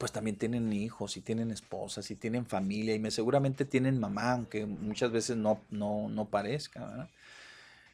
pues 0.03 0.11
también 0.11 0.35
tienen 0.35 0.73
hijos 0.73 1.17
y 1.17 1.21
tienen 1.21 1.53
esposas 1.53 2.11
y 2.11 2.17
tienen 2.17 2.45
familia 2.45 2.93
y 2.93 2.99
me 2.99 3.13
seguramente 3.13 3.65
tienen 3.65 4.01
mamá, 4.01 4.33
aunque 4.33 4.67
muchas 4.67 5.13
veces 5.13 5.37
no, 5.37 5.61
no, 5.71 6.09
no 6.09 6.29
parezca, 6.29 7.09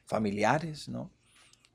familiares, 0.06 0.88
¿no? 0.88 1.10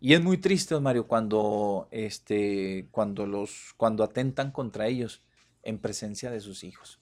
Y 0.02 0.16
es 0.16 0.24
muy 0.24 0.40
triste, 0.40 0.80
Mario, 0.80 1.06
cuando, 1.06 1.88
este, 1.92 2.88
cuando, 2.90 3.28
los, 3.28 3.76
cuando 3.78 4.04
atentan 4.04 4.50
contra 4.50 4.88
ellos 4.88 5.22
en 5.62 5.78
presencia 5.78 6.32
de 6.32 6.40
sus 6.40 6.64
hijos. 6.64 7.00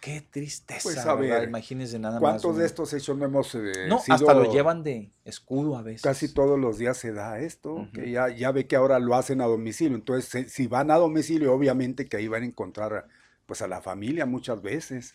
Qué 0.00 0.22
tristeza, 0.22 0.80
Pues 0.82 0.96
a 0.98 1.14
ver, 1.14 1.44
Imagínense 1.46 1.98
nada 1.98 2.14
más. 2.14 2.20
¿Cuántos 2.20 2.56
de 2.56 2.64
estos 2.64 2.92
hechos 2.94 3.18
no 3.18 3.26
hemos 3.26 3.54
eh, 3.54 3.86
No, 3.86 3.98
sido- 3.98 4.14
hasta 4.14 4.32
lo 4.32 4.50
llevan 4.50 4.82
de 4.82 5.12
escudo 5.24 5.76
a 5.76 5.82
veces. 5.82 6.00
Casi 6.02 6.32
todos 6.32 6.58
los 6.58 6.78
días 6.78 6.96
se 6.96 7.12
da 7.12 7.38
esto, 7.38 7.86
que 7.92 8.10
ya, 8.10 8.30
ya 8.30 8.50
ve 8.50 8.66
que 8.66 8.76
ahora 8.76 8.98
lo 8.98 9.14
hacen 9.14 9.42
a 9.42 9.44
domicilio. 9.44 9.94
Entonces, 9.96 10.50
si 10.50 10.66
van 10.66 10.90
a 10.90 10.96
domicilio, 10.96 11.52
obviamente 11.52 12.06
que 12.06 12.16
ahí 12.16 12.28
van 12.28 12.44
a 12.44 12.46
encontrar 12.46 13.08
pues 13.44 13.60
a 13.60 13.68
la 13.68 13.82
familia 13.82 14.24
muchas 14.24 14.62
veces, 14.62 15.14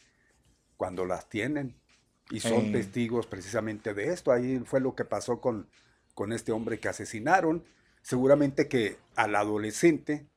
cuando 0.78 1.06
las 1.06 1.30
tienen. 1.30 1.76
Y 2.30 2.40
son 2.40 2.72
testigos 2.72 3.26
precisamente 3.28 3.94
de 3.94 4.10
esto. 4.10 4.32
Ahí 4.32 4.60
fue 4.66 4.82
lo 4.82 4.94
que 4.96 5.06
pasó 5.06 5.42
con, 5.42 5.68
con 6.14 6.32
este 6.32 6.52
hombre 6.52 6.80
que 6.80 6.90
asesinaron. 6.90 7.64
Seguramente 8.04 8.68
que 8.68 8.98
al 9.16 9.36
adolescente, 9.36 10.28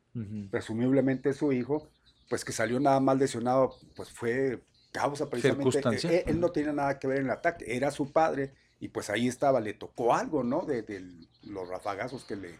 presumiblemente 0.50 1.32
su 1.34 1.52
hijo, 1.52 1.88
pues 2.28 2.44
que 2.44 2.52
salió 2.52 2.78
nada 2.80 3.00
más 3.00 3.18
lesionado, 3.18 3.76
pues 3.96 4.10
fue 4.10 4.62
causa 4.92 5.28
precisamente. 5.28 5.70
Circunstancial. 5.72 6.12
eh, 6.14 6.24
él 6.26 6.40
no 6.40 6.50
tenía 6.50 6.72
nada 6.72 6.98
que 6.98 7.06
ver 7.06 7.18
en 7.18 7.24
el 7.26 7.30
ataque, 7.30 7.64
era 7.76 7.90
su 7.90 8.12
padre 8.12 8.54
y 8.80 8.88
pues 8.88 9.10
ahí 9.10 9.28
estaba, 9.28 9.60
le 9.60 9.74
tocó 9.74 10.14
algo, 10.14 10.44
¿no? 10.44 10.62
De, 10.62 10.82
de 10.82 11.04
los 11.42 11.68
rafagazos 11.68 12.24
que 12.24 12.36
le, 12.36 12.58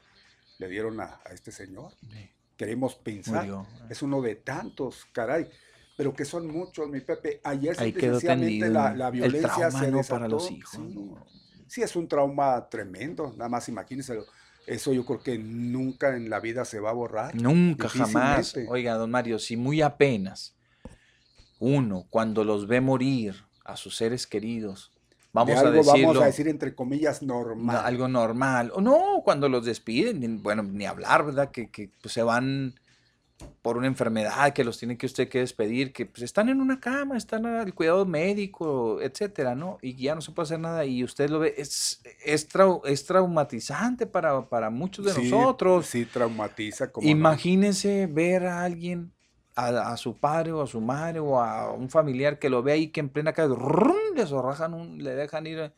le 0.59 0.69
dieron 0.69 1.01
a, 1.01 1.21
a 1.25 1.33
este 1.33 1.53
señor. 1.53 1.93
Queremos 2.57 2.97
pensar, 2.97 3.43
Murió. 3.47 3.67
es 3.89 4.03
uno 4.03 4.21
de 4.21 4.35
tantos, 4.37 5.07
caray. 5.13 5.49
Pero 5.97 6.15
que 6.15 6.25
son 6.25 6.47
muchos, 6.47 6.89
mi 6.89 7.01
Pepe. 7.01 7.41
Ayer 7.45 7.75
sencillamente 7.77 8.69
la, 8.69 8.95
la 8.95 9.11
violencia 9.11 9.71
se 9.71 9.91
¿no? 9.91 9.99
desató. 9.99 10.15
para 10.15 10.29
los 10.29 10.51
hijos. 10.51 10.71
Sí. 10.73 11.15
Sí, 11.67 11.83
es 11.83 11.95
un 11.97 12.09
trauma 12.09 12.69
tremendo, 12.69 13.33
nada 13.37 13.49
más 13.49 13.69
imagínense. 13.69 14.19
Eso 14.69 14.93
yo 14.93 15.07
creo 15.07 15.21
que 15.21 15.39
nunca 15.39 16.15
en 16.15 16.29
la 16.29 16.41
vida 16.41 16.67
se 16.67 16.79
va 16.79 16.91
a 16.91 16.93
borrar. 16.93 17.35
Nunca, 17.35 17.89
jamás. 17.89 18.55
Oiga, 18.69 18.95
don 18.95 19.11
Mario, 19.11 19.39
si 19.39 19.57
muy 19.57 19.81
apenas 19.81 20.57
uno, 21.59 22.07
cuando 22.11 22.45
los 22.45 22.67
ve 22.67 22.83
morir 22.83 23.35
a 23.65 23.77
sus 23.77 23.97
seres 23.97 24.27
queridos, 24.27 24.93
vamos 25.33 25.55
De 25.55 25.57
a 25.57 25.61
algo 25.61 25.73
decirlo, 25.73 26.09
vamos 26.09 26.23
a 26.23 26.27
decir 26.27 26.49
entre 26.49 26.75
comillas 26.75 27.23
normal. 27.23 27.77
no, 27.77 27.81
algo 27.81 28.09
normal, 28.09 28.71
o 28.75 28.83
no, 28.83 29.23
cuando 29.25 29.49
los 29.49 29.65
despiden, 29.65 30.43
bueno, 30.43 30.63
ni 30.63 30.85
hablar, 30.85 31.25
¿verdad? 31.25 31.51
Que, 31.51 31.71
que, 31.71 31.91
pues, 32.03 32.13
se 32.13 32.23
van 32.23 32.79
por 33.63 33.77
una 33.77 33.87
enfermedad, 33.87 34.53
que 34.53 34.65
los 34.65 34.79
tiene 34.79 34.97
que 34.97 35.07
usted 35.07 35.29
que 35.29 35.41
despedir, 35.41 35.93
que 35.93 36.07
pues, 36.07 36.23
están 36.23 36.49
en 36.49 36.61
una 36.61 36.81
cama, 36.81 37.17
están 37.17 37.47
al 37.47 37.75
cuidado 37.75 38.05
médico, 38.07 39.01
etcétera, 39.01 39.55
¿no? 39.55 39.79
Y 39.83 39.95
ya 39.97 40.15
no 40.15 40.21
se 40.21 40.33
puede 40.33 40.45
hacer 40.45 40.61
nada 40.61 40.85
y 40.85 41.05
usted 41.05 41.29
lo 41.31 41.39
ve, 41.41 41.55
es, 41.57 42.01
es, 42.25 42.49
trau- 42.49 42.81
es 42.85 43.05
traumatizante 43.05 44.07
para, 44.07 44.49
para 44.49 44.71
muchos 44.71 45.05
de 45.07 45.13
Sí, 45.13 45.31
nosotros. 45.31 45.87
Sí, 45.87 46.05
traumatiza. 46.05 46.91
Como 46.91 47.05
no. 47.05 47.11
Imagínese 47.11 48.07
ver 48.07 48.47
a 48.47 48.63
alguien, 48.65 49.13
a, 49.55 49.93
a 49.93 49.97
su 49.97 50.17
padre 50.17 50.53
o 50.53 50.63
a 50.63 50.67
su 50.67 50.81
madre 50.81 51.19
o 51.21 51.41
a 51.41 51.73
un 51.73 51.91
familiar 51.91 52.39
que 52.39 52.49
lo 52.51 52.63
ve 52.63 52.73
ahí 52.73 52.89
que 52.89 53.01
en 53.01 53.09
plena 53.09 53.33
calle 53.33 53.55
¡rum! 53.57 53.97
le 54.17 54.27
zorrajan, 54.27 54.75
un- 54.75 55.03
le 55.03 55.15
dejan 55.15 55.47
ir. 55.47 55.73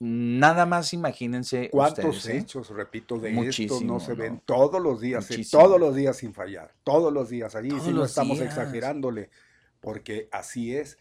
Nada 0.00 0.64
más 0.64 0.92
imagínense. 0.92 1.70
¿Cuántos 1.70 2.18
ustedes, 2.18 2.26
¿eh? 2.36 2.38
hechos, 2.38 2.70
repito, 2.70 3.18
de 3.18 3.32
Muchísimo, 3.32 3.74
esto 3.74 3.86
no 3.86 3.98
se 4.00 4.12
¿no? 4.12 4.16
ven 4.16 4.42
todos 4.44 4.80
los 4.80 5.00
días, 5.00 5.28
eh, 5.32 5.44
todos 5.50 5.80
los 5.80 5.94
días 5.96 6.16
sin 6.16 6.32
fallar, 6.32 6.72
todos 6.84 7.12
los 7.12 7.28
días. 7.28 7.56
Allí 7.56 7.70
Todos 7.70 7.82
sí 7.82 7.92
no 7.92 8.04
estamos 8.04 8.38
días. 8.38 8.50
exagerándole, 8.50 9.30
porque 9.80 10.28
así 10.30 10.76
es. 10.76 10.98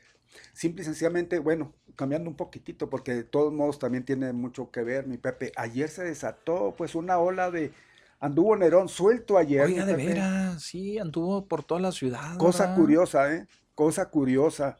Simple 0.53 0.81
y 0.81 0.85
sencillamente, 0.85 1.37
bueno, 1.37 1.73
cambiando 1.95 2.29
un 2.29 2.35
poquitito, 2.35 2.89
porque 2.89 3.13
de 3.13 3.23
todos 3.23 3.53
modos 3.53 3.77
también 3.77 4.03
tiene 4.03 4.33
mucho 4.33 4.71
que 4.71 4.81
ver, 4.81 5.05
mi 5.05 5.17
Pepe. 5.17 5.51
Ayer 5.55 5.89
se 5.89 6.03
desató, 6.03 6.73
pues, 6.75 6.95
una 6.95 7.19
ola 7.19 7.51
de. 7.51 7.71
Anduvo 8.19 8.55
Nerón 8.57 8.89
suelto 8.89 9.37
ayer. 9.37 9.61
Oiga, 9.67 9.85
de 9.85 9.93
Pepe. 9.93 10.07
veras, 10.07 10.63
sí, 10.63 10.97
anduvo 10.97 11.45
por 11.45 11.63
toda 11.63 11.79
la 11.79 11.91
ciudad. 11.91 12.35
Cosa 12.37 12.63
¿verdad? 12.63 12.75
curiosa, 12.77 13.33
¿eh? 13.33 13.47
Cosa 13.75 14.09
curiosa. 14.09 14.79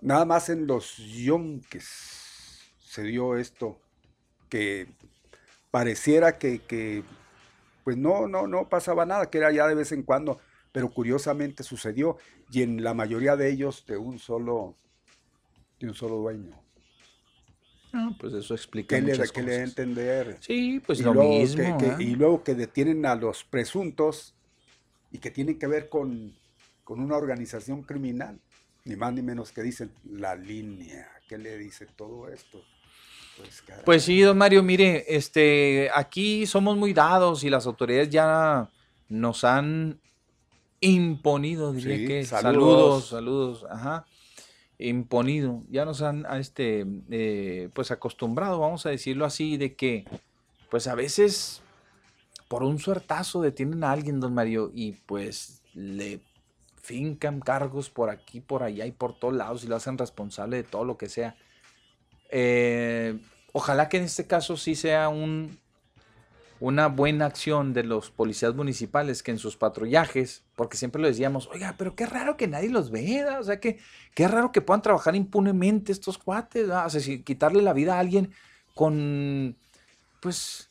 Nada 0.00 0.24
más 0.24 0.48
en 0.48 0.66
los 0.66 0.96
yonques 0.96 2.17
se 2.98 3.04
dio 3.04 3.36
esto, 3.36 3.78
que 4.48 4.88
pareciera 5.70 6.36
que, 6.36 6.58
que, 6.58 7.04
pues 7.84 7.96
no, 7.96 8.26
no, 8.26 8.48
no 8.48 8.68
pasaba 8.68 9.06
nada, 9.06 9.30
que 9.30 9.38
era 9.38 9.52
ya 9.52 9.68
de 9.68 9.76
vez 9.76 9.92
en 9.92 10.02
cuando, 10.02 10.40
pero 10.72 10.90
curiosamente 10.90 11.62
sucedió, 11.62 12.16
y 12.50 12.62
en 12.62 12.82
la 12.82 12.94
mayoría 12.94 13.36
de 13.36 13.50
ellos 13.52 13.84
de 13.86 13.96
un 13.98 14.18
solo, 14.18 14.74
de 15.78 15.86
un 15.86 15.94
solo 15.94 16.16
dueño. 16.16 16.60
Ah, 17.92 18.10
pues 18.18 18.34
eso 18.34 18.52
explica 18.54 18.96
¿Qué 18.96 19.00
le, 19.02 19.12
muchas 19.12 19.30
qué 19.30 19.42
le 19.42 19.46
cosas. 19.58 19.68
entender? 19.68 20.36
Sí, 20.40 20.82
pues 20.84 20.98
Y 20.98 21.02
lo 21.04 21.14
luego 21.14 21.30
que- 21.30 21.38
mismo. 21.38 21.78
que- 21.78 21.86
¿eh? 21.86 21.96
y 22.00 22.16
luego 22.16 22.42
que 22.42 22.54
detienen 22.56 23.06
a 23.06 23.14
los 23.14 23.44
presuntos 23.44 24.34
y 25.12 25.18
que 25.18 25.30
tienen 25.30 25.56
que 25.56 25.68
ver 25.68 25.88
con, 25.88 26.34
con 26.82 26.98
una 26.98 27.16
organización 27.16 27.82
criminal, 27.84 28.40
ni 28.84 28.96
más 28.96 29.12
ni 29.14 29.22
menos 29.22 29.52
que 29.52 29.62
dicen 29.62 29.92
la 30.04 30.34
línea. 30.34 31.08
¿Qué 31.28 31.36
le 31.36 31.58
dice 31.58 31.84
todo 31.94 32.28
esto? 32.30 32.62
Pues. 33.38 33.62
Pues 33.84 34.02
sí, 34.04 34.20
don 34.20 34.36
Mario, 34.36 34.62
mire, 34.62 35.04
este, 35.08 35.90
aquí 35.94 36.46
somos 36.46 36.76
muy 36.76 36.92
dados 36.92 37.44
y 37.44 37.50
las 37.50 37.66
autoridades 37.66 38.10
ya 38.10 38.68
nos 39.08 39.44
han 39.44 39.98
imponido, 40.80 41.72
diría 41.72 41.96
Sí, 41.96 42.06
que, 42.06 42.24
saludos. 42.24 43.08
saludos, 43.08 43.60
saludos, 43.60 43.66
ajá, 43.70 44.06
imponido, 44.78 45.62
ya 45.70 45.84
nos 45.84 46.02
han, 46.02 46.26
a 46.26 46.38
este, 46.38 46.86
eh, 47.10 47.68
pues 47.72 47.90
acostumbrado, 47.90 48.58
vamos 48.60 48.84
a 48.86 48.90
decirlo 48.90 49.24
así, 49.24 49.56
de 49.56 49.74
que, 49.74 50.04
pues 50.70 50.86
a 50.86 50.94
veces, 50.94 51.62
por 52.48 52.62
un 52.62 52.78
suertazo 52.78 53.40
detienen 53.40 53.84
a 53.84 53.92
alguien, 53.92 54.20
don 54.20 54.34
Mario, 54.34 54.70
y 54.74 54.92
pues 54.92 55.62
le 55.74 56.20
fincan 56.82 57.40
cargos 57.40 57.90
por 57.90 58.10
aquí, 58.10 58.40
por 58.40 58.62
allá 58.62 58.86
y 58.86 58.92
por 58.92 59.18
todos 59.18 59.34
lados 59.34 59.64
y 59.64 59.66
lo 59.66 59.76
hacen 59.76 59.98
responsable 59.98 60.56
de 60.56 60.62
todo 60.64 60.84
lo 60.84 60.96
que 60.96 61.08
sea. 61.08 61.36
Eh, 62.28 63.18
ojalá 63.52 63.88
que 63.88 63.98
en 63.98 64.04
este 64.04 64.26
caso 64.26 64.56
sí 64.56 64.74
sea 64.74 65.08
un, 65.08 65.58
una 66.60 66.88
buena 66.88 67.26
acción 67.26 67.72
de 67.72 67.84
los 67.84 68.10
policías 68.10 68.54
municipales 68.54 69.22
que 69.22 69.30
en 69.30 69.38
sus 69.38 69.56
patrullajes, 69.56 70.44
porque 70.56 70.76
siempre 70.76 71.00
lo 71.00 71.08
decíamos, 71.08 71.48
oiga, 71.52 71.74
pero 71.78 71.94
qué 71.94 72.06
raro 72.06 72.36
que 72.36 72.48
nadie 72.48 72.68
los 72.68 72.90
vea, 72.90 73.38
o 73.38 73.42
sea, 73.42 73.60
que 73.60 73.78
qué 74.14 74.26
raro 74.26 74.52
que 74.52 74.60
puedan 74.60 74.82
trabajar 74.82 75.14
impunemente 75.14 75.92
estos 75.92 76.18
cuates, 76.18 76.66
¿verdad? 76.66 76.86
o 76.86 76.90
sea, 76.90 77.00
si 77.00 77.22
quitarle 77.22 77.62
la 77.62 77.72
vida 77.72 77.96
a 77.96 78.00
alguien 78.00 78.32
con, 78.74 79.56
pues, 80.20 80.67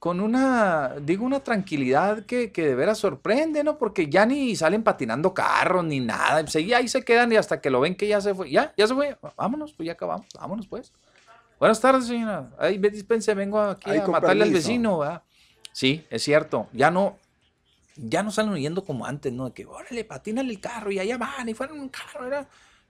con 0.00 0.20
una, 0.20 0.94
digo, 1.02 1.26
una 1.26 1.40
tranquilidad 1.40 2.24
que, 2.24 2.50
que 2.52 2.66
de 2.66 2.74
veras 2.74 2.96
sorprende, 2.96 3.62
¿no? 3.62 3.76
Porque 3.76 4.08
ya 4.08 4.24
ni 4.24 4.56
salen 4.56 4.82
patinando 4.82 5.34
carros 5.34 5.84
ni 5.84 6.00
nada, 6.00 6.40
pues 6.40 6.56
ahí, 6.56 6.88
se 6.88 7.04
quedan 7.04 7.30
y 7.32 7.36
hasta 7.36 7.60
que 7.60 7.68
lo 7.68 7.80
ven 7.80 7.94
que 7.94 8.08
ya 8.08 8.18
se 8.22 8.34
fue, 8.34 8.50
ya, 8.50 8.72
ya 8.78 8.86
se 8.86 8.94
fue, 8.94 9.18
vámonos, 9.36 9.74
pues 9.74 9.86
ya 9.86 9.92
acabamos, 9.92 10.26
vámonos 10.34 10.66
pues. 10.66 10.90
Buenas 11.58 11.78
tardes, 11.82 12.06
señora. 12.06 12.48
Ahí, 12.58 12.78
dispense, 12.78 13.34
vengo 13.34 13.60
aquí 13.60 13.90
Ahí 13.90 13.98
a 13.98 14.06
matarle 14.06 14.44
al 14.44 14.50
vecino, 14.50 15.00
¿verdad? 15.00 15.22
Sí, 15.72 16.06
es 16.08 16.22
cierto. 16.22 16.68
Ya 16.72 16.90
no, 16.90 17.18
ya 17.96 18.22
no 18.22 18.30
salen 18.30 18.52
huyendo 18.52 18.82
como 18.86 19.04
antes, 19.04 19.30
¿no? 19.30 19.44
De 19.44 19.52
que, 19.52 19.66
órale, 19.66 20.02
patínale 20.04 20.50
el 20.50 20.60
carro 20.60 20.90
y 20.90 20.98
allá 20.98 21.18
van 21.18 21.46
y 21.50 21.52
fueron 21.52 21.78
un 21.78 21.90
carro, 21.90 22.24
¿verdad? 22.24 22.48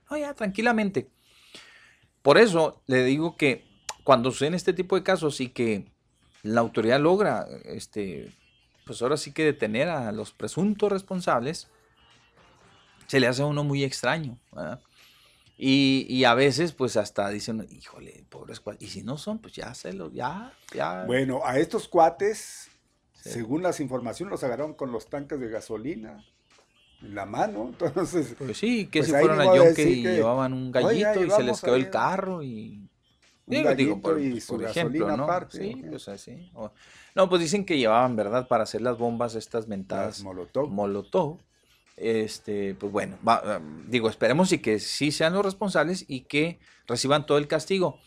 No, 0.09 0.15
ya, 0.15 0.33
tranquilamente. 0.33 1.09
Por 2.21 2.37
eso 2.37 2.81
le 2.87 3.03
digo 3.03 3.35
que 3.35 3.65
cuando 4.05 4.31
suceden 4.31 4.53
este 4.53 4.71
tipo 4.71 4.95
de 4.95 5.03
casos 5.03 5.41
y 5.41 5.49
que 5.49 5.91
la 6.43 6.61
autoridad 6.61 6.99
logra, 6.99 7.47
este, 7.65 8.33
pues 8.85 9.01
ahora 9.01 9.17
sí 9.17 9.31
que 9.31 9.43
detener 9.45 9.89
a 9.89 10.11
los 10.11 10.31
presuntos 10.31 10.91
responsables, 10.91 11.67
se 13.07 13.19
le 13.19 13.27
hace 13.27 13.41
a 13.41 13.45
uno 13.45 13.63
muy 13.63 13.83
extraño, 13.83 14.37
¿verdad? 14.51 14.81
Y, 15.57 16.07
y 16.09 16.23
a 16.23 16.33
veces, 16.33 16.71
pues 16.71 16.97
hasta 16.97 17.29
dicen, 17.29 17.67
híjole, 17.69 18.25
pobres 18.29 18.59
cuates. 18.59 18.87
Y 18.87 18.91
si 18.91 19.03
no 19.03 19.17
son, 19.17 19.37
pues 19.37 19.53
ya 19.53 19.75
se 19.75 19.93
lo, 19.93 20.11
ya, 20.11 20.53
ya. 20.73 21.03
Bueno, 21.05 21.41
a 21.45 21.59
estos 21.59 21.87
cuates, 21.87 22.71
según 23.13 23.61
las 23.61 23.79
informaciones, 23.79 24.31
los 24.31 24.43
agarraron 24.43 24.73
con 24.73 24.91
los 24.91 25.07
tanques 25.07 25.39
de 25.39 25.49
gasolina 25.49 26.25
en 27.03 27.13
la 27.13 27.27
mano. 27.27 27.75
Entonces, 27.79 28.35
Pues 28.39 28.57
sí, 28.57 28.87
que 28.87 29.01
pues 29.01 29.11
se 29.11 29.19
fueron 29.19 29.45
yonque 29.55 29.69
decir 29.69 29.97
y 29.97 30.03
que, 30.03 30.13
llevaban 30.15 30.53
un 30.53 30.75
"Oiga, 30.75 31.13
gallito 31.13 31.25
y 31.25 31.29
se 31.29 31.43
les 31.43 31.61
quedó 31.61 31.75
el 31.75 31.89
carro 31.91 32.41
y... 32.41 32.89
un 33.47 33.75
Digo, 33.75 33.99
por, 34.01 34.19
y 34.19 34.39
su 34.39 34.53
por 34.53 34.63
ejemplo, 34.63 35.05
gasolina 35.05 35.17
¿no? 35.17 35.23
aparte, 35.25 35.57
Sí, 35.57 35.83
pues 35.89 36.07
así. 36.07 36.51
O- 36.53 36.71
No, 37.15 37.27
pues 37.29 37.41
dicen 37.41 37.65
que 37.65 37.77
llevaban, 37.77 38.15
¿verdad? 38.15 38.47
Para 38.47 38.63
hacer 38.63 38.81
las 38.81 38.97
bombas 38.97 39.35
estas 39.35 39.67
mentadas. 39.67 40.23
Molotov. 40.23 40.69
Molotov. 40.69 41.37
Este, 41.97 42.73
pues 42.75 42.91
bueno, 42.91 43.17
va- 43.27 43.57
um, 43.57 43.89
digo, 43.89 44.09
esperemos 44.09 44.51
y 44.53 44.59
que 44.59 44.79
sí 44.79 45.11
sean 45.11 45.33
los 45.33 45.45
responsables 45.45 46.05
y 46.07 46.21
que 46.21 46.59
reciban 46.87 47.25
todo 47.25 47.37
el 47.37 47.47
castigo. 47.47 47.99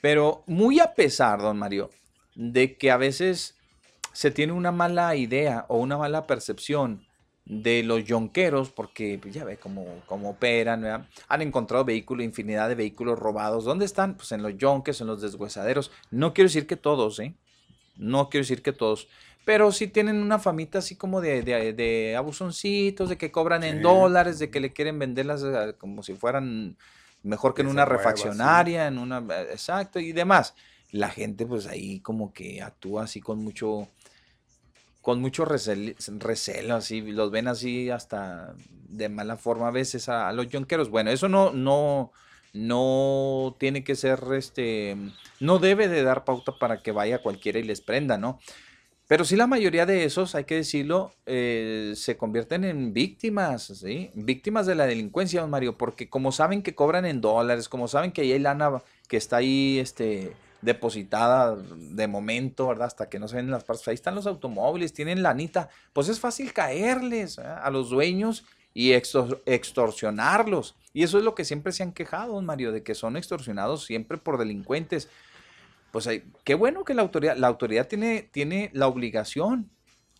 Pero 0.00 0.42
muy 0.46 0.80
a 0.80 0.94
pesar, 0.94 1.40
don 1.40 1.58
Mario, 1.58 1.90
de 2.34 2.76
que 2.76 2.90
a 2.90 2.96
veces 2.96 3.56
se 4.12 4.30
tiene 4.30 4.52
una 4.52 4.72
mala 4.72 5.16
idea 5.16 5.64
o 5.68 5.78
una 5.78 5.96
mala 5.96 6.26
percepción 6.26 7.06
de 7.44 7.82
los 7.82 8.04
yonqueros, 8.04 8.70
porque 8.70 9.18
pues, 9.20 9.34
ya 9.34 9.44
ve 9.44 9.56
cómo, 9.56 9.84
cómo 10.06 10.30
operan, 10.30 10.82
¿verdad? 10.82 11.06
han 11.28 11.42
encontrado 11.42 11.84
vehículos, 11.84 12.24
infinidad 12.24 12.68
de 12.68 12.76
vehículos 12.76 13.18
robados. 13.18 13.64
¿Dónde 13.64 13.84
están? 13.84 14.14
Pues 14.14 14.32
en 14.32 14.42
los 14.42 14.56
yonques, 14.56 15.00
en 15.00 15.08
los 15.08 15.20
deshuesaderos. 15.20 15.90
No 16.10 16.34
quiero 16.34 16.48
decir 16.48 16.66
que 16.66 16.76
todos, 16.76 17.18
¿eh? 17.18 17.34
No 17.96 18.30
quiero 18.30 18.42
decir 18.42 18.62
que 18.62 18.72
todos. 18.72 19.08
Pero 19.44 19.72
sí 19.72 19.88
tienen 19.88 20.22
una 20.22 20.38
famita 20.38 20.78
así 20.78 20.94
como 20.94 21.20
de, 21.20 21.42
de, 21.42 21.72
de 21.72 22.14
abusoncitos, 22.16 23.08
de 23.08 23.18
que 23.18 23.32
cobran 23.32 23.64
en 23.64 23.82
dólares, 23.82 24.38
de 24.38 24.50
que 24.50 24.60
le 24.60 24.72
quieren 24.72 24.98
venderlas 25.00 25.42
eh, 25.42 25.74
como 25.78 26.04
si 26.04 26.14
fueran 26.14 26.76
mejor 27.24 27.52
que 27.54 27.62
en 27.62 27.68
una 27.68 27.84
refaccionaria, 27.84 28.86
en 28.86 28.98
una... 28.98 29.18
eh, 29.18 29.48
Exacto, 29.50 29.98
y 29.98 30.12
demás. 30.12 30.54
La 30.92 31.08
gente 31.08 31.44
pues 31.44 31.66
ahí 31.66 31.98
como 32.00 32.32
que 32.32 32.62
actúa 32.62 33.04
así 33.04 33.20
con 33.20 33.38
mucho 33.38 33.88
con 35.02 35.20
mucho 35.20 35.44
recel- 35.44 35.96
recelo, 36.18 36.76
así, 36.76 37.02
los 37.02 37.30
ven 37.30 37.48
así 37.48 37.90
hasta 37.90 38.54
de 38.88 39.08
mala 39.08 39.36
forma 39.36 39.68
a 39.68 39.72
veces 39.72 40.08
a, 40.08 40.28
a 40.28 40.32
los 40.32 40.48
yonqueros. 40.48 40.88
Bueno, 40.90 41.10
eso 41.10 41.28
no, 41.28 41.52
no, 41.52 42.12
no 42.54 43.56
tiene 43.58 43.84
que 43.84 43.96
ser, 43.96 44.20
este, 44.34 44.96
no 45.40 45.58
debe 45.58 45.88
de 45.88 46.02
dar 46.02 46.24
pauta 46.24 46.52
para 46.58 46.82
que 46.82 46.92
vaya 46.92 47.20
cualquiera 47.20 47.58
y 47.58 47.64
les 47.64 47.80
prenda, 47.80 48.16
¿no? 48.16 48.38
Pero 49.08 49.24
sí 49.24 49.36
la 49.36 49.46
mayoría 49.46 49.84
de 49.84 50.04
esos, 50.04 50.34
hay 50.34 50.44
que 50.44 50.54
decirlo, 50.54 51.12
eh, 51.26 51.92
se 51.96 52.16
convierten 52.16 52.64
en 52.64 52.94
víctimas, 52.94 53.64
¿sí? 53.64 54.10
Víctimas 54.14 54.64
de 54.66 54.74
la 54.74 54.86
delincuencia, 54.86 55.42
don 55.42 55.50
Mario, 55.50 55.76
porque 55.76 56.08
como 56.08 56.32
saben 56.32 56.62
que 56.62 56.74
cobran 56.74 57.04
en 57.04 57.20
dólares, 57.20 57.68
como 57.68 57.88
saben 57.88 58.12
que 58.12 58.22
ahí 58.22 58.32
hay 58.32 58.38
lana 58.38 58.82
que 59.08 59.16
está 59.18 59.38
ahí, 59.38 59.80
este, 59.80 60.32
depositada 60.62 61.56
de 61.56 62.06
momento, 62.06 62.68
¿verdad? 62.68 62.86
Hasta 62.86 63.08
que 63.08 63.18
no 63.18 63.28
se 63.28 63.36
ven 63.36 63.50
las 63.50 63.64
partes. 63.64 63.86
Ahí 63.88 63.94
están 63.94 64.14
los 64.14 64.26
automóviles, 64.26 64.92
tienen 64.92 65.22
lanita. 65.22 65.68
Pues 65.92 66.08
es 66.08 66.18
fácil 66.20 66.52
caerles 66.52 67.38
¿eh? 67.38 67.42
a 67.42 67.70
los 67.70 67.90
dueños 67.90 68.44
y 68.72 68.92
extor- 68.92 69.42
extorsionarlos. 69.44 70.76
Y 70.94 71.02
eso 71.02 71.18
es 71.18 71.24
lo 71.24 71.34
que 71.34 71.44
siempre 71.44 71.72
se 71.72 71.82
han 71.82 71.92
quejado, 71.92 72.40
Mario, 72.42 72.72
de 72.72 72.82
que 72.82 72.94
son 72.94 73.16
extorsionados 73.16 73.84
siempre 73.84 74.18
por 74.18 74.38
delincuentes. 74.38 75.08
Pues 75.90 76.06
hay- 76.06 76.24
qué 76.44 76.54
bueno 76.54 76.84
que 76.84 76.94
la 76.94 77.02
autoridad, 77.02 77.36
la 77.36 77.48
autoridad 77.48 77.86
tiene, 77.88 78.28
tiene 78.32 78.70
la 78.72 78.86
obligación, 78.86 79.68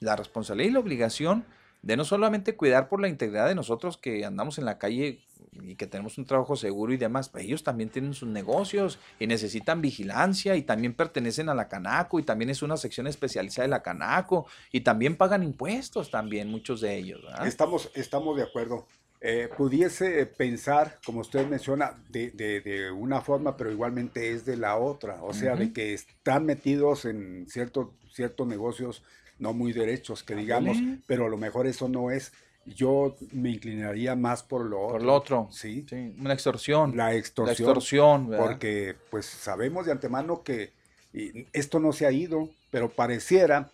la 0.00 0.16
responsabilidad 0.16 0.70
y 0.70 0.72
la 0.74 0.80
obligación 0.80 1.44
de 1.82 1.96
no 1.96 2.04
solamente 2.04 2.56
cuidar 2.56 2.88
por 2.88 3.00
la 3.00 3.08
integridad 3.08 3.48
de 3.48 3.54
nosotros 3.54 3.96
que 3.96 4.24
andamos 4.24 4.58
en 4.58 4.64
la 4.64 4.78
calle 4.78 5.20
y 5.52 5.76
que 5.76 5.86
tenemos 5.86 6.16
un 6.18 6.24
trabajo 6.24 6.56
seguro 6.56 6.92
y 6.92 6.96
demás, 6.96 7.28
pues 7.28 7.44
ellos 7.44 7.62
también 7.62 7.90
tienen 7.90 8.14
sus 8.14 8.28
negocios 8.28 8.98
y 9.18 9.26
necesitan 9.26 9.82
vigilancia 9.82 10.56
y 10.56 10.62
también 10.62 10.94
pertenecen 10.94 11.48
a 11.48 11.54
la 11.54 11.68
Canaco 11.68 12.18
y 12.18 12.22
también 12.22 12.50
es 12.50 12.62
una 12.62 12.76
sección 12.76 13.06
especializada 13.06 13.64
de 13.64 13.70
la 13.70 13.82
Canaco 13.82 14.46
y 14.72 14.80
también 14.80 15.16
pagan 15.16 15.42
impuestos 15.42 16.10
también 16.10 16.48
muchos 16.48 16.80
de 16.80 16.96
ellos. 16.96 17.22
¿verdad? 17.22 17.46
Estamos, 17.46 17.90
estamos 17.94 18.36
de 18.36 18.44
acuerdo. 18.44 18.86
Eh, 19.20 19.48
pudiese 19.56 20.26
pensar, 20.26 20.98
como 21.06 21.20
usted 21.20 21.46
menciona, 21.46 22.02
de, 22.08 22.30
de- 22.32 22.60
de 22.60 22.90
una 22.90 23.20
forma, 23.20 23.56
pero 23.56 23.70
igualmente 23.70 24.32
es 24.32 24.44
de 24.44 24.56
la 24.56 24.76
otra. 24.76 25.22
O 25.22 25.32
sea, 25.32 25.54
de 25.54 25.72
que 25.72 25.92
están 25.94 26.44
metidos 26.44 27.04
en 27.04 27.46
ciertos 27.48 27.88
ciertos 28.10 28.46
negocios 28.48 29.02
no 29.38 29.52
muy 29.54 29.72
derechos, 29.72 30.22
que 30.22 30.34
digamos, 30.34 30.76
pero 31.06 31.26
a 31.26 31.28
lo 31.28 31.36
mejor 31.36 31.66
eso 31.66 31.88
no 31.88 32.10
es. 32.10 32.32
Yo 32.64 33.16
me 33.32 33.50
inclinaría 33.50 34.14
más 34.14 34.42
por 34.42 34.64
lo 34.64 34.80
otro. 34.80 34.92
Por 34.98 35.02
lo 35.02 35.14
otro. 35.14 35.48
Sí. 35.50 35.84
Una 36.20 36.32
extorsión. 36.32 36.96
La 36.96 37.14
extorsión. 37.14 37.46
La 37.46 37.52
extorsión, 37.52 38.28
¿verdad? 38.28 38.44
Porque 38.44 38.94
pues 39.10 39.26
sabemos 39.26 39.86
de 39.86 39.92
antemano 39.92 40.42
que 40.42 40.70
y 41.12 41.46
esto 41.52 41.78
no 41.78 41.92
se 41.92 42.06
ha 42.06 42.12
ido, 42.12 42.48
pero 42.70 42.88
pareciera 42.88 43.70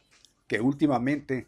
que 0.49 0.61
últimamente 0.61 1.47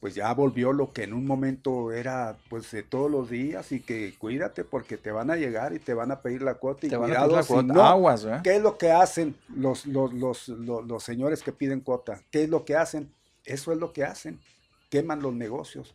pues 0.00 0.14
ya 0.14 0.32
volvió 0.32 0.72
lo 0.72 0.92
que 0.92 1.04
en 1.04 1.12
un 1.12 1.26
momento 1.26 1.92
era 1.92 2.36
pues 2.48 2.70
de 2.70 2.82
todos 2.82 3.10
los 3.10 3.28
días 3.28 3.70
y 3.70 3.80
que 3.80 4.14
cuídate 4.18 4.64
porque 4.64 4.96
te 4.96 5.10
van 5.12 5.30
a 5.30 5.36
llegar 5.36 5.74
y 5.74 5.78
te 5.78 5.92
van 5.92 6.10
a 6.10 6.20
pedir 6.22 6.40
la 6.42 6.54
cuota 6.54 6.86
y 6.86 6.90
Te 6.90 6.96
van 6.96 7.12
a 7.12 7.20
pedir 7.20 7.32
la 7.32 7.42
si 7.42 7.52
cuota. 7.52 7.72
no, 7.74 7.82
Aguas, 7.84 8.24
¿eh? 8.24 8.40
¿Qué 8.42 8.56
es 8.56 8.62
lo 8.62 8.78
que 8.78 8.90
hacen 8.90 9.36
los, 9.54 9.84
los, 9.86 10.12
los, 10.14 10.48
los, 10.48 10.86
los 10.86 11.02
señores 11.02 11.42
que 11.42 11.52
piden 11.52 11.80
cuota? 11.80 12.22
¿Qué 12.30 12.44
es 12.44 12.48
lo 12.48 12.64
que 12.64 12.76
hacen? 12.76 13.12
Eso 13.44 13.72
es 13.72 13.78
lo 13.78 13.92
que 13.92 14.04
hacen. 14.04 14.40
Queman 14.88 15.20
los 15.20 15.34
negocios. 15.34 15.94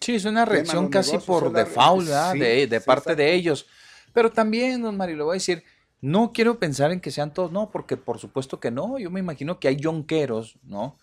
Sí, 0.00 0.14
es 0.14 0.24
una 0.24 0.44
reacción 0.44 0.88
casi 0.88 1.12
negocios, 1.12 1.24
por 1.24 1.52
default, 1.52 2.06
¿verdad? 2.06 2.32
sí, 2.32 2.38
de, 2.38 2.66
de 2.66 2.80
sí, 2.80 2.86
parte 2.86 3.16
de 3.16 3.34
ellos. 3.34 3.66
Pero 4.12 4.30
también, 4.30 4.82
don 4.82 4.96
Mario, 4.96 5.16
le 5.16 5.22
voy 5.24 5.32
a 5.32 5.34
decir, 5.34 5.64
no 6.00 6.32
quiero 6.32 6.58
pensar 6.58 6.92
en 6.92 7.00
que 7.00 7.10
sean 7.10 7.34
todos, 7.34 7.50
no, 7.52 7.70
porque 7.70 7.96
por 7.96 8.18
supuesto 8.18 8.60
que 8.60 8.70
no. 8.70 8.98
Yo 8.98 9.10
me 9.10 9.20
imagino 9.20 9.58
que 9.58 9.68
hay 9.68 9.76
yonqueros, 9.76 10.56
¿no? 10.62 10.96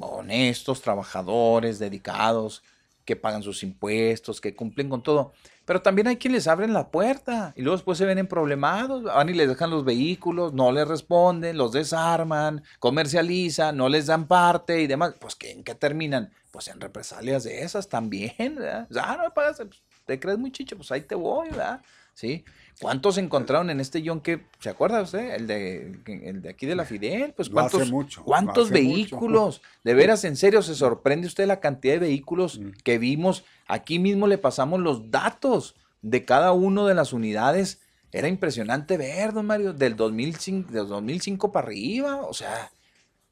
Honestos, 0.00 0.82
trabajadores, 0.82 1.78
dedicados, 1.78 2.62
que 3.08 3.16
pagan 3.16 3.42
sus 3.42 3.62
impuestos, 3.62 4.38
que 4.38 4.54
cumplen 4.54 4.90
con 4.90 5.02
todo. 5.02 5.32
Pero 5.64 5.80
también 5.80 6.08
hay 6.08 6.18
quienes 6.18 6.40
les 6.40 6.46
abren 6.46 6.74
la 6.74 6.90
puerta 6.90 7.54
y 7.56 7.62
luego 7.62 7.78
después 7.78 7.96
se 7.96 8.04
ven 8.04 8.26
problemados, 8.26 9.04
van 9.04 9.30
y 9.30 9.32
les 9.32 9.48
dejan 9.48 9.70
los 9.70 9.82
vehículos, 9.82 10.52
no 10.52 10.72
les 10.72 10.86
responden, 10.86 11.56
los 11.56 11.72
desarman, 11.72 12.62
comercializan, 12.78 13.78
no 13.78 13.88
les 13.88 14.04
dan 14.08 14.26
parte 14.28 14.82
y 14.82 14.86
demás. 14.86 15.14
Pues 15.18 15.34
¿qué- 15.36 15.52
¿en 15.52 15.64
qué 15.64 15.74
terminan? 15.74 16.30
Pues 16.50 16.68
en 16.68 16.82
represalias 16.82 17.44
de 17.44 17.62
esas 17.62 17.88
también, 17.88 18.56
¿verdad? 18.56 18.86
Ah, 19.02 19.14
no 19.16 19.24
me 19.24 19.30
pagas, 19.30 19.56
pues, 19.56 19.80
te 20.04 20.20
crees 20.20 20.38
muy 20.38 20.52
chicho, 20.52 20.76
pues 20.76 20.92
ahí 20.92 21.00
te 21.00 21.14
voy, 21.14 21.48
¿verdad? 21.48 21.80
¿Sí? 22.12 22.44
¿Cuántos 22.80 23.18
encontraron 23.18 23.70
en 23.70 23.80
este 23.80 24.02
yonque? 24.02 24.44
¿Se 24.60 24.68
acuerda 24.70 25.02
usted? 25.02 25.34
El 25.34 25.46
de, 25.46 25.98
el 26.06 26.42
de 26.42 26.48
aquí 26.48 26.64
de 26.66 26.76
la 26.76 26.84
Fidel, 26.84 27.32
pues 27.34 27.48
Lo 27.50 27.60
hace 27.60 27.70
cuántos, 27.78 27.90
mucho, 27.92 28.24
cuántos 28.24 28.70
mucho. 28.70 28.74
vehículos, 28.74 29.62
de 29.82 29.94
veras, 29.94 30.24
en 30.24 30.36
serio, 30.36 30.62
se 30.62 30.74
sorprende 30.76 31.26
usted 31.26 31.46
la 31.46 31.60
cantidad 31.60 31.94
de 31.94 32.00
vehículos 32.00 32.58
Mm. 32.58 32.70
que 32.84 32.98
vimos. 32.98 33.44
Aquí 33.66 33.98
mismo 33.98 34.26
le 34.28 34.38
pasamos 34.38 34.80
los 34.80 35.10
datos 35.10 35.74
de 36.02 36.24
cada 36.24 36.52
uno 36.52 36.86
de 36.86 36.94
las 36.94 37.12
unidades. 37.12 37.80
Era 38.12 38.28
impresionante 38.28 38.96
ver, 38.96 39.32
don 39.32 39.46
Mario, 39.46 39.72
del 39.72 39.96
2005, 39.96 40.70
del 40.72 40.86
2005 40.88 41.50
para 41.52 41.66
arriba, 41.66 42.22
o 42.22 42.32
sea, 42.32 42.70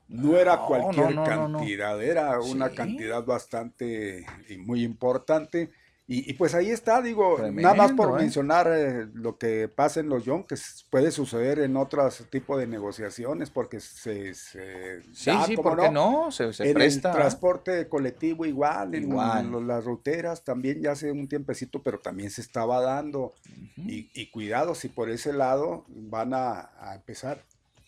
No 0.08 0.36
era 0.38 0.54
No, 0.56 0.66
cualquier 0.66 1.14
no, 1.16 1.48
no. 1.48 1.58
cantidad, 1.58 2.00
era 2.00 2.38
una 2.40 2.68
Sí. 2.68 2.76
cantidad 2.76 3.24
bastante 3.24 4.24
y 4.48 4.56
muy 4.56 4.84
importante. 4.84 5.70
Y, 6.08 6.30
y 6.30 6.34
pues 6.34 6.54
ahí 6.54 6.70
está, 6.70 7.02
digo, 7.02 7.36
nada 7.52 7.74
más 7.74 7.90
por 7.92 8.10
¿eh? 8.10 8.22
mencionar 8.22 8.68
eh, 8.72 9.08
lo 9.14 9.38
que 9.38 9.66
pasa 9.66 9.98
en 9.98 10.08
los 10.08 10.24
Yonkes, 10.24 10.86
puede 10.88 11.10
suceder 11.10 11.58
en 11.58 11.76
otros 11.76 12.24
tipos 12.30 12.60
de 12.60 12.68
negociaciones 12.68 13.50
porque 13.50 13.80
se... 13.80 14.32
se 14.34 15.02
Sí, 15.12 15.30
da, 15.30 15.44
sí, 15.46 15.56
¿cómo 15.56 15.70
¿por 15.70 15.80
qué 15.80 15.90
no? 15.90 16.30
Se- 16.30 16.52
se 16.52 16.68
en 16.68 16.74
presta, 16.74 17.08
el 17.10 17.14
¿ah? 17.16 17.18
transporte 17.18 17.88
colectivo 17.88 18.46
igual, 18.46 18.94
en 18.94 19.02
Igual. 19.10 19.50
lo- 19.50 19.60
las 19.60 19.84
ruteras 19.84 20.44
también 20.44 20.80
ya 20.80 20.92
hace 20.92 21.10
un 21.10 21.26
tiempecito, 21.26 21.82
pero 21.82 21.98
también 21.98 22.30
se 22.30 22.40
estaba 22.40 22.80
dando. 22.80 23.34
y, 23.76 24.08
y 24.14 24.30
cuidado 24.30 24.76
si 24.76 24.88
por 24.88 25.10
ese 25.10 25.32
lado 25.32 25.84
van 25.88 26.34
a, 26.34 26.70
a 26.78 26.94
empezar 26.94 27.42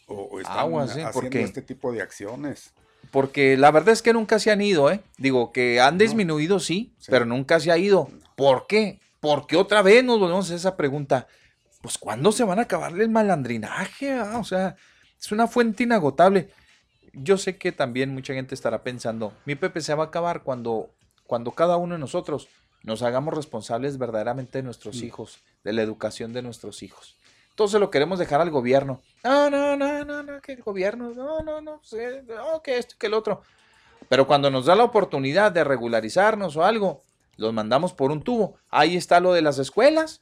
o, 0.09 0.23
o 0.23 0.41
están 0.41 0.59
Aguas, 0.59 0.97
¿eh? 0.97 1.05
haciendo 1.05 1.39
este 1.39 1.63
tipo 1.63 1.93
de 1.93 2.03
acciones. 2.03 2.73
Porque 3.11 3.57
la 3.57 3.71
verdad 3.71 3.93
es 3.93 4.03
que 4.03 4.13
nunca 4.13 4.39
se 4.39 4.51
han 4.51 4.61
ido, 4.61 4.91
¿eh? 4.91 5.01
Digo, 5.17 5.53
que 5.53 5.81
han 5.81 5.97
disminuido, 5.99 6.61
sí, 6.61 6.93
pero 7.09 7.25
nunca 7.25 7.59
se 7.61 7.71
ha 7.71 7.79
ido. 7.79 8.11
¿Por 8.37 8.67
qué? 8.67 9.01
Porque 9.21 9.57
otra 9.57 9.83
vez 9.83 10.05
nos 10.05 10.19
volvemos 10.19 10.51
a 10.51 10.55
esa 10.55 10.77
pregunta. 10.77 11.27
Pues, 11.81 11.97
¿cuándo 11.97 12.33
se 12.33 12.45
van 12.45 12.59
a 12.59 12.63
acabar 12.63 12.93
el 13.01 13.09
malandrinaje? 13.09 14.13
ah? 14.13 14.39
O 14.39 14.45
sea, 14.45 14.77
es 15.21 15.33
una 15.33 15.47
fuente 15.47 15.85
inagotable. 15.85 16.51
Yo 17.15 17.39
sé 17.39 17.57
que 17.57 17.73
también 17.73 18.13
mucha 18.13 18.35
gente 18.35 18.55
estará 18.55 18.83
pensando, 18.83 19.33
mi 19.45 19.55
Pepe 19.55 19.81
se 19.81 19.95
va 19.95 20.05
a 20.05 20.07
acabar 20.09 20.43
cuando, 20.43 20.91
cuando 21.27 21.53
cada 21.53 21.77
uno 21.77 21.95
de 21.95 22.01
nosotros 22.01 22.49
nos 22.85 23.03
hagamos 23.03 23.35
responsables 23.35 23.99
verdaderamente 23.99 24.59
de 24.59 24.63
nuestros 24.63 24.97
Mm. 25.03 25.05
hijos, 25.05 25.39
de 25.65 25.73
la 25.73 25.83
educación 25.83 26.33
de 26.33 26.43
nuestros 26.43 26.83
hijos. 26.83 27.17
Entonces 27.59 27.81
lo 27.81 27.91
queremos 27.91 28.21
dejar 28.21 28.41
al 28.41 28.51
gobierno. 28.51 29.03
No, 29.25 29.51
no, 29.51 29.77
no, 29.77 30.05
no, 30.05 30.23
no, 30.23 30.41
que 30.41 30.53
el 30.53 30.63
gobierno, 30.63 31.13
no, 31.13 31.41
no, 31.41 31.61
no, 31.61 31.81
sí, 31.83 31.97
no, 32.29 32.63
que 32.63 32.79
esto, 32.79 32.95
que 32.97 33.09
el 33.09 33.15
otro. 33.15 33.43
Pero 34.09 34.29
cuando 34.29 34.49
nos 34.49 34.67
da 34.67 34.77
la 34.77 34.85
oportunidad 34.85 35.51
de 35.51 35.65
regularizarnos 35.65 36.57
o 36.57 36.63
algo, 36.63 37.03
los 37.37 37.53
mandamos 37.53 37.93
por 37.93 38.13
un 38.13 38.23
tubo. 38.23 38.55
Ahí 38.71 38.97
está 38.97 39.19
lo 39.19 39.33
de 39.33 39.43
las 39.43 39.59
escuelas. 39.59 40.21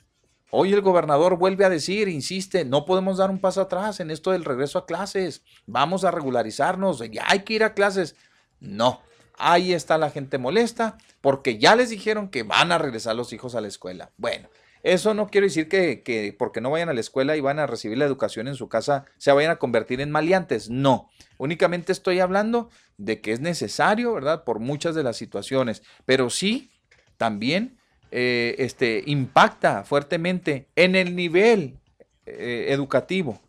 Hoy 0.50 0.72
el 0.72 0.80
gobernador 0.80 1.36
vuelve 1.36 1.66
a 1.66 1.68
decir, 1.68 2.08
insiste, 2.08 2.64
no 2.64 2.86
podemos 2.86 3.18
dar 3.18 3.28
un 3.28 3.38
paso 3.38 3.60
atrás 3.60 4.00
en 4.00 4.10
esto 4.10 4.30
del 4.30 4.46
regreso 4.46 4.78
a 4.78 4.86
clases. 4.86 5.42
Vamos 5.66 6.04
a 6.04 6.12
regularizarnos, 6.12 7.00
ya 7.10 7.24
hay 7.26 7.40
que 7.40 7.52
ir 7.52 7.64
a 7.64 7.74
clases. 7.74 8.16
No, 8.60 9.02
ahí 9.36 9.74
está 9.74 9.98
la 9.98 10.08
gente 10.08 10.38
molesta 10.38 10.96
porque 11.20 11.58
ya 11.58 11.76
les 11.76 11.90
dijeron 11.90 12.30
que 12.30 12.44
van 12.44 12.72
a 12.72 12.78
regresar 12.78 13.14
los 13.14 13.34
hijos 13.34 13.54
a 13.54 13.60
la 13.60 13.68
escuela. 13.68 14.10
Bueno, 14.16 14.48
eso 14.86 15.14
no 15.14 15.26
quiere 15.26 15.48
decir 15.48 15.68
que, 15.68 16.02
que 16.02 16.32
porque 16.38 16.60
no 16.60 16.70
vayan 16.70 16.88
a 16.88 16.92
la 16.92 17.00
escuela 17.00 17.36
y 17.36 17.40
van 17.40 17.58
a 17.58 17.66
recibir 17.66 17.98
la 17.98 18.04
educación 18.04 18.46
en 18.46 18.54
su 18.54 18.68
casa 18.68 19.04
se 19.18 19.32
vayan 19.32 19.50
a 19.50 19.56
convertir 19.56 20.00
en 20.00 20.12
maleantes. 20.12 20.70
No, 20.70 21.10
únicamente 21.38 21.90
estoy 21.90 22.20
hablando 22.20 22.70
de 22.96 23.20
que 23.20 23.32
es 23.32 23.40
necesario, 23.40 24.14
¿verdad? 24.14 24.44
Por 24.44 24.60
muchas 24.60 24.94
de 24.94 25.02
las 25.02 25.16
situaciones, 25.16 25.82
pero 26.04 26.30
sí 26.30 26.70
también 27.16 27.78
eh, 28.12 28.54
este, 28.58 29.02
impacta 29.06 29.82
fuertemente 29.82 30.68
en 30.76 30.94
el 30.94 31.16
nivel 31.16 31.80
eh, 32.24 32.66
educativo, 32.68 33.40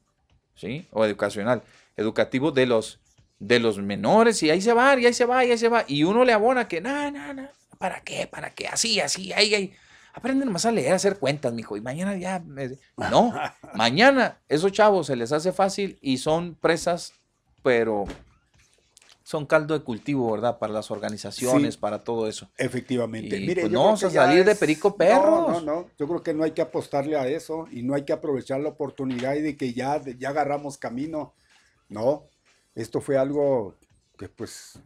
¿sí? 0.56 0.88
O 0.90 1.06
educacional, 1.06 1.62
educativo 1.96 2.52
de 2.52 2.66
los, 2.66 3.00
de 3.38 3.60
los 3.60 3.78
menores, 3.78 4.42
y 4.42 4.50
ahí 4.50 4.62
se 4.62 4.74
va, 4.74 5.00
y 5.00 5.06
ahí 5.06 5.14
se 5.14 5.26
va, 5.26 5.46
y 5.46 5.52
ahí 5.52 5.58
se 5.60 5.70
va, 5.70 5.86
y 5.88 6.04
uno 6.04 6.26
le 6.26 6.34
abona 6.34 6.68
que, 6.68 6.82
no, 6.82 7.12
no, 7.12 7.34
no, 7.36 7.48
¿para 7.78 8.02
qué? 8.02 8.26
¿Para 8.26 8.56
qué? 8.56 8.68
Así, 8.68 9.00
así, 9.00 9.32
ahí, 9.34 9.54
ahí. 9.54 9.74
Aprenden 10.18 10.52
más 10.52 10.66
a 10.66 10.72
leer, 10.72 10.94
a 10.94 10.96
hacer 10.96 11.20
cuentas, 11.20 11.54
mijo, 11.54 11.78
y 11.78 11.82
mañana 11.82 12.18
ya. 12.18 12.40
me- 12.40 12.72
No, 13.12 13.32
mañana 13.76 14.40
esos 14.50 14.72
chavos 14.72 15.06
se 15.06 15.16
les 15.16 15.32
hace 15.32 15.52
fácil 15.52 16.00
y 16.02 16.18
son 16.18 16.56
presas, 16.56 17.14
pero 17.62 18.06
son 19.24 19.46
caldo 19.46 19.78
de 19.78 19.84
cultivo, 19.84 20.32
¿verdad? 20.32 20.58
Para 20.58 20.74
las 20.74 20.90
organizaciones, 20.90 21.76
Sí. 21.76 21.80
para 21.80 22.04
todo 22.04 22.28
eso. 22.28 22.50
Efectivamente. 22.58 23.38
Y, 23.38 23.42
Mire, 23.46 23.62
pues, 23.62 23.72
yo 23.72 23.78
no 23.78 23.86
vamos 23.86 24.04
a 24.04 24.10
salir 24.10 24.44
de 24.44 24.56
perico 24.56 24.90
No, 24.90 24.96
perros. 24.96 25.64
No, 25.64 25.82
no, 25.82 25.88
Yo 26.00 26.08
creo 26.08 26.24
que 26.24 26.34
no 26.34 26.44
hay 26.44 26.52
que 26.52 26.62
apostarle 26.64 27.16
a 27.16 27.28
eso 27.28 27.68
y 27.70 27.84
no 27.84 27.94
hay 27.94 28.04
que 28.04 28.14
aprovechar 28.14 28.60
la 28.62 28.70
oportunidad 28.70 29.36
y 29.36 29.42
de 29.42 29.56
que 29.56 29.74
ya, 29.74 30.02
ya 30.18 30.30
agarramos 30.30 30.80
camino. 30.80 31.36
No, 31.90 32.24
esto 32.74 33.02
fue 33.02 33.18
algo 33.20 33.76
que 34.18 34.30
pues 34.30 34.80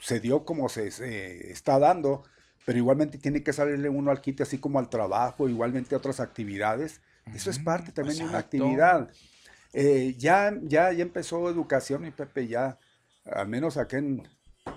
se 0.00 0.18
dio 0.20 0.44
como 0.46 0.70
se, 0.70 0.90
se 0.92 1.50
está 1.50 1.78
dando, 1.78 2.22
pero 2.66 2.78
igualmente 2.78 3.16
tiene 3.16 3.44
que 3.44 3.52
salirle 3.52 3.88
uno 3.88 4.10
al 4.10 4.20
quite, 4.20 4.42
así 4.42 4.58
como 4.58 4.80
al 4.80 4.90
trabajo, 4.90 5.48
igualmente 5.48 5.94
a 5.94 5.98
otras 5.98 6.18
actividades. 6.18 7.00
Eso 7.32 7.48
es 7.48 7.60
parte 7.60 7.92
también 7.92 8.18
de 8.18 8.24
una 8.24 8.38
actividad. 8.38 9.08
Eh, 9.72 10.14
ya, 10.18 10.52
ya, 10.62 10.90
ya 10.92 11.02
empezó 11.02 11.48
educación 11.48 12.04
y 12.06 12.10
Pepe 12.10 12.48
ya 12.48 12.78
al 13.24 13.46
menos 13.48 13.76
aquí 13.76 13.96
en, 13.96 14.28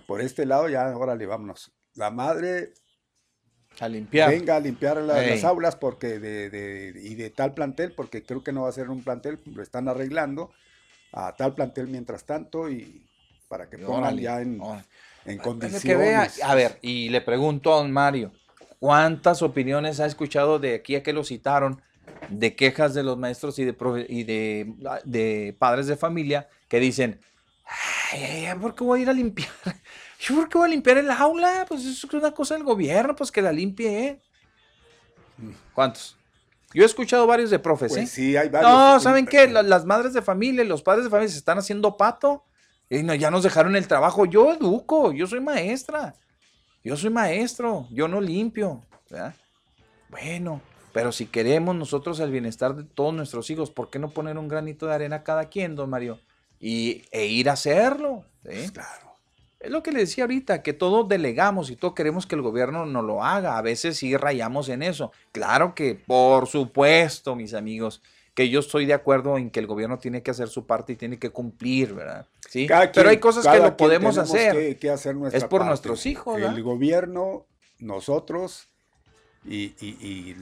por 0.07 0.22
este 0.22 0.45
lado, 0.45 0.70
ya, 0.70 0.95
órale, 0.95 1.26
vámonos. 1.26 1.72
La 1.95 2.11
madre 2.11 2.74
A 3.80 3.88
limpiar. 3.88 4.30
venga 4.30 4.56
a 4.57 4.60
limpiar 4.60 4.98
la- 4.98 5.22
las 5.32 5.44
aulas 5.44 5.76
porque 5.76 6.20
de, 6.20 6.49
de- 6.52 6.94
y 7.02 7.16
de 7.16 7.30
tal 7.32 7.53
plantel, 7.56 7.94
porque 7.94 8.24
creo 8.24 8.44
que 8.44 8.52
no 8.52 8.64
va 8.64 8.70
a 8.70 8.74
ser 8.74 8.90
un 8.91 9.03
plantel, 9.03 9.40
lo 9.45 9.64
están 9.64 9.88
arreglando 9.88 10.52
a 11.11 11.36
tal 11.36 11.56
plantel 11.56 11.88
mientras 11.88 12.24
tanto 12.26 12.70
y 12.70 13.03
para 13.48 13.68
que 13.68 13.80
pongan 13.80 14.03
Órale, 14.03 14.22
ya 14.22 14.41
en, 14.41 14.61
órale. 14.61 14.86
En 15.26 15.38
condiciones. 15.38 15.84
que 15.84 15.96
vea, 15.96 16.30
a 16.44 16.56
ver, 16.56 16.80
y 16.82 17.10
le 17.10 17.22
pregunto 17.22 17.74
a 17.74 17.78
don 17.78 17.91
Mario, 17.91 18.32
¿cuántas 18.80 19.41
opiniones 19.41 20.00
ha 20.00 20.06
escuchado 20.06 20.60
de 20.60 20.76
aquí 20.76 20.96
a 20.96 21.04
que 21.04 21.14
lo 21.14 21.24
citaron 21.24 21.82
de 22.30 22.56
quejas 22.56 22.94
de 22.94 23.04
los 23.04 23.18
maestros 23.18 23.60
y 23.60 23.66
de, 23.66 23.76
y 24.10 24.24
de, 24.24 24.74
de 25.06 25.56
padres 25.58 25.88
de 25.88 25.96
familia 25.98 26.48
que 26.68 26.80
dicen, 26.80 27.20
ay, 28.12 28.48
¿por 28.60 28.76
qué 28.76 28.84
voy 28.84 29.00
a 29.00 29.04
ir 29.04 29.10
a 29.10 29.14
limpiar? 29.14 29.50
¿Yo 30.20 30.36
por 30.36 30.50
qué 30.50 30.58
voy 30.58 30.68
a 30.68 30.72
limpiar 30.72 30.98
el 30.98 31.10
aula? 31.12 31.66
Pues 31.68 31.86
eso 31.86 32.08
es 32.08 32.14
una 32.14 32.32
cosa 32.32 32.56
del 32.56 32.64
gobierno, 32.64 33.16
pues 33.16 33.32
que 33.32 33.41
la 33.41 33.52
limpie, 33.52 34.06
¿eh? 34.06 34.20
¿Cuántos? 35.74 36.18
Yo 36.74 36.84
he 36.84 36.86
escuchado 36.86 37.26
varios 37.26 37.50
de 37.50 37.58
profes, 37.60 37.94
Pues 37.94 38.04
¿eh? 38.04 38.08
sí, 38.08 38.38
hay 38.38 38.50
varios. 38.50 38.72
No, 38.72 39.00
¿saben 39.00 39.26
qué? 39.26 39.48
La- 39.48 39.64
Las 39.64 39.86
madres 39.86 40.14
de 40.14 40.22
familia, 40.22 40.64
los 40.66 40.84
padres 40.84 41.06
de 41.06 41.10
familia 41.10 41.32
se 41.32 41.38
están 41.40 41.58
haciendo 41.58 41.98
pato. 41.98 42.44
Y 42.90 43.03
no, 43.03 43.14
ya 43.14 43.30
nos 43.30 43.44
dejaron 43.44 43.76
el 43.76 43.88
trabajo. 43.88 44.26
Yo 44.26 44.53
educo, 44.53 45.11
yo 45.11 45.28
soy 45.28 45.40
maestra. 45.40 46.16
Yo 46.84 46.98
soy 46.98 47.10
maestro, 47.10 47.88
yo 47.91 48.07
no 48.07 48.20
limpio. 48.20 48.82
¿verdad? 49.10 49.36
Bueno, 50.10 50.61
pero 50.91 51.11
si 51.11 51.28
queremos 51.28 51.76
nosotros 51.76 52.20
el 52.20 52.32
bienestar 52.32 52.76
de 52.76 52.84
todos 52.84 53.14
nuestros 53.14 53.49
hijos, 53.49 53.70
¿por 53.70 53.90
qué 53.90 53.99
no 53.99 54.10
poner 54.10 54.38
un 54.38 54.48
granito 54.48 54.88
de 54.88 54.95
arena 54.95 55.24
cada 55.24 55.45
quien, 55.45 55.76
don 55.76 55.90
Mario? 55.90 56.20
Y, 56.60 57.03
e 57.11 57.26
ir 57.28 57.49
a 57.49 57.53
hacerlo. 57.53 58.26
¿sí? 58.44 58.70
Claro. 58.72 59.10
Es 59.60 59.70
lo 59.70 59.84
que 59.84 59.91
le 59.91 59.99
decía 59.99 60.24
ahorita, 60.24 60.64
que 60.64 60.74
todo 60.74 61.03
delegamos 61.03 61.70
y 61.70 61.76
todo 61.76 61.94
queremos 61.94 62.26
que 62.26 62.36
el 62.36 62.41
gobierno 62.41 62.86
no 62.86 63.02
lo 63.02 63.24
haga. 63.24 63.57
A 63.57 63.61
veces 63.61 63.98
sí 63.98 64.16
rayamos 64.16 64.70
en 64.70 64.82
eso. 64.82 65.11
Claro 65.32 65.76
que, 65.76 65.95
por 65.95 66.48
supuesto, 66.48 67.36
mis 67.36 67.53
amigos, 67.53 68.02
que 68.40 68.49
yo 68.49 68.61
estoy 68.61 68.86
de 68.86 68.94
acuerdo 68.94 69.38
en 69.38 69.49
que 69.49 69.60
el 69.60 69.68
gobierno 69.68 69.99
tiene 69.99 70.24
que 70.24 70.32
hacer 70.32 70.48
su 70.48 70.66
parte 70.66 70.94
y 70.94 70.95
tiene 70.95 71.20
que 71.20 71.30
cumplir, 71.30 71.94
¿verdad? 71.94 72.26
Sí. 72.49 72.70
Pero 72.94 73.10
hay 73.10 73.18
cosas 73.18 73.45
que 73.45 73.60
lo 73.60 73.76
podemos 73.76 74.18
hacer. 74.18 74.53
que- 74.56 74.78
que 74.78 74.90
hacer 74.90 75.14
nuestra 75.14 75.40
es 75.40 75.44
por 75.44 75.60
parte. 75.60 75.68
nuestros 75.68 76.06
hijos, 76.06 76.36
¿verdad? 76.38 76.56
El 76.56 76.64
gobierno, 76.64 77.45
nosotros 77.80 78.70
y, 79.44 79.74
y- 79.82 79.98
y, 79.99 80.36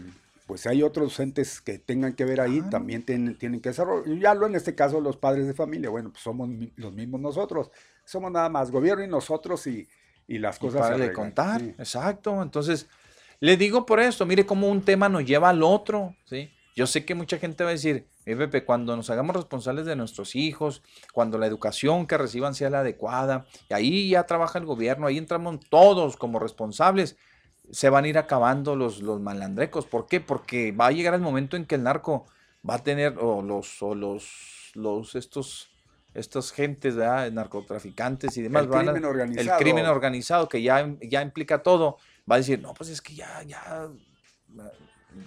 pues 0.45 0.68
hay 0.68 0.84
otros 0.84 1.19
entes 1.19 1.60
que 1.60 1.80
tengan 1.80 2.14
que 2.14 2.24
ver 2.24 2.40
ahí, 2.40 2.61
también 2.69 3.02
tienen, 3.02 3.36
tienen 3.36 3.61
que 3.61 3.69
hacerlo. 3.69 4.06
Ya 4.06 4.36
lo 4.36 4.45
en 4.45 4.53
este 4.53 4.76
caso 4.76 5.02
los 5.02 5.18
padres 5.18 5.48
de 5.48 5.56
familia, 5.56 5.90
bueno, 5.90 6.11
pues 6.11 6.22
somos 6.22 6.48
los 6.76 6.94
mismos 6.94 7.19
nosotros. 7.19 7.72
Somos 8.06 8.32
nada 8.32 8.48
más 8.49 8.69
gobierno 8.69 9.03
y 9.03 9.07
nosotros 9.07 9.65
y, 9.65 9.88
y 10.28 10.38
las 10.38 10.60
cosas 10.60 10.82
para 10.82 10.98
de 10.99 11.11
contar, 11.14 11.61
sí. 11.61 11.74
exacto. 11.80 12.44
Entonces, 12.44 12.86
le 13.40 13.57
digo 13.57 13.88
por 13.88 13.99
esto, 13.99 14.24
mire 14.28 14.45
cómo 14.45 14.69
un 14.69 14.84
tema 14.84 15.10
nos 15.10 15.26
lleva 15.26 15.49
al 15.49 15.64
otro, 15.64 16.15
¿sí? 16.26 16.52
Yo 16.78 16.86
sé 16.86 17.06
que 17.06 17.16
mucha 17.16 17.40
gente 17.40 17.64
va 17.64 17.72
a 17.72 17.74
decir, 17.74 18.08
"Eh, 18.28 18.36
Pepe, 18.36 18.64
cuando 18.64 18.95
nos 18.95 19.10
hagamos 19.10 19.36
responsables 19.36 19.88
de 19.88 19.95
nuestros 19.95 20.36
hijos, 20.36 20.84
cuando 21.12 21.40
la 21.40 21.48
educación 21.48 22.06
que 22.06 22.20
reciban 22.20 22.54
sea 22.54 22.70
la 22.70 22.82
adecuada, 22.82 23.48
y 23.68 23.74
ahí 23.74 24.10
ya 24.10 24.28
trabaja 24.28 24.60
el 24.60 24.66
gobierno, 24.66 25.08
ahí 25.08 25.18
entramos 25.18 25.60
todos 25.72 26.18
como 26.18 26.38
responsables, 26.38 27.18
se 27.72 27.90
van 27.90 28.06
a 28.06 28.10
ir 28.10 28.20
acabando 28.20 28.76
los, 28.76 29.02
los 29.02 29.20
malandrecos. 29.20 29.88
¿Por 29.88 30.06
qué? 30.06 30.20
Porque 30.22 30.72
va 30.72 30.86
a 30.86 30.91
llegar 30.91 31.16
el 31.16 31.22
momento 31.22 31.58
en 31.58 31.66
que 31.66 31.74
el 31.74 31.82
narco 31.82 32.28
va 32.70 32.76
a 32.76 32.84
tener, 32.84 33.16
o 33.20 33.41
los, 33.41 33.82
o 33.82 33.95
los, 33.95 34.70
los, 34.76 35.16
estos, 35.16 35.70
estas 36.14 36.52
gentes, 36.52 36.95
¿verdad? 36.95 37.32
narcotraficantes 37.32 38.38
y 38.38 38.44
demás, 38.44 38.66
El 38.66 38.70
van 38.70 38.90
a- 38.90 38.91
crimen 38.91 39.04
el 39.04 39.10
organizado. 39.10 39.60
crimen 39.60 39.86
organizado 39.88 40.48
que 40.48 40.62
ya, 40.62 40.95
ya 41.02 41.24
implica 41.24 41.64
todo, 41.64 41.98
va 42.30 42.36
a 42.36 42.38
decir, 42.38 42.62
no, 42.62 42.76
pues 42.76 42.91
es 42.91 43.02
que 43.02 43.16
ya, 43.16 43.41
ya, 43.48 43.90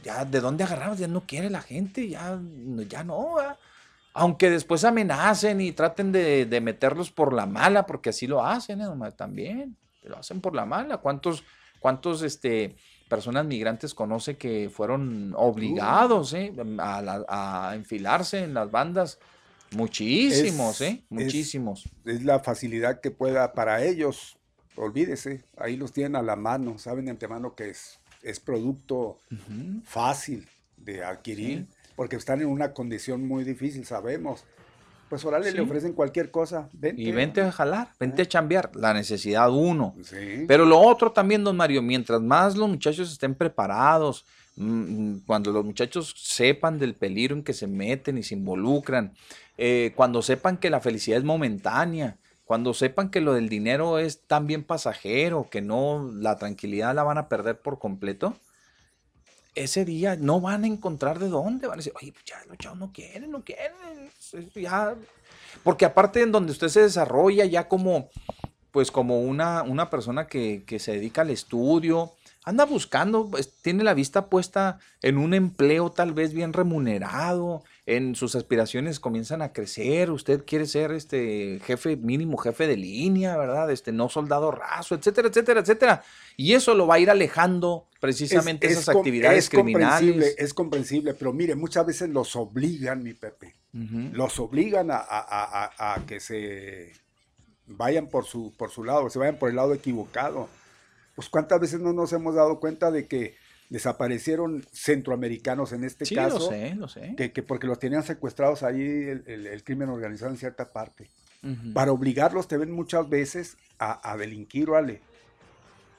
ya, 0.02 0.24
¿de 0.24 0.40
dónde 0.40 0.64
agarramos? 0.64 0.98
Ya 0.98 1.08
no 1.08 1.22
quiere 1.26 1.50
la 1.50 1.60
gente, 1.62 2.08
ya, 2.08 2.36
no- 2.36 2.82
ya 2.82 3.04
no, 3.04 3.34
¿verdad? 3.34 3.58
Aunque 4.12 4.50
después 4.50 4.84
amenacen 4.84 5.60
y 5.60 5.72
traten 5.72 6.10
de, 6.12 6.44
de 6.46 6.60
meterlos 6.60 7.10
por 7.10 7.32
la 7.32 7.46
mala, 7.46 7.86
porque 7.86 8.10
así 8.10 8.26
lo 8.26 8.44
hacen, 8.44 8.80
¿eh, 8.80 9.12
también, 9.16 9.76
lo 10.02 10.18
hacen 10.18 10.40
por 10.40 10.54
la 10.54 10.66
mala. 10.66 10.96
¿Cuántos, 10.98 11.44
cuántos, 11.78 12.22
este, 12.22 12.76
personas 13.08 13.46
migrantes 13.46 13.94
conoce 13.94 14.36
que 14.36 14.68
fueron 14.68 15.32
obligados, 15.36 16.34
¿eh? 16.34 16.52
a, 16.78 17.00
la- 17.02 17.24
a 17.28 17.72
enfilarse 17.76 18.42
en 18.42 18.54
las 18.54 18.70
bandas? 18.70 19.18
Muchísimos, 19.72 20.80
Es- 20.80 20.88
¿eh? 20.88 21.04
Muchísimos. 21.08 21.88
Es, 22.04 22.24
la 22.24 22.40
facilidad 22.40 23.00
que 23.00 23.10
pueda 23.12 23.52
para 23.52 23.84
ellos. 23.84 24.36
Olvídese, 24.76 25.44
ahí 25.56 25.76
los 25.76 25.92
tienen 25.92 26.16
a 26.16 26.22
la 26.22 26.34
mano, 26.36 26.78
saben 26.78 27.04
de 27.04 27.10
antemano 27.12 27.54
que 27.54 27.70
es, 27.70 27.99
es 28.22 28.40
producto 28.40 29.18
fácil 29.84 30.47
de 30.76 31.05
adquirir, 31.05 31.66
porque 31.97 32.16
están 32.16 32.40
en 32.40 32.48
una 32.48 32.72
condición 32.72 33.26
muy 33.26 33.44
difícil, 33.44 33.84
sabemos. 33.84 34.44
Pues 35.09 35.24
órale, 35.24 35.47
le 35.47 35.52
Sí. 35.52 35.59
ofrecen 35.60 35.92
cualquier 35.92 36.30
cosa. 36.30 36.68
Vente. 36.72 37.02
Y 37.02 37.10
vente 37.10 37.40
a 37.40 37.51
jalar, 37.51 37.88
vente 37.98 38.22
a 38.22 38.26
chambear. 38.26 38.70
La 38.76 38.94
necesidad 38.94 39.51
uno. 39.51 39.94
Sí. 40.05 40.44
Pero 40.47 40.64
lo 40.64 40.78
otro 40.78 41.10
también, 41.10 41.42
don 41.42 41.56
Mario, 41.56 41.82
mientras 41.82 42.20
más 42.20 42.56
los 42.56 42.68
muchachos 42.68 43.10
estén 43.10 43.34
preparados, 43.34 44.24
mm, 44.55 45.18
cuando 45.26 45.51
los 45.51 45.64
muchachos 45.64 46.14
sepan 46.16 46.78
del 46.78 46.94
peligro 46.94 47.34
en 47.34 47.42
que 47.42 47.52
se 47.55 47.66
meten 47.66 48.18
y 48.18 48.22
se 48.22 48.34
involucran, 48.36 49.12
eh, 49.59 49.92
cuando 49.97 50.22
sepan 50.22 50.56
que 50.59 50.70
la 50.70 50.80
felicidad 50.80 51.18
es 51.18 51.24
momentánea, 51.24 52.16
cuando 52.51 52.74
sepan 52.74 53.10
que 53.10 53.20
lo 53.20 53.35
del 53.35 53.48
dinero 53.48 54.01
es 54.01 54.22
también 54.27 54.64
pasajero, 54.64 55.47
que 55.48 55.62
no, 55.62 56.10
la 56.12 56.35
tranquilidad 56.35 56.97
la 56.97 57.05
van 57.05 57.16
a 57.16 57.28
perder 57.28 57.60
por 57.60 57.78
completo, 57.78 58.35
ese 59.55 59.85
día 59.85 60.16
no 60.16 60.40
van 60.40 60.64
a 60.64 60.66
encontrar 60.66 61.20
de 61.20 61.28
dónde. 61.28 61.68
Van 61.68 61.74
a 61.74 61.77
decir, 61.77 61.93
oye, 61.94 62.10
pues 62.10 62.24
ya 62.24 62.44
los 62.48 62.59
chavos 62.59 62.77
no 62.77 62.93
quieren, 62.93 63.31
no 63.31 63.44
quieren. 63.44 63.70
Ya. 64.56 64.97
Porque 65.62 65.85
aparte 65.85 66.22
en 66.22 66.32
donde 66.32 66.51
usted 66.51 66.66
se 66.66 66.82
desarrolla 66.82 67.44
ya 67.44 67.68
como, 67.68 68.10
pues 68.72 68.90
como 68.90 69.20
una, 69.20 69.62
una 69.62 69.89
persona 69.89 70.27
que, 70.27 70.64
que 70.66 70.81
se 70.81 70.94
dedica 70.94 71.20
al 71.20 71.31
estudio, 71.31 72.14
anda 72.43 72.64
buscando, 72.64 73.31
pues, 73.31 73.52
tiene 73.62 73.85
la 73.85 73.94
vista 73.94 74.27
puesta 74.27 74.81
en 75.02 75.18
un 75.18 75.35
empleo 75.35 75.93
tal 75.93 76.12
vez 76.12 76.35
bien 76.35 76.52
remunerado, 76.52 77.62
en 77.96 78.14
sus 78.14 78.34
aspiraciones 78.36 79.00
comienzan 79.00 79.42
a 79.42 79.52
crecer, 79.52 80.10
usted 80.10 80.44
quiere 80.44 80.66
ser 80.66 80.92
este 80.92 81.60
jefe, 81.64 81.96
mínimo 81.96 82.36
jefe 82.38 82.66
de 82.66 82.76
línea, 82.76 83.36
¿verdad? 83.36 83.70
Este 83.70 83.90
no 83.92 84.08
soldado 84.08 84.50
raso, 84.50 84.94
etcétera, 84.94 85.28
etcétera, 85.28 85.60
etcétera. 85.60 86.02
Y 86.36 86.52
eso 86.54 86.74
lo 86.74 86.86
va 86.86 86.94
a 86.94 86.98
ir 87.00 87.10
alejando 87.10 87.86
precisamente 88.00 88.66
Es- 88.66 88.74
esas 88.74 88.88
es 88.88 88.96
actividades 88.96 89.38
es 89.44 89.50
comprensible, 89.50 89.96
criminales. 90.12 90.34
Es 90.38 90.54
comprensible, 90.54 91.14
pero 91.14 91.32
mire, 91.32 91.54
muchas 91.56 91.84
veces 91.86 92.08
los 92.10 92.36
obligan, 92.36 93.02
mi 93.02 93.14
Pepe. 93.14 93.54
Los 94.12 94.38
obligan 94.40 94.90
a, 94.90 94.96
a- 94.96 95.04
a- 95.20 95.70
a- 95.78 95.94
a 95.94 96.06
que 96.06 96.18
se 96.20 96.92
vayan 97.66 98.08
por 98.08 98.24
su, 98.24 98.52
por 98.56 98.70
su 98.70 98.84
lado, 98.84 99.08
se 99.10 99.18
vayan 99.18 99.36
por 99.38 99.48
el 99.50 99.56
lado 99.56 99.74
equivocado. 99.74 100.48
Pues 101.14 101.28
cuántas 101.28 101.60
veces 101.60 101.80
no 101.80 101.92
nos 101.92 102.12
hemos 102.12 102.34
dado 102.34 102.58
cuenta 102.60 102.90
de 102.90 103.06
que 103.06 103.36
desaparecieron 103.70 104.62
centroamericanos 104.72 105.72
en 105.72 105.84
este 105.84 106.05
Sí, 106.05 106.14
caso. 106.14 106.38
lo 106.38 106.48
sé, 106.48 106.74
lo 106.74 106.88
sé. 106.88 107.14
Que, 107.16 107.32
que 107.32 107.42
porque 107.42 107.66
los 107.66 107.78
tenían 107.78 108.02
secuestrados 108.02 108.62
ahí 108.62 108.82
el, 108.82 109.24
el- 109.26 109.47
el 109.47 109.64
crimen 109.64 109.88
organizado 109.88 110.30
en 110.30 110.36
cierta 110.36 110.66
parte. 110.72 111.09
Para 111.72 111.92
obligarlos 111.92 112.48
te 112.48 112.59
ven 112.59 112.70
muchas 112.70 113.09
veces 113.09 113.56
a, 113.78 114.10
a 114.12 114.18
delinquir, 114.18 114.68
¿vale? 114.68 115.01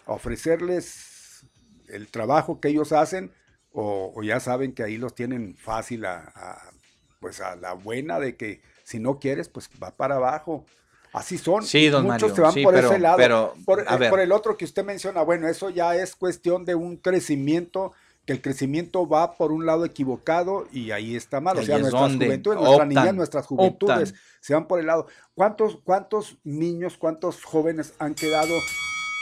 A 0.05 0.11
ofrecerles 0.11 1.45
el 1.89 2.07
trabajo 2.09 2.59
que 2.61 2.67
ellos 2.67 2.91
hacen 2.91 3.31
o, 3.71 4.11
o 4.15 4.21
ya 4.21 4.39
saben 4.39 4.73
que 4.73 4.83
ahí 4.83 4.97
los 4.97 5.15
tienen 5.15 5.55
fácil 5.55 6.05
a, 6.05 6.31
a, 6.35 6.71
pues 7.19 7.41
a 7.41 7.55
la 7.55 7.73
buena 7.73 8.19
de 8.19 8.35
que 8.35 8.61
si 8.83 8.99
no 8.99 9.17
quieres, 9.19 9.49
pues 9.49 9.67
va 9.81 9.95
para 9.95 10.17
abajo. 10.17 10.65
Así 11.13 11.37
son. 11.37 11.65
Sí, 11.65 11.89
don 11.89 12.03
Muchos 12.05 12.21
Mario, 12.21 12.35
se 12.35 12.41
van 12.41 12.53
sí, 12.53 12.63
por 12.63 12.73
pero- 12.73 12.89
ese 12.89 12.99
lado. 12.99 13.17
pero, 13.17 13.53
por, 13.65 13.81
a 13.87 13.95
eh, 13.95 13.97
ver. 13.97 14.09
por 14.09 14.19
el 14.19 14.31
otro 14.31 14.55
que 14.57 14.65
usted 14.65 14.83
menciona, 14.85 15.21
bueno, 15.23 15.47
eso 15.47 15.69
ya 15.69 15.95
es 15.95 16.15
cuestión 16.15 16.63
de 16.63 16.75
un 16.75 16.95
crecimiento, 16.97 17.91
que 18.25 18.33
el 18.33 18.41
crecimiento 18.41 19.07
va 19.07 19.35
por 19.35 19.51
un 19.51 19.65
lado 19.65 19.83
equivocado 19.83 20.67
y 20.71 20.91
ahí 20.91 21.15
está 21.15 21.41
mal. 21.41 21.57
O 21.57 21.63
sea, 21.63 21.75
es 21.75 21.81
nuestras 21.81 22.13
juventudes, 22.15 22.55
nuestras 22.57 22.73
optan, 22.75 22.89
niñas, 22.89 23.15
nuestras 23.15 23.45
juventudes 23.47 24.09
optan. 24.11 24.21
se 24.39 24.53
van 24.53 24.67
por 24.67 24.79
el 24.79 24.85
lado. 24.85 25.07
¿Cuántos, 25.33 25.79
cuántos 25.83 26.37
niños, 26.43 26.97
cuántos 26.97 27.43
jóvenes 27.43 27.93
han 27.99 28.13
quedado 28.13 28.53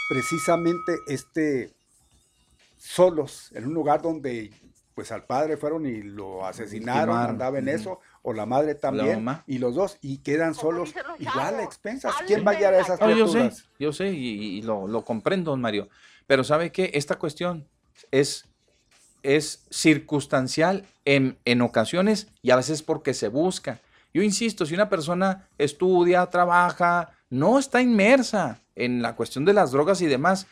precisamente 0.10 0.98
este 1.08 1.74
solos 2.78 3.52
en 3.54 3.68
un 3.68 3.74
lugar 3.74 4.02
donde 4.02 4.52
pues 4.96 5.12
al 5.14 5.24
padre 5.26 5.56
fueron 5.56 5.86
y 5.86 6.02
lo 6.02 6.46
asesinaron, 6.46 7.16
andaba 7.18 7.58
en 7.60 7.70
eso, 7.70 8.02
o 8.22 8.34
la 8.34 8.46
madre 8.46 8.76
también, 8.76 9.24
mamá. 9.24 9.44
y 9.48 9.60
los 9.60 9.76
dos, 9.76 9.98
y 10.02 10.18
quedan 10.18 10.54
solos, 10.54 10.94
igual 11.20 11.56
a 11.56 11.64
expensas. 11.64 12.14
¿Quién 12.28 12.46
va 12.46 12.52
a 12.52 12.56
guiar 12.56 12.74
a 12.74 12.80
esas 12.80 13.00
No, 13.00 13.12
yo 13.12 13.28
sé, 13.28 13.52
yo 13.80 13.94
sé 13.94 14.12
y, 14.12 14.58
y 14.58 14.62
lo, 14.62 14.88
lo 14.88 15.04
comprendo, 15.04 15.52
don 15.52 15.62
Mario. 15.62 15.90
Pero 16.28 16.44
¿sabe 16.44 16.72
qué? 16.72 16.92
Esta 16.94 17.18
cuestión 17.18 17.68
es, 18.12 18.46
es 19.24 19.66
circunstancial 19.70 20.86
en, 21.06 21.38
en 21.46 21.62
ocasiones 21.62 22.28
y 22.42 22.52
a 22.52 22.56
veces 22.56 22.84
porque 22.84 23.14
se 23.14 23.30
busca. 23.30 23.80
Yo 24.14 24.22
insisto, 24.22 24.66
si 24.66 24.74
una 24.74 24.90
persona 24.90 25.48
estudia, 25.58 26.26
trabaja, 26.28 27.12
no 27.30 27.60
está 27.60 27.82
inmersa 27.82 28.62
en 28.76 29.02
la 29.02 29.16
cuestión 29.16 29.46
de 29.46 29.54
las 29.54 29.72
drogas 29.72 30.02
y 30.02 30.08
demás, 30.08 30.48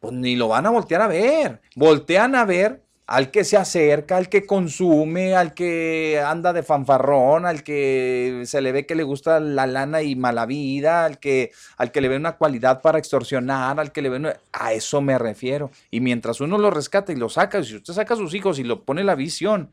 pues 0.00 0.12
ni 0.14 0.36
lo 0.36 0.48
van 0.48 0.66
a 0.66 0.70
voltear 0.70 1.02
a 1.02 1.06
ver. 1.08 1.60
Voltean 1.76 2.34
a 2.34 2.44
ver 2.44 2.82
al 3.12 3.32
que 3.32 3.42
se 3.42 3.56
acerca, 3.56 4.16
al 4.16 4.28
que 4.28 4.46
consume, 4.46 5.34
al 5.34 5.52
que 5.52 6.22
anda 6.24 6.52
de 6.52 6.62
fanfarrón, 6.62 7.44
al 7.44 7.64
que 7.64 8.42
se 8.46 8.60
le 8.60 8.70
ve 8.70 8.86
que 8.86 8.94
le 8.94 9.02
gusta 9.02 9.40
la 9.40 9.66
lana 9.66 10.00
y 10.02 10.14
mala 10.14 10.46
vida, 10.46 11.04
al 11.06 11.18
que, 11.18 11.50
al 11.76 11.90
que 11.90 12.00
le 12.00 12.06
ve 12.08 12.16
una 12.16 12.36
cualidad 12.36 12.80
para 12.82 12.98
extorsionar, 12.98 13.80
al 13.80 13.90
que 13.90 14.00
le 14.02 14.10
ve... 14.10 14.16
una- 14.18 14.36
A 14.52 14.72
eso 14.74 15.00
me 15.00 15.18
refiero. 15.18 15.72
Y 15.90 15.98
mientras 16.00 16.40
uno 16.40 16.56
lo 16.56 16.70
rescata 16.70 17.10
y 17.12 17.16
lo 17.16 17.28
saca, 17.28 17.64
si 17.64 17.74
usted 17.76 17.94
saca 17.94 18.14
a 18.14 18.16
sus 18.16 18.32
hijos 18.32 18.60
y 18.60 18.62
lo 18.64 18.84
pone 18.84 19.02
la 19.02 19.16
visión, 19.16 19.72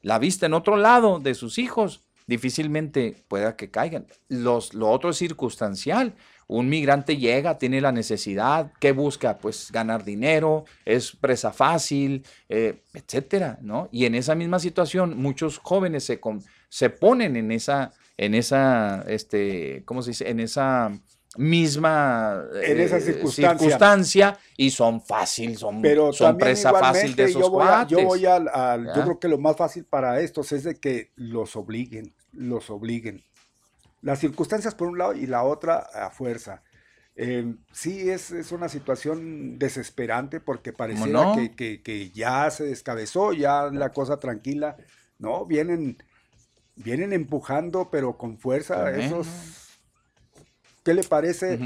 la 0.00 0.18
vista 0.18 0.46
en 0.46 0.54
otro 0.54 0.76
lado 0.78 1.18
de 1.18 1.34
sus 1.34 1.58
hijos, 1.58 2.00
difícilmente 2.26 3.22
pueda 3.28 3.54
que 3.54 3.70
caigan. 3.70 4.06
Los, 4.28 4.72
lo 4.72 4.88
otro 4.88 5.10
es 5.10 5.18
circunstancial. 5.18 6.14
Un 6.50 6.68
migrante 6.68 7.18
llega, 7.18 7.58
tiene 7.58 7.80
la 7.80 7.92
necesidad, 7.92 8.72
¿qué 8.80 8.92
busca? 8.92 9.36
Pues 9.38 9.70
ganar 9.70 10.02
dinero, 10.02 10.64
es 10.86 11.14
presa 11.14 11.52
fácil, 11.52 12.24
eh, 12.48 12.82
etcétera, 12.94 13.58
¿no? 13.60 13.88
Y 13.92 14.06
en 14.06 14.14
esa 14.14 14.34
misma 14.34 14.58
situación, 14.58 15.16
muchos 15.16 15.58
jóvenes 15.58 16.04
se, 16.04 16.18
con- 16.20 16.42
se 16.70 16.88
ponen 16.90 17.36
en 17.36 17.52
esa, 17.52 17.92
en 18.16 18.34
esa, 18.34 19.04
este, 19.08 19.82
¿cómo 19.84 20.00
se 20.02 20.10
dice? 20.12 20.28
En 20.30 20.40
esa 20.40 20.90
misma 21.36 22.42
En 22.64 22.80
esa 22.80 22.96
eh, 22.98 23.00
circunstancia. 23.02 24.38
y 24.56 24.70
son 24.70 25.00
fácil, 25.00 25.56
son, 25.56 25.82
Pero 25.82 26.12
son 26.12 26.36
presa 26.38 26.72
fácil 26.72 27.14
de 27.14 27.24
esos 27.24 27.42
yo 27.42 27.50
voy, 27.50 27.66
a- 27.68 27.86
yo 27.86 28.04
voy 28.04 28.26
al, 28.26 28.48
al- 28.48 28.86
yo 28.94 29.02
creo 29.04 29.18
que 29.20 29.28
lo 29.28 29.38
más 29.38 29.56
fácil 29.56 29.84
para 29.84 30.20
estos 30.20 30.52
es 30.52 30.64
de 30.64 30.76
que 30.76 31.10
los 31.16 31.56
obliguen, 31.56 32.14
los 32.32 32.70
obliguen. 32.70 33.22
Las 34.00 34.18
circunstancias 34.20 34.74
por 34.74 34.88
un 34.88 34.98
lado 34.98 35.14
y 35.14 35.26
la 35.26 35.42
otra 35.42 35.78
a 35.78 36.10
fuerza. 36.10 36.62
Eh, 37.16 37.54
sí, 37.72 38.08
es, 38.10 38.30
es 38.30 38.52
una 38.52 38.68
situación 38.68 39.58
desesperante 39.58 40.38
porque 40.40 40.72
pareciera 40.72 41.24
no? 41.24 41.34
que, 41.34 41.50
que- 41.50 41.82
que 41.82 42.10
ya 42.10 42.48
se 42.50 42.64
descabezó, 42.64 43.32
ya 43.32 43.70
la 43.72 43.90
cosa 43.92 44.18
tranquila. 44.20 44.76
No, 45.18 45.44
vienen, 45.44 45.96
vienen 46.76 47.12
empujando, 47.12 47.88
pero 47.90 48.16
con 48.16 48.38
fuerza. 48.38 48.92
Esos, 48.96 49.26
¿Qué 50.84 50.94
le 50.94 51.02
parece? 51.02 51.58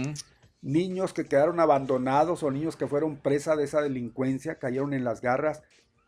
Niños 0.63 1.13
que 1.13 1.27
quedaron 1.27 1.61
abandonados 1.61 2.43
o 2.43 2.51
niños 2.51 2.77
que 2.77 2.87
fueron 2.87 3.17
presa 3.19 3.55
de 3.57 3.65
esa 3.65 3.83
delincuencia, 3.83 4.59
cayeron 4.59 4.95
en 4.95 5.05
las 5.05 5.21
garras 5.21 5.63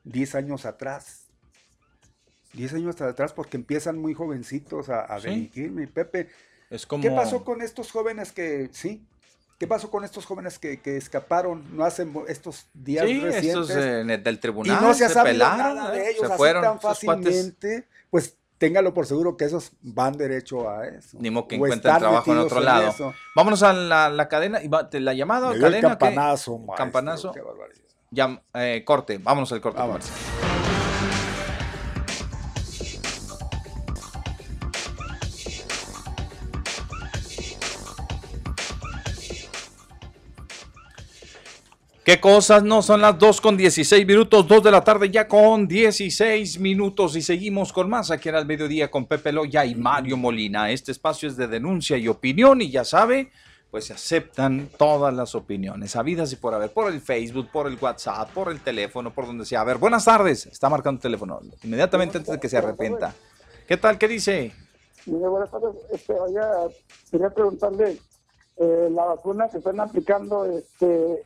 10 0.05 0.37
años 0.37 0.65
atrás. 0.65 1.24
10 2.55 2.75
años 2.75 3.01
atrás 3.01 3.33
porque 3.33 3.57
empiezan 3.57 3.99
muy 3.99 4.15
jovencitos 4.15 4.89
a, 4.89 5.01
a 5.03 5.21
Sí. 5.21 5.29
delinquir, 5.29 5.71
mi 5.71 5.87
Pepe. 5.87 6.29
Es 6.71 6.87
como... 6.87 7.03
¿Qué 7.03 7.11
pasó 7.11 7.45
con 7.45 7.63
estos 7.63 7.91
jóvenes 7.91 8.33
que, 8.33 8.69
sí? 8.73 9.05
¿Qué 9.59 9.67
pasó 9.69 9.91
con 9.91 10.05
estos 10.05 10.27
jóvenes 10.27 10.59
que, 10.59 10.81
que 10.81 10.97
escaparon 10.97 11.65
no 11.77 11.85
hace 11.85 12.07
estos 12.29 12.67
días 12.75 13.07
Sí, 13.07 13.21
recientes? 13.21 13.71
estos 13.71 13.71
eh, 13.71 14.05
del 14.19 14.35
y 14.35 14.39
tribunal 14.39 14.81
no 14.83 14.93
se 14.95 15.09
se 15.09 15.23
pelaron, 15.23 15.77
nada 15.77 15.95
¿eh? 15.95 15.99
de 16.01 16.11
ellos 16.11 16.21
se 16.21 16.27
así 16.27 16.37
fueron 16.37 16.63
tan 16.63 16.81
fácilmente. 16.81 17.87
Pues 18.11 18.37
téngalo 18.59 18.93
por 18.93 19.07
seguro 19.07 19.37
que 19.37 19.45
esos 19.45 19.73
van 19.83 20.15
derecho 20.17 20.69
a 20.69 20.87
eso. 20.89 21.19
Ni 21.21 21.31
modo 21.31 21.47
que 21.47 21.55
encuentren 21.55 21.97
trabajo 21.99 22.33
en 22.33 22.39
otro 22.39 22.61
lado. 22.61 22.89
eso. 22.89 23.15
Vámonos 23.37 23.63
a 23.63 23.73
la, 23.73 24.09
la 24.11 24.29
cadena. 24.29 24.61
y 24.63 24.67
va- 24.69 24.89
¿La 24.93 25.13
llamada 25.15 25.51
Me 25.53 25.67
el 25.69 25.81
campanazo, 25.81 26.59
maestro, 26.59 26.75
Campanazo. 26.77 27.33
qué 27.33 27.41
barbaridad. 27.41 27.85
Llam- 28.11 28.41
eh, 28.55 28.83
corte. 28.85 29.19
Vámonos 29.19 29.53
al 29.53 29.61
corte. 29.61 29.81
comercial. 29.81 30.54
¿Qué 42.05 42.21
cosas 42.21 42.63
no 42.63 42.83
son 42.83 43.01
las 43.01 43.19
2 43.19 43.41
con 43.41 43.57
16 43.57 44.07
minutos, 44.07 44.47
2 44.47 44.63
de 44.63 44.71
la 44.71 44.85
tarde 44.85 45.11
ya 45.11 45.27
con 45.27 45.67
16 45.67 46.61
minutos 46.61 47.17
y 47.17 47.23
seguimos 47.23 47.73
con 47.73 47.89
más 47.89 48.11
aquí 48.11 48.29
en 48.29 48.35
el 48.35 48.45
mediodía 48.45 48.91
con 48.91 49.07
Pepe 49.07 49.33
Loya 49.33 49.65
y 49.65 49.75
Mario 49.75 50.19
Molina. 50.19 50.71
Este 50.71 50.93
espacio 50.93 51.31
es 51.31 51.39
de 51.39 51.49
denuncia 51.49 51.97
y 51.97 52.07
opinión 52.09 52.61
y 52.61 52.71
ya 52.71 52.85
sabe, 52.85 53.33
pues 53.71 53.87
se 53.87 53.95
aceptan 53.95 54.69
todas 54.77 55.15
las 55.15 55.35
opiniones, 55.35 55.97
habidas 55.97 56.31
y 56.31 56.37
por 56.37 56.53
haber, 56.53 56.75
por 56.75 56.93
el 56.93 57.01
Facebook, 57.01 57.49
por 57.51 57.69
el 57.69 57.79
WhatsApp, 57.81 58.29
por 58.35 58.53
el 58.53 58.61
teléfono, 58.61 59.11
por 59.11 59.25
donde 59.25 59.47
sea. 59.47 59.63
A 59.63 59.65
ver, 59.65 59.79
buenas 59.79 60.05
tardes, 60.05 60.45
está 60.45 60.69
marcando 60.69 60.99
el 60.99 61.03
teléfono, 61.03 61.41
inmediatamente 61.63 62.19
antes 62.19 62.35
de 62.35 62.39
que 62.39 62.51
se 62.51 62.59
arrepienta. 62.59 63.15
¿Qué 63.67 63.79
tal? 63.79 63.97
¿Qué 63.97 64.09
dice? 64.09 64.53
Buenas 65.07 65.51
tardes. 65.51 65.75
Este, 65.91 66.13
oiga, 66.13 66.69
quería 67.11 67.31
preguntarle, 67.31 67.97
eh, 68.59 68.89
la 68.91 69.07
vacuna 69.07 69.49
que 69.49 69.57
están 69.57 69.81
aplicando, 69.81 70.45
este, 70.45 71.25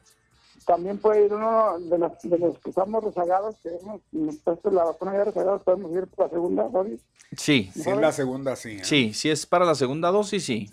también 0.68 0.98
puede 0.98 1.24
ir 1.24 1.32
uno 1.32 1.78
de 1.80 1.96
los, 1.96 2.12
de 2.22 2.38
los 2.38 2.58
que 2.58 2.68
estamos 2.68 3.02
rezagados, 3.02 3.56
que 3.62 3.70
hemos 3.70 4.02
la 4.70 4.84
vacuna 4.84 5.14
ya 5.14 5.24
rezagados, 5.24 5.62
podemos 5.62 5.90
ir 5.92 6.06
por 6.08 6.26
la 6.26 6.30
segunda 6.30 6.68
dosis. 6.68 7.00
Sí. 7.34 7.70
Si 7.72 7.88
es 7.88 7.96
la 7.96 8.12
segunda, 8.12 8.54
sí. 8.54 8.72
¿eh? 8.72 8.84
Sí, 8.84 9.14
si 9.14 9.30
es 9.30 9.46
para 9.46 9.64
la 9.64 9.74
segunda 9.74 10.10
dosis, 10.10 10.44
sí. 10.44 10.70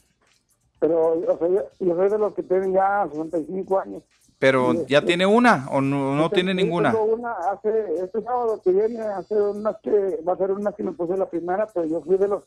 Pero 0.79 1.13
o 1.13 1.37
sea, 1.39 1.47
yo, 1.47 1.61
yo 1.79 1.95
soy 1.95 2.09
de 2.09 2.17
los 2.17 2.33
que 2.35 2.43
tienen 2.43 2.73
ya 2.73 3.07
65 3.09 3.79
años. 3.79 4.03
Pero 4.37 4.73
Sí, 4.73 4.79
ya 4.89 4.99
sí. 4.99 5.05
tiene 5.05 5.25
una 5.25 5.65
o 5.71 5.79
no, 5.79 6.13
no 6.13 6.23
Yo 6.23 6.29
tiene 6.29 6.53
ninguna. 6.53 6.91
tengo 6.91 7.05
una 7.05 7.31
hace, 7.31 7.69
este 8.03 8.21
sábado 8.21 8.61
que 8.61 8.71
viene, 8.71 8.99
hace 8.99 9.33
unas 9.41 9.77
que, 9.81 10.19
va 10.27 10.33
a 10.33 10.37
ser 10.37 10.51
una 10.51 10.73
que 10.73 10.83
me 10.83 10.91
puse 10.91 11.15
la 11.15 11.29
primera, 11.29 11.67
pero 11.73 11.85
yo 11.87 12.01
fui 12.01 12.17
de 12.17 12.27
los, 12.27 12.43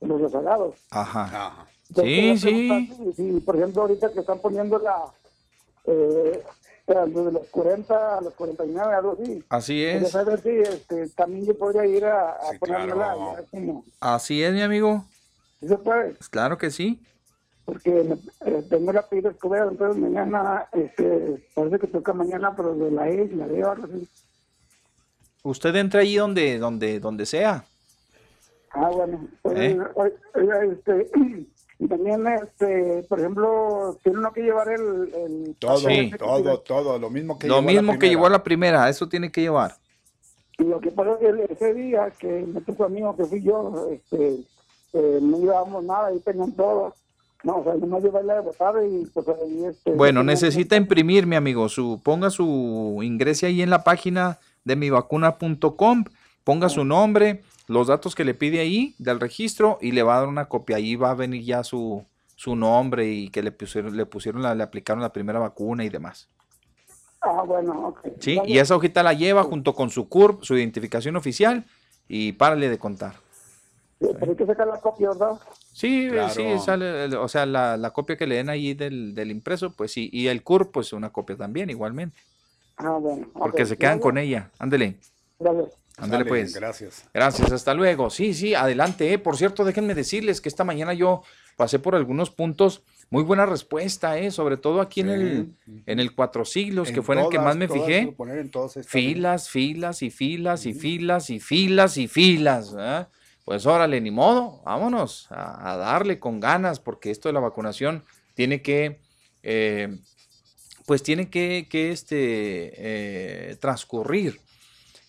de 0.00 0.06
los 0.06 0.18
rezagados. 0.22 0.76
Ajá. 0.90 1.66
Entonces, 1.90 2.40
Sí, 2.40 2.82
sí. 2.88 3.12
si, 3.14 3.40
por 3.40 3.56
ejemplo, 3.56 3.82
ahorita 3.82 4.10
que 4.12 4.20
están 4.20 4.38
poniendo 4.38 4.78
la. 4.78 5.04
Eh, 5.84 6.42
de 6.86 7.32
los 7.32 7.46
40 7.48 8.18
a 8.18 8.20
los 8.20 8.34
49, 8.34 8.94
algo 8.94 9.18
así. 9.20 9.44
Así 9.48 9.74
Quería 9.74 9.98
es. 10.06 10.40
si 10.42 10.50
este, 10.50 11.08
también 11.10 11.44
yo 11.46 11.58
podría 11.58 11.84
ir 11.84 12.04
a, 12.04 12.30
a 12.30 12.52
ponérmela. 12.60 13.14
ya 13.36 13.42
como- 13.50 13.84
Así 14.00 14.42
es, 14.42 14.52
mi 14.52 14.62
amigo. 14.62 15.04
¿Sí 15.60 15.66
se 15.68 15.76
puede? 15.78 16.10
Pues 16.14 16.28
claro 16.28 16.56
que 16.58 16.70
sí. 16.70 17.02
Porque 17.64 18.16
eh, 18.44 18.64
tengo 18.70 18.92
la 18.92 19.02
pila 19.08 19.30
escobedo, 19.30 19.68
entonces 19.70 20.00
mañana, 20.00 20.66
este, 20.72 21.44
parece 21.54 21.80
que 21.80 21.88
toca 21.88 22.12
mañana, 22.12 22.54
pero 22.54 22.76
de 22.76 22.90
la 22.92 23.10
isla, 23.10 23.48
de 23.48 23.62
algo 23.64 23.84
así. 23.86 24.08
Usted 25.42 25.74
entra 25.74 26.00
ahí 26.00 26.14
donde, 26.16 26.58
donde, 26.58 27.00
donde 27.00 27.26
sea. 27.26 27.64
Ah, 28.70 28.88
bueno. 28.90 29.26
Pues, 29.42 29.58
¿Eh? 29.58 29.78
oiga, 30.34 30.64
este, 30.64 31.10
y 31.78 31.88
también, 31.88 32.26
este, 32.26 33.04
por 33.08 33.20
ejemplo, 33.20 33.98
tiene 34.02 34.18
uno 34.18 34.32
que 34.32 34.42
llevar 34.42 34.68
el... 34.68 35.12
el 35.14 35.56
Todo, 35.58 35.76
Sí. 35.78 36.10
todo, 36.18 36.60
todo. 36.60 36.98
Lo 36.98 37.10
mismo 37.10 37.38
que 37.38 37.48
Lo 37.48 37.56
llevó 37.60 37.66
la 37.66 37.72
mismo 37.72 37.92
que 37.92 37.98
primera. 37.98 38.12
llevó 38.12 38.26
a 38.26 38.30
la 38.30 38.42
primera, 38.42 38.88
eso 38.88 39.08
tiene 39.08 39.30
que 39.30 39.42
llevar. 39.42 39.76
Y 40.58 40.64
lo 40.64 40.80
que 40.80 40.90
pasa 40.90 41.12
es 41.12 41.18
que 41.18 41.52
ese 41.52 41.74
día 41.74 42.10
que 42.18 42.46
me 42.46 42.60
tocó 42.62 42.84
a 42.84 42.88
mí 42.88 43.02
o 43.02 43.14
que 43.14 43.24
fui 43.26 43.42
yo, 43.42 43.88
este, 43.92 44.36
eh, 44.94 45.18
no 45.20 45.38
llevábamos 45.38 45.84
nada, 45.84 46.06
ahí 46.08 46.18
tenían 46.20 46.52
todo. 46.52 46.94
No, 47.44 47.58
o 47.58 47.64
sea, 47.64 47.74
nomás 47.74 48.02
llevé 48.02 48.22
la 48.24 48.36
de 48.36 48.40
votar 48.40 48.74
y 48.90 49.04
pues 49.12 49.28
ahí 49.28 49.66
este... 49.66 49.92
Bueno, 49.92 50.20
yo 50.20 50.24
necesita 50.24 50.74
imprimir, 50.76 51.26
mi 51.26 51.36
amigo. 51.36 51.68
Su, 51.68 52.00
ponga 52.02 52.30
su, 52.30 52.98
ingrese 53.02 53.46
ahí 53.46 53.60
en 53.60 53.68
la 53.70 53.84
página 53.84 54.38
de 54.64 54.74
mivacuna.com, 54.76 56.04
ponga 56.42 56.68
su 56.70 56.84
nombre, 56.84 57.42
los 57.66 57.88
datos 57.88 58.14
que 58.14 58.24
le 58.24 58.34
pide 58.34 58.60
ahí 58.60 58.94
del 58.98 59.18
registro 59.20 59.78
y 59.80 59.92
le 59.92 60.02
va 60.02 60.16
a 60.16 60.20
dar 60.20 60.28
una 60.28 60.46
copia. 60.46 60.76
Ahí 60.76 60.96
va 60.96 61.10
a 61.10 61.14
venir 61.14 61.42
ya 61.44 61.64
su, 61.64 62.04
su 62.36 62.54
nombre 62.56 63.08
y 63.08 63.28
que 63.30 63.42
le 63.42 63.52
pusieron, 63.52 63.96
le 63.96 64.06
pusieron 64.06 64.42
la, 64.42 64.54
le 64.54 64.62
aplicaron 64.62 65.02
la 65.02 65.12
primera 65.12 65.38
vacuna 65.38 65.84
y 65.84 65.88
demás. 65.88 66.28
Ah, 67.20 67.42
bueno, 67.44 67.88
ok. 67.88 68.00
Sí, 68.20 68.38
y 68.46 68.58
esa 68.58 68.76
hojita 68.76 69.02
la 69.02 69.12
lleva 69.14 69.42
junto 69.42 69.74
con 69.74 69.90
su 69.90 70.08
CURP, 70.08 70.42
su 70.44 70.56
identificación 70.56 71.16
oficial 71.16 71.64
y 72.08 72.32
párale 72.32 72.68
de 72.68 72.78
contar. 72.78 73.14
Pero 73.98 74.30
hay 74.30 74.36
que 74.36 74.46
sacar 74.46 74.66
la 74.68 74.78
copia, 74.78 75.08
¿verdad? 75.08 75.40
Sí, 75.72 76.06
eh, 76.06 76.10
Claro. 76.10 76.34
sí, 76.34 76.44
sale, 76.64 77.16
o 77.16 77.26
sea, 77.28 77.46
la, 77.46 77.76
la 77.78 77.90
copia 77.90 78.16
que 78.16 78.26
le 78.26 78.36
den 78.36 78.50
ahí 78.50 78.74
del, 78.74 79.14
del 79.14 79.30
impreso, 79.30 79.72
pues 79.72 79.90
sí, 79.90 80.08
y 80.12 80.28
el 80.28 80.42
CURP, 80.42 80.70
pues 80.70 80.92
una 80.92 81.10
copia 81.10 81.36
también, 81.36 81.70
igualmente, 81.70 82.16
Ah, 82.76 82.90
bueno. 83.00 83.26
porque 83.32 83.64
se 83.64 83.76
quedan 83.78 83.94
Gracias. 83.94 84.02
con 84.02 84.18
ella. 84.18 84.50
Ándele, 84.58 84.96
Gracias. 85.40 85.72
Ándele 85.96 86.24
Sale, 86.24 86.28
pues. 86.28 86.54
Gracias. 86.54 87.04
Gracias, 87.12 87.52
hasta 87.52 87.74
luego. 87.74 88.10
Sí, 88.10 88.34
sí, 88.34 88.54
adelante. 88.54 89.12
eh. 89.12 89.18
Por 89.18 89.36
cierto, 89.36 89.64
déjenme 89.64 89.94
decirles 89.94 90.40
que 90.40 90.48
esta 90.48 90.64
mañana 90.64 90.94
yo 90.94 91.22
pasé 91.56 91.78
por 91.78 91.94
algunos 91.94 92.30
puntos. 92.30 92.82
Muy 93.08 93.22
buena 93.22 93.46
respuesta, 93.46 94.18
¿eh? 94.18 94.32
sobre 94.32 94.56
todo 94.56 94.80
aquí 94.80 95.00
en, 95.00 95.10
el, 95.10 95.54
en 95.86 96.00
el 96.00 96.12
Cuatro 96.12 96.44
Siglos, 96.44 96.90
que 96.90 97.02
fue 97.02 97.14
en 97.14 97.22
el 97.24 97.28
que 97.30 97.38
más 97.38 97.56
me 97.56 97.68
todas, 97.68 97.84
fijé. 97.86 98.06
poner. 98.08 98.50
Filas, 98.84 99.48
filas 99.48 100.02
y 100.02 100.10
filas 100.10 100.66
y 100.66 100.74
filas 100.74 101.30
y 101.30 101.38
filas 101.38 101.96
y 101.98 102.08
filas. 102.08 102.74
Pues 103.44 103.64
órale, 103.64 104.00
ni 104.00 104.10
modo, 104.10 104.60
vámonos 104.64 105.28
a, 105.30 105.72
a 105.72 105.76
darle 105.76 106.18
con 106.18 106.40
ganas, 106.40 106.80
porque 106.80 107.12
esto 107.12 107.28
de 107.28 107.32
la 107.32 107.38
vacunación 107.38 108.02
tiene 108.34 108.60
que, 108.60 108.98
eh, 109.44 109.96
pues 110.84 111.04
tiene 111.04 111.30
que, 111.30 111.68
que 111.70 111.92
este, 111.92 112.72
eh, 112.76 113.56
transcurrir 113.60 114.40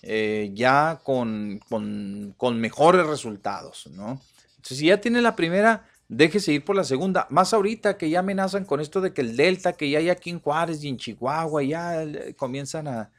eh, 0.10 0.52
ya 0.54 1.02
con, 1.04 1.60
con- 1.68 2.62
mejores 2.62 3.06
resultados, 3.06 3.88
¿no? 3.92 4.22
Entonces, 4.56 4.78
si 4.78 4.86
ya 4.86 5.02
tiene 5.02 5.22
la 5.22 5.36
primera, 5.36 5.86
déjese 6.08 6.54
ir 6.54 6.64
por 6.64 6.78
la 6.78 6.86
segunda. 6.86 7.28
Más 7.30 7.54
ahorita 7.54 7.98
que 7.98 8.10
ya 8.10 8.20
amenazan 8.20 8.64
con 8.64 8.80
esto 8.80 9.02
de 9.02 9.12
que 9.12 9.20
el 9.20 9.36
Delta, 9.36 9.74
que 9.74 9.90
ya 9.90 10.00
hay 10.00 10.10
aquí 10.10 10.30
en 10.30 10.40
Juárez 10.40 10.82
y 10.82 10.88
en 10.88 10.96
Chihuahua, 10.96 11.62
ya 11.62 12.06
comienzan 12.38 12.88
a, 12.88 13.12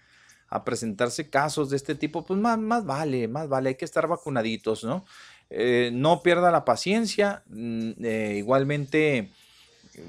presentarse 0.64 1.28
casos 1.28 1.68
de 1.68 1.76
este 1.76 1.94
tipo, 1.94 2.24
pues 2.24 2.40
más, 2.40 2.58
más 2.58 2.86
vale, 2.86 3.28
más 3.28 3.50
vale, 3.50 3.68
hay 3.68 3.74
que 3.74 3.84
estar 3.84 4.06
vacunaditos, 4.06 4.82
¿no? 4.82 5.04
Eh, 5.50 5.90
no 5.92 6.22
pierda 6.22 6.50
la 6.50 6.64
paciencia, 6.64 7.42
mm, 7.50 7.90
eh, 8.02 8.34
igualmente, 8.38 9.30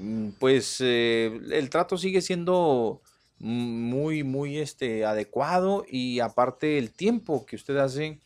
mm, 0.00 0.28
pues 0.38 0.80
el 0.80 1.68
trato 1.68 1.98
sigue 1.98 2.22
siendo 2.22 3.02
muy, 3.40 4.22
muy 4.22 4.58
este, 4.58 5.04
adecuado 5.04 5.84
y 5.88 6.20
aparte 6.20 6.78
el 6.78 6.92
tiempo 6.92 7.46
que 7.46 7.56
usted 7.56 7.76
hace 7.78 8.20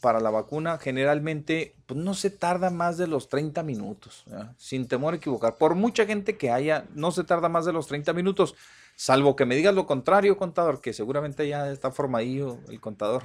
para 0.00 0.20
la 0.20 0.28
vacuna 0.28 0.76
generalmente 0.76 1.74
pues, 1.86 1.98
no 1.98 2.12
se 2.12 2.28
tarda 2.28 2.68
más 2.68 2.98
de 2.98 3.06
los 3.06 3.30
30 3.30 3.62
minutos, 3.62 4.24
sin 4.58 4.86
temor 4.86 5.14
a 5.14 5.16
equivocar. 5.16 5.56
Por 5.56 5.74
mucha 5.74 6.04
gente 6.04 6.36
que 6.36 6.50
haya, 6.50 6.84
no 6.94 7.10
se 7.10 7.24
tarda 7.24 7.48
más 7.48 7.64
de 7.64 7.72
los 7.72 7.86
30 7.86 8.12
minutos, 8.12 8.54
salvo 8.96 9.34
que 9.34 9.46
me 9.46 9.56
digas 9.56 9.74
lo 9.74 9.86
contrario, 9.86 10.36
contador, 10.36 10.82
que 10.82 10.92
seguramente 10.92 11.48
ya 11.48 11.70
está 11.70 11.90
formadillo 11.90 12.58
el 12.68 12.80
contador. 12.82 13.24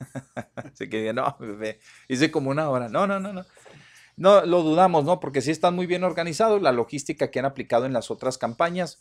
Así 0.54 0.90
que 0.90 1.14
no, 1.14 1.34
bebé, 1.40 1.80
hice 2.08 2.30
como 2.30 2.50
una 2.50 2.68
hora. 2.68 2.90
No, 2.90 3.06
no, 3.06 3.18
no, 3.18 3.32
no. 3.32 3.46
No, 4.18 4.44
lo 4.44 4.62
dudamos, 4.62 5.04
¿no? 5.04 5.20
Porque 5.20 5.40
sí 5.40 5.52
están 5.52 5.76
muy 5.76 5.86
bien 5.86 6.02
organizados. 6.02 6.60
La 6.60 6.72
logística 6.72 7.30
que 7.30 7.38
han 7.38 7.44
aplicado 7.44 7.86
en 7.86 7.92
las 7.92 8.10
otras 8.10 8.36
campañas 8.36 8.98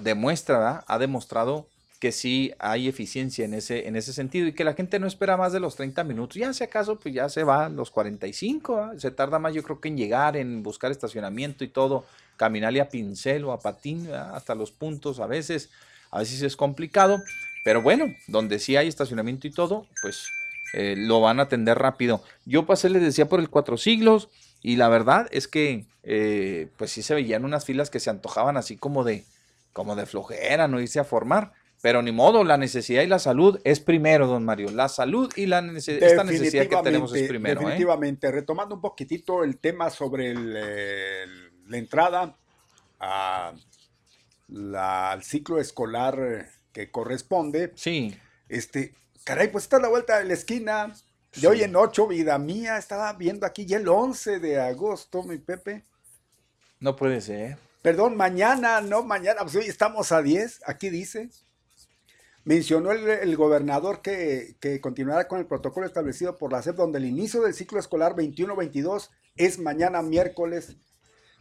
demuestra, 0.00 0.84
ha 0.86 0.98
demostrado 0.98 1.68
que 2.00 2.12
sí 2.12 2.52
hay 2.58 2.88
eficiencia 2.88 3.44
en 3.44 3.54
ese, 3.54 3.88
en 3.88 3.96
ese 3.96 4.12
sentido 4.12 4.46
y 4.46 4.52
que 4.52 4.64
la 4.64 4.74
gente 4.74 4.98
no 4.98 5.06
espera 5.06 5.36
más 5.36 5.52
de 5.52 5.60
los 5.60 5.76
30 5.76 6.04
minutos. 6.04 6.36
Ya 6.36 6.52
si 6.52 6.64
acaso, 6.64 6.98
pues 6.98 7.14
ya 7.14 7.28
se 7.28 7.42
va 7.42 7.68
los 7.68 7.90
45, 7.90 8.76
¿ah? 8.76 8.92
se 8.98 9.10
tarda 9.10 9.38
más 9.38 9.54
yo 9.54 9.62
creo 9.62 9.80
que 9.80 9.88
en 9.88 9.96
llegar, 9.96 10.36
en 10.36 10.62
buscar 10.62 10.90
estacionamiento 10.90 11.64
y 11.64 11.68
todo, 11.68 12.04
caminarle 12.36 12.80
a 12.80 12.88
pincel 12.88 13.44
o 13.44 13.52
a 13.52 13.60
patín 13.60 14.10
hasta 14.12 14.54
los 14.54 14.70
puntos 14.70 15.20
a 15.20 15.26
veces, 15.26 15.70
a 16.10 16.18
veces 16.18 16.42
es 16.42 16.56
complicado, 16.56 17.22
pero 17.64 17.80
bueno, 17.82 18.06
donde 18.26 18.58
sí 18.58 18.76
hay 18.76 18.88
estacionamiento 18.88 19.46
y 19.46 19.50
todo, 19.50 19.86
pues 20.02 20.28
eh, 20.74 20.94
lo 20.96 21.20
van 21.20 21.40
a 21.40 21.44
atender 21.44 21.78
rápido. 21.78 22.22
Yo 22.44 22.66
pasé, 22.66 22.90
les 22.90 23.02
decía, 23.02 23.28
por 23.28 23.40
el 23.40 23.48
Cuatro 23.48 23.78
Siglos 23.78 24.28
y 24.62 24.76
la 24.76 24.88
verdad 24.88 25.28
es 25.30 25.48
que 25.48 25.86
eh, 26.02 26.68
pues 26.76 26.92
sí 26.92 27.02
se 27.02 27.14
veían 27.14 27.44
unas 27.44 27.64
filas 27.64 27.88
que 27.88 28.00
se 28.00 28.10
antojaban 28.10 28.56
así 28.56 28.76
como 28.76 29.02
de, 29.02 29.24
como 29.76 29.94
de 29.94 30.06
flojera, 30.06 30.66
no 30.68 30.80
irse 30.80 30.98
a 30.98 31.04
formar. 31.04 31.52
Pero 31.82 32.00
ni 32.00 32.10
modo, 32.10 32.42
la 32.44 32.56
necesidad 32.56 33.02
y 33.02 33.06
la 33.06 33.18
salud 33.18 33.60
es 33.62 33.78
primero, 33.80 34.26
don 34.26 34.42
Mario. 34.42 34.70
La 34.70 34.88
salud 34.88 35.30
y 35.36 35.44
la 35.44 35.60
nece- 35.60 36.02
esta 36.02 36.24
necesidad 36.24 36.62
que 36.66 36.76
tenemos 36.82 37.14
es 37.14 37.28
primero. 37.28 37.60
¿eh? 37.60 37.64
Definitivamente. 37.64 38.32
Retomando 38.32 38.74
un 38.76 38.80
poquitito 38.80 39.44
el 39.44 39.58
tema 39.58 39.90
sobre 39.90 40.30
el, 40.30 40.54
la 41.68 41.76
entrada 41.76 42.34
a 42.98 43.52
la- 44.48 45.10
al 45.12 45.22
ciclo 45.22 45.60
escolar 45.60 46.18
eh, 46.18 46.46
que 46.72 46.90
corresponde. 46.90 47.72
Sí. 47.74 48.16
Este, 48.48 48.94
caray, 49.24 49.48
pues 49.48 49.64
está 49.64 49.76
a 49.76 49.80
la 49.80 49.88
vuelta 49.88 50.18
de 50.18 50.24
la 50.24 50.32
esquina. 50.32 50.94
De 51.38 51.46
hoy 51.46 51.62
en 51.62 51.76
ocho, 51.76 52.06
vida 52.08 52.38
mía, 52.38 52.78
estaba 52.78 53.12
viendo 53.12 53.44
aquí 53.44 53.66
ya 53.66 53.76
el 53.76 53.86
11 53.86 54.40
de 54.40 54.58
agosto, 54.58 55.22
mi 55.24 55.36
Pepe. 55.36 55.84
No 56.80 56.96
puede 56.96 57.20
ser. 57.20 57.58
Perdón, 57.86 58.16
mañana, 58.16 58.80
no 58.80 59.04
mañana, 59.04 59.42
pues 59.42 59.54
hoy 59.54 59.66
estamos 59.66 60.10
a 60.10 60.20
10, 60.20 60.62
aquí 60.66 60.90
dice. 60.90 61.30
Mencionó 62.42 62.90
el, 62.90 63.08
el 63.08 63.36
gobernador 63.36 64.02
que, 64.02 64.56
que 64.58 64.80
continuará 64.80 65.28
con 65.28 65.38
el 65.38 65.46
protocolo 65.46 65.86
establecido 65.86 66.36
por 66.36 66.50
la 66.50 66.62
SEP, 66.62 66.74
donde 66.74 66.98
el 66.98 67.04
inicio 67.04 67.42
del 67.42 67.54
ciclo 67.54 67.78
escolar 67.78 68.16
21-22 68.16 69.10
es 69.36 69.60
mañana 69.60 70.02
miércoles, 70.02 70.74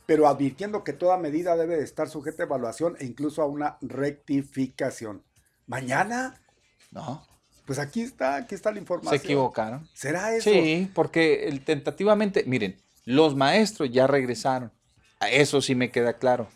pero 0.06 0.28
advirtiendo 0.28 0.84
que 0.84 0.94
toda 0.94 1.18
medida 1.18 1.56
debe 1.56 1.78
de 1.78 1.84
estar 1.84 2.10
sujeta 2.10 2.44
a 2.44 2.46
evaluación 2.46 2.96
e 3.00 3.06
incluso 3.06 3.42
a 3.42 3.48
una 3.48 3.80
rectificación. 3.82 5.24
¿Mañana? 5.66 6.40
No. 6.92 7.26
Pues 7.66 7.80
aquí 7.80 8.02
está, 8.02 8.36
aquí 8.36 8.54
está 8.54 8.70
la 8.70 8.76
Se 8.76 8.82
información. 8.82 9.16
equivocaron. 9.20 9.90
¿Será 9.96 10.36
eso? 10.36 10.48
Sí, 10.48 10.92
porque 10.94 11.48
el- 11.48 11.66
tentativamente, 11.66 12.44
miren, 12.46 12.78
los 13.04 13.36
maestros 13.36 13.90
ya 13.92 14.06
regresaron. 14.06 14.72
Eso 15.22 15.62
sí 15.62 15.76
me 15.76 15.92
queda 15.92 16.14
claro. 16.14 16.48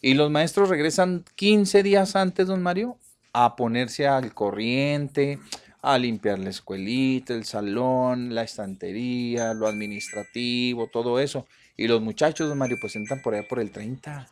Y 0.00 0.14
los 0.14 0.30
maestros 0.30 0.68
regresan 0.68 1.24
15 1.34 1.82
días 1.82 2.14
antes, 2.16 2.46
don 2.46 2.62
Mario, 2.62 2.98
a 3.32 3.56
ponerse 3.56 4.06
al 4.06 4.34
corriente, 4.34 5.38
a 5.82 5.98
limpiar 5.98 6.38
la 6.38 6.50
escuelita, 6.50 7.34
el 7.34 7.44
salón, 7.44 8.34
la 8.34 8.42
estantería, 8.42 9.54
lo 9.54 9.66
administrativo, 9.66 10.88
todo 10.88 11.20
eso. 11.20 11.46
Y 11.76 11.88
los 11.88 12.00
muchachos, 12.00 12.48
don 12.48 12.58
Mario, 12.58 12.78
pues 12.80 12.96
entran 12.96 13.22
por 13.22 13.34
allá 13.34 13.48
por 13.48 13.60
el 13.60 13.70
30. 13.70 14.28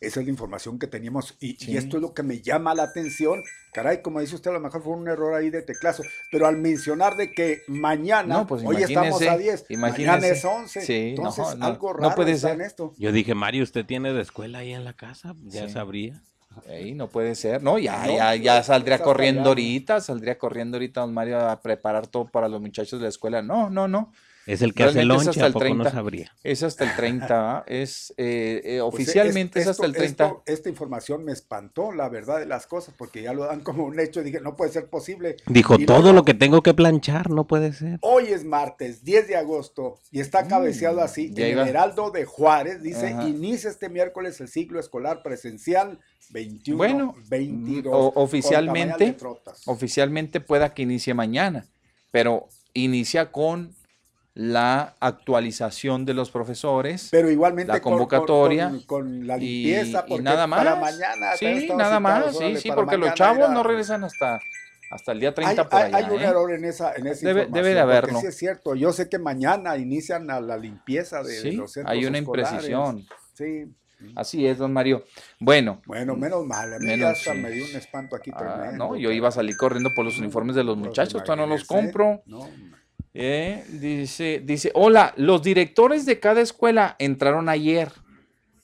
Esa 0.00 0.20
es 0.20 0.26
la 0.26 0.30
información 0.30 0.78
que 0.78 0.86
teníamos 0.86 1.36
y, 1.40 1.76
esto 1.76 1.96
es 1.96 2.02
lo 2.02 2.12
que 2.12 2.22
me 2.22 2.40
llama 2.40 2.74
la 2.74 2.82
atención. 2.84 3.42
Caray, 3.72 4.02
como 4.02 4.20
dice 4.20 4.34
usted, 4.34 4.50
a 4.50 4.54
lo 4.54 4.60
mejor 4.60 4.82
fue 4.82 4.92
un 4.92 5.08
error 5.08 5.34
ahí 5.34 5.50
de 5.50 5.62
teclazo, 5.62 6.02
pero 6.30 6.46
al 6.46 6.56
mencionar 6.58 7.16
de 7.16 7.32
que 7.32 7.62
mañana, 7.68 8.34
No, 8.38 8.46
pues 8.46 8.62
hoy 8.64 8.82
estamos 8.82 9.20
a 9.22 9.24
imagínese, 9.24 9.64
10, 9.68 9.78
mañana 9.78 10.26
es 10.26 10.44
11, 10.44 10.80
Sí, 10.82 11.14
no, 11.16 11.28
entonces 11.28 11.56
no, 11.58 11.66
algo 11.66 11.92
no 11.94 12.00
raro 12.00 12.14
puede 12.14 12.32
está 12.32 12.48
ser. 12.48 12.56
en 12.60 12.66
esto. 12.66 12.94
Yo 12.98 13.12
dije, 13.12 13.34
Mario, 13.34 13.62
¿usted 13.62 13.84
tiene 13.86 14.12
de 14.12 14.20
escuela 14.22 14.58
ahí 14.58 14.72
en 14.72 14.84
la 14.84 14.92
casa? 14.92 15.34
Ya 15.44 15.66
Sí. 15.66 15.72
sabría. 15.74 16.22
Ey, 16.68 16.94
no 16.94 17.08
puede 17.08 17.34
ser, 17.34 17.62
no, 17.64 17.78
ya, 17.80 18.06
No, 18.06 18.16
ya, 18.16 18.36
ya 18.36 18.62
saldría 18.62 19.00
corriendo 19.00 19.48
ahorita, 19.48 20.00
saldría 20.00 20.38
corriendo 20.38 20.76
ahorita 20.76 21.00
don 21.00 21.12
Mario 21.12 21.40
a 21.48 21.60
preparar 21.60 22.06
todo 22.06 22.26
para 22.28 22.48
los 22.48 22.60
muchachos 22.60 23.00
de 23.00 23.04
la 23.04 23.08
escuela. 23.08 23.42
No, 23.42 23.70
no, 23.70 23.88
no. 23.88 24.12
Es 24.46 24.60
el 24.62 24.74
que 24.74 24.84
hace 24.84 24.94
Realmente 24.94 25.20
es 25.20 25.24
lonche, 25.26 25.30
hasta 25.40 25.44
¿a 25.44 25.46
el 25.46 25.52
poco 25.54 25.64
no 25.64 25.70
30. 25.84 25.90
sabría? 25.90 26.32
Es 26.42 26.62
hasta 26.62 26.84
el 26.84 26.94
30, 26.96 27.56
¿ah? 27.58 27.64
es 27.66 28.12
eh, 28.18 28.60
eh, 28.64 28.78
Pues, 28.80 28.94
oficialmente 28.94 29.58
es, 29.60 29.64
es- 29.64 29.70
hasta 29.70 29.86
el 29.86 29.92
esto- 29.92 30.02
30. 30.02 30.24
esto- 30.26 30.42
esta 30.46 30.68
información 30.68 31.24
me 31.24 31.32
espantó, 31.32 31.92
la 31.92 32.08
verdad 32.10 32.40
de 32.40 32.46
las 32.46 32.66
cosas, 32.66 32.94
porque 32.98 33.22
ya 33.22 33.32
lo 33.32 33.44
dan 33.46 33.60
como 33.60 33.84
un 33.84 33.98
hecho. 33.98 34.22
Dije, 34.22 34.40
no 34.40 34.54
puede 34.56 34.70
ser 34.72 34.90
posible. 34.90 35.36
Dijo, 35.46 35.76
Y 35.80 35.86
todo 35.86 36.00
luego, 36.00 36.12
lo 36.12 36.24
que 36.24 36.34
tengo 36.34 36.62
que 36.62 36.74
planchar, 36.74 37.30
no 37.30 37.46
puede 37.46 37.72
ser. 37.72 37.98
Hoy 38.02 38.26
es 38.26 38.44
martes, 38.44 39.02
10 39.02 39.28
de 39.28 39.36
agosto, 39.36 39.98
y 40.10 40.20
está 40.20 40.46
cabeceado 40.46 41.00
así. 41.00 41.30
Mm, 41.30 41.40
en 41.40 41.48
iba. 41.52 41.62
el 41.62 41.68
Heraldo 41.68 42.10
de 42.10 42.24
Juárez 42.26 42.82
dice: 42.82 43.08
Ajá. 43.14 43.26
inicia 43.28 43.70
este 43.70 43.88
miércoles 43.88 44.40
el 44.40 44.48
ciclo 44.48 44.78
escolar 44.78 45.22
presencial 45.22 46.00
21, 46.30 46.76
Bueno, 46.76 47.14
22. 47.28 47.94
o- 47.94 48.12
con 48.12 48.22
oficialmente, 48.24 49.16
oficialmente 49.66 50.40
pueda 50.40 50.74
que 50.74 50.82
inicie 50.82 51.14
mañana, 51.14 51.66
pero 52.10 52.48
inicia 52.72 53.30
con 53.32 53.74
la 54.34 54.94
actualización 54.98 56.04
de 56.04 56.12
los 56.14 56.30
profesores, 56.30 57.08
Pero 57.12 57.30
igualmente 57.30 57.72
la 57.72 57.80
con- 57.80 57.92
convocatoria 57.92 58.68
con, 58.68 58.80
con 58.82 59.26
la 59.26 59.36
y- 59.38 59.40
limpieza, 59.40 60.04
y, 60.06 60.08
porque 60.08 60.22
nada 60.24 60.46
más. 60.46 60.58
para 60.58 60.74
mañana. 60.76 61.36
Sí, 61.36 61.68
nada 61.76 62.00
más, 62.00 62.14
citados, 62.16 62.32
sí, 62.38 62.44
órale, 62.44 62.60
sí, 62.60 62.72
porque 62.74 62.96
los 62.98 63.14
chavos 63.14 63.38
era- 63.38 63.48
no 63.54 63.62
regresan 63.62 64.02
hasta, 64.02 64.40
hasta 64.90 65.12
el 65.12 65.20
día 65.20 65.32
30 65.34 65.62
hay, 65.62 65.68
por 65.68 65.80
allá. 65.80 65.96
hay 65.96 66.04
un 66.16 66.20
¿eh? 66.20 66.24
error 66.24 66.52
en 66.52 66.64
esa, 66.64 66.94
en 66.94 67.06
esa 67.06 67.26
Debe- 67.28 67.42
información, 67.44 67.52
debe 67.52 67.74
de 67.74 67.80
haberlo. 67.80 68.20
Sí, 68.20 68.26
es 68.26 68.36
cierto. 68.36 68.74
Yo 68.74 68.92
sé 68.92 69.08
que 69.08 69.18
mañana 69.20 69.76
inician 69.76 70.28
a 70.30 70.40
la 70.40 70.56
limpieza 70.56 71.22
de, 71.22 71.32
Sí, 71.40 71.52
los 71.52 71.72
centros 71.72 71.92
hay 71.92 72.04
una 72.04 72.18
escolares. 72.18 72.50
imprecisión. 72.50 73.06
Sí. 73.34 73.72
Así 74.16 74.46
es, 74.46 74.58
don 74.58 74.72
Mario. 74.72 75.04
Bueno. 75.38 75.80
Bueno, 75.86 76.14
menos 76.16 76.44
mal. 76.44 76.74
A 76.74 76.78
mí 76.78 76.86
Menos, 76.86 77.10
hasta 77.12 77.32
sí. 77.32 77.38
me 77.38 77.50
dio 77.50 77.64
un 77.64 77.76
espanto 77.76 78.16
aquí 78.16 78.30
Ah, 78.34 78.38
tremendo. 78.38 78.88
no, 78.88 78.96
yo 78.96 79.10
iba 79.12 79.28
a 79.28 79.30
salir 79.30 79.56
corriendo 79.56 79.90
por 79.94 80.04
los 80.04 80.18
uniformes 80.18 80.56
de 80.56 80.64
los 80.64 80.76
muchachos, 80.76 81.22
todavía 81.24 81.46
no 81.46 81.54
los 81.54 81.64
compro. 81.64 82.22
No, 82.26 82.46
Eh, 83.16 83.64
dice, 83.68 84.42
dice, 84.44 84.72
hola, 84.74 85.14
los 85.16 85.40
directores 85.40 86.04
de 86.04 86.18
cada 86.18 86.40
escuela 86.40 86.96
entraron 86.98 87.48
ayer. 87.48 87.92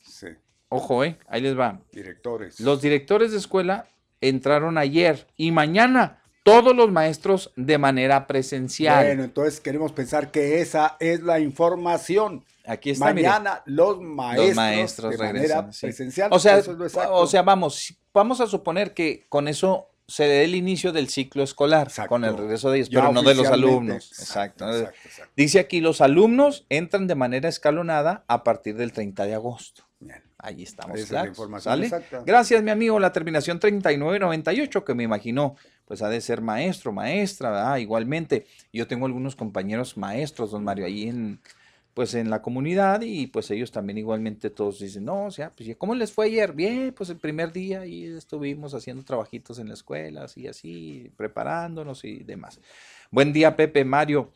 Sí. 0.02 0.26
Ojo, 0.68 1.04
eh, 1.04 1.16
ahí 1.28 1.40
les 1.40 1.56
va. 1.56 1.80
Directores. 1.92 2.58
Los 2.58 2.82
directores 2.82 3.30
de 3.30 3.38
escuela 3.38 3.86
entraron 4.20 4.76
ayer 4.76 5.28
y 5.36 5.52
mañana 5.52 6.20
todos 6.42 6.74
los 6.74 6.90
maestros 6.90 7.52
de 7.54 7.78
manera 7.78 8.26
presencial. 8.26 9.06
Bueno, 9.06 9.22
entonces 9.24 9.60
queremos 9.60 9.92
pensar 9.92 10.32
que 10.32 10.60
esa 10.60 10.96
es 10.98 11.22
la 11.22 11.38
información. 11.38 12.44
Aquí 12.66 12.90
está, 12.90 13.14
mire. 13.14 13.28
Mañana 13.28 13.62
los 13.66 14.00
maestros, 14.00 14.48
los 14.48 14.56
maestros 14.56 15.10
de 15.12 15.18
manera 15.18 15.72
sí. 15.72 15.86
presencial. 15.86 16.28
O 16.32 16.40
sea, 16.40 16.58
eso 16.58 16.84
es 16.84 16.96
o 16.96 17.26
sea, 17.28 17.42
vamos, 17.42 17.94
vamos 18.12 18.40
a 18.40 18.48
suponer 18.48 18.94
que 18.94 19.26
con 19.28 19.46
eso 19.46 19.89
se 20.10 20.24
dé 20.24 20.42
el 20.42 20.56
inicio 20.56 20.92
del 20.92 21.08
ciclo 21.08 21.44
escolar, 21.44 21.88
con 22.08 22.24
el 22.24 22.36
regreso 22.36 22.70
de 22.70 22.78
ellos, 22.78 22.88
Ya 22.88 23.00
pero 23.00 23.12
no 23.12 23.22
de 23.22 23.36
los 23.36 23.46
alumnos. 23.46 24.10
Exacto. 24.18 24.66
Dice 25.36 25.60
aquí, 25.60 25.80
los 25.80 26.00
alumnos 26.00 26.66
entran 26.68 27.06
de 27.06 27.14
manera 27.14 27.48
escalonada 27.48 28.24
a 28.26 28.42
partir 28.42 28.76
del 28.76 28.92
30 28.92 29.26
de 29.26 29.34
agosto. 29.34 29.84
Ahí 30.38 30.64
estamos. 30.64 30.98
Esa 30.98 31.04
es 31.04 31.10
la 31.12 31.28
información 31.28 31.72
¿sale? 31.72 31.84
exacta. 31.86 32.22
Gracias, 32.26 32.60
mi 32.62 32.70
amigo. 32.70 32.98
La 32.98 33.12
terminación 33.12 33.60
3998, 33.60 34.84
que 34.84 34.94
me 34.94 35.04
imagino, 35.04 35.54
pues 35.84 36.02
ha 36.02 36.08
de 36.08 36.20
ser 36.20 36.40
maestro, 36.40 36.92
maestra, 36.92 37.50
¿verdad? 37.50 37.76
Igualmente, 37.76 38.46
yo 38.72 38.88
tengo 38.88 39.06
algunos 39.06 39.36
compañeros 39.36 39.96
maestros, 39.96 40.50
don 40.50 40.64
Mario, 40.64 40.86
ahí 40.86 41.08
en, 41.08 41.40
pues 41.94 42.14
en 42.14 42.30
la 42.30 42.40
comunidad 42.40 43.02
y 43.02 43.26
pues 43.26 43.50
ellos 43.50 43.72
también 43.72 43.98
igualmente 43.98 44.50
todos 44.50 44.78
dicen, 44.78 45.04
no, 45.04 45.24
o 45.26 45.30
sea, 45.30 45.50
pues 45.50 45.76
¿cómo 45.76 45.94
les 45.94 46.12
fue 46.12 46.26
ayer? 46.26 46.52
Bien, 46.52 46.92
pues 46.96 47.10
el 47.10 47.16
primer 47.16 47.52
día 47.52 47.80
ahí 47.80 48.04
estuvimos 48.04 48.74
haciendo 48.74 49.04
trabajitos 49.04 49.58
en 49.58 49.68
la 49.68 49.74
escuela, 49.74 50.24
así, 50.24 50.46
así, 50.46 51.10
preparándonos 51.16 52.04
y 52.04 52.20
demás. 52.22 52.60
Buen 53.10 53.32
día, 53.32 53.56
Pepe, 53.56 53.84
Mario. 53.84 54.32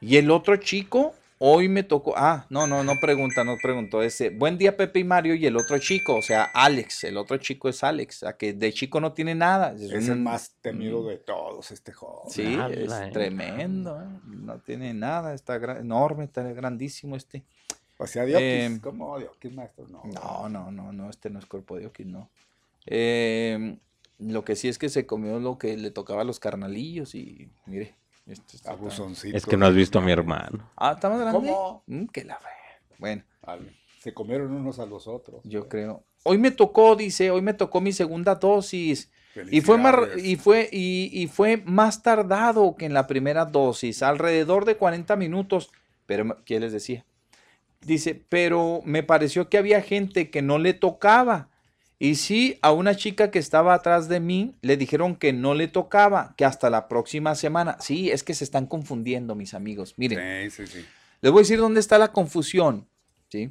Y 0.00 0.16
el 0.16 0.30
otro 0.30 0.56
chico 0.56 1.14
Hoy 1.40 1.68
me 1.68 1.84
tocó. 1.84 2.14
Ah, 2.16 2.46
no, 2.50 2.66
no, 2.66 2.82
no 2.82 2.98
pregunta, 3.00 3.44
no 3.44 3.56
preguntó. 3.62 4.02
Ese. 4.02 4.30
Buen 4.30 4.58
día, 4.58 4.76
Pepe 4.76 5.00
y 5.00 5.04
Mario, 5.04 5.34
y 5.36 5.46
el 5.46 5.56
otro 5.56 5.78
chico, 5.78 6.16
o 6.16 6.22
sea, 6.22 6.50
Alex. 6.52 7.04
El 7.04 7.16
otro 7.16 7.36
chico 7.36 7.68
es 7.68 7.84
Alex, 7.84 8.24
a 8.24 8.36
que 8.36 8.52
de 8.52 8.72
chico 8.72 9.00
no 9.00 9.12
tiene 9.12 9.36
nada. 9.36 9.72
Es, 9.72 9.82
Es 9.92 10.08
el 10.08 10.18
más 10.18 10.56
temido 10.60 11.06
de 11.06 11.18
todos, 11.18 11.70
este 11.70 11.92
joven. 11.92 12.30
Sí, 12.30 12.58
es 12.72 12.92
eh. 12.92 13.10
tremendo. 13.12 14.02
¿eh? 14.02 14.06
No 14.26 14.58
tiene 14.58 14.92
nada, 14.94 15.32
está 15.32 15.56
enorme, 15.78 16.24
está 16.24 16.42
grandísimo 16.42 17.14
este. 17.14 17.44
O 17.98 18.06
sea, 18.06 18.24
Diokis, 18.24 18.42
Eh, 18.44 18.78
¿cómo 18.82 19.16
Diokis, 19.18 19.52
maestro? 19.52 19.86
No. 19.88 20.02
No, 20.04 20.48
no, 20.48 20.70
no, 20.72 20.92
no, 20.92 21.08
este 21.10 21.30
no 21.30 21.38
es 21.38 21.46
cuerpo 21.46 21.76
de 21.76 21.82
Diokis, 21.82 22.06
no. 22.06 22.30
Eh, 22.86 23.76
lo 24.18 24.44
que 24.44 24.56
sí 24.56 24.68
es 24.68 24.78
que 24.78 24.88
se 24.88 25.06
comió 25.06 25.38
lo 25.38 25.56
que 25.58 25.76
le 25.76 25.92
tocaba 25.92 26.22
a 26.22 26.24
los 26.24 26.40
carnalillos 26.40 27.14
y 27.14 27.48
mire. 27.66 27.94
Este 28.28 28.56
está- 28.56 28.72
Abusoncito. 28.72 29.36
Es 29.36 29.46
que 29.46 29.56
no 29.56 29.66
has 29.66 29.74
visto 29.74 29.98
a 29.98 30.02
mi 30.02 30.12
hermano. 30.12 30.70
Ah, 30.76 30.92
¿está 30.92 31.08
más 31.08 31.20
grande? 31.20 31.48
¿Cómo? 31.48 31.82
Mm, 31.86 32.04
que 32.06 32.24
la 32.24 32.36
fe. 32.38 32.48
Bueno, 32.98 33.22
Vale. 33.42 33.72
Se 34.00 34.12
comieron 34.14 34.52
unos 34.52 34.78
a 34.78 34.86
los 34.86 35.08
otros. 35.08 35.40
yo 35.44 35.68
creo. 35.68 36.02
Hoy 36.24 36.38
me 36.38 36.50
tocó, 36.50 36.94
dice, 36.94 37.30
hoy 37.30 37.40
me 37.42 37.54
tocó 37.54 37.80
mi 37.80 37.92
segunda 37.92 38.34
dosis. 38.34 39.10
Y 39.50 39.60
fue, 39.60 39.78
más, 39.78 39.94
y, 40.22 40.36
fue, 40.36 40.68
y, 40.72 41.10
y 41.12 41.26
fue 41.28 41.58
más 41.64 42.02
tardado 42.02 42.74
que 42.76 42.86
en 42.86 42.92
la 42.94 43.06
primera 43.06 43.44
dosis, 43.44 44.02
alrededor 44.02 44.64
de 44.64 44.76
40 44.76 45.14
minutos. 45.16 45.70
Pero, 46.06 46.36
¿qué 46.44 46.58
les 46.60 46.72
decía? 46.72 47.04
Dice, 47.80 48.20
pero 48.28 48.80
me 48.84 49.02
pareció 49.04 49.48
que 49.48 49.58
había 49.58 49.80
gente 49.80 50.30
que 50.30 50.42
no 50.42 50.58
le 50.58 50.74
tocaba. 50.74 51.48
Y 52.00 52.14
sí, 52.14 52.58
a 52.62 52.70
una 52.72 52.94
chica 52.94 53.30
que 53.30 53.40
estaba 53.40 53.74
atrás 53.74 54.08
de 54.08 54.20
mí 54.20 54.54
le 54.62 54.76
dijeron 54.76 55.16
que 55.16 55.32
no 55.32 55.54
le 55.54 55.66
tocaba, 55.66 56.34
que 56.36 56.44
hasta 56.44 56.70
la 56.70 56.86
próxima 56.86 57.34
semana. 57.34 57.76
Sí, 57.80 58.10
es 58.10 58.22
que 58.22 58.34
se 58.34 58.44
están 58.44 58.66
confundiendo, 58.66 59.34
mis 59.34 59.52
amigos. 59.54 59.94
Miren, 59.96 60.50
Sí, 60.50 60.66
sí, 60.66 60.72
sí. 60.78 60.86
les 61.20 61.32
voy 61.32 61.40
a 61.40 61.42
decir 61.42 61.58
dónde 61.58 61.80
está 61.80 61.98
la 61.98 62.12
confusión. 62.12 62.86
¿sí? 63.30 63.50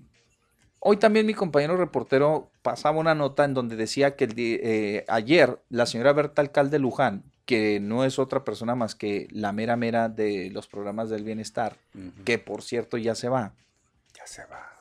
Hoy 0.79 0.95
también 0.97 1.25
mi 1.25 1.33
compañero 1.33 1.75
reportero 1.75 2.49
pasaba 2.61 2.99
una 2.99 3.15
nota 3.15 3.43
en 3.43 3.53
donde 3.53 3.75
decía 3.75 4.15
que 4.15 4.25
el 4.25 4.33
eh, 4.37 5.05
ayer 5.09 5.59
la 5.69 5.85
señora 5.85 6.13
Berta 6.13 6.41
Alcalde 6.41 6.79
Luján, 6.79 7.23
que 7.45 7.79
no 7.81 8.05
es 8.05 8.17
otra 8.17 8.45
persona 8.45 8.75
más 8.75 8.95
que 8.95 9.27
la 9.31 9.51
mera 9.51 9.75
mera 9.75 10.07
de 10.07 10.49
los 10.51 10.67
programas 10.67 11.09
del 11.09 11.23
bienestar, 11.25 11.75
que 12.23 12.37
por 12.39 12.61
cierto 12.63 12.97
ya 12.97 13.15
se 13.15 13.27
va. 13.27 13.53
Ya 14.13 14.25
se 14.25 14.45
va. 14.45 14.76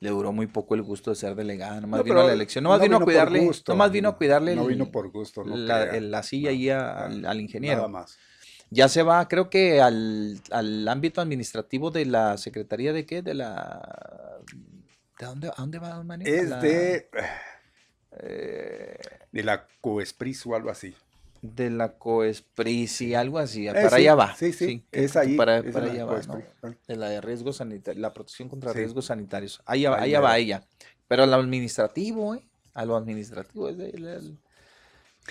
Le 0.00 0.10
duró 0.10 0.32
muy 0.32 0.46
poco 0.46 0.74
el 0.76 0.82
gusto 0.82 1.10
de 1.10 1.16
ser 1.16 1.34
delegada, 1.34 1.80
nomás 1.80 1.98
No, 1.98 2.04
vino 2.04 2.20
a 2.20 2.24
la 2.24 2.32
elección, 2.32 2.62
nomás 2.64 2.78
no 2.78 2.84
vino, 2.84 2.96
a 2.96 2.98
vino 2.98 3.04
por 3.04 3.12
cuidarle, 3.12 3.40
gusto, 3.40 3.72
nomás 3.72 3.90
vino 3.90 4.08
a 4.10 4.16
cuidarle 4.16 4.54
no 4.54 4.62
el- 4.62 4.68
vino 4.68 4.90
por 4.92 5.10
gusto, 5.10 5.44
no 5.44 5.56
la, 5.56 5.82
el- 5.96 6.10
la 6.10 6.22
silla 6.22 6.50
ahí 6.50 6.70
a- 6.70 7.06
al, 7.06 7.24
al 7.24 7.40
ingeniero. 7.40 7.78
Nada 7.78 7.88
más. 7.88 8.16
Ya 8.70 8.88
se 8.88 9.02
va, 9.02 9.26
creo 9.28 9.48
que 9.50 9.80
al, 9.80 10.40
al 10.50 10.86
ámbito 10.86 11.20
administrativo 11.20 11.90
de 11.90 12.04
la 12.04 12.36
Secretaría 12.36 12.92
de 12.92 13.06
qué? 13.06 13.22
De 13.22 13.34
la... 13.34 14.38
¿De 15.18 15.26
dónde, 15.26 15.48
a 15.48 15.54
dónde 15.56 15.78
va, 15.78 16.02
Mario? 16.04 16.26
Es 16.28 16.48
La- 16.48 16.60
de, 16.60 17.08
eh, 18.20 18.98
de 19.32 19.42
la 19.42 19.66
Coespris 19.80 20.46
o 20.46 20.54
algo 20.54 20.70
así. 20.70 20.94
De 21.42 21.70
la 21.70 21.98
Coesprisi, 21.98 23.14
algo 23.14 23.38
así. 23.38 23.68
Eh, 23.68 23.72
para 23.72 23.90
sí, 23.90 23.96
allá 23.96 24.14
va. 24.14 24.34
sí, 24.34 24.52
sí, 24.52 24.84
que- 24.90 25.04
es 25.04 25.16
ahí, 25.16 25.36
Para, 25.36 25.58
es 25.58 25.72
para 25.72 25.86
la 25.86 25.92
allá 25.92 26.04
va, 26.04 26.20
¿no? 26.20 26.32
Coespris. 26.32 26.76
De 26.86 26.96
la 26.96 27.08
de 27.10 27.20
riesgos 27.20 27.56
sanitarios, 27.56 28.00
la 28.00 28.12
protección 28.12 28.48
contra 28.48 28.72
Sí. 28.72 28.78
riesgos 28.78 29.06
sanitarios. 29.06 29.60
Allá, 29.66 29.94
Ahí 29.94 30.10
allá 30.10 30.20
va 30.20 30.38
ella. 30.38 30.62
Pero 31.06 31.22
a 31.22 31.26
lo 31.26 31.36
administrativo, 31.36 32.34
¿eh? 32.34 32.42
A 32.74 32.84
lo 32.84 32.96
administrativo. 32.96 33.68
es 33.68 33.78
de- 33.78 33.90
el- 33.90 34.38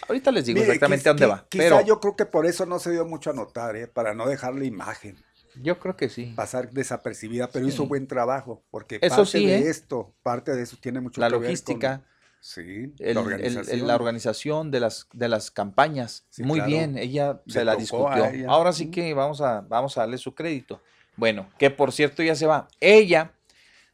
Ahorita 0.08 0.32
les 0.32 0.46
digo 0.46 0.60
Mire, 0.60 0.68
exactamente 0.74 1.10
a 1.10 1.14
dónde 1.14 1.26
qui- 1.26 1.30
va. 1.30 1.46
Quizá 1.50 1.64
Pero 1.64 1.82
yo 1.86 2.00
creo 2.00 2.16
que 2.16 2.26
por 2.26 2.46
eso 2.46 2.66
no 2.68 2.78
se 2.78 2.92
dio 2.92 3.06
mucho 3.06 3.32
a 3.32 3.34
notar, 3.34 3.76
¿eh? 3.76 3.88
para 3.88 4.14
no 4.14 4.28
dejarle 4.28 4.66
imagen, 4.66 5.18
yo 5.62 5.80
creo 5.80 5.96
que 5.98 6.08
sí. 6.10 6.34
pasar 6.36 6.70
desapercibida, 6.70 7.48
pero 7.50 7.68
hizo 7.68 7.82
Sí. 7.84 7.90
buen 7.90 8.06
trabajo, 8.08 8.64
porque 8.70 9.00
Eso 9.02 9.16
parte 9.18 9.32
sí, 9.40 9.48
de 9.48 9.58
¿eh? 9.58 9.70
esto, 9.70 10.14
parte 10.22 10.54
de 10.56 10.62
eso 10.62 10.78
tiene 10.80 11.02
mucho 11.02 11.20
La 11.20 11.28
que 11.28 11.32
ver 11.32 11.38
con- 11.40 11.44
logística. 11.46 12.04
Sí, 12.54 12.62
el- 12.62 12.94
la 12.98 13.10
el- 13.12 13.18
organización. 13.18 13.88
la 13.88 13.96
organización 13.96 14.72
de 14.72 14.80
las, 14.80 15.08
de 15.14 15.28
las 15.28 15.52
campañas. 15.52 16.24
Sí, 16.30 16.44
Muy 16.44 16.60
claro. 16.60 16.70
bien, 16.72 16.98
ella 16.98 17.42
se 17.48 17.66
la 17.66 17.76
discutió. 17.76 18.26
Ahora 18.50 18.72
sí 18.74 18.90
que 18.90 19.14
vamos 19.14 19.42
a, 19.42 19.62
vamos 19.62 19.98
a 19.98 20.02
darle 20.02 20.18
su 20.18 20.34
crédito. 20.34 20.82
Bueno, 21.18 21.50
que 21.58 21.70
por 21.72 21.92
cierto 21.92 22.24
ya 22.24 22.36
se 22.36 22.46
va. 22.46 22.68
Ella 22.80 23.34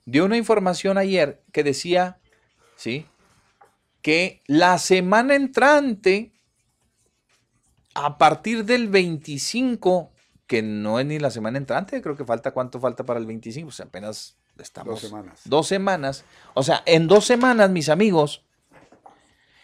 dio 0.05 0.25
una 0.25 0.37
información 0.37 0.97
ayer 0.97 1.41
que 1.51 1.63
decía, 1.63 2.19
¿sí? 2.75 3.05
Que 4.01 4.41
la 4.45 4.77
semana 4.77 5.33
entrante, 5.35 6.33
a 7.95 8.17
partir 8.17 8.65
del 8.65 8.87
25, 8.89 10.11
que 10.47 10.61
no 10.61 10.99
es 10.99 11.05
ni 11.05 11.19
la 11.19 11.31
semana 11.31 11.57
entrante, 11.57 12.01
creo 12.01 12.15
que 12.17 12.25
falta, 12.25 12.51
¿cuánto 12.51 12.79
falta 12.79 13.05
para 13.05 13.19
el 13.19 13.25
25? 13.25 13.67
Pues 13.67 13.79
apenas 13.79 14.35
estamos... 14.59 15.01
Dos 15.01 15.09
semanas. 15.09 15.41
Dos 15.45 15.67
semanas. 15.67 16.25
O 16.53 16.63
sea, 16.63 16.83
en 16.85 17.07
dos 17.07 17.25
semanas, 17.25 17.69
mis 17.69 17.89
amigos, 17.89 18.42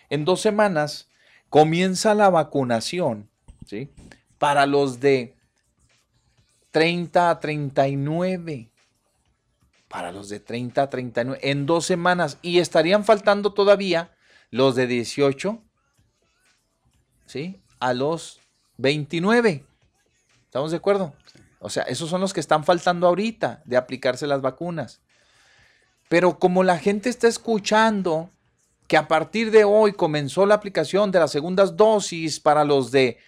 en 0.09 0.25
dos 0.25 0.41
semanas 0.41 1.09
comienza 1.49 2.13
la 2.13 2.29
vacunación, 2.29 3.29
¿sí? 3.65 3.89
Para 4.37 4.65
los 4.65 4.99
de 4.99 5.35
30 6.71 7.29
a 7.29 7.39
39. 7.39 8.71
Para 9.87 10.11
los 10.11 10.29
de 10.29 10.39
30 10.39 10.83
a 10.83 10.89
39. 10.89 11.39
En 11.49 11.65
dos 11.65 11.85
semanas. 11.85 12.37
Y 12.41 12.59
estarían 12.59 13.03
faltando 13.03 13.53
todavía 13.53 14.15
los 14.51 14.75
de 14.75 14.87
18, 14.87 15.61
¿sí? 17.25 17.61
A 17.79 17.93
los 17.93 18.39
29. 18.77 19.65
¿Estamos 20.45 20.71
de 20.71 20.77
acuerdo? 20.77 21.13
O 21.59 21.69
sea, 21.69 21.83
esos 21.83 22.09
son 22.09 22.21
los 22.21 22.33
que 22.33 22.39
están 22.39 22.63
faltando 22.63 23.07
ahorita 23.07 23.61
de 23.65 23.77
aplicarse 23.77 24.27
las 24.27 24.41
vacunas. 24.41 25.01
Pero 26.07 26.39
como 26.39 26.63
la 26.63 26.77
gente 26.79 27.09
está 27.09 27.27
escuchando 27.27 28.31
que 28.89 28.97
a 28.97 29.07
partir 29.07 29.51
de 29.51 29.63
hoy 29.63 29.93
comenzó 29.93 30.47
la 30.47 30.55
aplicación 30.55 31.11
de 31.11 31.19
las 31.19 31.31
segundas 31.31 31.77
dosis 31.77 32.39
para 32.39 32.65
los 32.65 32.89
de 32.89 33.19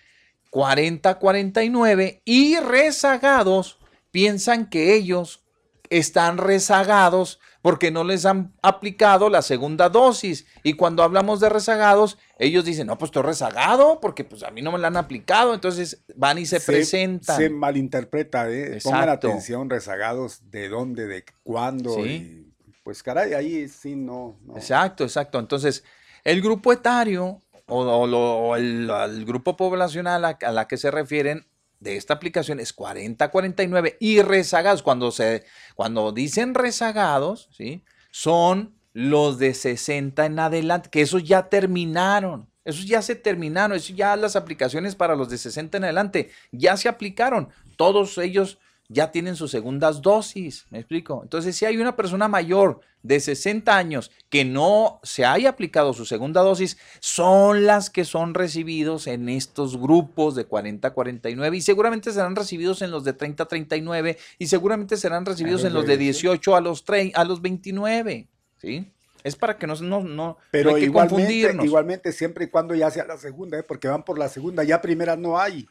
40 0.50 1.08
a 1.08 1.20
49 1.20 2.24
y 2.26 2.58
rezagados, 2.58 3.78
piensan 4.10 4.68
que 4.72 4.96
ellos 4.96 5.46
están 5.92 6.40
rezagados 6.40 7.40
porque 7.62 7.92
no 7.92 8.04
les 8.04 8.26
han 8.26 8.54
aplicado 8.64 9.30
la 9.30 9.44
segunda 9.44 9.88
dosis. 9.90 10.48
Y 10.64 10.74
cuando 10.74 11.04
hablamos 11.04 11.40
de 11.40 11.50
rezagados, 11.50 12.18
ellos 12.40 12.66
dicen, 12.66 12.88
no, 12.88 12.98
pues 12.98 13.10
estoy 13.10 13.22
rezagado 13.22 14.00
porque 14.02 14.24
pues 14.24 14.42
a 14.42 14.50
mí 14.50 14.64
no 14.64 14.72
me 14.72 14.80
la 14.80 14.88
han 14.88 14.98
aplicado. 14.98 15.54
Entonces 15.54 16.04
van 16.16 16.40
y 16.40 16.48
se, 16.48 16.60
presentan. 16.60 17.38
Se 17.38 17.52
malinterpreta, 17.52 18.50
¿eh? 18.50 18.80
Pongan 18.84 19.10
atención, 19.10 19.70
rezagados, 19.70 20.50
de 20.50 20.70
dónde, 20.70 21.06
de 21.06 21.24
cuándo. 21.44 21.94
Sí. 21.94 22.02
y, 22.02 22.51
pues 22.84 23.04
caray, 23.04 23.34
ahí 23.34 23.68
sí 23.68 23.96
no. 23.96 24.38
Exacto, 24.56 25.04
exacto. 25.04 25.40
Entonces, 25.40 25.84
el 26.24 26.42
grupo 26.42 26.74
etario 26.74 27.40
o, 27.68 28.56
el 28.56 29.26
grupo 29.26 29.56
poblacional 29.56 30.26
a, 30.26 30.38
a 30.42 30.52
la 30.52 30.68
que 30.68 30.78
se 30.78 30.92
refieren 30.92 31.46
de 31.82 31.98
esta 31.98 32.14
aplicación 32.14 32.60
es 32.60 32.74
40-49 32.74 33.98
y 34.00 34.22
rezagados. 34.22 34.82
Cuando, 34.84 35.12
se, 35.12 35.44
cuando 35.76 36.14
dicen 36.14 36.54
rezagados, 36.54 37.50
¿sí? 37.52 37.84
son 38.12 38.76
los 38.94 39.40
de 39.40 39.54
60 39.54 40.26
en 40.26 40.40
adelante, 40.40 40.90
que 40.90 41.02
esos 41.02 41.24
ya 41.24 41.50
terminaron. 41.50 42.50
Esos 42.64 42.86
ya 42.86 43.02
se 43.02 43.16
terminaron, 43.16 43.76
eso 43.76 43.92
ya 43.94 44.16
las 44.16 44.36
aplicaciones 44.36 44.96
para 44.96 45.16
los 45.16 45.30
de 45.30 45.40
60 45.40 45.78
en 45.78 45.84
adelante 45.84 46.30
ya 46.52 46.78
se 46.78 46.88
aplicaron. 46.88 47.50
Todos 47.76 48.20
ellos 48.20 48.60
ya 48.92 49.12
tienen 49.12 49.36
sus 49.36 49.52
segundas 49.52 50.02
dosis, 50.02 50.66
¿me 50.70 50.80
explico? 50.80 51.22
Entonces, 51.24 51.56
si 51.56 51.66
hay 51.66 51.78
una 51.78 51.96
persona 51.96 52.28
mayor 52.28 52.82
de 53.04 53.20
60 53.20 53.76
años 53.76 54.12
que 54.30 54.44
no 54.44 55.00
se 55.02 55.26
haya 55.26 55.50
aplicado 55.50 55.94
su 55.94 56.06
segunda 56.06 56.42
dosis, 56.42 56.78
son 57.00 57.66
las 57.66 57.90
que 57.90 58.04
son 58.04 58.34
recibidos 58.34 59.08
en 59.08 59.30
estos 59.30 59.80
grupos 59.80 60.36
de 60.36 60.46
40 60.46 60.90
a 60.90 60.94
49 60.94 61.58
y 61.58 61.62
seguramente 61.62 62.12
serán 62.12 62.36
recibidos 62.36 62.82
en 62.82 62.92
los 62.92 63.04
de 63.04 63.14
30 63.14 63.44
a 63.44 63.48
39 63.48 64.18
y 64.38 64.48
seguramente 64.48 64.98
serán 64.98 65.26
recibidos 65.26 65.64
en 65.64 65.74
los 65.74 65.88
de 65.88 65.98
18 65.98 66.56
a 66.56 66.62
los, 66.62 66.84
30, 66.84 67.20
a 67.20 67.24
los 67.24 67.42
29, 67.42 68.28
¿sí? 68.58 68.92
Es 69.24 69.36
para 69.36 69.58
que 69.58 69.68
no, 69.68 69.76
no, 69.76 70.02
no, 70.04 70.38
Pero 70.50 70.72
no 70.72 70.76
hay 70.76 70.82
que 70.82 70.88
igualmente, 70.88 71.16
confundirnos. 71.16 71.66
igualmente, 71.66 72.12
siempre 72.12 72.46
y 72.46 72.48
cuando 72.48 72.74
ya 72.74 72.90
sea 72.90 73.06
la 73.06 73.18
segunda, 73.18 73.58
¿eh? 73.60 73.64
porque 73.64 73.88
van 73.88 74.04
por 74.04 74.18
la 74.18 74.30
segunda, 74.30 74.64
ya 74.64 74.82
primera 74.82 75.16
no 75.16 75.40
hay. 75.40 75.68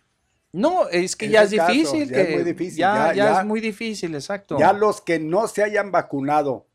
No, 0.53 0.89
es 0.89 1.15
que 1.17 1.27
Es 1.27 1.33
ya 1.33 1.43
es 1.45 1.55
caso, 1.55 1.73
difícil. 1.73 2.09
ya 2.11 2.21
es 2.21 2.27
que 2.29 2.35
muy 2.35 2.45
difícil, 2.45 2.79
Ya, 2.79 2.95
ya- 2.95 3.15
ya 3.15 3.33
ya- 3.33 3.41
es 3.41 3.47
muy 3.47 3.61
difícil, 3.61 4.15
exacto. 4.15 4.59
Ya 4.59 4.73
los 4.73 5.01
que 5.01 5.19
no 5.21 5.47
se 5.47 5.63
hayan 5.63 5.93
vacunado, 5.93 6.67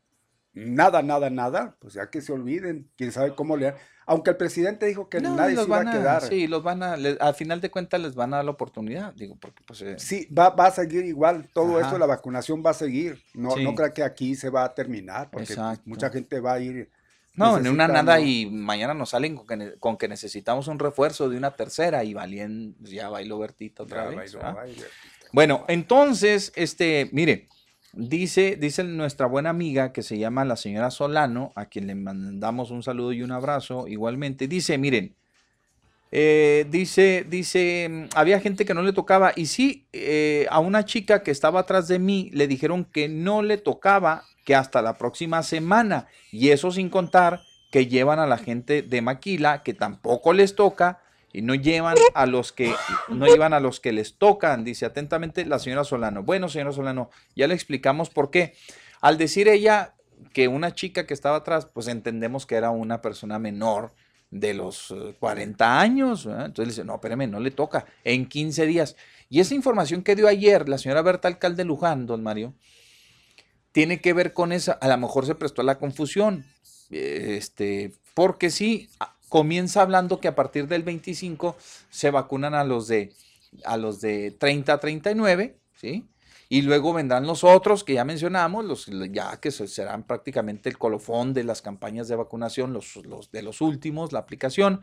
nada, 0.54 1.02
nada, 1.02 1.28
nada, 1.28 1.76
pues 1.78 1.94
ya 1.94 2.08
que 2.08 2.22
se 2.22 2.32
olviden, 2.32 2.90
quién 2.96 3.12
sabe 3.12 3.34
cómo 3.34 3.56
le... 3.56 3.74
Aunque 4.08 4.30
el 4.30 4.36
presidente 4.36 4.86
dijo 4.86 5.08
que 5.08 5.20
No, 5.20 5.34
nadie 5.34 5.56
se 5.56 5.64
iba 5.64 5.80
a 5.80 5.90
quedar. 5.92 6.22
Sí, 6.22 6.46
los 6.46 6.62
van 6.62 6.80
a, 6.84 6.96
le- 6.96 7.18
al 7.20 7.34
final 7.34 7.60
de 7.60 7.70
cuentas 7.72 8.00
les 8.00 8.14
van 8.14 8.32
a 8.32 8.36
dar 8.36 8.44
la 8.44 8.52
oportunidad, 8.52 9.12
digo, 9.14 9.36
porque 9.40 9.62
pues... 9.66 9.82
eh, 9.82 9.96
Sí, 9.98 10.28
va, 10.32 10.50
va 10.50 10.66
a 10.66 10.70
seguir 10.70 11.04
igual, 11.04 11.48
todo 11.52 11.76
Ajá. 11.76 11.86
esto, 11.86 11.98
la 11.98 12.06
vacunación 12.06 12.62
va 12.64 12.70
a 12.70 12.74
seguir. 12.74 13.20
No, 13.34 13.50
Sí. 13.50 13.64
no 13.64 13.74
creo 13.74 13.92
que 13.92 14.04
aquí 14.04 14.36
se 14.36 14.48
va 14.48 14.64
a 14.64 14.74
terminar, 14.74 15.28
porque 15.30 15.46
pues, 15.48 15.58
Exacto. 15.58 15.82
mucha 15.86 16.08
gente 16.10 16.38
va 16.40 16.54
a 16.54 16.60
ir. 16.60 16.88
No, 17.36 17.58
en 17.58 17.68
una 17.68 17.86
nada 17.88 18.20
y 18.20 18.46
mañana 18.46 18.94
nos 18.94 19.10
salen 19.10 19.36
con 19.36 19.46
que, 19.46 19.78
con 19.78 19.96
que 19.96 20.08
necesitamos 20.08 20.68
un 20.68 20.78
refuerzo 20.78 21.28
de 21.28 21.36
una 21.36 21.52
tercera 21.52 22.04
y 22.04 22.14
valien, 22.14 22.74
ya 22.80 23.08
bailó 23.08 23.38
Bertita 23.38 23.82
otra 23.84 24.10
Ya 24.10 24.16
vez. 24.16 24.34
bailó. 24.34 24.82
Bueno, 25.32 25.64
entonces, 25.68 26.52
este, 26.56 27.08
mire, 27.12 27.48
Dice, 27.98 28.56
dice 28.60 28.84
nuestra 28.84 29.26
buena 29.26 29.48
amiga 29.48 29.90
que 29.90 30.02
se 30.02 30.18
llama 30.18 30.44
la 30.44 30.56
señora 30.56 30.90
Solano, 30.90 31.52
a 31.54 31.64
quien 31.64 31.86
le 31.86 31.94
mandamos 31.94 32.70
un 32.70 32.82
saludo 32.82 33.12
y 33.14 33.22
un 33.22 33.32
abrazo 33.32 33.88
igualmente. 33.88 34.48
Dice, 34.48 34.76
miren, 34.76 35.14
eh, 36.12 36.66
dice, 36.70 37.26
dice, 37.28 37.88
mm, 37.88 38.08
había 38.14 38.40
gente 38.40 38.64
que 38.64 38.74
no 38.74 38.82
le 38.82 38.92
tocaba. 38.92 39.32
Y 39.34 39.46
sí, 39.46 39.86
eh, 39.92 40.46
a 40.50 40.60
una 40.60 40.84
chica 40.84 41.22
que 41.22 41.30
estaba 41.30 41.60
atrás 41.60 41.88
de 41.88 41.98
mí 41.98 42.30
le 42.32 42.46
dijeron 42.46 42.84
que 42.84 43.08
no 43.08 43.42
le 43.42 43.58
tocaba, 43.58 44.24
que 44.44 44.54
hasta 44.54 44.82
la 44.82 44.96
próxima 44.96 45.42
semana. 45.42 46.06
Y 46.30 46.50
eso 46.50 46.70
sin 46.70 46.88
contar 46.88 47.40
que 47.70 47.86
llevan 47.86 48.18
a 48.18 48.26
la 48.26 48.38
gente 48.38 48.82
de 48.82 49.02
Maquila, 49.02 49.62
que 49.62 49.74
tampoco 49.74 50.32
les 50.32 50.54
toca, 50.54 51.02
y 51.32 51.42
no 51.42 51.54
llevan 51.54 51.96
a 52.14 52.24
los 52.24 52.52
que 52.52 52.72
no 53.08 53.26
llevan 53.26 53.52
a 53.52 53.60
los 53.60 53.78
que 53.78 53.92
les 53.92 54.16
tocan, 54.16 54.64
dice 54.64 54.86
atentamente 54.86 55.44
la 55.44 55.58
señora 55.58 55.84
Solano. 55.84 56.22
Bueno, 56.22 56.48
señora 56.48 56.72
Solano, 56.72 57.10
ya 57.34 57.46
le 57.46 57.54
explicamos 57.54 58.08
por 58.08 58.30
qué. 58.30 58.54
Al 59.02 59.18
decir 59.18 59.46
ella 59.48 59.94
que 60.32 60.48
una 60.48 60.72
chica 60.72 61.06
que 61.06 61.12
estaba 61.12 61.36
atrás, 61.36 61.66
pues 61.66 61.88
entendemos 61.88 62.46
que 62.46 62.54
era 62.54 62.70
una 62.70 63.02
persona 63.02 63.38
menor 63.38 63.92
de 64.30 64.54
los 64.54 64.90
eh, 64.90 65.14
40 65.18 65.80
años. 65.80 66.26
¿verdad? 66.26 66.46
Entonces 66.46 66.66
le 66.66 66.72
dice, 66.72 66.84
no, 66.84 66.94
espérame, 66.94 67.30
no 67.30 67.40
le 67.40 67.50
toca, 67.50 67.86
en 68.04 68.26
15 68.26 68.66
días. 68.66 68.96
Y 69.28 69.40
esa 69.40 69.54
información 69.54 70.02
que 70.02 70.16
dio 70.16 70.28
ayer 70.28 70.68
la 70.68 70.78
señora 70.78 71.02
Berta 71.02 71.28
Alcalde 71.28 71.64
Luján, 71.64 72.06
don 72.06 72.22
Mario, 72.22 72.54
tiene 73.72 74.00
que 74.00 74.12
ver 74.12 74.32
con 74.32 74.52
esa, 74.52 74.72
a 74.72 74.88
lo 74.88 74.96
mejor 74.96 75.26
se 75.26 75.34
prestó 75.34 75.60
a 75.60 75.64
la 75.64 75.78
confusión, 75.78 76.46
este, 76.90 77.92
porque 78.14 78.50
sí, 78.50 78.88
comienza 79.28 79.82
hablando 79.82 80.20
que 80.20 80.28
a 80.28 80.34
partir 80.34 80.66
del 80.68 80.82
25 80.82 81.56
se 81.90 82.10
vacunan 82.10 82.54
a 82.54 82.64
los 82.64 82.88
de, 82.88 83.12
a 83.64 83.76
los 83.76 84.00
de 84.00 84.30
30 84.30 84.72
a 84.72 84.80
39, 84.80 85.58
¿sí? 85.74 86.06
Y 86.48 86.62
luego 86.62 86.92
vendrán 86.92 87.26
los 87.26 87.42
otros 87.44 87.82
que 87.84 87.94
ya 87.94 88.04
mencionamos, 88.04 88.64
los 88.64 88.86
ya 89.10 89.38
que 89.40 89.50
se- 89.50 89.66
serán 89.68 90.04
prácticamente 90.04 90.68
el 90.68 90.78
colofón 90.78 91.34
de 91.34 91.44
las 91.44 91.60
campañas 91.62 92.06
de 92.08 92.16
vacunación, 92.16 92.72
los, 92.72 92.96
los 93.04 93.30
de 93.32 93.42
los 93.42 93.60
últimos, 93.60 94.12
la 94.12 94.20
aplicación. 94.20 94.80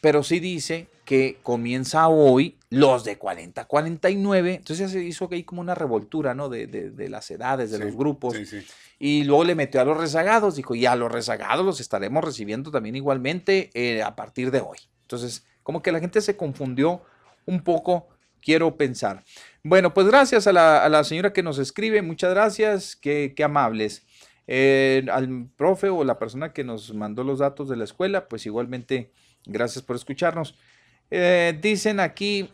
Pero 0.00 0.22
sí 0.22 0.38
dice 0.38 0.86
que 1.04 1.38
comienza 1.42 2.06
hoy 2.06 2.56
los 2.70 3.04
de 3.04 3.18
40 3.18 3.62
a 3.62 3.64
49. 3.66 4.54
Entonces 4.54 4.78
ya 4.78 4.88
se 4.88 5.02
hizo 5.02 5.28
que 5.28 5.34
hay 5.34 5.42
como 5.42 5.60
una 5.60 5.74
revoltura, 5.74 6.34
¿no? 6.34 6.48
De, 6.48 6.66
de- 6.68 6.90
de 6.90 7.08
las 7.08 7.28
edades, 7.32 7.70
de 7.72 7.78
los 7.86 7.96
grupos. 7.96 8.34
Y 9.00 9.24
luego 9.24 9.42
le 9.44 9.54
metió 9.56 9.80
a 9.80 9.84
los 9.84 9.96
rezagados. 9.96 10.54
Dijo, 10.54 10.74
y 10.76 10.86
a 10.86 10.94
los 10.94 11.10
rezagados 11.10 11.66
los 11.66 11.80
estaremos 11.80 12.22
recibiendo 12.22 12.70
también 12.70 12.94
igualmente 12.94 13.70
eh, 13.74 14.02
a 14.02 14.14
partir 14.14 14.50
de 14.52 14.60
hoy. 14.60 14.78
Entonces, 15.02 15.44
como 15.64 15.82
que 15.82 15.90
la 15.90 15.98
gente 16.00 16.20
se 16.20 16.36
confundió 16.36 17.02
un 17.46 17.62
poco, 17.64 18.06
quiero 18.40 18.76
pensar. 18.76 19.24
Bueno, 19.62 19.92
pues 19.92 20.06
gracias 20.06 20.46
a 20.46 20.52
la, 20.52 21.04
señora 21.04 21.32
que 21.32 21.42
nos 21.42 21.58
escribe. 21.58 22.02
Muchas 22.02 22.30
gracias. 22.30 22.96
Qué, 22.96 23.34
qué 23.36 23.44
amables. 23.44 24.06
Eh, 24.50 25.04
al 25.12 25.50
profe 25.56 25.90
o 25.90 26.04
la 26.04 26.18
persona 26.18 26.54
que 26.54 26.64
nos 26.64 26.94
mandó 26.94 27.22
los 27.22 27.40
datos 27.40 27.68
de 27.68 27.76
la 27.76 27.84
escuela, 27.84 28.28
pues 28.28 28.46
igualmente 28.46 29.12
gracias 29.44 29.84
por 29.84 29.94
escucharnos. 29.94 30.54
Eh, 31.10 31.58
dicen 31.60 32.00
aquí 32.00 32.50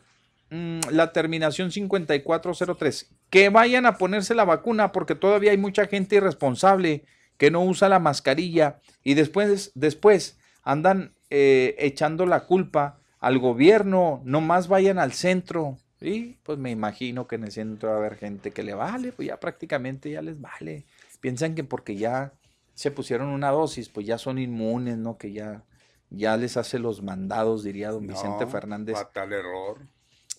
mm, 0.50 0.80
la 0.90 1.12
terminación 1.12 1.70
5403, 1.70 3.14
que 3.30 3.48
vayan 3.48 3.86
a 3.86 3.96
ponerse 3.96 4.34
la 4.34 4.44
vacuna 4.44 4.90
porque 4.90 5.14
todavía 5.14 5.52
hay 5.52 5.56
mucha 5.56 5.86
gente 5.86 6.16
irresponsable 6.16 7.04
que 7.36 7.52
no 7.52 7.64
usa 7.64 7.88
la 7.88 8.00
mascarilla 8.00 8.80
y 9.04 9.14
después, 9.14 9.70
después 9.74 10.38
andan 10.64 11.14
eh, 11.30 11.76
echando 11.78 12.26
la 12.26 12.46
culpa 12.46 12.98
al 13.20 13.38
gobierno, 13.38 14.20
nomás 14.24 14.66
vayan 14.66 14.98
al 14.98 15.12
centro. 15.12 15.78
Y 16.00 16.34
pues 16.42 16.58
me 16.58 16.70
imagino 16.70 17.26
que 17.26 17.36
en 17.36 17.44
el 17.44 17.52
centro 17.52 17.90
va 17.90 17.96
a 17.96 17.98
haber 17.98 18.16
gente 18.16 18.50
que 18.50 18.62
le 18.62 18.74
vale, 18.74 19.12
pues 19.12 19.28
ya 19.28 19.38
prácticamente 19.40 20.10
ya 20.10 20.22
les 20.22 20.40
vale. 20.40 20.84
Piensan 21.20 21.54
que 21.54 21.64
porque 21.64 21.96
ya 21.96 22.32
se 22.74 22.90
pusieron 22.90 23.28
una 23.28 23.50
dosis, 23.50 23.88
pues 23.88 24.06
ya 24.06 24.18
son 24.18 24.38
inmunes, 24.38 24.98
¿no? 24.98 25.16
Que 25.16 25.32
ya, 25.32 25.64
ya 26.10 26.36
les 26.36 26.56
hace 26.56 26.78
los 26.78 27.02
mandados, 27.02 27.62
diría 27.62 27.90
don 27.90 28.06
Vicente 28.06 28.46
Fernández. 28.46 28.96
Fatal 28.96 29.32
error. 29.32 29.78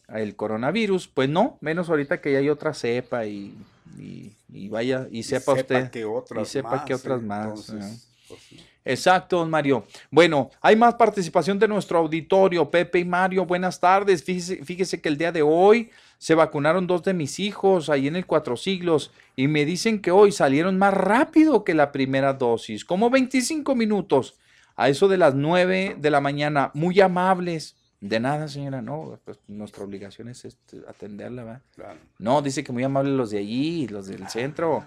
El 0.10 0.36
coronavirus, 0.36 1.08
pues 1.08 1.30
no, 1.30 1.58
menos 1.62 1.90
ahorita 1.90 2.22
que 2.22 2.34
ya 2.34 2.40
hay 2.40 2.50
otra 2.50 2.74
cepa 2.76 3.26
y, 3.26 3.58
y, 3.98 4.36
y 4.50 4.70
vaya, 4.70 5.08
y 5.10 5.24
sepa 5.24 5.56
sepa 5.56 5.78
usted. 5.78 5.90
que 5.90 6.06
otras 6.06 6.48
y 6.48 6.52
sepa 6.52 6.76
más, 6.76 6.86
que 6.86 6.94
otras 6.94 7.22
¿eh? 7.22 7.26
más. 7.26 7.46
Entonces, 7.48 7.74
¿no? 7.76 8.36
pues, 8.36 8.52
no. 8.52 8.75
Exacto, 8.86 9.40
don 9.40 9.50
Mario. 9.50 9.84
Bueno, 10.12 10.52
hay 10.62 10.76
más 10.76 10.94
participación 10.94 11.58
de 11.58 11.68
nuestro 11.68 11.98
auditorio. 11.98 12.70
Pepe 12.70 13.00
y 13.00 13.06
Mario, 13.06 13.46
buenas 13.46 13.80
tardes. 13.80 14.24
Fíjese, 14.24 14.64
fíjese 14.64 15.02
que 15.02 15.10
el 15.10 15.18
día 15.18 15.32
de 15.32 15.42
hoy 15.42 15.90
se 16.20 16.36
vacunaron 16.36 16.86
dos 16.86 17.04
de 17.04 17.16
mis 17.16 17.40
hijos 17.40 17.90
ahí 17.90 18.08
en 18.08 18.16
el 18.16 18.28
Cuatro 18.28 18.56
Siglos 18.56 19.12
y 19.36 19.48
me 19.48 19.66
dicen 19.66 20.00
que 20.00 20.12
hoy 20.12 20.32
salieron 20.32 20.78
más 20.78 20.94
rápido 20.94 21.64
que 21.64 21.74
la 21.74 21.92
primera 21.92 22.34
dosis, 22.34 22.86
como 22.86 23.10
25 23.10 23.76
minutos, 23.76 24.36
a 24.76 24.88
eso 24.88 25.08
de 25.08 25.18
las 25.18 25.34
9 25.34 25.98
de 26.00 26.10
la 26.12 26.22
mañana. 26.22 26.72
Muy 26.76 27.00
amables. 27.02 27.76
De 28.02 28.20
nada, 28.20 28.48
señora, 28.48 28.84
no, 28.84 29.20
pues 29.24 29.40
nuestra 29.48 29.84
obligación 29.84 30.28
es 30.30 30.46
este, 30.46 30.82
atenderla, 30.88 31.44
¿verdad? 31.44 31.62
Claro. 31.74 32.00
No, 32.20 32.42
dice 32.42 32.64
que 32.64 32.72
muy 32.72 32.84
amables 32.84 33.14
los 33.14 33.32
de 33.32 33.40
allí, 33.40 33.88
los 33.88 34.06
del 34.06 34.28
centro. 34.28 34.84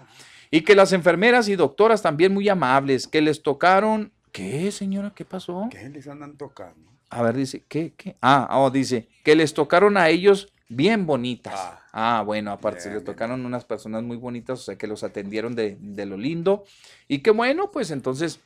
Y 0.51 0.61
que 0.61 0.75
las 0.75 0.93
enfermeras 0.93 1.47
y 1.47 1.55
doctoras 1.55 2.01
también 2.01 2.33
muy 2.33 2.49
amables, 2.49 3.07
que 3.07 3.21
les 3.21 3.43
tocaron. 3.43 4.11
¿Qué, 4.31 4.71
señora? 4.71 5.13
¿Qué 5.15 5.25
pasó? 5.25 5.67
¿Qué 5.69 5.89
les 5.89 6.07
andan 6.07 6.37
tocando? 6.37 6.89
A 7.09 7.21
ver, 7.21 7.35
dice, 7.35 7.63
¿qué? 7.67 7.93
¿Qué? 7.95 8.15
Ah, 8.21 8.47
oh, 8.51 8.69
dice, 8.69 9.07
que 9.23 9.35
les 9.35 9.53
tocaron 9.53 9.97
a 9.97 10.09
ellos 10.09 10.51
bien 10.67 11.05
bonitas. 11.05 11.59
Ah, 11.91 12.23
bueno, 12.25 12.51
aparte, 12.51 12.81
se 12.81 12.93
les 12.93 13.03
tocaron 13.03 13.45
unas 13.45 13.65
personas 13.65 14.03
muy 14.03 14.17
bonitas, 14.17 14.59
o 14.59 14.63
sea, 14.63 14.77
que 14.77 14.87
los 14.87 15.03
atendieron 15.03 15.55
de, 15.55 15.77
de 15.79 16.05
lo 16.05 16.17
lindo. 16.17 16.63
Y 17.07 17.19
que 17.19 17.31
bueno, 17.31 17.71
pues 17.71 17.89
entonces 17.91 18.39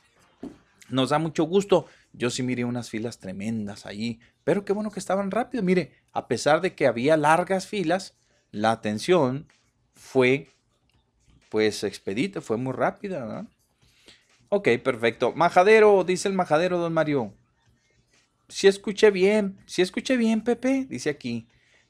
nos 0.88 1.10
da 1.10 1.18
mucho 1.18 1.44
gusto. 1.44 1.86
Yo 2.12 2.30
sí 2.30 2.42
miré 2.42 2.64
unas 2.64 2.88
filas 2.90 3.18
tremendas 3.18 3.86
allí, 3.86 4.20
pero 4.44 4.64
qué 4.64 4.72
bueno 4.72 4.90
que 4.90 5.00
estaban 5.00 5.30
rápido. 5.30 5.62
Mire, 5.62 5.92
a 6.12 6.26
pesar 6.28 6.60
de 6.60 6.74
que 6.74 6.86
había 6.86 7.16
largas 7.16 7.66
filas, 7.66 8.14
la 8.50 8.72
atención 8.72 9.48
fue 9.94 10.53
pues 11.54 11.84
expedita, 11.84 12.40
fue 12.40 12.56
muy 12.56 12.72
rápida. 12.72 13.24
¿verdad? 13.24 13.44
Ok, 14.48 14.70
perfecto. 14.82 15.32
Majadero, 15.36 16.02
dice 16.02 16.26
el 16.26 16.34
majadero, 16.34 16.78
don 16.78 16.92
Mario. 16.92 17.32
Si 18.48 18.66
escuché 18.66 19.12
bien, 19.12 19.56
si 19.64 19.80
escuché 19.80 20.16
bien, 20.16 20.42
Pepe, 20.42 20.84
dice 20.90 21.10
aquí. 21.10 21.46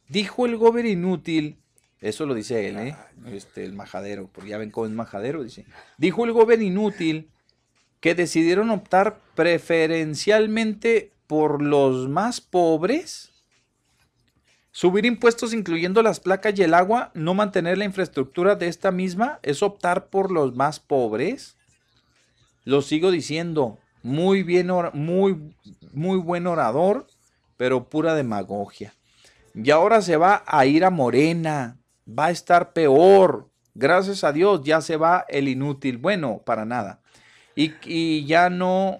Dijo 0.06 0.44
el 0.44 0.58
gober 0.58 0.84
inútil, 0.84 1.62
eso 2.02 2.26
lo 2.26 2.34
dice 2.34 2.68
él, 2.68 2.76
¿eh? 2.76 2.96
Este, 3.32 3.64
el 3.64 3.72
majadero, 3.72 4.28
porque 4.30 4.50
ya 4.50 4.58
ven 4.58 4.70
cómo 4.70 4.84
es 4.84 4.92
majadero, 4.92 5.42
dice. 5.42 5.64
Dijo 5.96 6.26
el 6.26 6.32
gober 6.32 6.60
inútil 6.60 7.30
que 8.00 8.14
decidieron 8.14 8.68
optar 8.68 9.18
preferencialmente 9.34 11.10
por 11.26 11.62
los 11.62 12.10
más 12.10 12.42
pobres. 12.42 13.32
Subir 14.76 15.06
impuestos 15.06 15.54
incluyendo 15.54 16.02
las 16.02 16.18
placas 16.18 16.58
y 16.58 16.64
el 16.64 16.74
agua, 16.74 17.12
no 17.14 17.32
mantener 17.32 17.78
la 17.78 17.84
infraestructura 17.84 18.56
de 18.56 18.66
esta 18.66 18.90
misma, 18.90 19.38
es 19.44 19.62
optar 19.62 20.08
por 20.08 20.32
los 20.32 20.56
más 20.56 20.80
pobres. 20.80 21.56
Lo 22.64 22.82
sigo 22.82 23.12
diciendo, 23.12 23.78
muy 24.02 24.42
bien, 24.42 24.72
muy, 24.92 25.54
muy 25.92 26.18
buen 26.18 26.48
orador, 26.48 27.06
pero 27.56 27.88
pura 27.88 28.16
demagogia. 28.16 28.92
Y 29.54 29.70
ahora 29.70 30.02
se 30.02 30.16
va 30.16 30.42
a 30.44 30.66
ir 30.66 30.84
a 30.84 30.90
Morena, 30.90 31.78
va 32.06 32.26
a 32.26 32.30
estar 32.32 32.72
peor. 32.72 33.48
Gracias 33.74 34.24
a 34.24 34.32
Dios 34.32 34.62
ya 34.64 34.80
se 34.80 34.96
va 34.96 35.24
el 35.28 35.46
inútil. 35.46 35.98
Bueno, 35.98 36.42
para 36.44 36.64
nada. 36.64 36.98
Y, 37.54 37.74
y 37.84 38.26
ya 38.26 38.50
no, 38.50 38.98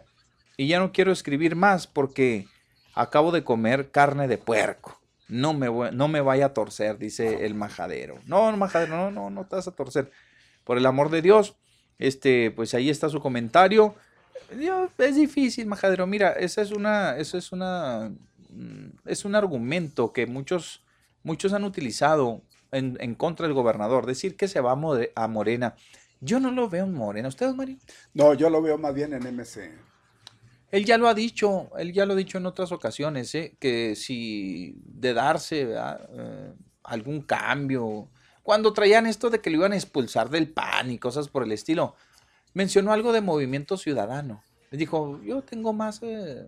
y 0.57 0.69
ya 0.69 0.79
no 0.79 0.93
quiero 0.93 1.11
escribir 1.11 1.57
más 1.57 1.89
porque 1.89 2.47
acabo 2.95 3.33
de 3.33 3.43
comer 3.43 3.91
carne 3.91 4.29
de 4.29 4.39
puerco. 4.39 5.01
No 5.29 5.55
me, 5.55 5.69
voy- 5.69 5.91
no 5.93 6.09
me 6.09 6.21
vaya 6.21 6.47
a 6.47 6.55
torcer, 6.55 6.99
dice 6.99 7.47
el 7.47 7.55
majadero. 7.55 8.19
No, 8.27 8.51
no, 8.51 8.57
majadero, 8.57 8.97
no, 8.97 9.11
no, 9.11 9.31
no 9.31 9.47
te 9.47 9.57
vas 9.57 9.67
a 9.69 9.73
torcer. 9.73 10.11
Por 10.65 10.79
el 10.79 10.87
amor 10.87 11.11
de 11.11 11.23
Dios, 11.23 11.57
este, 11.99 12.51
pues 12.51 12.75
ahí 12.75 12.91
está 12.91 13.09
su 13.09 13.21
comentario. 13.21 13.95
Yo- 14.61 14.89
es 14.99 15.17
difícil, 15.17 15.67
majadero. 15.67 16.07
Mira, 16.07 16.33
esa 16.33 16.61
es 16.63 16.71
una, 16.73 17.17
esa 17.17 17.39
es 17.39 17.53
una, 17.53 18.13
mm, 18.51 18.87
es 19.07 19.25
un 19.25 19.35
argumento 19.35 20.13
que 20.13 20.27
muchos, 20.27 20.83
muchos 21.23 21.53
han 21.55 21.65
utilizado 21.65 22.43
en, 22.73 22.97
en 23.01 23.15
contra 23.15 23.47
del 23.47 23.55
gobernador. 23.55 24.05
Decir 24.07 24.37
que 24.37 24.49
se 24.49 24.61
va 24.61 24.73
a 24.73 25.29
Morena. 25.29 25.75
Yo 26.21 26.41
no 26.41 26.51
lo 26.51 26.69
veo 26.69 26.85
en 26.85 26.95
Morena. 26.95 27.29
¿Ustedes, 27.29 27.55
Mario? 27.55 27.77
No, 28.13 28.35
yo 28.35 28.51
lo 28.51 28.61
veo 28.63 28.79
más 28.79 28.95
bien 28.95 29.13
en 29.15 29.27
MC. 29.27 29.71
Él 30.77 30.85
ya 30.85 30.99
lo 30.99 31.09
ha 31.09 31.15
dicho, 31.15 31.71
él 31.79 31.93
ya 31.93 32.05
lo 32.07 32.15
ha 32.15 32.17
dicho 32.17 32.39
en 32.39 32.47
otras 32.47 32.73
ocasiones, 32.73 33.35
¿eh? 33.35 33.57
que 33.61 33.95
si 33.97 34.75
de 34.85 35.15
darse. 35.15 35.69
Eh, 35.73 36.53
algún 36.87 37.23
cambio, 37.23 38.11
cuando 38.43 38.75
traían 38.75 39.07
esto 39.07 39.31
de 39.31 39.41
que 39.41 39.49
lo 39.49 39.57
iban 39.57 39.73
a 39.73 39.77
expulsar 39.77 40.29
del 40.29 40.51
PAN 40.53 40.91
y 40.91 40.99
cosas 40.99 41.29
por 41.29 41.43
el 41.43 41.51
estilo, 41.53 41.95
mencionó 42.53 42.93
algo 42.93 43.15
de 43.15 43.23
movimiento 43.23 43.79
ciudadano. 43.79 44.43
Le 44.71 44.77
dijo, 44.77 45.19
yo 45.23 45.41
tengo 45.41 45.73
más, 45.73 46.01
eh, 46.03 46.47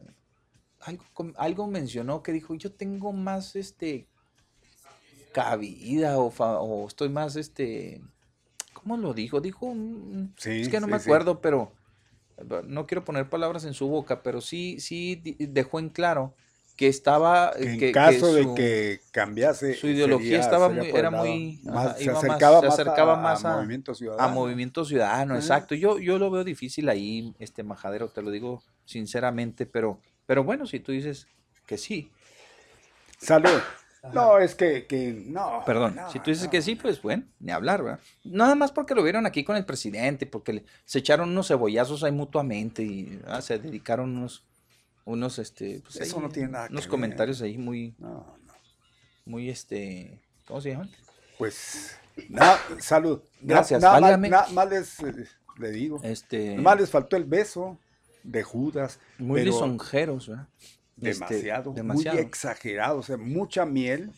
algo, 0.81 1.05
algo 1.39 1.67
mencionó 1.69 2.23
que 2.23 2.33
dijo, 2.33 2.55
yo 2.55 2.71
tengo 2.71 3.15
más, 3.15 3.57
este, 3.57 4.09
cabida 5.33 6.19
o, 6.19 6.31
fa- 6.31 6.61
o 6.61 6.87
estoy 6.87 7.09
más, 7.09 7.37
este, 7.37 8.03
¿cómo 8.75 8.99
lo 8.99 9.15
dijo? 9.15 9.41
Dijo, 9.41 9.75
Sí, 10.37 10.51
es 10.61 10.69
que 10.69 10.81
no 10.81 10.87
sí, 10.87 10.93
me 10.93 10.99
sí. 10.99 11.05
acuerdo, 11.05 11.41
pero 11.41 11.73
no 12.67 12.87
quiero 12.87 13.05
poner 13.05 13.29
palabras 13.29 13.65
en 13.65 13.75
su 13.75 13.89
boca, 13.89 14.23
pero 14.23 14.41
sí, 14.41 14.79
sí 14.81 15.21
dejó 15.39 15.79
en 15.79 15.89
claro 15.89 16.35
que 16.77 16.89
estaba, 16.89 17.53
Que 17.53 17.73
en 17.73 17.79
que, 17.79 17.87
que 17.87 17.93
caso 17.93 18.27
su- 18.29 18.35
de 18.35 18.55
que 18.55 19.01
cambiase. 19.11 19.75
su 19.77 19.87
ideología 19.87 20.27
sería- 20.29 20.41
estaba 20.41 20.67
sería 20.69 20.83
muy, 20.83 20.91
era 20.99 21.11
muy, 21.11 21.61
más- 21.65 21.87
ajá, 21.87 21.97
se 21.97 22.07
más- 22.13 22.19
acercaba 22.25 22.61
se 22.61 22.67
más, 22.67 22.75
acercaba 22.79 23.13
a, 23.15 23.17
más 23.17 23.45
a 23.47 23.53
a, 23.53 23.57
Movimiento 23.57 23.93
a 23.93 23.95
Ciudadano. 23.95 24.35
Movimiento 24.35 24.85
Ciudadano, 24.85 25.37
exacto. 25.37 25.75
Yo, 25.75 25.99
yo 25.99 26.19
lo 26.19 26.31
veo 26.31 26.45
difícil 26.45 26.91
ahí, 26.91 27.35
este 27.39 27.63
majadero, 27.63 28.09
te 28.09 28.21
lo 28.21 28.31
digo 28.31 28.63
sinceramente, 28.85 29.65
pero, 29.65 29.99
pero 30.27 30.45
bueno, 30.45 30.67
si 30.67 30.81
tú 30.81 30.93
dices 30.93 31.27
que 31.67 31.79
sí, 31.79 32.11
Salud. 33.19 33.61
No, 34.13 34.39
es 34.39 34.55
que, 34.55 34.87
que 34.87 35.13
no. 35.27 35.63
perdón, 35.67 35.97
no, 35.97 36.11
si 36.11 36.19
tú 36.21 36.31
dices 36.31 36.45
no. 36.47 36.51
que 36.51 36.63
sí, 36.63 36.75
pues 36.77 37.01
bueno, 37.03 37.25
ni 37.41 37.53
hablar, 37.53 37.83
¿verdad? 37.83 38.01
Nada 38.25 38.55
más 38.55 38.73
porque 38.73 38.95
lo 38.95 39.03
vieron 39.03 39.27
aquí 39.27 39.45
con 39.45 39.57
el 39.57 39.65
presidente, 39.65 40.27
porque 40.27 40.53
le- 40.53 40.65
se 40.85 40.99
echaron 41.01 41.31
unos 41.31 41.49
cebollazos 41.49 42.03
ahí 42.05 42.13
mutuamente 42.13 42.83
y 42.83 43.21
ah, 43.27 43.41
se 43.43 43.59
dedicaron 43.59 44.17
unos, 44.17 44.45
unos, 45.05 45.39
este, 45.39 45.81
pues, 45.83 45.97
Eso 45.97 46.17
ahí, 46.17 46.23
no 46.23 46.29
tiene 46.31 46.49
nada 46.51 46.67
que 46.69 46.73
unos 46.73 46.85
ver. 46.85 46.91
comentarios 46.91 47.43
ahí 47.43 47.59
muy, 47.59 47.95
No, 47.99 48.37
no. 48.45 48.53
muy, 49.25 49.49
este, 49.51 50.21
¿cómo 50.47 50.61
se 50.61 50.71
llaman? 50.73 50.91
Pues, 51.39 51.97
na- 52.29 52.59
salud. 52.81 53.21
Na- 53.41 53.55
Gracias, 53.57 53.83
nada 53.83 54.01
nada 54.01 54.47
más 54.53 54.69
les, 54.71 54.97
le 55.59 55.71
digo. 55.71 56.01
Este, 56.03 56.51
Nada 56.51 56.63
más 56.63 56.81
les 56.81 56.91
faltó 56.91 57.17
el 57.17 57.25
beso 57.25 57.79
de 58.23 58.43
Judas. 58.43 58.99
muy 59.19 59.41
pero 59.41 59.53
lisonjeros, 59.53 60.29
¿verdad? 60.29 60.49
Este, 61.01 61.35
Demasiado, 61.35 61.73
demasiado. 61.73 62.17
muy 62.17 62.27
exagerado, 62.27 62.99
o 62.99 63.03
sea, 63.03 63.17
mucha 63.19 63.67
miel. 63.67 64.11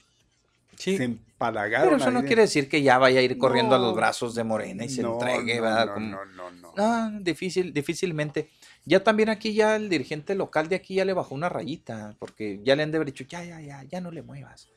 Sí. 0.76 0.96
Se 0.96 1.05
empalagaron. 1.05 1.88
Pero 1.88 1.96
eso 2.00 2.10
no 2.12 2.22
de- 2.22 2.26
quiere 2.28 2.42
decir 2.42 2.68
que 2.68 2.82
ya 2.82 2.98
vaya 2.98 3.18
a 3.18 3.22
ir 3.22 3.36
corriendo 3.36 3.74
a 3.74 3.78
los 3.80 3.96
brazos 3.96 4.36
de 4.36 4.44
Morena 4.44 4.84
y 4.84 4.88
se 4.88 5.02
No, 5.02 5.14
entregue, 5.14 5.56
no, 5.56 5.62
¿verdad? 5.62 5.86
no, 5.86 5.94
Como- 5.94 6.09
no, 6.10 6.24
no, 6.26 6.50
no. 6.52 6.74
Ah, 6.76 7.10
difícil, 7.20 7.72
difícilmente. 7.72 8.48
Ya 8.84 9.02
también 9.02 9.28
aquí 9.28 9.55
ya 9.55 9.74
el 9.74 9.88
dirigente 9.88 10.36
local 10.36 10.68
de 10.68 10.76
aquí 10.76 10.94
ya 10.94 11.05
le 11.05 11.12
bajó 11.14 11.34
una 11.34 11.48
rayita, 11.48 12.14
porque 12.20 12.60
ya 12.62 12.76
le 12.76 12.84
han 12.84 12.92
de 12.92 12.98
haber 12.98 13.06
dicho, 13.09 13.24
ya, 13.24 13.42
ya, 13.44 13.60
ya, 13.60 13.82
ya 13.82 14.00
no 14.00 14.12
le 14.12 14.22
muevas. 14.22 14.68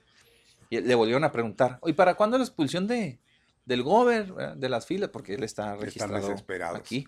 Y 0.72 0.82
le 0.82 0.96
volvieron 0.96 1.24
a 1.24 1.32
preguntar, 1.32 1.80
¿y 1.86 1.94
para 1.94 2.16
cuándo 2.16 2.38
la 2.40 2.44
expulsión 2.46 2.88
de, 2.88 3.20
del 3.66 3.84
gober, 3.84 4.34
verdad? 4.34 4.56
de 4.58 4.70
las 4.70 4.88
filas? 4.88 5.10
Porque 5.10 5.36
él 5.36 5.44
está 5.44 5.74
Están 5.74 5.82
registrado 5.82 6.28
desesperados. 6.30 6.80
aquí. 6.80 7.06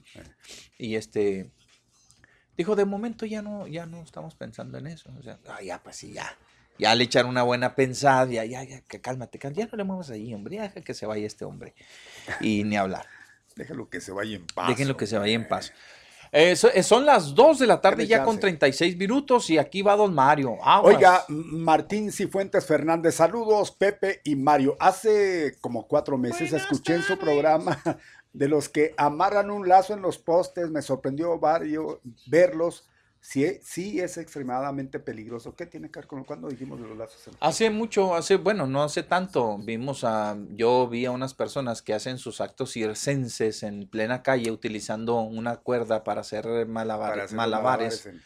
Y 0.77 0.95
este, 0.95 1.49
dijo, 2.57 2.75
de 2.75 2.85
momento 2.85 3.25
ya 3.25 3.41
no, 3.41 3.67
ya 3.67 3.85
no 3.85 4.01
estamos 4.01 4.35
pensando 4.35 4.77
en 4.77 4.87
eso. 4.87 5.11
O 5.19 5.23
sea, 5.23 5.39
ah, 5.47 5.61
ya, 5.61 5.81
pues 5.81 5.97
sí, 5.97 6.13
ya. 6.13 6.37
Ya 6.79 6.95
le 6.95 7.03
echaron 7.03 7.29
una 7.29 7.43
buena 7.43 7.75
pensada, 7.75 8.25
ya, 8.25 8.45
ya, 8.45 8.63
ya, 8.63 8.81
que 8.81 8.99
cálmate, 8.99 9.37
cálmate, 9.37 9.61
ya 9.61 9.67
no 9.71 9.77
le 9.77 9.83
muevas 9.83 10.09
ahí, 10.09 10.33
hombre, 10.33 10.55
ya 10.55 10.63
deja 10.63 10.81
que 10.81 10.93
se 10.93 11.05
vaya 11.05 11.25
este 11.27 11.45
hombre. 11.45 11.75
Y 12.41 12.63
ni 12.65 12.77
hablar. 12.77 13.05
Déjalo 13.55 13.89
que 13.89 14.01
se 14.01 14.11
vaya 14.11 14.35
en 14.35 14.47
paz. 14.47 14.69
Déjenlo 14.69 14.97
que 14.97 15.05
se 15.05 15.17
vaya 15.17 15.33
en 15.33 15.47
paz. 15.47 15.71
Eh, 16.35 16.55
eh, 16.73 16.81
son 16.81 17.05
las 17.05 17.35
2 17.35 17.59
de 17.59 17.67
la 17.67 17.79
tarde 17.79 18.07
ya 18.07 18.23
con 18.23 18.37
chance. 18.37 18.41
36 18.41 18.97
minutos 18.97 19.51
y 19.51 19.59
aquí 19.59 19.83
va 19.83 19.95
don 19.95 20.15
Mario. 20.15 20.57
Aguas. 20.63 20.95
Oiga, 20.95 21.25
Martín 21.27 22.11
Cifuentes 22.11 22.65
Fernández, 22.65 23.13
saludos, 23.13 23.69
Pepe 23.69 24.19
y 24.23 24.35
Mario. 24.35 24.75
Hace 24.79 25.55
como 25.61 25.87
cuatro 25.87 26.17
meses 26.17 26.51
escuché 26.51 26.95
en 26.95 27.03
su 27.03 27.19
programa 27.19 27.79
de 28.33 28.47
los 28.47 28.67
que 28.69 28.93
amarran 28.97 29.51
un 29.51 29.67
lazo 29.69 29.93
en 29.93 30.01
los 30.01 30.17
postes. 30.17 30.69
Me 30.69 30.81
sorprendió 30.81 31.39
varios 31.39 31.99
verlos. 32.25 32.87
Sí, 33.25 33.57
sí 33.63 34.01
es 34.01 34.17
extremadamente 34.17 34.99
peligroso. 34.99 35.55
¿Qué 35.55 35.65
tiene 35.65 35.89
que 35.89 35.99
ver 35.99 36.07
con 36.07 36.25
cuando 36.25 36.49
dijimos 36.49 36.81
de 36.81 36.89
los 36.89 36.97
lazos? 36.97 37.25
en- 37.27 37.35
Hace 37.39 37.69
mucho, 37.69 38.15
hace, 38.15 38.35
bueno, 38.35 38.67
no 38.67 38.83
hace 38.83 39.01
tanto, 39.01 39.57
vimos 39.59 40.03
a, 40.03 40.35
yo 40.49 40.89
vi 40.89 41.05
a 41.05 41.11
unas 41.11 41.33
personas 41.33 41.81
que 41.81 41.93
hacen 41.93 42.17
sus 42.17 42.41
actos 42.41 42.73
circenses 42.73 43.63
en 43.63 43.87
plena 43.87 44.23
calle 44.23 44.51
utilizando 44.51 45.21
una 45.21 45.55
cuerda 45.55 46.03
para 46.03 46.19
hacer 46.19 46.45
malabar- 46.67 47.11
Para 47.11 47.23
hacer 47.23 47.37
malabares. 47.37 48.05
malabares 48.05 48.23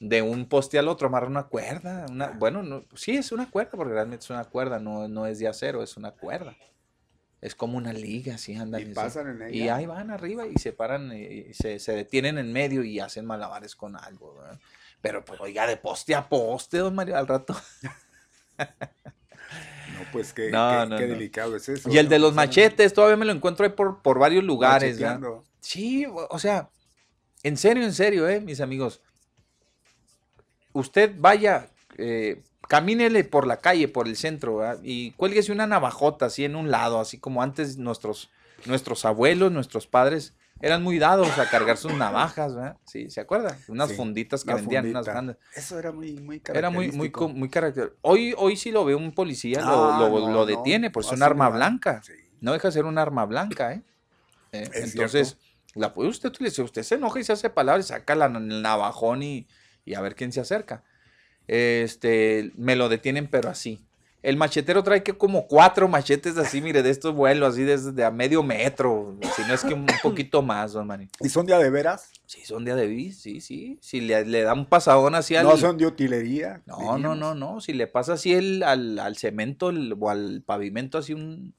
De 0.00 0.22
un 0.22 0.48
poste 0.48 0.78
al 0.78 0.88
otro, 0.88 1.08
amarra 1.08 1.26
una 1.26 1.42
cuerda. 1.48 2.06
Una, 2.10 2.28
bueno, 2.28 2.62
no, 2.62 2.84
sí 2.94 3.16
es 3.18 3.32
una 3.32 3.50
cuerda, 3.50 3.72
porque 3.72 3.92
realmente 3.92 4.24
es 4.24 4.30
una 4.30 4.44
cuerda, 4.44 4.78
no, 4.78 5.06
no 5.06 5.26
es 5.26 5.38
de 5.38 5.48
acero, 5.48 5.82
es 5.82 5.98
una 5.98 6.12
cuerda. 6.12 6.56
Es 7.40 7.54
como 7.54 7.78
una 7.78 7.92
liga, 7.92 8.34
así 8.34 8.54
andan. 8.54 8.82
Y 8.82 8.84
pasan 8.94 9.28
en 9.28 9.42
ella. 9.42 9.56
Y 9.56 9.68
ahí 9.68 9.86
van 9.86 10.10
arriba 10.10 10.46
y 10.46 10.56
se 10.58 10.72
paran, 10.72 11.10
eh, 11.12 11.46
y 11.50 11.54
se, 11.54 11.78
se 11.78 11.92
detienen 11.92 12.36
en 12.38 12.52
medio 12.52 12.82
y 12.84 13.00
hacen 13.00 13.24
malabares 13.24 13.74
con 13.76 13.96
algo. 13.96 14.34
¿verdad? 14.34 14.58
Pero 15.00 15.24
pues 15.24 15.40
oiga, 15.40 15.66
de 15.66 15.76
poste 15.78 16.14
a 16.14 16.28
poste, 16.28 16.78
don 16.78 16.94
Mario, 16.94 17.16
al 17.16 17.26
rato. 17.26 17.56
No, 19.94 20.06
pues 20.12 20.32
qué, 20.32 20.50
No, 20.50 20.82
qué- 20.84 20.90
no, 20.90 20.96
qué 20.98 21.06
no. 21.06 21.14
delicado 21.14 21.56
es 21.56 21.68
eso. 21.68 21.90
Y 21.90 21.98
el 21.98 22.08
de 22.08 22.18
los 22.18 22.32
machetes, 22.34 22.92
todavía 22.94 23.16
me 23.16 23.24
lo 23.24 23.32
encuentro 23.32 23.64
ahí 23.66 23.72
por, 23.72 24.02
por 24.02 24.18
varios 24.18 24.44
lugares. 24.44 24.98
Sí, 25.60 26.06
o 26.06 26.26
o 26.30 26.38
sea, 26.38 26.70
en 27.42 27.56
serio, 27.56 27.84
en 27.84 27.92
serio, 27.92 28.28
eh, 28.28 28.40
mis 28.40 28.60
amigos. 28.60 29.00
Usted 30.72 31.14
vaya, 31.18 31.68
eh, 31.98 32.42
camínele 32.70 33.24
por 33.24 33.48
la 33.48 33.56
calle, 33.56 33.88
por 33.88 34.06
el 34.06 34.16
centro, 34.16 34.58
¿verdad? 34.58 34.78
y 34.84 35.10
cuélguese 35.12 35.50
una 35.50 35.66
navajota 35.66 36.26
así 36.26 36.44
en 36.44 36.54
un 36.54 36.70
lado, 36.70 37.00
así 37.00 37.18
como 37.18 37.42
antes 37.42 37.78
nuestros, 37.78 38.30
nuestros 38.64 39.04
abuelos, 39.04 39.50
nuestros 39.50 39.88
padres 39.88 40.34
eran 40.62 40.80
muy 40.80 41.00
dados 41.00 41.36
a 41.40 41.50
cargar 41.50 41.76
sus 41.78 41.92
navajas, 41.94 42.54
¿verdad? 42.54 42.76
Sí, 42.86 43.10
¿se 43.10 43.20
acuerda? 43.20 43.58
Unas 43.66 43.90
Sí, 43.90 43.96
funditas 43.96 44.44
que 44.44 44.54
vendían, 44.54 44.86
unas 44.86 45.04
grandes. 45.06 45.36
Eso 45.56 45.80
era 45.80 45.90
muy, 45.90 46.12
muy 46.20 46.40
Era 46.54 46.70
muy, 46.70 46.92
muy, 46.92 47.10
muy 47.34 47.48
característico. 47.48 47.98
Hoy, 48.02 48.34
hoy 48.38 48.56
sí 48.56 48.70
lo 48.70 48.84
ve 48.84 48.94
un 48.94 49.12
policía, 49.12 49.62
lo, 49.62 49.88
Ah, 49.88 49.98
lo- 49.98 50.08
no, 50.10 50.18
lo 50.18 50.40
no, 50.40 50.46
detiene, 50.46 50.90
por 50.90 51.02
es 51.02 51.08
así 51.08 51.16
un 51.16 51.22
arma 51.24 51.48
blanca. 51.48 52.02
Sí. 52.04 52.12
No 52.40 52.52
deja 52.52 52.68
de 52.68 52.72
ser 52.72 52.84
un 52.84 52.98
arma 52.98 53.26
blanca, 53.26 53.72
¿eh? 53.72 53.82
Eh, 54.52 54.70
Es 54.72 54.84
entonces, 54.84 55.38
la 55.74 55.92
puede 55.92 56.08
usted 56.08 56.28
utilizar. 56.28 56.64
Usted 56.64 56.84
se 56.84 56.94
enoja 56.94 57.18
y 57.18 57.24
se 57.24 57.32
hace 57.32 57.50
palabras, 57.50 57.88
saca 57.88 58.14
la- 58.14 58.26
el 58.26 58.62
navajón 58.62 59.24
y, 59.24 59.48
y 59.84 59.94
a 59.94 60.00
ver 60.00 60.14
quién 60.14 60.30
se 60.32 60.40
acerca. 60.40 60.84
Este, 61.52 62.52
me 62.56 62.76
lo 62.76 62.88
detienen, 62.88 63.26
pero 63.26 63.50
así. 63.50 63.80
El 64.22 64.36
machetero 64.36 64.84
trae 64.84 65.02
que 65.02 65.14
como 65.14 65.48
cuatro 65.48 65.88
machetes 65.88 66.36
así, 66.36 66.60
mire, 66.60 66.84
de 66.84 66.90
estos 66.90 67.12
vuelos, 67.12 67.54
así 67.54 67.64
desde 67.64 68.04
a 68.04 68.12
medio 68.12 68.44
metro, 68.44 69.16
si 69.34 69.42
no 69.42 69.54
es 69.54 69.64
que 69.64 69.74
un 69.74 69.86
poquito 70.02 70.42
más, 70.42 70.74
don 70.74 70.86
Manny. 70.86 71.08
¿Y 71.20 71.28
son 71.28 71.46
de 71.46 71.56
de 71.56 71.70
veras? 71.70 72.10
Sí, 72.26 72.44
son 72.44 72.64
de 72.64 72.70
Adebis, 72.70 73.20
sí, 73.20 73.40
sí. 73.40 73.78
Si 73.82 74.00
le, 74.00 74.24
le 74.26 74.42
da 74.42 74.52
un 74.54 74.66
pasadón 74.66 75.16
así 75.16 75.34
al... 75.34 75.44
No 75.44 75.56
son 75.56 75.76
de 75.76 75.86
utilería. 75.86 76.62
No, 76.66 76.76
no, 76.76 76.92
diríamos. 76.94 77.18
no, 77.18 77.34
no. 77.34 77.60
Si 77.60 77.72
le 77.72 77.88
pasa 77.88 78.12
así 78.12 78.32
el, 78.32 78.62
al, 78.62 79.00
al 79.00 79.16
cemento 79.16 79.70
el- 79.70 79.96
o 79.98 80.08
al 80.10 80.42
pavimento 80.46 80.98
así 80.98 81.14
un, 81.14 81.54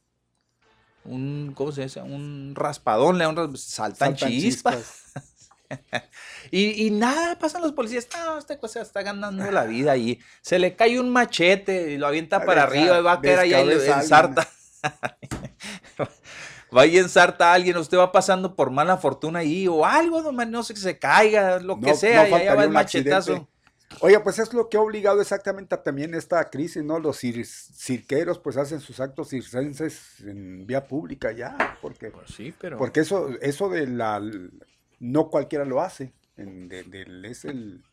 un, 1.04 1.52
¿cómo 1.54 1.74
se 1.74 1.82
dice? 1.84 2.02
Un 2.02 2.54
raspadón, 2.56 3.18
le 3.18 3.26
da 3.26 3.30
un 3.32 3.58
saltan, 3.58 4.18
Saltan 4.18 4.30
chispas. 4.30 5.12
y, 6.52 6.88
y 6.88 6.92
nada, 6.92 7.38
pasan 7.40 7.62
los 7.62 7.74
policías, 7.74 8.08
no, 8.18 8.38
esta 8.38 8.58
cosa 8.60 8.82
está 8.82 9.02
ganando 9.04 9.50
la 9.52 9.66
vida 9.66 9.96
y 9.98 10.20
se 10.42 10.60
le 10.60 10.76
cae 10.76 11.00
un 11.00 11.10
machete 11.12 11.92
y 11.92 11.98
lo 11.98 12.08
avienta 12.08 12.38
A 12.38 12.46
para 12.46 12.64
arriba 12.64 13.00
y 13.00 13.02
va 13.04 13.14
a 13.14 13.22
caer 13.22 13.40
ahí 13.40 13.60
en 13.60 13.68
descabeza 13.70 13.96
a 13.98 14.00
alguien. 14.00 14.02
ensarta. 14.02 14.48
va 16.76 16.86
y 16.86 16.98
ensarta 16.98 17.52
a 17.52 17.54
alguien, 17.54 17.78
usted 17.78 17.98
va 17.98 18.12
pasando 18.12 18.56
por 18.56 18.72
mala 18.72 18.98
fortuna 18.98 19.40
ahí 19.40 19.68
o 19.68 19.86
algo, 19.86 20.22
no, 20.22 20.32
no 20.46 20.64
sé, 20.64 20.74
que 20.74 20.80
se 20.80 20.98
caiga, 20.98 21.60
lo 21.60 21.80
que 21.80 21.94
sea, 21.94 22.24
no 22.24 22.30
y 22.30 22.34
allá 22.34 22.56
va 22.56 22.64
el 22.64 22.70
machetazo. 22.70 23.32
accidente. 23.34 23.52
Oye, 24.00 24.20
pues 24.22 24.40
es 24.40 24.54
lo 24.54 24.70
que 24.70 24.78
ha 24.78 24.82
obligado 24.82 25.20
exactamente 25.22 25.76
a 25.76 25.84
también 25.84 26.16
esta 26.16 26.50
crisis, 26.50 26.82
¿no? 26.84 26.98
Los 26.98 27.22
cir- 27.22 27.46
cirqueros 27.46 28.40
pues 28.40 28.56
hacen 28.56 28.80
sus 28.80 29.02
actos 29.02 29.30
circenses 29.30 30.22
en 30.22 30.66
vía 30.66 30.88
pública 30.88 31.34
ya, 31.34 31.78
porque, 31.82 32.10
Pues 32.10 32.32
sí, 32.32 32.54
pero... 32.60 32.78
porque 32.78 33.02
eso, 33.02 33.30
eso 33.42 33.68
de 33.70 33.88
la, 33.88 34.22
no 35.02 35.30
cualquiera 35.30 35.66
lo 35.66 35.82
hace, 35.82 36.14
en- 36.38 36.70
de- 36.70 36.84
del- 36.84 37.26
es 37.26 37.44
el, 37.46 37.84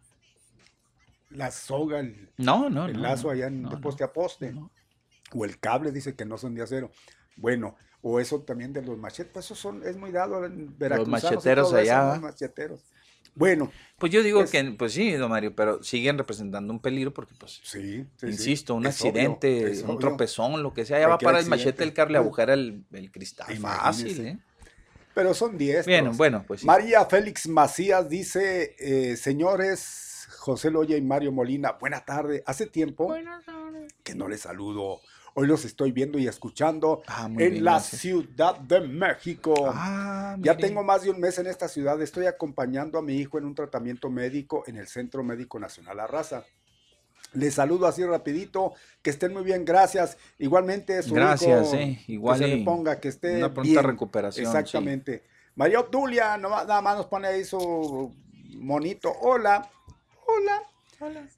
la 1.31 1.51
soga, 1.51 2.01
el, 2.01 2.31
No, 2.37 2.71
no, 2.71 2.87
el 2.87 2.95
no, 2.95 3.01
lazo 3.01 3.31
allá 3.31 3.47
en- 3.49 3.69
de 3.69 3.77
poste 3.79 4.05
a 4.05 4.13
poste, 4.13 4.55
o 5.35 5.45
el 5.45 5.59
cable 5.59 5.91
dice 5.93 6.15
que 6.15 6.25
no 6.25 6.39
son 6.39 6.55
de 6.55 6.63
acero. 6.63 6.91
Bueno, 7.37 7.77
o 8.03 8.21
eso 8.21 8.41
también 8.43 8.73
de 8.73 8.83
los 8.83 8.97
machetes, 8.99 9.33
pues 9.33 9.45
eso 9.47 9.55
son, 9.55 9.87
es 9.87 9.97
muy 9.97 10.11
dado 10.13 10.45
en 10.45 10.77
veracruzanos 10.79 11.23
y 11.23 11.27
macheteros 11.27 11.73
allá, 11.75 12.11
los 12.13 12.21
macheteros. 12.23 12.81
Bueno, 13.35 13.71
Pues 13.99 14.11
yo 14.11 14.23
digo 14.23 14.41
Pues- 14.41 14.51
que, 14.51 14.65
pues 14.77 14.93
sí, 14.93 15.13
don 15.13 15.31
Mario, 15.31 15.55
pero 15.55 15.83
siguen 15.83 16.19
representando 16.19 16.73
un 16.73 16.81
peligro 16.81 17.13
porque, 17.15 17.35
pues, 17.39 17.61
sí, 17.63 18.03
sí, 18.03 18.07
sí, 18.17 18.27
insisto, 18.27 18.75
un 18.75 18.81
obvio, 18.81 18.91
accidente, 18.91 19.71
un 19.83 19.91
obvio. 19.91 19.99
tropezón, 19.99 20.63
lo 20.63 20.73
que 20.75 20.85
sea, 20.85 20.99
ya 20.99 21.09
va 21.09 21.19
para 21.19 21.39
el 21.39 21.47
machete 21.47 21.85
el 21.85 21.93
que 21.93 22.05
le 22.07 22.19
agujera 22.19 22.55
el, 22.55 22.85
el 22.93 23.13
cristal. 23.13 23.47
Fácil, 23.59 24.09
Imagínese. 24.09 24.29
¿eh? 24.31 24.39
Pero 25.19 25.35
son 25.35 25.59
10. 25.59 25.85
Bien, 25.85 26.17
bueno, 26.17 26.45
pues 26.47 26.61
sí. 26.61 26.67
María 26.67 27.05
Félix 27.05 27.49
Macías 27.49 28.09
dice, 28.09 28.77
eh, 28.79 29.17
señores 29.17 30.29
José 30.39 30.71
Loya 30.71 30.97
y 30.97 31.03
Mario 31.03 31.33
Molina, 31.33 31.73
buena 31.73 32.05
tarde. 32.05 32.45
Hace 32.47 32.67
tiempo 32.67 33.13
que 34.05 34.15
no 34.15 34.29
les 34.29 34.43
saludo. 34.43 35.01
Hoy 35.35 35.49
los 35.49 35.65
estoy 35.65 35.91
viendo 35.91 36.21
y 36.21 36.29
escuchando 36.29 37.03
Ah, 37.09 37.25
en 37.27 37.35
bien, 37.37 37.65
la 37.65 37.73
gracias. 37.73 38.01
Ciudad 38.01 38.61
de 38.61 38.79
México. 38.81 39.55
Ah, 39.75 40.37
ya 40.39 40.57
tengo 40.57 40.85
más 40.85 41.03
de 41.03 41.11
un 41.11 41.19
mes 41.19 41.37
en 41.41 41.49
esta 41.49 41.67
ciudad. 41.67 42.01
Estoy 42.01 42.27
acompañando 42.27 42.97
a 42.97 43.03
mi 43.03 43.17
hijo 43.17 43.39
en 43.39 43.45
un 43.45 43.57
tratamiento 43.57 44.11
médico 44.11 44.63
en 44.69 44.77
el 44.77 44.87
Centro 44.87 45.25
Médico 45.25 45.59
Nacional 45.59 45.97
La 45.97 46.07
Raza. 46.07 46.45
Les 47.35 47.55
saludo 47.55 47.87
así 47.87 48.05
rapidito, 48.05 48.73
que 49.03 49.11
estén 49.11 49.33
muy 49.33 49.43
bien, 49.43 49.65
gracias. 49.65 50.17
Igualmente, 50.39 51.03
su 51.03 51.15
Gracias, 51.15 51.69
hijo, 51.69 51.77
eh, 51.77 52.03
igual 52.09 52.39
que 52.39 52.45
se 52.47 52.57
le 52.57 52.65
ponga, 52.65 53.01
que 53.01 53.09
esté 53.09 53.37
una 53.37 53.53
pronta 53.53 53.71
bien. 53.71 53.85
recuperación, 53.85 54.47
Exactamente. 54.47 55.25
María 55.55 55.81
Obdulia, 55.81 56.37
nomás- 56.39 56.67
nada 56.67 56.81
más 56.81 56.97
nos 56.97 57.07
pone 57.07 57.29
ahí 57.29 57.45
su 57.45 58.15
monito. 58.57 59.13
Hola, 59.21 59.69
hola. 60.27 60.63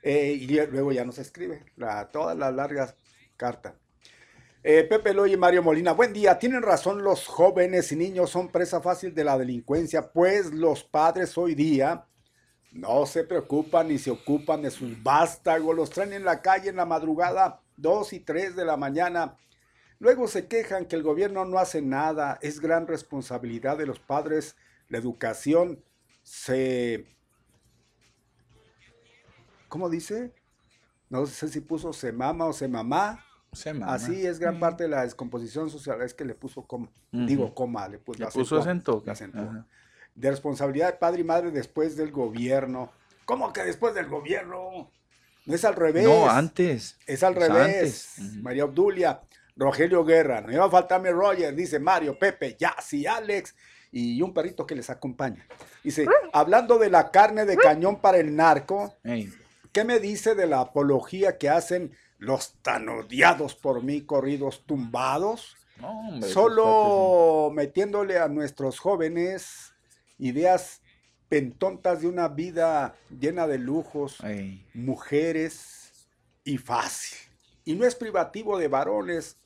Eh, 0.02 0.38
y 0.40 0.46
luego 0.46 0.92
ya 0.92 1.04
nos 1.04 1.18
escribe 1.18 1.64
la, 1.76 2.08
todas 2.10 2.36
las 2.36 2.54
largas 2.54 2.94
cartas. 3.36 3.74
Eh, 4.62 4.84
Pepe 4.84 5.14
Loy 5.14 5.32
y 5.32 5.36
Mario 5.36 5.62
Molina, 5.62 5.92
buen 5.92 6.12
día. 6.12 6.38
Tienen 6.38 6.62
razón, 6.62 7.02
los 7.02 7.26
jóvenes 7.26 7.90
y 7.92 7.96
niños 7.96 8.30
son 8.30 8.48
presa 8.48 8.80
fácil 8.80 9.14
de 9.14 9.24
la 9.24 9.38
delincuencia, 9.38 10.12
pues 10.12 10.52
los 10.52 10.84
padres 10.84 11.36
hoy 11.38 11.54
día 11.54 12.04
no 12.72 13.06
se 13.06 13.24
preocupan 13.24 13.88
ni 13.88 13.98
se 13.98 14.10
ocupan 14.10 14.62
de 14.62 14.70
sus 14.70 15.02
vástagos, 15.02 15.74
los 15.74 15.90
traen 15.90 16.12
en 16.12 16.24
la 16.24 16.40
calle 16.42 16.70
en 16.70 16.76
la 16.76 16.86
madrugada, 16.86 17.60
2 17.76 18.12
y 18.12 18.20
3 18.20 18.56
de 18.56 18.64
la 18.64 18.76
mañana. 18.76 19.36
Luego 19.98 20.28
se 20.28 20.47
quejan 20.47 20.86
que 20.86 20.97
el 20.97 21.02
gobierno 21.02 21.44
no 21.44 21.59
hace 21.59 21.82
nada, 21.82 22.38
es 22.42 22.60
gran 22.60 22.86
responsabilidad 22.86 23.76
de 23.76 23.86
los 23.86 23.98
padres. 23.98 24.56
La 24.88 24.98
educación 24.98 25.82
se... 26.22 27.06
¿Cómo 29.68 29.88
dice? 29.90 30.32
No 31.10 31.26
sé 31.26 31.48
si 31.48 31.60
puso 31.60 31.92
se 31.92 32.12
mama 32.12 32.47
o 32.47 32.52
se 32.52 32.66
mamá. 32.66 33.24
Se 33.52 33.74
mama. 33.74 33.92
Así 33.92 34.26
es 34.26 34.38
gran 34.38 34.59
parte 34.60 34.84
de 34.84 34.90
la 34.90 35.02
descomposición 35.02 35.70
social, 35.70 36.01
es 36.02 36.14
que 36.14 36.24
le 36.24 36.34
puso 36.34 36.62
coma. 36.62 36.88
Digo 37.10 37.52
coma, 37.55 37.88
le 37.88 37.98
puso, 37.98 38.20
Le 38.20 38.26
puso. 38.26 38.56
Ajá. 39.48 39.66
De 40.20 40.30
responsabilidad 40.30 40.92
de 40.92 40.98
padre 40.98 41.20
y 41.22 41.24
madre 41.24 41.51
después 41.51 41.97
del 41.97 42.10
gobierno. 42.10 42.92
¿Cómo 43.24 43.52
que 43.52 43.62
después 43.62 43.94
del 43.94 44.06
gobierno? 44.06 44.90
No 45.47 45.55
es 45.55 45.64
al 45.64 45.74
revés. 45.76 46.05
No, 46.05 46.28
antes. 46.28 46.98
Es 47.06 47.22
al 47.22 47.34
revés. 47.34 48.18
antes. 48.18 48.36
María 48.42 48.66
Obdulia, 48.66 49.22
Rogelio 49.56 50.05
Guerra, 50.05 50.40
no 50.42 50.52
iba 50.52 50.64
a 50.64 50.70
faltarme 50.70 51.10
Roger, 51.10 51.55
dice 51.55 51.78
Mario, 51.78 52.18
Pepe, 52.18 52.56
Yassi, 52.59 53.06
Alex 53.06 53.55
y 53.92 54.20
un 54.22 54.32
perrito 54.32 54.66
que 54.66 54.74
les 54.74 54.90
acompaña. 54.90 55.47
Dice, 55.82 56.06
hablando 56.32 56.78
de 56.78 56.90
la 56.90 57.10
carne 57.10 57.44
de 57.44 57.56
cañón 57.56 58.01
para 58.01 58.18
el 58.18 58.36
narco, 58.36 58.94
¿qué 59.72 59.84
me 59.84 59.98
dice 60.01 60.34
de 60.34 60.47
la 60.47 60.60
apología 60.60 61.38
que 61.38 61.48
hacen 61.48 61.97
los 62.18 62.55
tan 62.62 62.88
odiados 62.88 63.55
por 63.55 63.82
mí 63.82 64.02
corridos 64.02 64.64
tumbados? 64.66 65.56
no, 65.80 65.90
hombre, 65.90 66.28
esos 66.28 66.32
Solo 66.32 67.51
metiéndole 67.55 68.18
a 68.18 68.28
nuestros 68.28 68.78
jóvenes 68.78 69.74
ideas 70.20 70.82
pentontas 71.28 72.01
de 72.02 72.09
una 72.09 72.28
vida 72.28 72.97
llena 73.10 73.47
de 73.47 73.59
lujos, 73.59 74.28
mujeres 74.74 76.09
y 76.44 76.59
fácil. 76.59 77.18
Y 77.64 77.74
no 77.74 77.86
es 77.86 77.94
privativo 77.94 78.59
de 78.59 78.68
varones. 78.68 79.38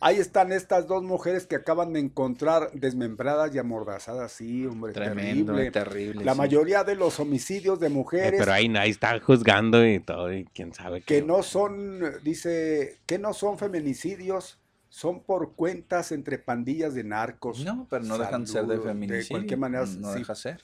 Ahí 0.00 0.16
están 0.18 0.52
estas 0.52 0.86
dos 0.88 1.02
mujeres 1.02 1.46
que 1.46 1.56
acaban 1.56 1.92
de 1.92 2.00
encontrar 2.00 2.70
desmembradas 2.72 3.54
y 3.54 3.58
amordazadas. 3.58 4.32
Sí, 4.32 4.66
hombre, 4.66 4.94
Tremendo, 4.94 5.70
terrible. 5.70 5.70
terrible. 5.70 6.24
La 6.24 6.34
sí. 6.34 6.38
mayoría 6.38 6.84
de 6.84 6.96
los 6.96 7.20
homicidios 7.20 7.80
de 7.80 7.88
Eh, 7.88 7.90
mujeres 7.90 8.32
pero 8.32 8.52
ahí 8.52 8.68
nadie 8.68 8.90
está 8.90 9.18
juzgando 9.20 9.86
y 9.86 10.00
todo, 10.00 10.32
y 10.32 10.44
quién 10.46 10.72
sabe 10.74 11.02
que 11.04 11.22
qué. 11.22 11.22
no 11.22 11.42
son, 11.42 12.00
dice, 12.22 13.00
que 13.06 13.18
no 13.18 13.32
son 13.34 13.58
feminicidios, 13.58 14.59
son 14.90 15.22
por 15.22 15.54
cuentas 15.54 16.10
entre 16.12 16.36
pandillas 16.38 16.94
de 16.94 17.04
narcos. 17.04 17.64
No, 17.64 17.86
pero 17.88 18.04
no 18.04 18.18
dejan 18.18 18.46
ser 18.46 18.66
de 18.66 18.78
feminicidio. 18.78 19.22
De 19.22 19.28
cualquier 19.28 19.58
manera, 19.58 19.86
No 19.86 20.12
sí. 20.12 20.18
deja 20.18 20.34
ser. 20.34 20.60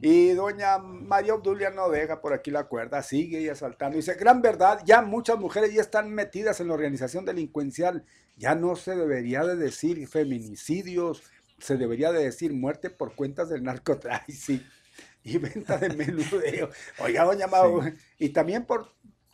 Y 0.00 0.30
doña 0.30 0.78
María 0.78 1.34
Obdulia 1.34 1.68
no 1.68 1.90
deja 1.90 2.22
por 2.22 2.32
aquí 2.32 2.50
la 2.50 2.64
cuerda, 2.64 3.02
sigue 3.02 3.42
y 3.42 3.48
asaltando. 3.50 3.96
Dice, 3.96 4.14
gran 4.14 4.40
verdad, 4.40 4.80
ya 4.86 5.02
muchas 5.02 5.38
mujeres 5.38 5.74
ya 5.74 5.82
están 5.82 6.10
metidas 6.10 6.58
en 6.60 6.68
la 6.68 6.74
organización 6.74 7.26
delincuencial. 7.26 8.02
Ya 8.38 8.54
no 8.54 8.74
se 8.76 8.96
debería 8.96 9.44
de 9.44 9.56
decir 9.56 10.08
feminicidios, 10.08 11.22
se 11.58 11.76
debería 11.76 12.12
de 12.12 12.24
decir 12.24 12.54
muerte 12.54 12.88
por 12.88 13.14
cuentas 13.14 13.50
del 13.50 13.62
narcotráfico 13.62 14.64
y 15.22 15.36
venta 15.36 15.76
de 15.76 15.90
menudeo. 15.90 16.70
Oiga, 17.00 17.24
doña 17.24 17.46
Mau, 17.46 17.82
y 18.18 18.30
también 18.30 18.64
por 18.64 18.92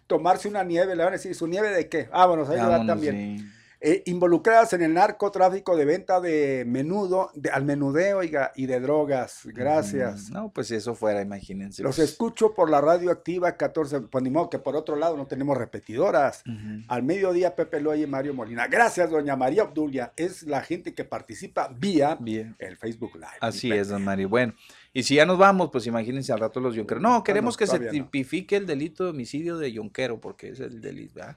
tomarse 0.08 0.48
una 0.48 0.64
nieve, 0.64 0.96
le 0.96 1.04
van 1.04 1.12
a 1.12 1.16
decir, 1.16 1.34
¿su 1.36 1.46
nieve 1.46 1.70
de 1.70 1.88
qué? 1.88 2.08
Ah, 2.10 2.26
bueno, 2.26 2.44
ahí 2.48 2.86
también. 2.86 3.38
sí. 3.38 3.61
Eh, 3.84 4.04
involucradas 4.06 4.72
en 4.74 4.82
el 4.82 4.94
narcotráfico 4.94 5.76
de 5.76 5.84
venta 5.84 6.20
de 6.20 6.62
menudo, 6.64 7.32
de, 7.34 7.50
al 7.50 7.64
menudeo 7.64 8.18
oiga, 8.18 8.52
y 8.54 8.66
de 8.66 8.78
drogas. 8.78 9.40
Gracias. 9.44 10.30
Mm, 10.30 10.34
No, 10.34 10.52
pues 10.52 10.68
si 10.68 10.76
eso 10.76 10.94
fuera, 10.94 11.20
imagínense. 11.20 11.82
Los 11.82 11.96
pues. 11.96 12.10
escucho 12.10 12.54
por 12.54 12.70
la 12.70 12.80
radio 12.80 13.10
activa 13.10 13.56
14, 13.56 14.02
pues 14.02 14.22
ni 14.22 14.30
modo 14.30 14.48
que 14.50 14.60
por 14.60 14.76
otro 14.76 14.94
lado 14.94 15.16
no 15.16 15.26
tenemos 15.26 15.58
repetidoras. 15.58 16.44
Al 16.86 17.02
mediodía 17.02 17.56
Pepe 17.56 17.80
Loy 17.80 18.04
y 18.04 18.06
Mario 18.06 18.34
Molina. 18.34 18.68
Gracias, 18.68 19.10
doña 19.10 19.34
María 19.34 19.64
Obdulia. 19.64 20.12
Es 20.16 20.44
la 20.44 20.60
gente 20.60 20.94
que 20.94 21.02
participa 21.04 21.66
vía 21.76 22.16
Bien. 22.20 22.54
el 22.60 22.76
Facebook 22.76 23.16
Live. 23.16 23.26
Así 23.40 23.72
es, 23.72 23.88
don 23.88 24.04
Mario. 24.04 24.28
Bueno, 24.28 24.54
y 24.92 25.02
si 25.02 25.16
ya 25.16 25.26
nos 25.26 25.38
vamos, 25.38 25.70
pues 25.72 25.88
imagínense 25.88 26.32
al 26.32 26.38
rato 26.38 26.60
los 26.60 26.76
yonqueros. 26.76 27.02
No, 27.02 27.24
queremos 27.24 27.56
que 27.56 27.66
se 27.66 27.80
no. 27.80 27.90
tipifique 27.90 28.54
el 28.54 28.66
delito 28.66 29.02
de 29.02 29.10
homicidio 29.10 29.58
de 29.58 29.72
yonquero, 29.72 30.20
porque 30.20 30.50
es 30.50 30.60
el 30.60 30.80
delito, 30.80 31.14
¿verdad? 31.16 31.36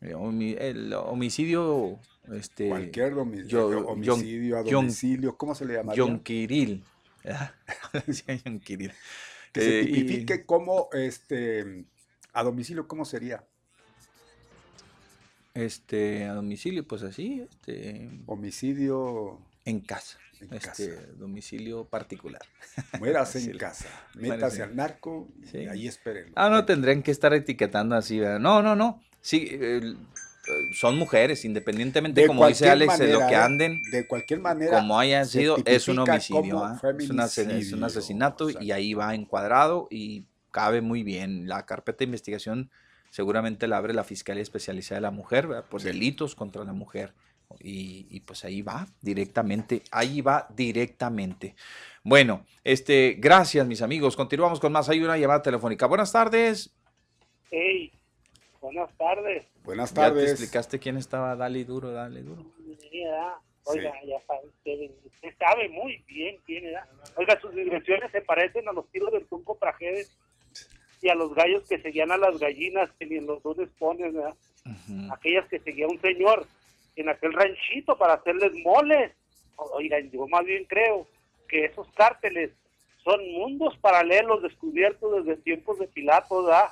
El 0.00 0.14
homi- 0.14 0.56
El 0.58 0.92
homicidio, 0.94 1.98
este... 2.32 2.68
Cualquier 2.68 3.14
domi- 3.14 3.44
yo- 3.46 3.86
homicidio 3.86 4.58
a 4.58 4.62
domicilio, 4.62 5.36
¿cómo 5.36 5.54
se 5.54 5.64
le 5.66 5.74
llamaría? 5.74 5.98
Yonquiril. 5.98 6.84
yonquiril. 8.44 8.92
Que 9.52 9.60
se 9.60 9.80
Eh, 9.80 9.82
y- 9.82 9.92
tipifique 9.92 10.46
como 10.46 10.88
este 10.92 11.84
a 12.32 12.44
domicilio, 12.44 12.86
¿cómo 12.86 13.04
sería? 13.04 13.44
Este, 15.54 16.24
a 16.26 16.34
domicilio, 16.34 16.86
pues 16.86 17.02
así, 17.02 17.40
este, 17.50 18.08
Homicidio 18.26 19.40
en 19.64 19.80
casa. 19.80 20.18
En 20.40 20.54
este, 20.54 21.06
domicilio 21.16 21.84
particular. 21.84 22.40
muérase 23.00 23.40
en 23.40 23.58
casa, 23.58 23.86
Muérase. 24.14 24.36
métase 24.36 24.62
al 24.62 24.76
narco 24.76 25.28
y 25.42 25.46
Sí. 25.48 25.58
ahí 25.66 25.86
espérenlo. 25.88 26.32
Ah, 26.36 26.48
no 26.48 26.64
tendrían 26.64 27.02
que 27.02 27.10
estar 27.10 27.34
etiquetando 27.34 27.94
así, 27.96 28.20
¿verdad? 28.20 28.38
No, 28.38 28.62
no, 28.62 28.74
no. 28.76 29.02
Sí, 29.20 29.48
eh, 29.50 29.94
son 30.72 30.96
mujeres, 30.98 31.44
independientemente, 31.44 32.22
De 32.22 32.26
como 32.26 32.46
dice 32.48 32.64
cualquier 32.64 32.90
Alex, 32.90 32.98
de 32.98 33.12
lo 33.12 33.20
manera, 33.20 33.28
que 33.28 33.34
¿eh? 33.34 33.44
anden, 33.44 33.82
De 33.90 34.06
cualquier 34.06 34.40
manera. 34.40 34.78
como 34.78 34.98
hayan 34.98 35.26
sido, 35.26 35.56
es 35.64 35.88
un 35.88 35.98
homicidio, 36.00 36.64
¿ah? 36.64 36.80
es, 36.98 37.10
una 37.10 37.24
ase- 37.24 37.58
es 37.58 37.72
un 37.72 37.84
asesinato 37.84 38.46
o 38.46 38.50
sea, 38.50 38.62
y 38.62 38.72
ahí 38.72 38.94
va 38.94 39.14
encuadrado 39.14 39.86
y 39.90 40.24
cabe 40.50 40.80
muy 40.80 41.02
bien. 41.02 41.46
La 41.48 41.66
carpeta 41.66 41.98
de 41.98 42.04
investigación 42.06 42.70
seguramente 43.10 43.68
la 43.68 43.76
abre 43.76 43.92
la 43.92 44.04
Fiscalía 44.04 44.42
Especializada 44.42 44.96
de 44.96 45.02
la 45.02 45.10
Mujer, 45.10 45.46
¿verdad? 45.46 45.64
por 45.68 45.82
delitos 45.82 46.34
contra 46.34 46.64
la 46.64 46.72
mujer. 46.72 47.12
Y, 47.58 48.06
y 48.10 48.20
pues 48.20 48.44
ahí 48.44 48.62
va 48.62 48.86
directamente, 49.02 49.82
ahí 49.90 50.20
va 50.20 50.46
directamente. 50.56 51.56
Bueno, 52.04 52.46
este, 52.62 53.16
gracias 53.18 53.66
mis 53.66 53.82
amigos. 53.82 54.14
Continuamos 54.16 54.60
con 54.60 54.70
más. 54.72 54.88
Hay 54.88 55.02
una 55.02 55.18
llamada 55.18 55.42
telefónica. 55.42 55.86
Buenas 55.86 56.12
tardes. 56.12 56.70
Hey, 57.50 57.90
buenas 58.60 58.90
tardes. 58.96 59.46
Buenas 59.64 59.90
Ya 59.90 59.94
te 59.94 60.00
tardes. 60.00 60.30
explicaste 60.32 60.78
quién 60.78 60.96
estaba. 60.96 61.36
Dale 61.36 61.64
duro, 61.64 61.90
dale 61.92 62.22
duro. 62.22 62.44
Mira, 62.92 63.36
Oiga, 63.64 63.92
ya 64.04 64.20
sabe 64.26 64.46
usted, 64.48 64.90
usted 65.04 65.34
sabe 65.38 65.68
muy 65.68 66.02
bien 66.08 66.36
quién 66.46 66.66
era. 66.66 66.86
Oiga, 67.16 67.38
sus 67.40 67.54
direcciones 67.54 68.10
se 68.10 68.22
parecen 68.22 68.68
a 68.68 68.72
los 68.72 68.88
tiros 68.90 69.12
del 69.12 69.26
Tunco 69.26 69.54
Prajedes 69.56 70.16
y 71.02 71.08
a 71.08 71.14
los 71.14 71.34
gallos 71.34 71.68
que 71.68 71.80
seguían 71.80 72.10
a 72.10 72.16
las 72.16 72.38
gallinas 72.38 72.90
que 72.98 73.06
ni 73.06 73.16
en 73.16 73.26
los 73.26 73.44
lunes 73.44 73.68
ponen, 73.78 74.14
¿verdad? 74.14 74.34
Aquellas 75.12 75.46
que 75.48 75.60
seguía 75.60 75.86
un 75.86 76.00
señor 76.00 76.46
en 76.96 77.08
aquel 77.08 77.32
ranchito 77.32 77.96
para 77.96 78.14
hacerles 78.14 78.52
moles. 78.64 79.12
Oiga, 79.56 79.98
yo 80.00 80.26
más 80.28 80.44
bien 80.44 80.64
creo 80.64 81.06
que 81.48 81.66
esos 81.66 81.86
cárteles 81.92 82.50
son 83.04 83.20
mundos 83.32 83.76
paralelos 83.78 84.42
descubiertos 84.42 85.24
desde 85.24 85.40
tiempos 85.42 85.78
de 85.78 85.86
Pilato, 85.86 86.44
¿verdad? 86.44 86.68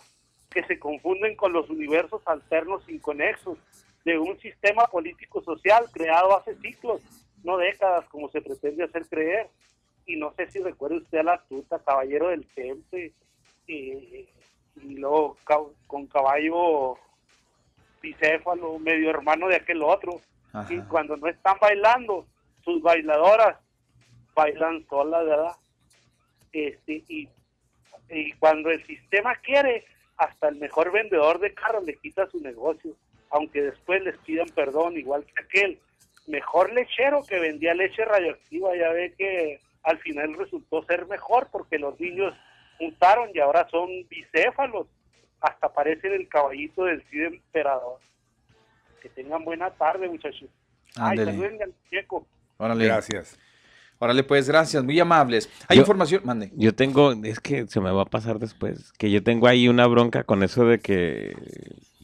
Que 0.51 0.65
se 0.65 0.79
confunden 0.79 1.37
con 1.37 1.53
los 1.53 1.69
universos 1.69 2.23
alternos 2.27 2.89
inconexos 2.89 3.59
de 4.05 4.19
un 4.19 4.39
sistema 4.41 4.87
político-social 4.87 5.85
creado 5.93 6.37
hace 6.37 6.57
siglos, 6.57 7.03
no 7.45 7.57
décadas, 7.59 8.07
como 8.09 8.29
se 8.31 8.41
pretende 8.41 8.85
hacer 8.85 9.07
creer. 9.07 9.49
Y 10.07 10.17
no 10.17 10.33
sé 10.35 10.51
si 10.51 10.61
recuerda 10.61 10.97
usted 10.97 11.19
a 11.19 11.23
la 11.23 11.43
tuta, 11.49 11.79
caballero 11.81 12.29
del 12.29 12.47
temple, 12.55 13.13
y, 13.67 14.27
y 14.83 14.97
luego 14.97 15.37
con 15.87 16.07
caballo 16.07 16.97
bicéfalo, 18.01 18.79
medio 18.79 19.11
hermano 19.11 19.49
de 19.49 19.57
aquel 19.57 19.83
otro. 19.83 20.21
Ajá. 20.53 20.73
Y 20.73 20.81
cuando 20.83 21.17
no 21.17 21.27
están 21.27 21.59
bailando, 21.61 22.27
sus 22.65 22.81
bailadoras 22.81 23.59
bailan 24.35 24.87
solas, 24.89 25.27
¿verdad? 25.27 25.57
Este, 26.53 27.05
y, 27.09 27.29
y 28.09 28.33
cuando 28.35 28.71
el 28.71 28.85
sistema 28.87 29.35
quiere, 29.37 29.85
hasta 30.19 30.49
el 30.49 30.57
mejor 30.57 30.93
vendedor 30.93 31.39
de 31.39 31.55
carros 31.55 31.85
le 31.85 31.95
quita 31.95 32.29
su 32.31 32.41
negocio, 32.41 32.95
aunque 33.31 33.63
después 33.63 34.03
les 34.03 34.17
pidan 34.19 34.49
perdón, 34.55 34.97
igual 34.97 35.25
que 35.25 35.43
aquel 35.43 35.79
mejor 36.27 36.73
lechero 36.73 37.23
que 37.27 37.39
vendía 37.39 37.75
leche 37.75 38.05
radioactiva, 38.05 38.77
ya 38.77 38.91
ve 38.91 39.15
que 39.17 39.61
al 39.85 39.99
final 40.01 40.35
resultó 40.35 40.83
ser 40.85 41.07
mejor 41.07 41.49
porque 41.51 41.79
los 41.79 41.99
niños 41.99 42.35
mutaron 42.81 43.31
y 43.33 43.39
ahora 43.41 43.67
son 43.71 43.89
bicéfalos. 44.09 44.87
hasta 45.41 45.73
parece 45.73 46.09
el 46.09 46.29
caballito 46.29 46.85
del 46.85 47.03
Cid 47.09 47.27
Emperador. 47.27 48.01
Que 49.01 49.09
tengan 49.09 49.45
buena 49.45 49.71
tarde, 49.71 50.09
muchachos. 50.09 50.51
Ay, 50.97 51.17
saluden 51.19 51.63
al 51.63 51.73
Checo. 51.89 52.27
Órale. 52.57 52.85
Gracias. 52.85 53.39
Órale, 54.01 54.23
pues, 54.23 54.49
gracias, 54.49 54.85
muy 54.85 54.99
amables. 55.01 55.49
Hay 55.67 55.77
Yo- 55.79 55.83
información, 55.83 56.23
mande. 56.25 56.53
Yo 56.57 56.75
tengo, 56.75 57.13
es 57.25 57.41
que 57.41 57.67
se 57.67 57.81
me 57.81 57.91
va 57.91 58.03
a 58.03 58.07
pasar 58.07 58.39
después, 58.39 58.93
que 58.93 59.11
yo 59.11 59.23
tengo 59.23 59.49
ahí 59.49 59.69
una 59.69 59.87
bronca 59.87 60.23
con 60.25 60.43
eso 60.43 60.65
de 60.65 60.79
que 60.79 61.35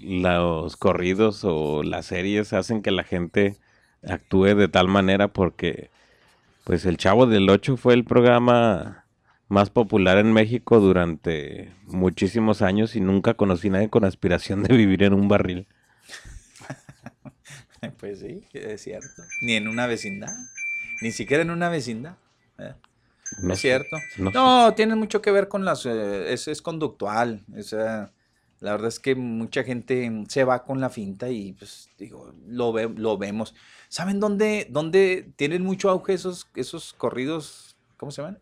los 0.00 0.76
corridos 0.76 1.42
o 1.44 1.82
las 1.82 2.06
series 2.06 2.52
hacen 2.52 2.82
que 2.82 2.90
la 2.90 3.04
gente 3.04 3.56
actúe 4.06 4.54
de 4.56 4.68
tal 4.68 4.88
manera 4.88 5.28
porque, 5.28 5.90
pues, 6.64 6.84
El 6.84 6.96
Chavo 6.96 7.26
del 7.26 7.48
Ocho 7.48 7.76
fue 7.76 7.94
el 7.94 8.04
programa 8.04 9.04
más 9.48 9.70
popular 9.70 10.18
en 10.18 10.32
México 10.32 10.80
durante 10.80 11.70
muchísimos 11.86 12.60
años 12.60 12.96
y 12.96 13.00
nunca 13.00 13.34
conocí 13.34 13.68
a 13.68 13.72
nadie 13.72 13.88
con 13.90 14.04
aspiración 14.04 14.62
de 14.64 14.76
vivir 14.76 15.04
en 15.04 15.14
un 15.14 15.28
barril. 15.28 15.66
Pues 18.00 18.20
sí, 18.20 18.42
es 18.54 18.82
cierto. 18.82 19.22
Ni 19.42 19.52
en 19.56 19.68
una 19.68 19.86
vecindad. 19.86 20.32
Ni 21.00 21.12
siquiera 21.12 21.42
en 21.42 21.50
una 21.50 21.68
vecindad. 21.68 22.16
¿eh? 22.58 22.74
No 23.38 23.54
es 23.54 23.60
cierto. 23.60 23.96
no 24.18 24.30
No, 24.30 24.74
tiene 24.74 24.94
mucho 24.94 25.20
que 25.22 25.30
ver 25.30 25.48
con 25.48 25.64
las... 25.64 25.86
eh, 25.86 26.32
es, 26.32 26.48
es 26.48 26.62
conductual. 26.62 27.44
O 27.58 27.62
sea, 27.62 28.12
la 28.60 28.72
verdad 28.72 28.88
es 28.88 29.00
que 29.00 29.14
mucha 29.14 29.62
gente 29.64 30.10
se 30.28 30.44
va 30.44 30.64
con 30.64 30.80
la 30.80 30.90
finta 30.90 31.28
y 31.28 31.52
pues 31.52 31.88
digo, 31.98 32.32
lo, 32.46 32.72
ve- 32.72 32.92
lo 32.96 33.18
vemos. 33.18 33.54
¿Saben 33.88 34.20
dónde, 34.20 34.66
dónde 34.70 35.30
tienen 35.36 35.62
mucho 35.62 35.90
auge 35.90 36.14
esos, 36.14 36.48
esos 36.54 36.92
corridos? 36.94 37.76
¿Cómo 37.96 38.10
se 38.12 38.22
llaman? 38.22 38.38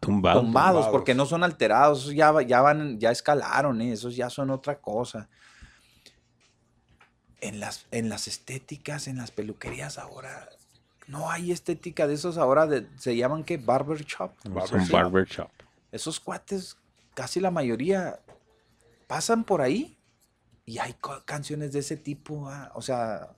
Tumbados. 0.00 0.42
Tumbados, 0.42 0.88
porque 0.88 1.14
no 1.14 1.24
son 1.24 1.42
alterados, 1.44 2.12
ya, 2.14 2.42
ya 2.42 2.60
van, 2.60 3.00
ya 3.00 3.10
escalaron, 3.10 3.80
¿eh? 3.80 3.92
esos 3.92 4.14
ya 4.14 4.28
son 4.28 4.50
otra 4.50 4.78
cosa. 4.78 5.28
En 7.40 7.58
las, 7.60 7.86
en 7.90 8.08
las 8.08 8.28
estéticas, 8.28 9.08
en 9.08 9.16
las 9.16 9.30
peluquerías 9.30 9.98
ahora, 9.98 10.48
no 11.08 11.30
hay 11.30 11.52
estética 11.52 12.06
de 12.06 12.14
esos 12.14 12.38
ahora, 12.38 12.66
de- 12.66 12.86
se 12.98 13.16
llaman 13.16 13.44
que 13.44 13.56
barber 13.58 14.02
shop. 14.04 14.32
Un 14.44 14.54
barber 14.54 15.26
shop. 15.26 15.48
Esos 15.92 16.18
cuates, 16.20 16.76
casi 17.14 17.40
la 17.40 17.50
mayoría, 17.50 18.18
pasan 19.06 19.44
por 19.44 19.60
ahí 19.60 19.96
y 20.66 20.78
hay 20.78 20.94
canciones 21.24 21.72
de 21.72 21.80
ese 21.80 21.96
tipo, 21.96 22.48
ah, 22.48 22.72
o 22.74 22.82
sea, 22.82 23.28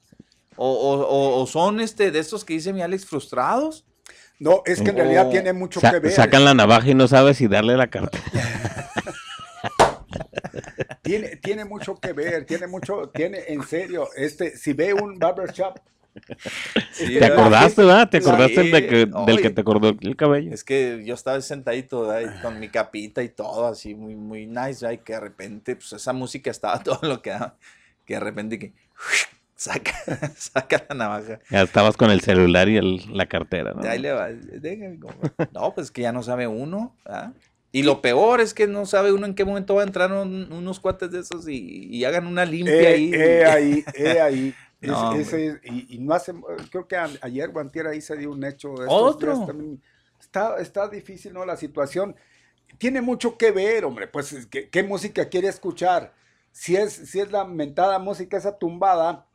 o, 0.57 0.71
o- 0.71 1.07
o- 1.07 1.43
o 1.43 1.47
son 1.47 1.81
este 1.81 2.11
de 2.11 2.19
estos 2.19 2.45
que 2.45 2.55
dice 2.55 2.73
mi 2.73 2.83
Alex 2.83 3.05
frustrados. 3.05 3.85
No, 4.39 4.63
es 4.67 4.81
que 4.83 4.91
en 4.91 4.97
realidad 4.97 5.31
tiene 5.31 5.53
mucho 5.53 5.81
Sa- 5.81 5.91
que 5.91 5.99
ver. 5.99 6.13
Sacan 6.13 6.45
la 6.45 6.55
navaja 6.55 6.89
y 6.91 6.95
no 6.95 7.09
sabes 7.09 7.39
si 7.39 7.49
darle 7.49 7.77
la 7.77 7.89
carta. 7.89 8.19
Tiene, 11.03 11.37
tiene 11.37 11.65
mucho 11.65 11.95
que 11.97 12.13
ver, 12.13 12.47
tiene 12.47 12.67
mucho, 12.67 13.11
tiene 13.15 13.45
en 13.49 13.63
serio, 13.67 14.09
este, 14.17 14.57
si 14.57 14.73
ve 14.73 14.93
un 14.93 15.19
barbershop. 15.19 15.79
Sí, 16.93 17.19
¿Te 17.19 17.25
acordaste, 17.27 17.83
verdad? 17.85 18.09
¿Te 18.09 18.21
Sí, 18.21 18.27
acordaste 18.27 18.63
de 18.65 18.87
que- 18.87 18.97
del 19.07 19.15
oye, 19.15 19.43
que 19.43 19.51
te 19.51 19.61
acordó 19.61 19.89
el 20.01 20.17
cabello? 20.17 20.53
Es 20.53 20.65
que 20.65 21.03
yo 21.05 21.15
estaba 21.15 21.41
sentadito 21.41 22.11
ahí 22.11 22.27
con 22.43 22.59
mi 22.59 22.69
capita 22.69 23.23
y 23.23 23.29
todo, 23.29 23.67
así 23.67 23.95
muy, 23.95 24.17
muy 24.17 24.47
nice, 24.47 24.93
y 24.93 24.99
que 24.99 25.15
de 25.15 25.21
repente, 25.21 25.77
pues 25.77 25.93
esa 25.93 26.13
música 26.13 26.51
estaba 26.51 26.83
todo 26.83 27.01
lo 27.09 27.23
que 27.23 27.31
daba, 27.31 27.57
que 28.05 28.15
de 28.15 28.21
repente 28.21 28.59
que 28.59 28.73
saca, 29.57 29.93
saca 30.37 30.85
la 30.89 30.95
navaja. 30.95 31.39
Ya 31.51 31.63
estabas 31.63 31.97
con 31.97 32.11
el 32.11 32.21
celular 32.21 32.69
y 32.69 32.77
el- 32.77 33.17
la 33.17 33.27
cartera, 33.27 33.73
¿no? 33.75 33.89
Ahí 33.89 33.99
le 33.99 34.13
va, 34.13 34.29
déjame. 34.31 34.99
No, 35.53 35.75
pues 35.75 35.91
que 35.91 36.03
ya 36.03 36.13
no 36.13 36.23
sabe 36.23 36.47
uno, 36.47 36.97
¿ah? 37.07 37.33
Y 37.73 37.83
lo 37.83 38.01
peor 38.01 38.41
es 38.41 38.55
que 38.55 38.67
no 38.67 38.87
sabe 38.87 39.13
uno 39.13 39.27
en 39.27 39.35
qué 39.35 39.45
momento 39.45 39.75
va 39.75 39.83
a 39.83 39.87
entrar 39.87 40.11
un- 40.11 40.51
unos 40.51 40.81
cuates 40.81 41.11
de 41.11 41.19
esos 41.21 41.47
y, 41.47 41.89
y 41.91 42.05
hagan 42.05 42.27
una 42.27 42.47
limpia 42.47 42.89
Eh, 42.91 42.95
ahí. 42.95 43.11
eh, 43.13 43.45
ahí, 43.45 43.85
eh, 43.95 44.21
ahí. 44.21 44.55
Es- 44.87 44.93
No, 44.93 45.13
ese 45.15 45.47
es- 45.47 45.61
y, 45.65 45.97
y 45.97 45.99
no 45.99 46.15
hace, 46.15 46.33
creo 46.71 46.87
que 46.87 46.97
a- 46.97 47.09
ayer 47.23 47.51
o 47.55 47.89
ahí 47.89 48.01
se 48.01 48.17
dio 48.17 48.31
un 48.33 48.45
hecho. 48.45 48.75
Otro. 48.89 49.47
también. 49.47 49.81
Está, 50.21 50.57
está 50.59 50.89
difícil, 50.89 51.33
¿no? 51.33 51.45
La 51.45 51.57
situación. 51.57 52.17
Tiene 52.79 53.01
mucho 53.01 53.37
que 53.39 53.51
ver, 53.53 53.85
hombre. 53.85 54.07
Pues, 54.07 54.33
es 54.33 54.47
que- 54.47 54.69
¿qué 54.69 54.83
música 54.83 55.29
quiere 55.29 55.49
escuchar? 55.49 56.13
Si 56.53 56.77
es, 56.77 56.93
si 56.93 57.21
es 57.21 57.31
la 57.31 57.45
mentada 57.45 57.99
música 57.99 58.37
esa 58.37 58.57
tumbada, 58.59 59.27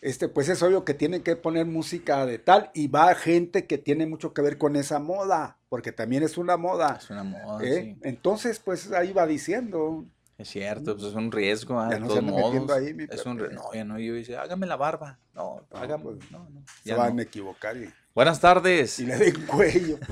este, 0.00 0.28
pues 0.28 0.48
es 0.48 0.62
obvio 0.62 0.84
que 0.84 0.94
tienen 0.94 1.22
que 1.22 1.36
poner 1.36 1.66
música 1.66 2.24
de 2.26 2.38
tal 2.38 2.70
y 2.74 2.88
va 2.88 3.14
gente 3.14 3.66
que 3.66 3.78
tiene 3.78 4.06
mucho 4.06 4.32
que 4.32 4.42
ver 4.42 4.56
con 4.58 4.74
esa 4.76 4.98
moda, 4.98 5.58
porque 5.68 5.92
también 5.92 6.22
es 6.22 6.38
una 6.38 6.56
moda. 6.56 6.96
Es 7.00 7.10
una 7.10 7.22
moda, 7.22 7.64
¿eh? 7.64 7.82
sí. 7.82 7.98
Entonces, 8.02 8.58
pues 8.58 8.90
ahí 8.92 9.12
va 9.12 9.26
diciendo. 9.26 10.04
Es 10.40 10.48
cierto, 10.48 10.94
pues 10.96 11.08
es 11.08 11.14
un 11.14 11.30
riesgo, 11.30 11.78
¿ah? 11.78 11.88
Ya 11.90 11.96
de 11.96 12.00
no 12.00 12.06
todos 12.06 12.18
se 12.20 12.24
anda 12.26 12.32
metiendo 12.32 12.60
modos. 12.60 12.78
ahí, 12.78 12.94
mi 12.94 13.04
es 13.04 13.26
un 13.26 13.36
No, 13.36 13.74
ya 13.74 13.84
no, 13.84 13.98
yo 13.98 14.14
dice, 14.14 14.38
hágame 14.38 14.66
la 14.66 14.76
barba. 14.76 15.18
No, 15.34 15.66
hágame, 15.70 16.04
no, 16.30 16.48
no. 16.48 16.62
Se 16.82 16.88
ya 16.88 16.96
van 16.96 17.16
no. 17.16 17.20
a 17.20 17.24
equivocar 17.24 17.76
y, 17.76 17.92
Buenas 18.14 18.40
tardes. 18.40 18.98
y 19.00 19.04
le 19.04 19.16
den 19.16 19.46
cuello. 19.46 19.98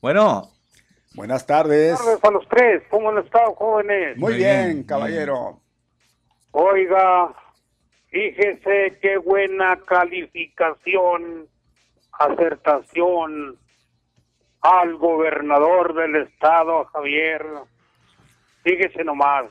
Bueno. 0.00 0.50
Buenas 1.14 1.46
tardes. 1.46 1.98
Buenas 1.98 2.20
tardes 2.20 2.24
a 2.24 2.30
los 2.30 2.48
tres. 2.48 2.82
¿Cómo 2.90 3.10
han 3.10 3.18
estado, 3.18 3.54
jóvenes? 3.54 4.16
Muy 4.16 4.34
bien, 4.34 4.82
caballero. 4.84 5.60
Oiga, 6.52 7.32
fíjese 8.08 8.98
qué 9.00 9.18
buena 9.18 9.78
calificación, 9.86 11.48
acertación 12.12 13.56
al 14.60 14.96
gobernador 14.96 15.94
del 15.94 16.16
estado, 16.26 16.84
Javier. 16.86 17.44
Fíjese 18.68 19.02
nomás, 19.02 19.46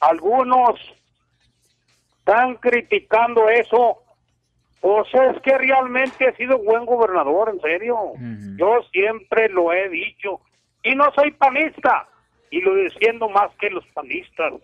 algunos 0.00 0.80
están 2.18 2.54
criticando 2.56 3.50
eso. 3.50 3.98
Pues 4.80 5.06
es 5.14 5.42
que 5.42 5.56
realmente 5.58 6.26
ha 6.28 6.36
sido 6.36 6.58
buen 6.58 6.86
gobernador, 6.86 7.50
en 7.50 7.60
serio. 7.60 8.12
Yo 8.56 8.80
siempre 8.92 9.48
lo 9.50 9.72
he 9.74 9.88
dicho. 9.90 10.40
Y 10.82 10.94
no 10.94 11.10
soy 11.14 11.32
panista. 11.32 12.06
Y 12.50 12.60
lo 12.62 12.74
defiendo 12.74 13.28
más 13.28 13.50
que 13.56 13.68
los 13.70 13.86
panistas. 13.88 14.54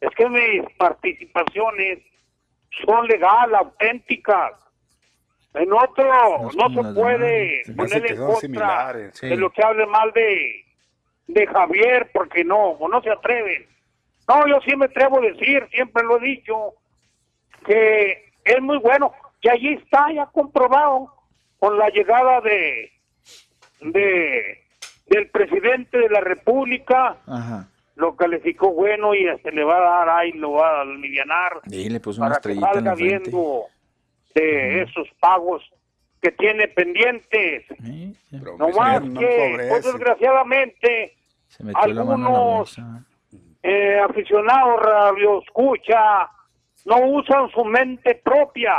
Es 0.00 0.10
que 0.16 0.28
mis 0.28 0.62
participaciones 0.76 2.00
son 2.84 3.06
legal, 3.06 3.54
auténticas. 3.54 4.52
En 5.54 5.72
otro 5.72 6.50
no 6.56 6.68
se 6.70 6.94
puede 6.94 7.62
poner 7.76 8.10
en 8.10 8.16
contra 8.16 8.40
similares. 8.40 9.20
de 9.20 9.28
Sí. 9.30 9.36
lo 9.36 9.50
que 9.50 9.62
hable 9.62 9.86
mal 9.86 10.10
de, 10.12 10.63
de 11.26 11.46
Javier, 11.46 12.10
porque 12.12 12.44
no, 12.44 12.70
o 12.70 12.88
no 12.88 13.00
se 13.02 13.10
atreven. 13.10 13.66
No, 14.28 14.46
yo 14.46 14.58
sí 14.64 14.74
me 14.76 14.86
atrevo 14.86 15.18
a 15.18 15.22
decir, 15.22 15.66
siempre 15.70 16.02
lo 16.04 16.18
he 16.18 16.24
dicho, 16.24 16.74
que 17.66 18.32
es 18.44 18.60
muy 18.60 18.78
bueno, 18.78 19.12
que 19.40 19.50
allí 19.50 19.74
está 19.74 20.12
ya 20.12 20.26
comprobado 20.26 21.12
con 21.58 21.78
la 21.78 21.88
llegada 21.90 22.40
de, 22.40 22.92
de 23.80 24.64
del 25.06 25.28
presidente 25.30 25.98
de 25.98 26.08
la 26.08 26.20
República, 26.20 27.18
Ajá. 27.26 27.68
lo 27.96 28.16
calificó 28.16 28.72
bueno 28.72 29.14
y 29.14 29.26
se 29.42 29.52
le 29.52 29.64
va 29.64 29.76
a 29.76 30.06
dar 30.06 30.08
ahí, 30.08 30.32
lo 30.32 30.52
va 30.52 30.78
a 30.78 30.80
alivianar 30.80 31.60
Y 31.66 31.90
le 31.90 32.00
puso 32.00 32.22
una 32.22 32.30
para 32.30 32.40
que 32.40 32.58
salga 32.58 32.94
viendo 32.94 33.64
de 34.34 34.82
esos 34.82 35.08
pagos 35.20 35.62
que 36.24 36.32
tiene 36.32 36.68
pendientes. 36.68 37.66
No 38.58 38.70
más 38.70 39.04
no 39.04 39.20
que, 39.20 39.66
pues, 39.68 39.84
desgraciadamente, 39.84 41.14
Se 41.48 41.62
metió 41.62 41.86
la 41.92 42.04
mano 42.04 42.14
en 42.16 42.22
la 42.22 42.28
algunos 42.28 42.78
eh, 43.62 43.98
aficionados 43.98 44.82
radio 44.82 45.42
escucha 45.42 46.30
no 46.86 46.98
usan 47.10 47.50
su 47.50 47.62
mente 47.64 48.14
propia, 48.24 48.74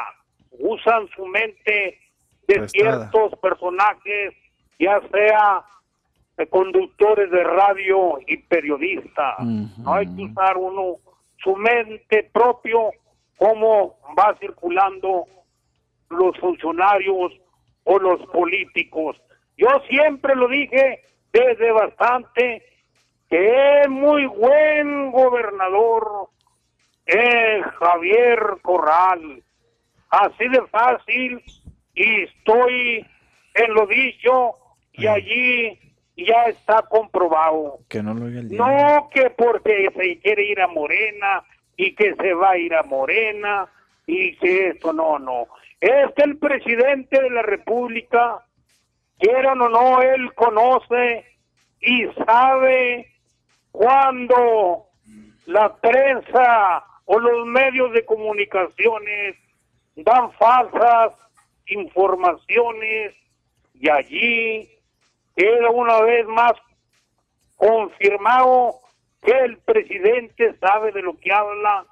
usan 0.58 1.08
su 1.16 1.26
mente 1.28 2.00
de 2.48 2.56
Prestada. 2.56 2.70
ciertos 2.70 3.40
personajes, 3.40 4.34
ya 4.80 5.00
sea 5.12 5.64
de 6.38 6.48
conductores 6.48 7.30
de 7.30 7.44
radio 7.44 8.20
y 8.28 8.38
periodistas. 8.38 9.40
No 9.40 9.94
hay 9.94 10.08
que 10.16 10.24
usar 10.24 10.58
uno 10.58 10.98
su 11.44 11.56
mente 11.56 12.30
propio, 12.34 12.92
cómo 13.38 13.98
va 14.18 14.36
circulando 14.40 15.26
los 16.10 16.38
funcionarios 16.40 17.34
o 17.84 18.00
los 18.00 18.22
políticos. 18.28 19.22
Yo 19.58 19.68
siempre 19.90 20.36
lo 20.36 20.48
dije 20.48 21.02
desde 21.32 21.72
bastante 21.72 22.64
que 23.30 23.82
es 23.82 23.90
muy 23.90 24.26
buen 24.26 25.12
gobernador 25.12 26.30
es 27.06 27.66
Javier 27.80 28.40
Corral. 28.62 29.44
Así 30.10 30.48
de 30.48 30.62
fácil 30.68 31.44
y 31.94 32.24
estoy 32.24 33.06
en 33.54 33.74
lo 33.74 33.88
dicho 33.88 34.56
y 34.94 35.08
allí 35.08 35.80
ya 36.18 36.44
está 36.44 36.82
comprobado. 36.84 37.80
Que 37.90 38.02
no 38.02 38.14
lo 38.14 38.28
el 38.28 38.50
día. 38.50 38.58
No 38.58 39.10
que 39.10 39.30
porque 39.32 39.90
se 39.96 40.20
quiere 40.20 40.44
ir 40.46 40.62
a 40.62 40.68
Morena 40.68 41.44
y 41.78 41.94
que 41.96 42.16
se 42.16 42.34
va 42.34 42.52
a 42.52 42.58
ir 42.58 42.74
a 42.74 42.84
Morena 42.84 43.68
y 44.08 44.36
que 44.38 44.70
esto 44.70 44.94
no, 44.94 45.20
no. 45.20 45.48
Es 45.86 46.12
que 46.16 46.24
el 46.24 46.40
presidente 46.40 47.22
de 47.22 47.30
la 47.30 47.44
República, 47.44 48.44
quieran 49.20 49.62
o 49.62 49.70
no, 49.70 50.02
él 50.02 50.34
conoce 50.34 51.24
y 51.80 52.08
sabe 52.26 53.14
cuando 53.72 54.88
la 55.46 55.76
prensa 55.76 56.84
o 57.06 57.20
los 57.20 57.46
medios 57.46 57.94
de 57.94 58.04
comunicaciones 58.04 59.36
dan 59.96 60.32
falsas 60.40 61.14
informaciones 61.68 63.14
y 63.76 63.88
allí 63.88 64.68
queda 65.36 65.70
una 65.70 66.02
vez 66.02 66.26
más 66.26 66.54
confirmado 67.58 68.80
que 69.22 69.38
el 69.38 69.60
presidente 69.60 70.56
sabe 70.60 70.92
de 70.94 71.04
lo 71.04 71.16
que 71.20 71.32
habla 71.32 71.86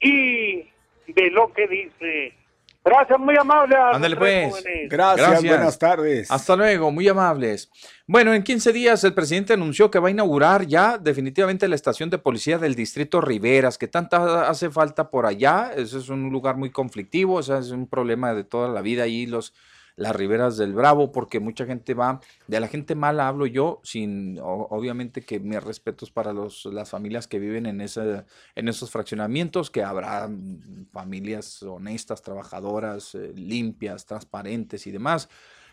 y 0.00 0.68
de 1.06 1.30
lo 1.30 1.52
que 1.52 1.68
dice. 1.68 2.41
Gracias, 2.84 3.18
muy 3.18 3.36
amable. 3.36 3.76
a 3.76 3.90
Ándale 3.90 4.16
pues. 4.16 4.50
jóvenes. 4.50 4.90
Gracias, 4.90 5.44
buenas 5.44 5.78
tardes. 5.78 6.30
Hasta 6.30 6.56
luego, 6.56 6.90
muy 6.90 7.06
amables. 7.08 7.70
Bueno, 8.06 8.34
en 8.34 8.42
15 8.42 8.72
días 8.72 9.04
el 9.04 9.14
presidente 9.14 9.52
anunció 9.52 9.90
que 9.90 10.00
va 10.00 10.08
a 10.08 10.10
inaugurar 10.10 10.66
ya 10.66 10.98
definitivamente 10.98 11.68
la 11.68 11.76
estación 11.76 12.10
de 12.10 12.18
policía 12.18 12.58
del 12.58 12.74
distrito 12.74 13.20
Riveras, 13.20 13.78
que 13.78 13.86
tanta 13.86 14.48
hace 14.48 14.68
falta 14.70 15.10
por 15.10 15.26
allá. 15.26 15.72
Ese 15.76 15.98
es 15.98 16.08
un 16.08 16.30
lugar 16.30 16.56
muy 16.56 16.70
conflictivo, 16.70 17.34
o 17.34 17.42
sea, 17.42 17.58
es 17.58 17.70
un 17.70 17.86
problema 17.86 18.34
de 18.34 18.42
toda 18.42 18.68
la 18.68 18.82
vida 18.82 19.04
ahí 19.04 19.26
los 19.26 19.54
las 19.96 20.14
riberas 20.16 20.56
del 20.56 20.72
Bravo, 20.72 21.12
porque 21.12 21.40
mucha 21.40 21.66
gente 21.66 21.94
va, 21.94 22.20
de 22.46 22.60
la 22.60 22.68
gente 22.68 22.94
mala 22.94 23.28
hablo 23.28 23.46
yo, 23.46 23.80
sin 23.82 24.38
obviamente 24.40 25.22
que 25.22 25.40
mis 25.40 25.62
respetos 25.62 26.10
para 26.10 26.32
los, 26.32 26.64
las 26.66 26.90
familias 26.90 27.26
que 27.26 27.38
viven 27.38 27.66
en, 27.66 27.80
ese, 27.80 28.24
en 28.54 28.68
esos 28.68 28.90
fraccionamientos, 28.90 29.70
que 29.70 29.82
habrá 29.82 30.28
mm, 30.28 30.86
familias 30.92 31.62
honestas, 31.62 32.22
trabajadoras, 32.22 33.14
eh, 33.14 33.32
limpias, 33.34 34.06
transparentes 34.06 34.86
y 34.86 34.90
demás, 34.90 35.28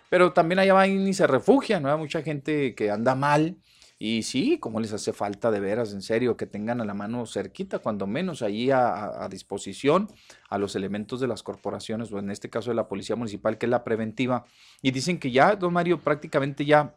pero 0.09 0.33
también 0.33 0.59
allá 0.59 0.73
van 0.73 1.07
y 1.07 1.13
se 1.13 1.27
refugian, 1.27 1.83
¿no? 1.83 1.91
Hay 1.91 1.97
mucha 1.97 2.21
gente 2.21 2.73
que 2.75 2.89
anda 2.89 3.15
mal. 3.15 3.57
Y 4.01 4.23
sí, 4.23 4.59
como 4.59 4.79
les 4.79 4.93
hace 4.93 5.11
falta 5.11 5.51
de 5.51 5.59
veras, 5.59 5.91
en 5.91 6.01
serio, 6.01 6.37
que 6.37 6.45
tengan 6.45 6.79
a 6.79 6.85
la 6.85 6.93
mano 6.93 7.25
cerquita, 7.25 7.79
cuando 7.79 8.07
menos 8.07 8.41
allí 8.41 8.71
a, 8.71 9.27
disposición 9.29 10.07
a 10.49 10.57
los 10.57 10.77
elementos 10.77 11.19
de 11.19 11.27
las 11.27 11.43
corporaciones, 11.43 12.09
o 12.13 12.17
en 12.17 12.31
este 12.31 12.49
caso 12.49 12.69
de 12.71 12.75
la 12.75 12.87
Policía 12.87 13.17
Municipal, 13.17 13.57
que 13.57 13.65
es 13.65 13.69
la 13.69 13.83
preventiva. 13.83 14.45
Y 14.81 14.91
dicen 14.91 15.19
que 15.19 15.31
ya, 15.31 15.57
don 15.57 15.73
Mario, 15.73 15.99
prácticamente 15.99 16.63
ya 16.63 16.95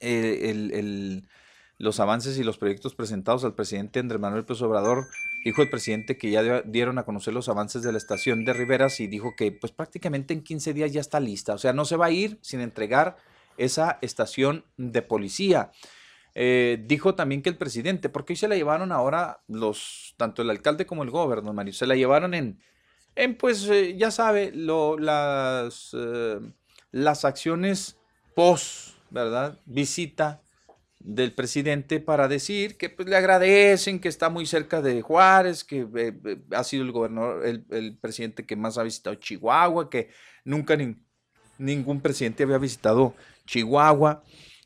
eh, 0.00 0.50
el- 0.50 0.72
el- 0.72 1.28
los 1.78 1.98
avances 1.98 2.38
y 2.38 2.44
los 2.44 2.58
proyectos 2.58 2.94
presentados 2.94 3.44
al 3.44 3.54
presidente 3.54 3.98
Andrés 3.98 4.20
Manuel 4.20 4.42
López 4.42 4.62
Obrador, 4.62 5.06
dijo 5.44 5.62
el 5.62 5.70
presidente 5.70 6.16
que 6.18 6.30
ya 6.30 6.62
dieron 6.62 6.98
a 6.98 7.04
conocer 7.04 7.34
los 7.34 7.48
avances 7.48 7.82
de 7.82 7.90
la 7.90 7.98
estación 7.98 8.44
de 8.44 8.52
Riveras 8.52 9.00
y 9.00 9.08
dijo 9.08 9.34
que 9.36 9.50
pues 9.50 9.72
prácticamente 9.72 10.34
en 10.34 10.42
15 10.44 10.72
días 10.74 10.92
ya 10.92 11.00
está 11.00 11.18
lista, 11.18 11.54
o 11.54 11.58
sea, 11.58 11.72
no 11.72 11.84
se 11.84 11.96
va 11.96 12.06
a 12.06 12.10
ir 12.12 12.38
sin 12.42 12.60
entregar 12.60 13.16
esa 13.58 13.98
estación 14.02 14.64
de 14.76 15.02
policía. 15.02 15.72
Eh, 16.34 16.82
dijo 16.86 17.14
también 17.14 17.42
que 17.42 17.50
el 17.50 17.56
presidente, 17.58 18.08
porque 18.08 18.32
hoy 18.32 18.36
se 18.36 18.48
la 18.48 18.56
llevaron 18.56 18.90
ahora 18.90 19.42
los, 19.48 20.14
tanto 20.16 20.42
el 20.42 20.50
alcalde 20.50 20.86
como 20.86 21.02
el 21.02 21.10
gobernador, 21.10 21.54
Mario, 21.54 21.74
se 21.74 21.86
la 21.86 21.94
llevaron 21.94 22.32
en, 22.34 22.58
en 23.16 23.36
pues, 23.36 23.68
eh, 23.68 23.96
ya 23.98 24.10
sabe, 24.10 24.50
lo, 24.54 24.98
las, 24.98 25.90
eh, 25.92 26.40
las 26.90 27.24
acciones 27.24 27.98
post, 28.34 28.94
¿verdad? 29.10 29.58
Visita 29.66 30.40
del 30.98 31.32
presidente 31.32 32.00
para 32.00 32.28
decir 32.28 32.78
que 32.78 32.88
pues, 32.88 33.08
le 33.08 33.16
agradecen, 33.16 33.98
que 34.00 34.08
está 34.08 34.30
muy 34.30 34.46
cerca 34.46 34.80
de 34.80 35.02
Juárez, 35.02 35.64
que 35.64 35.86
eh, 35.96 36.38
ha 36.52 36.64
sido 36.64 36.84
el 36.84 36.92
gobernador, 36.92 37.44
el, 37.44 37.66
el 37.70 37.98
presidente 37.98 38.46
que 38.46 38.56
más 38.56 38.78
ha 38.78 38.84
visitado 38.84 39.16
Chihuahua, 39.16 39.90
que 39.90 40.10
nunca 40.44 40.76
ni- 40.76 40.96
ningún 41.58 42.00
presidente 42.00 42.44
había 42.44 42.58
visitado 42.58 43.14
Chihuahua, 43.46 44.22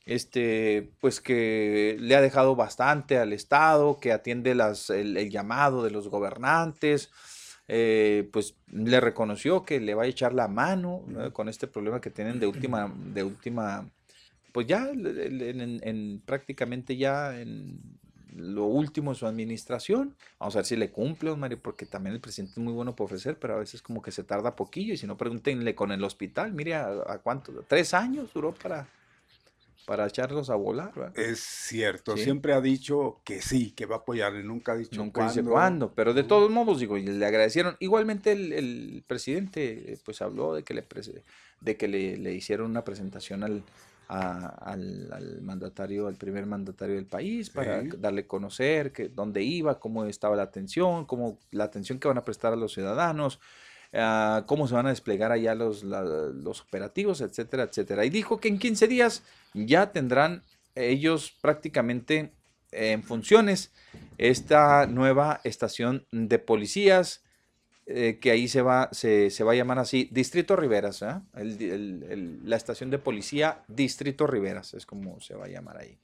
este, 0.07 0.89
pues 1.01 1.21
que 1.21 1.97
le 1.99 2.15
ha 2.15 2.21
dejado 2.21 2.55
bastante 2.57 3.19
al 3.19 3.33
Estado, 3.33 3.99
que 4.01 4.13
atiende 4.13 4.55
las, 4.55 4.89
el, 4.91 5.31
llamado 5.31 5.83
de 5.83 5.91
los 5.91 6.09
gobernantes, 6.09 7.11
eh, 7.69 8.29
pues 8.33 8.55
le 8.71 9.01
reconoció 9.01 9.65
que 9.65 9.81
le 9.81 9.95
va 9.95 10.05
a 10.05 10.07
echar 10.07 10.33
la 10.33 10.47
mano 10.47 11.03
¿no? 11.09 11.33
con 11.33 11.49
este 11.49 11.67
problema 11.67 12.01
que 12.01 12.11
tienen 12.11 12.39
de 12.39 12.47
última, 12.47 12.93
de 13.13 13.25
última, 13.25 13.89
pues 14.53 14.69
ya 14.69 14.89
en, 14.89 15.61
en- 15.61 15.81
en 15.83 16.23
prácticamente 16.25 16.97
ya 16.97 17.39
en 17.39 17.81
lo 18.33 18.67
último 18.67 19.13
de 19.13 19.19
su 19.19 19.27
administración. 19.27 20.15
Vamos 20.39 20.55
a 20.55 20.59
ver 20.59 20.67
si 20.67 20.77
le 20.77 20.91
cumple, 20.91 21.31
don 21.31 21.41
Mario, 21.41 21.59
porque 21.61 21.87
también 21.87 22.15
el 22.15 22.21
presidente 22.21 22.53
es 22.53 22.59
muy 22.59 22.73
bueno 22.75 22.95
para 22.95 23.07
ofrecer, 23.07 23.39
pero 23.41 23.55
a 23.55 23.59
veces 23.59 23.83
como 23.83 24.03
que 24.03 24.13
se 24.13 24.23
tarda 24.23 24.55
poquillo 24.55 24.93
y 24.95 24.99
si 24.99 25.07
no, 25.07 25.17
pregúntenle 25.17 25.75
con 25.75 25.91
el 25.91 26.05
hospital, 26.05 26.53
mire 26.53 26.75
a 26.77 27.19
cuánto, 27.25 27.65
tres 27.67 27.95
años 27.95 28.33
duró 28.35 28.53
para, 28.55 28.87
para 29.87 30.07
echarlos 30.07 30.51
a 30.51 30.57
volar. 30.57 30.93
¿verdad? 30.95 31.19
Es 31.19 31.41
cierto, 31.41 32.17
Sí. 32.17 32.25
siempre 32.25 32.53
ha 32.53 32.61
dicho 32.61 33.21
que 33.25 33.41
sí, 33.41 33.71
que 33.71 33.87
va 33.87 33.97
a 33.97 33.99
apoyarle, 34.01 34.43
nunca 34.43 34.73
ha 34.73 34.77
dicho 34.77 35.01
Nunca 35.01 35.21
cuándo. 35.21 35.33
dice 35.33 35.49
cuándo, 35.49 35.93
pero 35.95 36.13
de 36.13 36.25
todos 36.25 36.51
modos, 36.51 36.81
digo, 36.81 36.99
y 36.99 37.07
le 37.07 37.25
agradecieron. 37.25 37.77
Igualmente 37.81 38.33
el, 38.33 38.53
el 38.53 39.05
presidente, 39.07 39.93
eh, 39.93 39.99
pues 40.05 40.21
habló 40.21 40.55
de 40.55 40.65
que 40.65 40.75
le, 40.75 40.85
de 41.61 41.77
que 41.77 41.89
le, 41.89 42.17
le 42.19 42.35
hicieron 42.35 42.69
una 42.71 42.85
presentación 42.85 43.45
al, 43.45 43.63
a- 44.09 44.49
al, 44.73 45.13
al 45.13 45.41
mandatario, 45.43 46.09
al 46.09 46.17
primer 46.17 46.47
mandatario 46.47 46.97
del 46.97 47.07
país, 47.07 47.51
para 47.51 47.83
Sí. 47.83 47.89
darle 47.99 48.23
a 48.23 48.27
conocer 48.27 48.93
que, 48.93 49.09
dónde 49.09 49.43
iba, 49.43 49.79
cómo 49.79 50.05
estaba 50.05 50.37
la 50.37 50.43
atención, 50.43 51.05
cómo 51.07 51.39
la 51.53 51.65
atención 51.65 51.99
que 51.99 52.09
van 52.09 52.19
a 52.19 52.25
prestar 52.25 52.53
a 52.53 52.57
los 52.57 52.73
ciudadanos, 52.73 53.41
ah, 53.97 54.45
cómo 54.47 54.69
se 54.69 54.75
van 54.75 54.87
a 54.87 54.91
desplegar 54.91 55.33
allá 55.33 55.55
los, 55.55 55.83
la- 55.85 56.03
los 56.03 56.61
operativos, 56.61 57.21
etcétera, 57.21 57.65
etcétera. 57.65 58.05
Y 58.05 58.11
dijo 58.11 58.39
que 58.41 58.49
en 58.49 58.59
15 58.59 58.87
días 58.89 59.23
ya 59.55 59.93
tendrán 59.93 60.43
ellos 60.75 61.33
prácticamente 61.41 62.33
en 62.73 63.03
funciones 63.03 63.73
esta 64.19 64.87
nueva 64.87 65.41
estación 65.45 66.05
de 66.13 66.39
policías 66.39 67.23
eh, 67.87 68.19
que 68.21 68.33
ahí 68.33 68.49
se 68.49 68.63
va, 68.63 68.89
se, 68.93 69.31
va 69.45 69.53
a 69.53 69.55
llamar 69.55 69.79
así, 69.79 70.09
Distrito 70.11 70.57
Riveras, 70.57 71.03
¿eh? 71.03 71.21
La 72.45 72.57
estación 72.57 72.91
de 72.91 72.99
policía 72.99 73.63
Distrito 73.69 74.27
Riveras, 74.27 74.75
es 74.75 74.85
como 74.87 75.21
se 75.21 75.35
va 75.35 75.45
a 75.45 75.49
llamar 75.49 75.79
ahí. 75.79 75.97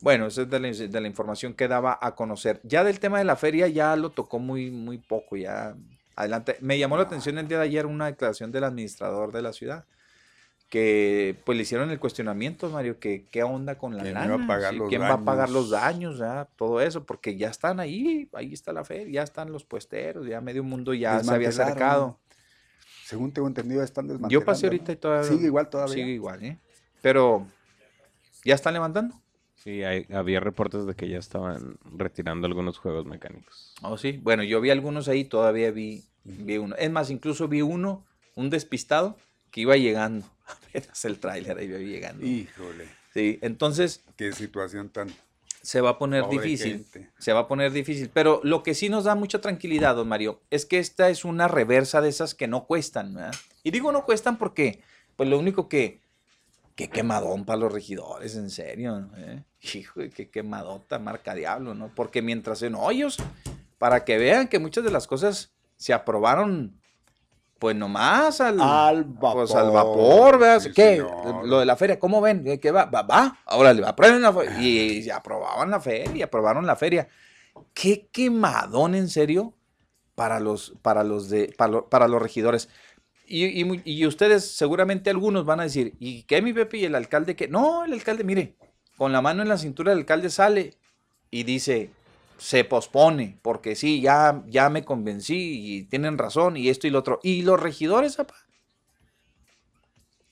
Bueno, 0.00 0.26
esa 0.26 0.42
es 0.42 0.50
de 0.50 0.60
la, 0.60 0.68
de 0.70 1.00
la 1.00 1.06
información 1.08 1.54
que 1.54 1.68
daba 1.68 1.98
a 2.00 2.14
conocer. 2.14 2.60
Ya 2.64 2.84
del 2.84 3.00
tema 3.00 3.18
de 3.18 3.24
la 3.24 3.36
feria 3.36 3.66
ya 3.68 3.96
lo 3.96 4.10
tocó 4.10 4.38
muy, 4.38 4.70
muy 4.70 4.98
poco, 4.98 5.36
ya 5.36 5.74
adelante. 6.16 6.56
Me 6.60 6.78
llamó 6.78 6.96
la 6.96 7.04
atención 7.04 7.38
el 7.38 7.48
día 7.48 7.58
de 7.58 7.64
ayer 7.64 7.86
una 7.86 8.06
declaración 8.06 8.52
del 8.52 8.64
administrador 8.64 9.32
de 9.32 9.42
la 9.42 9.52
ciudad, 9.52 9.84
que 10.68 11.36
pues 11.44 11.56
le 11.56 11.62
hicieron 11.62 11.90
el 11.90 12.00
cuestionamiento, 12.00 12.70
Mario, 12.70 12.98
que 12.98 13.26
qué 13.30 13.42
onda 13.42 13.76
con 13.76 13.96
la 13.96 14.02
¿Quién 14.02 14.16
iba 14.24 14.34
a 14.34 14.46
pagar 14.46 14.72
sí, 14.72 14.78
los 14.78 14.88
quién 14.88 15.02
va 15.02 15.12
a 15.12 15.24
pagar 15.24 15.50
los 15.50 15.70
daños? 15.70 16.18
ya, 16.18 16.48
todo 16.56 16.80
eso, 16.80 17.04
porque 17.04 17.36
ya 17.36 17.50
están 17.50 17.78
ahí, 17.80 18.28
ahí 18.32 18.52
está 18.52 18.72
la 18.72 18.84
feria, 18.84 19.12
ya 19.12 19.22
están 19.22 19.52
los 19.52 19.64
puesteros, 19.64 20.26
ya 20.26 20.40
medio 20.40 20.64
mundo 20.64 20.94
ya 20.94 21.22
se 21.22 21.32
había 21.32 21.50
acercado. 21.50 22.18
Según 23.04 23.32
tengo 23.32 23.48
entendido, 23.48 23.82
están 23.82 24.06
desmantelando. 24.06 24.32
Yo 24.40 24.44
pasé 24.44 24.66
ahorita 24.66 24.92
y 24.92 24.96
todavía. 24.96 25.28
Sigue 25.28 25.46
igual 25.46 25.68
todavía. 25.68 25.94
Sigue 25.94 26.12
igual, 26.12 26.42
¿eh? 26.42 26.58
Pero, 27.02 27.46
¿ya 28.44 28.54
están 28.54 28.72
levantando? 28.72 29.21
Sí, 29.62 29.82
hay- 29.84 30.06
había 30.12 30.40
reportes 30.40 30.86
de 30.86 30.94
que 30.94 31.08
ya 31.08 31.18
estaban 31.18 31.76
retirando 31.96 32.46
algunos 32.46 32.78
juegos 32.78 33.06
mecánicos. 33.06 33.72
Oh, 33.82 33.96
sí. 33.96 34.18
Bueno, 34.22 34.42
yo 34.42 34.60
vi 34.60 34.70
algunos 34.70 35.08
ahí, 35.08 35.24
todavía 35.24 35.70
vi, 35.70 36.02
vi 36.24 36.56
uno. 36.58 36.74
Es 36.76 36.90
más, 36.90 37.10
incluso 37.10 37.46
vi 37.48 37.62
uno, 37.62 38.04
un 38.34 38.50
despistado, 38.50 39.16
que 39.50 39.60
iba 39.60 39.76
llegando. 39.76 40.26
Apenas 40.46 41.04
el 41.04 41.18
tráiler 41.18 41.58
ahí 41.58 41.66
iba 41.66 41.78
llegando. 41.78 42.26
Híjole. 42.26 42.88
Sí, 43.14 43.38
entonces 43.42 44.02
Qué 44.16 44.32
situación 44.32 44.88
tan. 44.88 45.10
se 45.60 45.80
va 45.80 45.90
a 45.90 45.98
poner 45.98 46.26
difícil. 46.28 46.72
gente. 46.90 47.10
Se 47.18 47.32
va 47.32 47.40
a 47.40 47.48
poner 47.48 47.70
difícil. 47.70 48.10
Pero 48.12 48.40
lo 48.42 48.62
que 48.64 48.74
sí 48.74 48.88
nos 48.88 49.04
da 49.04 49.14
mucha 49.14 49.40
tranquilidad, 49.40 49.94
don 49.94 50.08
Mario, 50.08 50.40
es 50.50 50.66
que 50.66 50.78
esta 50.78 51.08
es 51.10 51.24
una 51.24 51.46
reversa 51.46 52.00
de 52.00 52.08
esas 52.08 52.34
que 52.34 52.48
no 52.48 52.64
cuestan. 52.66 53.14
¿verdad? 53.14 53.34
Y 53.62 53.70
digo 53.70 53.92
no 53.92 54.04
cuestan 54.04 54.38
porque, 54.38 54.80
pues 55.14 55.28
lo 55.28 55.38
único 55.38 55.68
que. 55.68 56.00
Qué 56.74 56.88
quemadón 56.88 57.44
para 57.44 57.58
los 57.58 57.72
regidores, 57.72 58.34
en 58.36 58.48
serio. 58.50 59.10
¿eh? 59.16 59.42
Hijo, 59.74 60.00
qué 60.14 60.30
quemadota, 60.30 60.98
marca 60.98 61.34
diablo, 61.34 61.74
¿no? 61.74 61.90
Porque 61.94 62.22
mientras 62.22 62.62
en 62.62 62.74
hoyos, 62.74 63.18
para 63.78 64.04
que 64.04 64.16
vean 64.18 64.48
que 64.48 64.58
muchas 64.58 64.82
de 64.84 64.90
las 64.90 65.06
cosas 65.06 65.52
se 65.76 65.92
aprobaron, 65.92 66.80
pues 67.58 67.76
nomás 67.76 68.40
al, 68.40 68.60
Al 68.60 69.04
pues, 69.04 69.54
al 69.54 69.70
vapor, 69.70 69.72
vapor, 69.72 70.38
¿verdad? 70.38 70.60
sí, 70.60 70.72
¿Qué? 70.72 70.96
señor. 70.96 71.46
Lo 71.46 71.58
de 71.60 71.66
la 71.66 71.76
feria, 71.76 71.98
¿cómo 71.98 72.20
ven? 72.20 72.58
¿Qué 72.60 72.70
va? 72.70 72.86
Va, 72.86 73.02
va. 73.02 73.38
Ahora 73.44 73.72
le 73.72 73.86
aprueben 73.86 74.22
la 74.22 74.32
feria. 74.32 74.58
Y, 74.60 75.02
se 75.02 75.12
aprobaban 75.12 75.70
la 75.70 75.78
feria, 75.80 76.24
aprobaron 76.24 76.66
la 76.66 76.74
feria. 76.76 77.06
Qué 77.74 78.08
quemadón, 78.10 78.94
en 78.94 79.08
serio, 79.08 79.54
para 80.14 80.40
los, 80.40 80.74
para 80.82 81.04
los, 81.04 81.28
de, 81.28 81.54
para, 81.56 81.70
lo- 81.72 81.88
para 81.88 82.08
los 82.08 82.20
regidores. 82.20 82.68
Y, 83.32 83.60
y 83.60 83.64
mu- 83.64 83.80
y 83.82 84.04
ustedes, 84.06 84.44
seguramente 84.44 85.08
algunos 85.08 85.46
van 85.46 85.60
a 85.60 85.62
decir, 85.62 85.94
¿y 85.98 86.24
qué 86.24 86.42
mi 86.42 86.52
Pepe 86.52 86.76
y 86.76 86.84
el 86.84 86.94
alcalde 86.94 87.34
qué? 87.34 87.48
No, 87.48 87.82
el 87.86 87.94
alcalde, 87.94 88.24
mire, 88.24 88.56
con 88.98 89.10
la 89.10 89.22
mano 89.22 89.40
en 89.40 89.48
la 89.48 89.56
cintura 89.56 89.92
el 89.92 90.00
alcalde 90.00 90.28
sale 90.28 90.74
y 91.30 91.44
dice, 91.44 91.88
se 92.36 92.64
pospone, 92.64 93.38
porque 93.40 93.74
sí, 93.74 94.02
ya, 94.02 94.42
ya 94.48 94.68
me 94.68 94.84
convencí 94.84 95.76
y 95.76 95.82
tienen 95.84 96.18
razón 96.18 96.58
y 96.58 96.68
esto 96.68 96.86
y 96.86 96.90
lo 96.90 96.98
otro. 96.98 97.20
Y 97.22 97.40
los 97.40 97.58
regidores, 97.58 98.18
apa, 98.18 98.34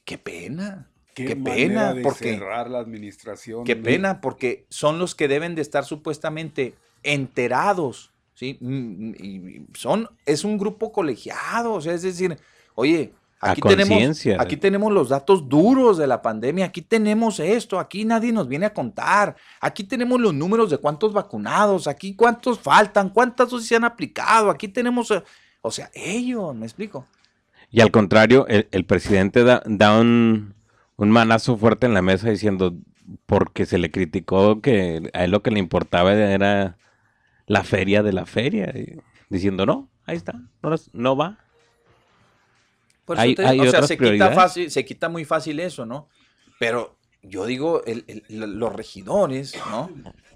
qué 0.04 0.18
pena. 0.18 0.90
Qué, 1.14 1.36
pena, 1.36 1.94
de 1.94 2.02
porque 2.02 2.34
cerrar 2.34 2.68
la 2.68 2.80
administración. 2.80 3.64
Qué 3.64 3.76
pena, 3.76 4.20
porque 4.20 4.66
son 4.68 4.98
los 4.98 5.14
que 5.14 5.26
deben 5.26 5.54
de 5.54 5.62
estar 5.62 5.86
supuestamente 5.86 6.74
enterados, 7.02 8.10
¿sí? 8.34 8.58
Mm, 8.60 9.14
y 9.18 9.66
son, 9.74 10.08
es 10.26 10.44
un 10.44 10.58
grupo 10.58 10.92
colegiado, 10.92 11.72
o 11.72 11.80
sea, 11.80 11.94
es 11.94 12.02
decir, 12.02 12.38
oye, 12.74 13.12
aquí 13.40 13.60
tenemos, 13.60 13.88
conciencia. 13.88 14.36
aquí 14.40 14.56
tenemos 14.56 14.92
los 14.92 15.08
datos 15.08 15.48
duros 15.48 15.98
de 15.98 16.06
la 16.06 16.22
pandemia, 16.22 16.66
aquí 16.66 16.82
tenemos 16.82 17.40
esto, 17.40 17.78
aquí 17.78 18.04
nadie 18.04 18.32
nos 18.32 18.48
viene 18.48 18.66
a 18.66 18.74
contar, 18.74 19.36
aquí 19.60 19.84
tenemos 19.84 20.20
los 20.20 20.34
números 20.34 20.70
de 20.70 20.78
cuántos 20.78 21.12
vacunados, 21.12 21.86
aquí 21.86 22.14
cuántos 22.14 22.58
faltan, 22.58 23.10
cuántas 23.10 23.50
dosis 23.50 23.68
se 23.68 23.76
han 23.76 23.84
aplicado, 23.84 24.50
aquí 24.50 24.68
tenemos, 24.68 25.10
eh, 25.10 25.22
o 25.62 25.70
sea, 25.70 25.90
ellos, 25.94 26.54
me 26.54 26.66
explico. 26.66 27.06
Y 27.70 27.80
al 27.80 27.90
contrario, 27.90 28.46
el, 28.48 28.68
el 28.72 28.84
presidente 28.84 29.44
da, 29.44 29.62
da 29.64 29.98
un, 29.98 30.54
un 30.96 31.10
manazo 31.10 31.56
fuerte 31.56 31.86
en 31.86 31.94
la 31.94 32.02
mesa 32.02 32.28
diciendo, 32.28 32.74
porque 33.26 33.66
se 33.66 33.78
le 33.78 33.90
criticó 33.90 34.60
que 34.60 35.10
a 35.14 35.24
él 35.24 35.30
lo 35.30 35.42
que 35.42 35.50
le 35.50 35.58
importaba 35.58 36.12
era 36.12 36.76
la 37.46 37.64
feria 37.64 38.02
de 38.02 38.12
la 38.12 38.26
feria. 38.26 38.72
diciendo, 39.28 39.66
no, 39.66 39.88
ahí 40.04 40.16
está, 40.16 40.40
no 40.92 41.16
va. 41.16 41.38
Por 43.10 43.16
eso 43.16 43.22
Hay- 43.24 43.34
te 43.34 43.42
digo, 43.42 43.62
hay 43.64 43.68
o 43.68 43.70
sea, 43.72 43.82
se 43.82 43.94
quita, 43.94 43.98
prioridades. 43.98 44.34
fácil, 44.36 44.70
se 44.70 44.84
quita 44.84 45.08
muy 45.08 45.24
fácil 45.24 45.58
eso, 45.58 45.84
¿no? 45.84 46.08
Pero 46.60 46.96
yo 47.24 47.44
digo, 47.44 47.82
el- 47.86 48.04
el- 48.06 48.22
lo- 48.28 48.46
los 48.46 48.72
regidores, 48.72 49.54
¿no? 49.68 49.90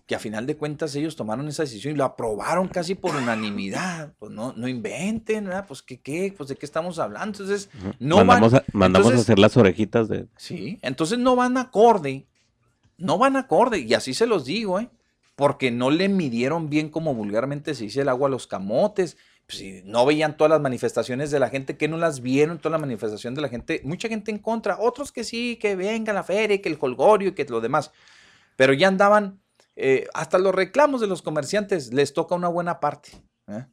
Que 0.07 0.17
a 0.17 0.19
final 0.19 0.45
de 0.47 0.57
cuentas 0.57 0.93
ellos 0.97 1.15
tomaron 1.15 1.47
esa 1.47 1.63
decisión 1.63 1.95
y 1.95 1.97
lo 1.97 2.03
aprobaron 2.05 2.67
casi 2.67 2.97
por 2.97 3.15
unanimidad. 3.15 4.13
Pues 4.19 4.33
no, 4.33 4.53
no 4.57 4.67
inventen, 4.67 5.45
¿verdad? 5.45 5.67
Pues 5.69 5.83
¿qué, 5.83 6.01
qué? 6.01 6.35
Pues 6.37 6.49
de 6.49 6.57
qué 6.57 6.67
estamos 6.67 6.99
hablando. 6.99 7.43
Entonces, 7.43 7.71
no 8.01 8.17
mandamos 8.25 8.53
van, 8.53 8.63
a, 8.63 8.65
mandamos 8.73 9.07
entonces- 9.07 9.19
a 9.29 9.33
hacer 9.33 9.39
las 9.39 9.57
orejitas 9.57 10.09
de... 10.09 10.27
Sí, 10.37 10.79
entonces 10.83 11.19
no 11.21 11.37
van 11.37 11.57
acorde, 11.57 12.27
no 12.99 13.19
van 13.19 13.37
acorde, 13.37 13.79
y 13.79 13.95
así 13.95 14.13
se 14.15 14.27
los 14.27 14.45
digo, 14.45 14.81
¿eh? 14.81 14.91
Porque 15.37 15.71
no 15.71 15.91
le 15.91 16.09
midieron 16.09 16.69
bien 16.71 16.91
como 16.91 17.15
vulgarmente 17.15 17.75
se 17.75 17.85
dice 17.85 18.03
el 18.03 18.09
agua 18.09 18.29
a 18.29 18.31
los 18.31 18.47
camotes. 18.47 19.17
Pues, 19.47 19.59
si 19.59 19.83
no 19.85 20.07
veían 20.07 20.37
todas 20.37 20.51
las 20.51 20.61
manifestaciones 20.61 21.31
de 21.31 21.39
la 21.39 21.51
gente, 21.51 21.77
que 21.77 21.89
no 21.89 21.97
las 21.99 22.21
vieron, 22.21 22.59
toda 22.59 22.73
la 22.73 22.79
manifestación 22.79 23.35
de 23.35 23.43
la 23.43 23.49
gente, 23.49 23.81
mucha 23.85 24.09
gente 24.09 24.31
en 24.31 24.39
contra, 24.39 24.79
otros 24.79 25.13
que 25.13 25.23
sí, 25.25 25.57
que 25.61 25.77
venga 25.77 26.13
la 26.13 26.23
feria, 26.25 26.61
que 26.63 26.69
el 26.69 26.79
holgorio 26.81 27.29
y 27.29 27.33
que 27.33 27.45
lo 27.45 27.61
demás. 27.61 27.91
Pero 28.57 28.73
ya 28.73 28.89
andaban, 28.89 29.41
eh, 29.77 30.07
hasta 30.15 30.39
los 30.39 30.55
reclamos 30.55 31.01
de 31.01 31.07
los 31.09 31.21
comerciantes 31.23 31.93
les 31.93 32.15
toca 32.15 32.35
una 32.35 32.49
buena 32.49 32.81
parte. 32.81 33.11
¿eh? 33.49 33.67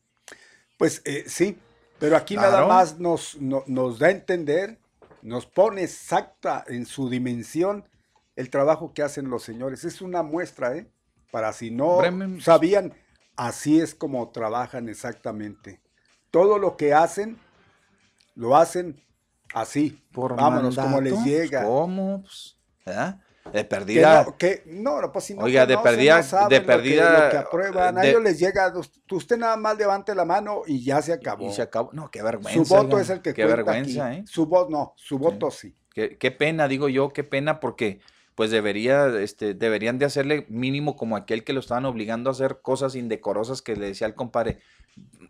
Pues 0.78 1.02
eh, 1.06 1.24
sí, 1.28 1.58
pero 2.00 2.18
aquí 2.18 2.36
nada 2.36 2.66
más 2.68 3.00
nos, 3.00 3.40
no- 3.40 3.64
nos 3.68 4.00
da 4.00 4.08
a 4.08 4.12
entender, 4.12 4.78
nos 5.22 5.46
pone 5.46 5.84
exacta 5.84 6.66
en 6.68 6.86
su 6.86 7.10
dimensión 7.10 7.86
el 8.36 8.50
trabajo 8.50 8.94
que 8.94 9.04
hacen 9.04 9.30
los 9.30 9.44
señores. 9.44 9.84
Es 9.86 10.02
una 10.02 10.24
muestra, 10.24 10.76
¿eh? 10.76 10.88
Para 11.30 11.54
si 11.54 11.70
no 11.72 12.00
Bremen- 12.00 12.42
sabían, 12.42 12.94
así 13.48 13.80
es 13.80 13.96
como 13.96 14.30
trabajan 14.30 14.88
exactamente. 14.90 15.80
Todo 16.30 16.58
lo 16.60 16.78
que 16.78 16.94
hacen, 16.94 17.38
lo 18.36 18.56
hacen 18.56 19.02
así. 19.54 20.02
Por 20.12 20.36
Vámonos, 20.36 20.76
como 20.76 21.02
les 21.02 21.14
mandato, 21.14 21.30
llega. 21.30 21.64
¿Cómo? 21.64 22.22
Pues, 22.22 22.58
¿verdad? 22.86 23.20
De 23.46 23.52
Que 23.54 23.64
perdida. 23.66 24.24
no, 24.24 24.38
que, 24.38 24.64
no, 24.68 25.12
pues 25.12 25.26
si 25.26 25.34
no 25.34 25.42
Oiga, 25.44 25.66
de 25.66 25.76
perdida- 25.80 26.22
no 26.22 26.48
de 26.48 26.56
lo 26.58 26.62
que- 26.62 26.68
perdida, 26.68 27.24
lo 27.26 27.30
que 27.32 27.38
aprueban, 27.38 27.98
a 27.98 28.02
de- 28.02 28.10
ellos 28.12 28.22
les 28.22 28.40
llega, 28.40 28.72
usted 29.12 29.38
nada 29.38 29.58
más 29.58 29.76
levante 29.78 30.14
la 30.14 30.26
mano 30.26 30.62
y 30.68 30.84
ya 30.84 31.02
se 31.02 31.12
acabó. 31.12 31.48
Y 31.50 31.52
se 31.52 31.64
acabó. 31.64 31.90
No, 31.92 32.12
qué 32.12 32.22
vergüenza. 32.22 32.54
Su 32.64 32.64
voto 32.72 32.96
oiga, 32.98 33.02
es 33.02 33.10
el 33.10 33.22
que 33.24 33.34
Qué 33.34 33.42
cuenta 33.44 33.64
vergüenza, 33.64 34.08
aquí. 34.08 34.18
¿eh? 34.20 34.24
Su 34.28 34.46
voto 34.46 34.70
no, 34.70 34.94
su 34.96 35.18
voto 35.18 35.50
sí. 35.50 35.76
Qué, 35.94 36.18
qué 36.18 36.30
pena, 36.32 36.68
digo 36.68 36.88
yo, 36.88 37.10
qué 37.12 37.24
pena, 37.24 37.60
porque 37.60 38.00
pues 38.36 38.52
debería, 38.52 39.08
este, 39.20 39.54
deberían 39.54 40.00
de 40.00 40.06
hacerle 40.06 40.46
mínimo 40.50 40.96
como 40.96 41.16
aquel 41.16 41.44
que 41.44 41.54
lo 41.54 41.60
estaban 41.60 41.86
obligando 41.86 42.30
a 42.30 42.34
hacer 42.34 42.60
cosas 42.62 42.96
indecorosas 42.96 43.62
que 43.62 43.76
le 43.76 43.88
decía 43.88 44.08
al 44.08 44.16
compadre, 44.16 44.60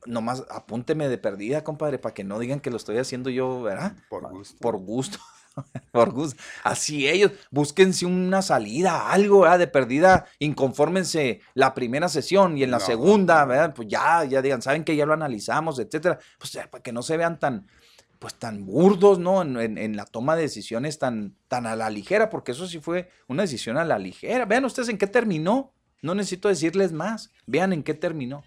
nomás 0.05 0.43
apúnteme 0.49 1.09
de 1.09 1.17
perdida, 1.17 1.63
compadre, 1.63 1.99
para 1.99 2.13
que 2.13 2.23
no 2.23 2.39
digan 2.39 2.59
que 2.59 2.69
lo 2.71 2.77
estoy 2.77 2.97
haciendo 2.97 3.29
yo, 3.29 3.61
¿verdad? 3.61 3.95
Por 4.09 4.29
gusto. 4.29 4.57
Por 4.59 4.77
gusto. 4.77 5.17
Por 5.91 6.11
gusto. 6.11 6.41
Así 6.63 7.09
ellos, 7.09 7.33
búsquense 7.49 8.05
una 8.05 8.41
salida, 8.41 9.11
algo, 9.11 9.41
¿verdad? 9.41 9.59
De 9.59 9.67
perdida, 9.67 10.25
inconfórmense 10.39 11.41
la 11.55 11.73
primera 11.73 12.07
sesión 12.07 12.57
y 12.57 12.63
en 12.63 12.71
la 12.71 12.77
No. 12.79 12.85
segunda, 12.85 13.43
¿verdad? 13.43 13.73
Pues 13.75 13.89
ya, 13.89 14.23
ya 14.23 14.41
digan, 14.41 14.61
saben 14.61 14.85
que 14.85 14.95
ya 14.95 15.05
lo 15.05 15.11
analizamos, 15.11 15.77
etcétera. 15.79 16.19
Pues 16.39 16.57
para 16.71 16.81
que 16.81 16.93
no 16.93 17.03
se 17.03 17.17
vean 17.17 17.37
tan, 17.37 17.67
pues 18.21 18.35
tan 18.35 18.67
burdos, 18.67 19.17
¿no? 19.17 19.41
En, 19.41 19.97
la 19.97 20.05
toma 20.05 20.35
de 20.35 20.43
decisiones 20.43 20.99
tan, 20.99 21.35
tan 21.47 21.65
a 21.65 21.75
la 21.75 21.89
ligera, 21.89 22.29
porque 22.29 22.51
eso 22.51 22.67
sí 22.67 22.77
fue 22.77 23.09
una 23.27 23.41
decisión 23.41 23.77
a 23.77 23.83
la 23.83 23.97
ligera. 23.97 24.45
Vean 24.45 24.63
ustedes 24.63 24.89
en 24.89 24.99
qué 24.99 25.07
terminó. 25.07 25.73
No 26.03 26.13
necesito 26.13 26.47
decirles 26.47 26.91
más. 26.91 27.31
Vean 27.47 27.73
en 27.73 27.81
qué 27.81 27.95
terminó. 27.95 28.43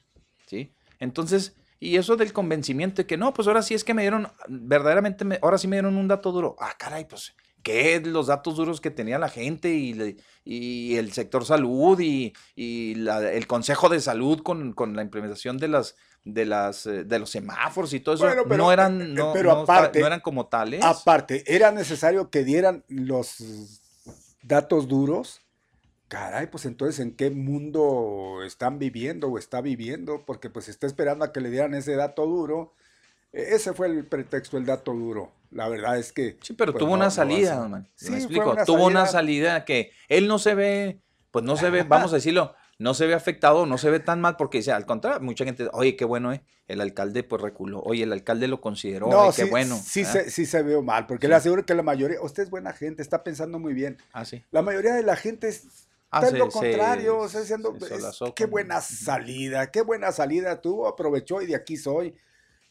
¿Sí? 0.46 0.72
Entonces, 1.00 1.56
y 1.80 1.96
eso 1.96 2.14
del 2.14 2.32
convencimiento 2.32 3.02
de 3.02 3.06
que 3.06 3.16
no, 3.16 3.34
pues 3.34 3.48
ahora 3.48 3.62
sí 3.62 3.74
es 3.74 3.82
que 3.82 3.94
me 3.94 4.02
dieron, 4.02 4.28
verdaderamente, 4.46 5.24
me- 5.24 5.40
ahora 5.42 5.58
sí 5.58 5.66
me 5.66 5.74
dieron 5.74 5.96
un 5.96 6.06
dato 6.06 6.30
duro. 6.30 6.54
Ah, 6.60 6.76
caray, 6.78 7.08
pues, 7.08 7.34
¿qué? 7.64 8.00
Los 8.00 8.28
datos 8.28 8.54
duros 8.54 8.80
que 8.80 8.92
tenía 8.92 9.18
la 9.18 9.28
gente 9.28 9.74
y, 9.74 10.94
el 10.96 11.12
sector 11.12 11.44
salud 11.44 11.98
y, 11.98 12.32
y 12.54 13.08
el 13.08 13.48
Consejo 13.48 13.88
de 13.88 13.98
Salud 13.98 14.40
con, 14.44 14.72
con 14.72 14.94
la 14.94 15.02
implementación 15.02 15.58
de 15.58 15.66
las 15.66 15.96
de 16.24 16.46
las 16.46 16.86
eh, 16.86 17.04
de 17.04 17.18
los 17.18 17.28
semáforos 17.30 17.92
y 17.92 18.00
todo 18.00 18.14
eso 18.14 18.24
Bueno, 18.24 18.42
pero- 18.44 18.56
no 18.56 18.70
eh, 18.70 18.74
eran 18.74 19.14
no, 19.14 19.32
pero 19.34 19.54
no 19.54 19.60
aparte- 19.60 20.00
no 20.00 20.06
eran 20.06 20.20
como 20.20 20.46
tales 20.46 20.82
Aparte, 20.82 21.44
era 21.46 21.70
necesario 21.70 22.30
que 22.30 22.44
dieran 22.44 22.82
los 22.88 23.36
datos 24.42 24.88
duros. 24.88 25.40
Caray, 26.08 26.46
pues 26.48 26.64
entonces, 26.66 27.00
¿en 27.00 27.16
qué 27.16 27.30
mundo 27.30 28.40
están 28.44 28.78
viviendo 28.78 29.28
o 29.28 29.38
está 29.38 29.60
viviendo? 29.60 30.22
Porque 30.26 30.50
pues 30.50 30.68
está 30.68 30.86
esperando 30.86 31.24
a 31.24 31.32
que 31.32 31.40
le 31.40 31.50
dieran 31.50 31.74
ese 31.74 31.96
dato 31.96 32.26
duro. 32.26 32.72
E- 33.32 33.54
Ese 33.54 33.72
fue 33.72 33.88
el 33.88 34.06
pretexto, 34.06 34.56
el 34.58 34.66
dato 34.66 34.92
duro. 34.92 35.32
La 35.50 35.68
verdad 35.68 35.98
es 35.98 36.12
que... 36.12 36.36
Sí, 36.42 36.52
pero 36.52 36.72
pues, 36.72 36.80
tuvo 36.80 36.90
no- 36.90 36.96
una 36.96 37.04
no 37.06 37.10
salida, 37.10 37.68
Man. 37.68 37.88
Sí, 37.96 38.10
me 38.10 38.18
explico. 38.18 38.50
una 38.52 38.64
tuvo 38.64 38.86
una 38.86 39.06
salida 39.06 39.64
que 39.64 39.92
él 40.08 40.28
no 40.28 40.38
se 40.38 40.54
ve, 40.54 41.00
pues 41.30 41.44
no 41.44 41.56
se 41.56 41.70
ve, 41.70 41.82
vamos 41.84 42.12
a 42.12 42.16
decirlo, 42.16 42.54
no 42.84 42.92
se 42.92 43.06
ve 43.06 43.14
afectado, 43.14 43.64
no 43.64 43.78
se 43.78 43.88
ve 43.88 43.98
tan 43.98 44.20
mal, 44.20 44.36
porque 44.36 44.62
al 44.70 44.84
contrario, 44.84 45.18
mucha 45.22 45.44
gente, 45.46 45.68
oye, 45.72 45.96
qué 45.96 46.04
bueno, 46.04 46.32
¿eh? 46.34 46.42
El 46.68 46.82
alcalde 46.82 47.22
pues 47.22 47.40
reculó, 47.40 47.80
oye, 47.80 48.02
el 48.02 48.12
alcalde 48.12 48.46
lo 48.46 48.60
consideró, 48.60 49.08
No, 49.08 49.22
ay, 49.22 49.30
qué 49.34 49.44
sí, 49.44 49.50
bueno. 49.50 49.76
sí, 49.82 50.04
se, 50.04 50.30
sí 50.30 50.44
se 50.44 50.62
veo 50.62 50.82
mal, 50.82 51.06
porque 51.06 51.26
Sí. 51.26 51.30
le 51.30 51.34
aseguro 51.36 51.64
que 51.64 51.74
la 51.74 51.82
mayoría, 51.82 52.20
usted 52.20 52.42
es 52.42 52.50
buena 52.50 52.74
gente, 52.74 53.00
está 53.02 53.24
pensando 53.24 53.58
muy 53.58 53.72
bien. 53.72 53.96
Ah, 54.12 54.26
sí. 54.26 54.44
La 54.50 54.60
mayoría 54.60 54.92
de 54.94 55.02
la 55.02 55.16
gente 55.16 55.48
es- 55.48 55.88
Ah, 56.10 56.18
está 56.18 56.26
en 56.28 56.32
se- 56.32 56.38
lo 56.38 56.48
contrario, 56.50 57.18
o 57.18 57.28
sea, 57.28 57.40
diciendo, 57.40 57.74
se 57.78 57.86
es- 57.86 58.00
solazó 58.00 58.34
qué 58.34 58.44
buena 58.46 58.80
salida, 58.82 59.70
qué 59.70 59.80
buena 59.80 60.12
salida 60.12 60.60
tuvo, 60.60 60.86
aprovechó 60.86 61.40
y 61.42 61.46
de 61.46 61.56
aquí 61.56 61.76
soy. 61.78 62.14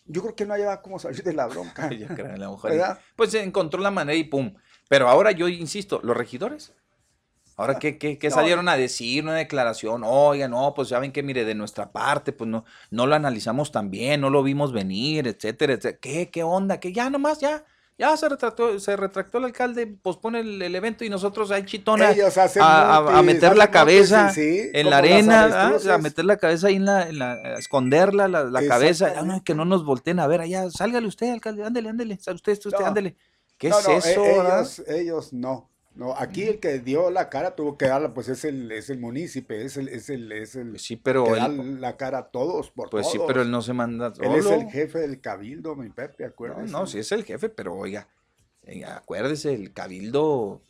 Yo 0.06 0.22
creo 0.22 0.36
que 0.36 0.46
no 0.46 0.54
haya 0.54 0.82
cómo 0.82 1.00
salir 1.00 1.24
de 1.24 1.34
la 1.34 1.48
bronca. 1.48 1.90
Yo 1.92 2.08
creo. 2.08 2.60
Pues 3.16 3.32
se 3.32 3.42
encontró 3.42 3.80
la 3.82 3.90
manera 3.92 4.16
y 4.18 4.26
pum. 4.26 4.54
Pero 4.90 5.10
ahora 5.10 5.32
yo 5.32 5.48
insisto, 5.48 6.00
los 6.04 6.16
regidores, 6.16 6.74
ahora 7.58 7.78
qué, 7.80 7.98
qué, 7.98 8.18
qué 8.18 8.30
No. 8.30 8.36
salieron 8.36 8.68
a 8.70 8.78
decir 8.78 9.24
una 9.24 9.36
declaración, 9.36 10.04
oiga, 10.06 10.48
no, 10.48 10.74
pues 10.74 10.90
saben 10.90 11.12
que 11.12 11.24
mire, 11.24 11.46
de 11.46 11.56
nuestra 11.56 11.92
parte, 11.92 12.32
pues 12.34 12.50
no, 12.50 12.66
no 12.92 13.06
lo 13.08 13.16
analizamos 13.16 13.72
tan 13.72 13.90
bien, 13.92 14.22
no 14.22 14.30
lo 14.30 14.44
vimos 14.44 14.72
venir, 14.74 15.28
etcétera, 15.28 15.74
etcétera. 15.74 16.00
¿Qué, 16.02 16.30
qué 16.30 16.44
onda? 16.44 16.80
Que 16.80 16.92
ya 16.94 17.10
nomás, 17.10 17.40
ya, 17.40 17.64
ya 17.96 18.18
se 18.18 18.28
retractó, 18.28 18.80
se 18.80 18.96
retractó 18.98 19.38
el 19.38 19.44
alcalde, 19.46 19.86
pospone 19.86 20.40
el, 20.40 20.60
el 20.64 20.74
evento 20.76 21.06
y 21.06 21.10
nosotros 21.10 21.52
ahí 21.52 21.64
chitona 21.64 22.10
Ellos 22.12 22.36
hacen 22.40 22.64
a, 22.64 22.98
a- 22.98 23.20
a 23.20 23.22
meter 23.22 23.56
la 23.56 23.70
cabeza 23.70 24.32
sí, 24.32 24.72
en 24.74 24.90
la 24.90 24.98
arena, 24.98 25.50
¿ah? 25.54 25.94
a 25.94 25.98
meter 26.00 26.26
la 26.26 26.38
cabeza 26.38 26.68
ahí 26.70 26.76
en 26.76 26.86
la, 26.86 27.08
en 27.08 27.20
la 27.20 27.34
a 27.34 27.54
esconderla, 27.60 28.28
la, 28.28 28.46
la 28.46 28.66
cabeza, 28.68 29.14
ah, 29.16 29.22
no, 29.22 29.44
que 29.44 29.54
no 29.54 29.64
nos 29.64 29.86
volteen 29.86 30.20
a 30.20 30.26
ver 30.26 30.42
allá, 30.42 30.70
sálgale 30.72 31.06
usted, 31.08 31.32
alcalde, 31.32 31.64
ándele, 31.64 31.90
ándele, 31.90 32.16
usted, 32.16 32.34
usted, 32.66 32.72
No. 32.80 32.86
ándele. 32.88 33.16
¿Qué 33.60 33.70
No, 33.70 33.78
es 33.80 33.88
no, 33.88 33.94
e- 33.94 33.98
eso? 33.98 34.26
ellos, 34.26 34.84
ellos 34.88 35.34
no. 35.34 35.70
No, 35.96 36.16
aquí 36.18 36.44
el 36.44 36.60
que 36.60 36.80
dio 36.80 37.12
la 37.12 37.30
cara 37.30 37.56
tuvo 37.56 37.78
que 37.78 37.86
darla, 37.88 38.14
pues 38.16 38.28
es 38.28 38.44
el, 38.46 38.72
es 38.72 38.90
el 38.90 39.00
municipio, 39.00 39.56
es 39.56 39.78
el, 39.78 39.90
es 39.90 40.10
el, 40.10 40.32
es 40.32 40.56
el 40.56 40.80
sí, 40.80 40.96
pero 40.96 41.26
que 41.26 41.32
él- 41.34 41.38
da 41.40 41.48
la 41.50 41.98
cara 41.98 42.18
a 42.18 42.28
todos, 42.32 42.72
por 42.72 42.90
Pues 42.90 43.08
sí, 43.08 43.18
todos. 43.18 43.28
pero 43.28 43.44
él 43.44 43.52
no 43.52 43.62
se 43.62 43.74
manda 43.74 44.12
Él 44.20 44.34
es 44.34 44.44
solo. 44.46 44.56
el 44.62 44.70
jefe 44.72 45.00
del 45.00 45.22
cabildo, 45.22 45.76
mi 45.76 45.90
Pepe, 45.90 46.24
No, 46.24 46.30
acuérdese. 46.30 46.72
no, 46.72 46.88
sí 46.88 46.98
es 47.00 47.12
el 47.12 47.24
jefe, 47.24 47.50
pero 47.50 47.76
oiga, 47.76 48.08
eh, 48.64 48.84
acuérdese, 48.86 49.54
el 49.54 49.72
cabildo, 49.72 50.62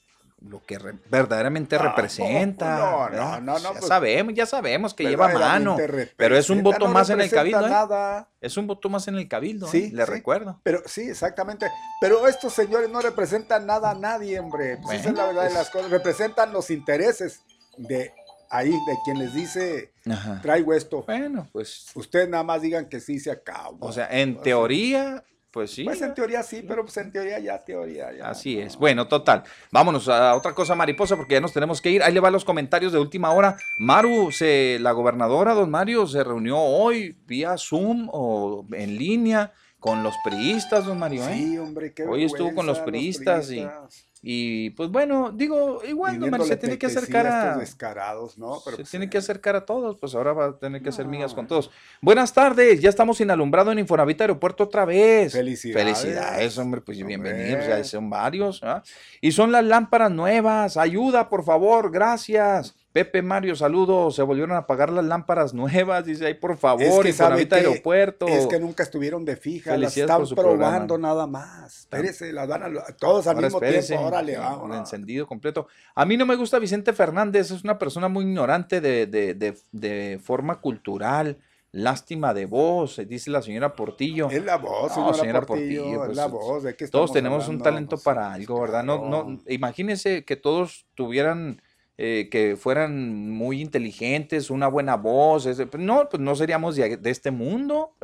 lo 0.46 0.62
que 0.66 0.78
re- 0.78 0.98
verdaderamente 1.10 1.78
Ah, 1.78 1.84
representa. 1.84 2.76
no, 2.78 2.92
no, 2.92 3.00
¿verdad? 3.10 3.42
no, 3.42 3.54
no, 3.54 3.60
ya 3.60 3.72
pues, 3.72 3.88
sabemos, 3.88 4.34
ya 4.34 4.46
sabemos 4.46 4.94
que 4.94 5.04
lleva 5.06 5.30
mano. 5.30 5.78
Pero 6.18 6.38
es 6.38 6.50
un 6.50 6.58
representa, 6.58 6.64
voto 6.64 6.88
no 6.88 6.94
más 6.94 7.10
en 7.10 7.22
el 7.22 7.30
cabildo. 7.30 7.66
¿eh? 7.66 7.70
nada. 7.70 8.30
Es 8.42 8.58
un 8.58 8.68
voto 8.68 8.90
más 8.90 9.08
en 9.08 9.16
el 9.16 9.28
cabildo, 9.28 9.68
Sí, 9.68 9.86
¿eh? 9.86 9.92
le 9.94 10.06
sí. 10.06 10.12
recuerdo. 10.12 10.60
Pero 10.64 10.82
sí, 10.86 11.02
exactamente. 11.10 11.68
Pero 12.02 12.28
estos 12.28 12.54
señores 12.54 12.90
no 12.90 13.02
representan 13.02 13.66
nada 13.66 13.92
a 13.92 13.96
nadie, 13.96 14.40
hombre. 14.40 14.78
Pues 14.84 15.00
esa 15.00 15.10
es 15.10 15.16
la 15.16 15.26
verdad 15.28 15.44
de 15.48 15.54
las 15.54 15.70
cosas. 15.70 15.90
Representan 15.90 16.52
los 16.52 16.70
intereses 16.70 17.42
de 17.78 18.12
ahí, 18.50 18.70
de 18.72 18.98
quien 19.06 19.20
les 19.20 19.34
dice, 19.34 19.94
Ajá. 20.12 20.40
traigo 20.42 20.74
esto. 20.74 21.04
Bueno, 21.08 21.48
pues. 21.54 21.88
Ustedes 21.96 22.28
nada 22.30 22.44
más 22.44 22.62
digan 22.62 22.88
que 22.90 23.00
sí 23.00 23.20
se 23.20 23.32
acabó. 23.32 23.78
O 23.80 23.92
sea, 23.94 24.08
en 24.12 24.42
teoría, 24.42 25.24
Pues 25.54 25.70
sí. 25.70 25.84
Pues 25.84 26.02
en 26.02 26.16
teoría 26.16 26.42
sí, 26.42 26.66
pero 26.68 26.82
pues 26.82 26.98
en 26.98 27.12
teoría 27.12 27.38
ya, 27.38 27.60
teoría 27.64 28.12
ya. 28.12 28.28
Así 28.28 28.60
es. 28.60 28.76
Bueno, 28.76 29.08
total. 29.08 29.44
Vámonos 29.72 30.10
a 30.10 30.34
otra 30.34 30.52
cosa 30.56 30.74
mariposa 30.74 31.16
porque 31.16 31.36
ya 31.36 31.42
nos 31.42 31.54
tenemos 31.54 31.80
que 31.80 31.92
ir. 31.92 32.02
Ahí 32.02 32.12
le 32.12 32.20
van 32.20 32.34
los 32.34 32.44
comentarios 32.44 32.92
de 32.92 32.98
última 32.98 33.32
hora. 33.32 33.56
Maru, 33.78 34.32
se, 34.32 34.80
la 34.82 34.92
gobernadora, 34.94 35.54
don 35.54 35.70
Mario, 35.70 36.08
se 36.08 36.24
reunió 36.24 36.58
hoy 36.58 37.16
vía 37.28 37.56
Zoom 37.56 38.10
o 38.12 38.66
en 38.72 38.98
línea 38.98 39.54
con 39.80 40.02
los 40.02 40.16
priistas, 40.24 40.88
don 40.88 40.98
Mario. 40.98 41.22
¿eh? 41.30 41.36
Sí, 41.36 41.58
hombre, 41.60 41.94
qué 41.94 42.04
Hoy 42.04 42.24
estuvo 42.24 42.56
con 42.56 42.66
los 42.66 42.80
priistas, 42.80 43.46
priistas. 43.46 44.00
Y, 44.00 44.13
y 44.26 44.70
pues 44.70 44.90
bueno, 44.90 45.34
digo, 45.36 45.82
igual 45.86 46.18
don 46.18 46.30
Mario 46.30 46.46
se 46.48 46.56
tiene 46.56 46.78
que 46.78 46.86
acercar 46.86 47.28
a 47.28 47.48
estos 47.48 47.60
descarados, 47.60 48.38
¿no? 48.38 48.62
Pero 48.64 48.78
se 48.78 48.84
pues, 48.84 48.90
tiene 48.90 49.10
que 49.10 49.18
acercar 49.18 49.58
a 49.58 49.66
todos, 49.66 49.98
pues 49.98 50.16
ahora 50.16 50.32
va 50.32 50.46
a 50.46 50.58
tener 50.58 50.82
que 50.82 50.90
hacer 50.90 51.08
migas 51.08 51.34
con 51.34 51.46
todos. 51.46 51.70
Buenas 52.02 52.32
tardes, 52.32 52.80
ya 52.80 52.88
estamos 52.88 53.18
sin 53.18 53.30
alumbrado 53.32 53.74
en 53.74 53.80
Infonavit 53.80 54.22
Aeropuerto 54.22 54.64
otra 54.64 54.86
vez. 54.86 55.34
Felicidades. 55.34 56.00
Felicidades, 56.00 56.58
hombre, 56.58 56.80
pues 56.80 57.06
bienvenidos, 57.06 57.68
ya 57.68 57.84
son 57.84 58.10
varios. 58.10 58.64
¿ah? 58.64 58.82
Y 59.20 59.34
son 59.34 59.52
las 59.52 59.66
lámparas 59.66 60.12
nuevas, 60.12 60.78
ayuda, 60.78 61.28
por 61.28 61.44
favor, 61.44 61.92
gracias. 61.92 62.76
Pepe 62.94 63.24
Mario, 63.24 63.56
saludos, 63.56 64.16
se 64.16 64.22
volvieron 64.22 64.52
a 64.56 64.60
apagar 64.60 64.92
las 64.92 65.04
lámparas 65.04 65.54
nuevas, 65.54 66.06
dice 66.06 66.28
ahí, 66.28 66.36
por 66.36 66.58
favor, 66.58 66.84
es 66.84 67.00
que 67.00 67.12
sabe 67.12 67.42
Infonavit 67.42 67.50
que- 67.50 67.56
Aeropuerto. 67.56 68.28
Es 68.28 68.46
que 68.46 68.60
nunca 68.60 68.84
estuvieron 68.84 69.26
de 69.26 69.36
fija, 69.36 69.76
las 69.78 69.98
están 69.98 70.20
por 70.20 70.28
su 70.28 70.36
probando 70.36 70.94
programa. 70.94 71.08
nada 71.16 71.26
más. 71.28 71.80
Espérese, 71.80 72.32
las 72.32 72.48
van 72.48 72.64
a, 72.64 72.84
todos 73.00 73.26
al 73.26 73.36
Ahora 73.36 73.48
mismo 73.48 73.58
espérese, 73.60 73.88
tiempo, 73.94 74.06
órale, 74.08 74.34
sí, 74.36 74.40
vamos. 74.40 74.64
un 74.66 74.74
encendido 74.76 75.26
completo. 75.26 75.68
A 75.96 76.06
mí 76.06 76.18
no 76.18 76.28
me 76.28 76.36
gusta 76.36 76.60
Vicente 76.60 76.94
Fernández, 76.94 77.50
es 77.50 77.64
una 77.64 77.80
persona 77.80 78.08
muy 78.10 78.26
ignorante 78.26 78.80
de, 78.80 79.08
de- 79.08 79.34
de- 79.34 79.58
de 79.72 80.20
forma 80.24 80.62
cultural. 80.62 81.38
Lástima 81.76 82.36
de 82.36 82.46
voz, 82.46 83.02
dice 83.08 83.32
la 83.32 83.42
señora 83.42 83.74
Portillo. 83.74 84.30
Es 84.30 84.46
la 84.46 84.58
voz, 84.58 84.96
No, 84.96 85.12
señora 85.16 85.42
Portillo, 85.42 85.90
es 86.04 86.06
pues, 86.06 86.16
la 86.16 86.28
voz, 86.28 86.62
¿de 86.62 86.76
qué 86.76 86.88
todos 86.88 87.12
tenemos 87.12 87.48
un 87.48 87.60
talento 87.60 87.96
Pues, 87.96 88.04
para 88.04 88.32
algo, 88.32 88.62
¿verdad? 88.62 88.84
No, 88.84 89.10
no, 89.10 89.40
imagínense 89.48 90.24
que 90.24 90.36
todos 90.36 90.86
tuvieran, 90.94 91.60
eh, 91.98 92.28
que 92.32 92.56
fueran 92.58 93.30
muy 93.30 93.62
inteligentes, 93.62 94.50
una 94.50 94.68
buena 94.68 94.96
voz. 94.96 95.46
ese- 95.46 95.68
pues, 95.68 95.84
no, 95.84 96.08
pues 96.10 96.22
no 96.22 96.36
seríamos 96.36 96.76
de, 96.76 97.00
este 97.06 97.32
mundo. 97.32 97.96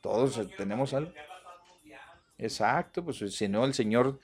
Todos 0.00 0.38
eh, 0.38 0.48
tenemos 0.56 0.94
algo. 0.94 1.12
Exacto, 2.38 3.04
pues 3.04 3.18
si 3.34 3.48
no 3.48 3.64
el 3.64 3.74
Señor, 3.74 4.18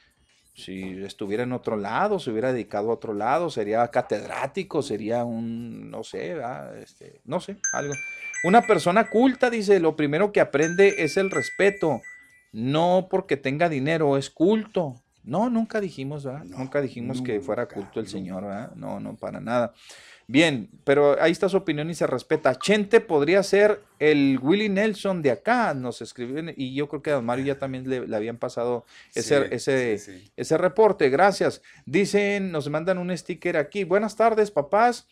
si 0.54 1.02
estuviera 1.04 1.44
en 1.44 1.52
otro 1.52 1.76
lado, 1.76 2.18
se 2.18 2.30
hubiera 2.30 2.52
dedicado 2.52 2.90
a 2.90 2.94
otro 2.94 3.14
lado, 3.14 3.50
sería 3.50 3.86
catedrático, 3.88 4.82
sería 4.82 5.24
un, 5.24 5.90
no 5.90 6.02
sé. 6.02 6.36
Este, 6.82 7.20
no 7.24 7.40
sé, 7.40 7.56
algo. 7.72 7.94
Una 8.44 8.62
persona 8.62 9.08
culta, 9.08 9.48
dice, 9.50 9.80
lo 9.80 9.96
primero 9.96 10.32
que 10.32 10.40
aprende 10.40 10.96
es 11.04 11.16
el 11.16 11.30
respeto, 11.30 12.00
no 12.52 13.06
porque 13.10 13.36
tenga 13.36 13.68
dinero, 13.68 14.16
es 14.16 14.28
culto. 14.30 14.96
No, 15.22 15.50
nunca 15.50 15.80
dijimos, 15.80 16.24
¿verdad? 16.24 16.44
nunca 16.44 16.80
dijimos 16.80 17.20
que 17.22 17.40
fuera 17.40 17.66
culto 17.66 18.00
el 18.00 18.08
Señor, 18.08 18.44
¿verdad? 18.44 18.72
No, 18.74 19.00
no, 19.00 19.16
para 19.16 19.40
nada. 19.40 19.74
Bien, 20.26 20.70
pero 20.84 21.20
ahí 21.20 21.32
está 21.32 21.48
su 21.48 21.56
opinión 21.56 21.90
y 21.90 21.94
se 21.94 22.06
respeta. 22.06 22.54
Chente 22.56 23.00
podría 23.00 23.42
ser 23.42 23.82
el 23.98 24.38
Willie 24.40 24.68
Nelson 24.68 25.22
de 25.22 25.32
acá, 25.32 25.74
nos 25.74 26.02
escriben, 26.02 26.54
y 26.56 26.72
yo 26.74 26.88
creo 26.88 27.02
que 27.02 27.10
a 27.10 27.14
Don 27.14 27.24
Mario 27.24 27.46
ya 27.46 27.58
también 27.58 27.88
le, 27.90 28.06
le 28.06 28.16
habían 28.16 28.36
pasado 28.36 28.86
ese, 29.14 29.40
Sí, 29.40 29.48
ese, 29.50 29.98
sí, 29.98 30.12
sí. 30.20 30.32
ese 30.36 30.56
reporte. 30.56 31.10
Gracias. 31.10 31.62
Dicen, 31.84 32.52
nos 32.52 32.68
mandan 32.68 32.98
un 32.98 33.16
sticker 33.16 33.56
aquí. 33.56 33.82
Buenas 33.84 34.14
tardes, 34.14 34.52
papás. 34.52 35.08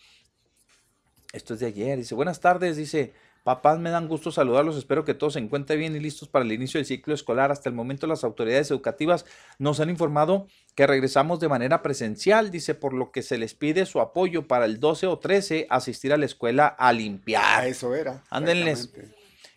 Esto 1.32 1.54
es 1.54 1.60
de 1.60 1.66
ayer. 1.66 1.98
Dice, 1.98 2.14
buenas 2.14 2.40
tardes, 2.40 2.76
dice. 2.76 3.12
Papás, 3.48 3.78
me 3.78 3.88
dan 3.88 4.08
gusto 4.08 4.30
saludarlos. 4.30 4.76
Espero 4.76 5.06
que 5.06 5.14
todos 5.14 5.32
se 5.32 5.38
encuentren 5.38 5.78
bien 5.78 5.96
y 5.96 6.00
listos 6.00 6.28
para 6.28 6.44
el 6.44 6.52
inicio 6.52 6.76
del 6.76 6.84
ciclo 6.84 7.14
escolar. 7.14 7.50
Hasta 7.50 7.70
el 7.70 7.74
momento 7.74 8.06
las 8.06 8.22
autoridades 8.22 8.70
educativas 8.70 9.24
nos 9.58 9.80
han 9.80 9.88
informado 9.88 10.46
que 10.74 10.86
regresamos 10.86 11.40
de 11.40 11.48
manera 11.48 11.80
presencial, 11.80 12.50
dice, 12.50 12.74
por 12.74 12.92
lo 12.92 13.10
que 13.10 13.22
se 13.22 13.38
les 13.38 13.54
pide 13.54 13.86
su 13.86 14.02
apoyo 14.02 14.46
para 14.46 14.66
el 14.66 14.80
12 14.80 15.06
o 15.06 15.18
13 15.18 15.66
asistir 15.70 16.12
a 16.12 16.18
la 16.18 16.26
escuela 16.26 16.66
a 16.66 16.92
limpiar. 16.92 17.66
Eso 17.66 17.94
era. 17.94 18.22
Ándenles. 18.28 18.92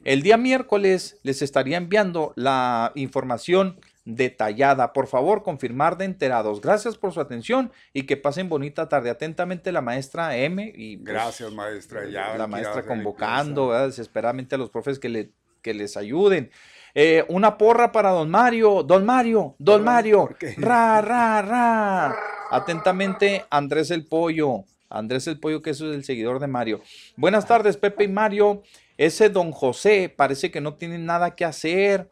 El 0.05 0.21
día 0.21 0.37
miércoles 0.37 1.19
les 1.23 1.41
estaría 1.41 1.75
enviando 1.75 2.31
la 2.37 2.93
información 2.95 3.77
detallada. 4.05 4.93
Por 4.93 5.07
favor, 5.07 5.43
confirmar 5.43 5.97
de 5.97 6.05
enterados. 6.05 6.61
Gracias 6.61 6.97
por 6.97 7.13
su 7.13 7.19
atención 7.19 7.71
y 7.93 8.03
que 8.03 8.17
pasen 8.17 8.49
bonita 8.49 8.89
tarde. 8.89 9.09
Atentamente 9.09 9.71
la 9.71 9.81
maestra 9.81 10.37
M 10.37 10.71
y 10.75 10.97
pues, 10.97 11.13
Gracias, 11.13 11.51
maestra. 11.51 12.07
Ya, 12.09 12.37
la 12.37 12.47
maestra 12.47 12.85
convocando 12.85 13.71
desesperadamente 13.87 14.55
a 14.55 14.57
los 14.57 14.69
profes 14.69 14.99
que, 14.99 15.09
le, 15.09 15.31
que 15.61 15.73
les 15.73 15.97
ayuden. 15.97 16.51
Eh, 16.93 17.23
una 17.29 17.57
porra 17.57 17.91
para 17.91 18.09
don 18.09 18.29
Mario, 18.29 18.83
don 18.83 19.05
Mario, 19.05 19.55
don 19.59 19.83
Mario, 19.83 20.29
ra, 20.57 21.01
ra, 21.01 21.41
ra. 21.41 22.15
Atentamente, 22.49 23.45
Andrés 23.49 23.91
el 23.91 24.05
Pollo, 24.05 24.65
Andrés 24.89 25.25
el 25.27 25.39
Pollo, 25.39 25.61
que 25.61 25.69
eso 25.69 25.89
es 25.89 25.95
el 25.95 26.03
seguidor 26.03 26.39
de 26.39 26.47
Mario. 26.47 26.81
Buenas 27.15 27.45
tardes, 27.45 27.77
Pepe 27.77 28.03
y 28.05 28.07
Mario. 28.09 28.63
Ese 28.97 29.29
don 29.29 29.51
José 29.51 30.13
parece 30.13 30.51
que 30.51 30.59
no 30.59 30.75
tiene 30.75 30.97
nada 30.97 31.33
que 31.33 31.45
hacer. 31.45 32.09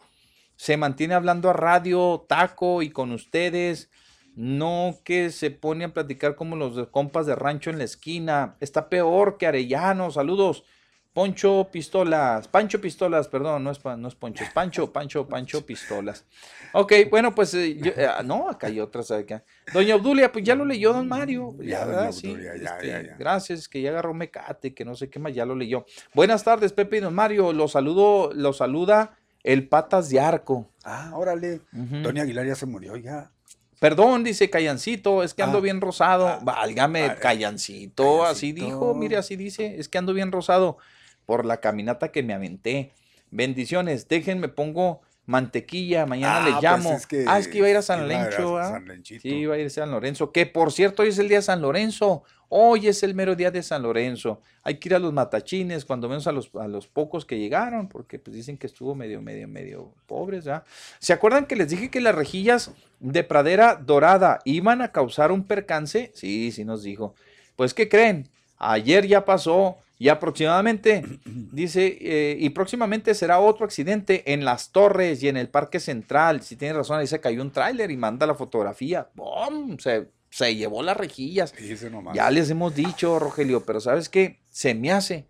Se 0.59 0.75
mantiene 0.75 1.13
hablando 1.13 1.49
a 1.49 1.53
radio, 1.53 2.25
taco 2.27 2.81
y 2.81 2.89
con 2.89 3.13
ustedes. 3.13 3.89
No 4.35 4.97
que 5.05 5.29
se 5.29 5.51
pone 5.51 5.85
a 5.85 5.93
platicar 5.93 6.35
como 6.35 6.57
los 6.57 6.75
de 6.75 6.85
compas 6.89 7.25
de 7.25 7.33
rancho 7.33 7.69
en 7.69 7.77
la 7.77 7.85
esquina. 7.85 8.57
Está 8.59 8.89
peor 8.89 9.37
que 9.37 9.47
Arellano. 9.47 10.11
Saludos. 10.11 10.65
Poncho 11.13 11.69
Pistolas. 11.71 12.49
Pancho 12.49 12.81
Pistolas, 12.81 13.29
perdón, 13.29 13.63
no 13.63 13.71
es, 13.71 13.83
no 13.83 14.07
es 14.09 14.15
Poncho, 14.15 14.43
es 14.43 14.51
Pancho, 14.51 14.91
Pancho, 14.91 15.27
Pancho 15.29 15.65
Pistolas. 15.65 16.25
Ok, 16.73 16.91
bueno, 17.09 17.33
pues 17.33 17.53
eh, 17.53 17.77
yo- 17.77 17.93
eh, 17.95 18.05
ah, 18.05 18.21
no, 18.23 18.49
acá 18.49 18.67
hay 18.67 18.79
otra, 18.81 19.01
¿sabe 19.01 19.25
qué? 19.25 19.41
Doña 19.73 19.95
Obdulia, 19.95 20.29
pues 20.31 20.43
ya 20.43 20.55
lo 20.55 20.65
leyó 20.65 20.91
don 20.93 21.07
Mario. 21.07 21.55
Ya, 21.59 21.65
Ya, 21.65 21.79
doña 21.85 21.97
¿verdad? 21.97 22.11
Sí, 22.11 22.33
ya, 22.33 22.53
este, 22.53 22.87
ya, 22.87 23.01
ya. 23.01 23.15
Gracias, 23.17 23.67
que 23.69 23.81
ya 23.81 23.89
agarró 23.91 24.13
mecate, 24.13 24.73
que 24.73 24.83
no 24.85 24.93
sé 24.95 25.09
qué 25.09 25.19
más, 25.19 25.33
ya 25.33 25.45
lo 25.45 25.55
leyó. 25.55 25.85
Buenas 26.13 26.43
tardes, 26.43 26.73
Pepe 26.73 26.97
y 26.97 26.99
don 26.99 27.15
Mario. 27.15 27.53
Los 27.53 27.71
saludo, 27.71 28.31
los 28.33 28.57
saluda 28.57 29.17
el 29.51 29.67
Patas 29.67 30.09
de 30.09 30.19
Arco. 30.19 30.69
Ah, 30.83 31.11
órale. 31.15 31.61
Tony 32.03 32.19
Aguilar 32.19 32.45
ya 32.45 32.55
se 32.55 32.65
murió 32.65 32.95
ya. 32.97 33.31
Perdón, 33.79 34.23
dice 34.23 34.49
Callancito, 34.49 35.23
es 35.23 35.33
que 35.33 35.41
ando 35.41 35.59
Ah. 35.59 35.61
bien 35.61 35.81
rosado. 35.81 36.39
Válgame, 36.43 37.15
Callancito, 37.21 38.25
así 38.25 38.51
dijo, 38.51 38.93
mire, 38.93 39.17
así 39.17 39.35
dice, 39.37 39.79
es 39.79 39.87
que 39.89 39.97
ando 39.97 40.13
bien 40.13 40.31
rosado 40.31 40.77
por 41.25 41.45
la 41.45 41.57
caminata 41.61 42.11
que 42.11 42.21
me 42.21 42.33
aventé. 42.33 42.91
Bendiciones, 43.31 44.07
déjenme 44.07 44.49
pongo 44.49 45.01
mantequilla, 45.29 46.05
mañana 46.07 46.37
Ah, 46.37 46.45
le 46.45 46.51
pues 46.53 46.63
llamo. 46.63 46.91
es 46.93 47.05
que 47.05 47.25
ah, 47.27 47.37
es 47.37 47.47
que 47.47 47.59
iba 47.59 47.67
a 47.67 47.69
ir 47.69 47.77
a 47.77 47.81
San 47.83 47.99
a 48.01 48.03
Lencho, 48.03 48.57
¿ah? 48.57 48.71
San 48.71 48.87
Lenchito. 48.87 49.21
Sí, 49.21 49.29
iba 49.29 49.53
a 49.55 49.57
ir 49.59 49.67
a 49.67 49.69
San 49.69 49.91
Lorenzo, 49.91 50.31
que 50.31 50.45
por 50.47 50.71
cierto 50.71 51.03
hoy 51.03 51.09
es 51.09 51.19
el 51.19 51.27
día 51.27 51.37
de 51.37 51.43
San 51.43 51.61
Lorenzo. 51.61 52.23
Hoy 52.51 52.87
es 52.87 53.03
el 53.03 53.13
mero 53.13 53.35
día 53.35 53.51
de 53.51 53.61
San 53.61 53.83
Lorenzo. 53.83 54.41
Hay 54.63 54.79
que 54.79 54.89
ir 54.89 54.95
a 54.95 54.99
los 54.99 55.13
matachines, 55.13 55.85
cuando 55.85 56.09
menos 56.09 56.25
a 56.25 56.31
los, 56.31 56.49
a 56.55 56.67
los 56.67 56.87
pocos 56.87 57.23
que 57.23 57.37
llegaron, 57.37 57.87
porque 57.87 58.17
pues 58.17 58.35
dicen 58.35 58.57
que 58.57 58.65
estuvo 58.65 58.95
medio, 58.95 59.21
medio, 59.21 59.47
medio 59.47 59.91
pobres, 60.07 60.45
¿ya? 60.45 60.63
¿Se 60.97 61.13
acuerdan 61.13 61.45
que 61.45 61.55
les 61.55 61.69
dije 61.69 61.91
que 61.91 62.01
las 62.01 62.15
rejillas 62.15 62.71
de 62.99 63.23
pradera 63.23 63.75
dorada 63.75 64.39
iban 64.45 64.81
a 64.81 64.91
causar 64.91 65.31
un 65.31 65.43
percance? 65.43 66.11
Sí, 66.15 66.51
sí 66.51 66.65
nos 66.65 66.81
dijo. 66.81 67.13
Pues, 67.55 67.75
¿qué 67.75 67.87
creen? 67.87 68.27
Ayer 68.57 69.05
ya 69.05 69.25
pasó 69.25 69.77
y 70.01 70.07
aproximadamente, 70.07 71.03
dice, 71.51 71.97
eh, 71.99 72.37
y 72.39 72.49
próximamente 72.51 73.13
será 73.13 73.41
otro 73.41 73.65
accidente 73.65 74.31
en 74.31 74.45
las 74.45 74.71
torres 74.71 75.21
y 75.21 75.27
en 75.27 75.35
el 75.35 75.49
parque 75.49 75.81
central. 75.81 76.41
Si 76.41 76.55
tiene 76.55 76.73
razón, 76.73 76.99
ahí 76.99 77.07
se 77.07 77.19
cayó 77.19 77.41
un 77.41 77.51
tráiler 77.51 77.91
y 77.91 77.97
manda 77.97 78.25
la 78.25 78.33
fotografía. 78.33 79.09
¡Bum! 79.13 79.77
Se, 79.77 80.07
se 80.29 80.55
llevó 80.55 80.81
las 80.83 80.95
rejillas. 80.95 81.53
Nomás. 81.91 82.15
Ya 82.15 82.31
les 82.31 82.49
hemos 82.49 82.73
dicho, 82.73 83.19
Rogelio, 83.19 83.65
pero 83.65 83.81
¿sabes 83.81 84.07
qué? 84.07 84.39
Se 84.49 84.73
me 84.73 84.93
hace 84.93 85.27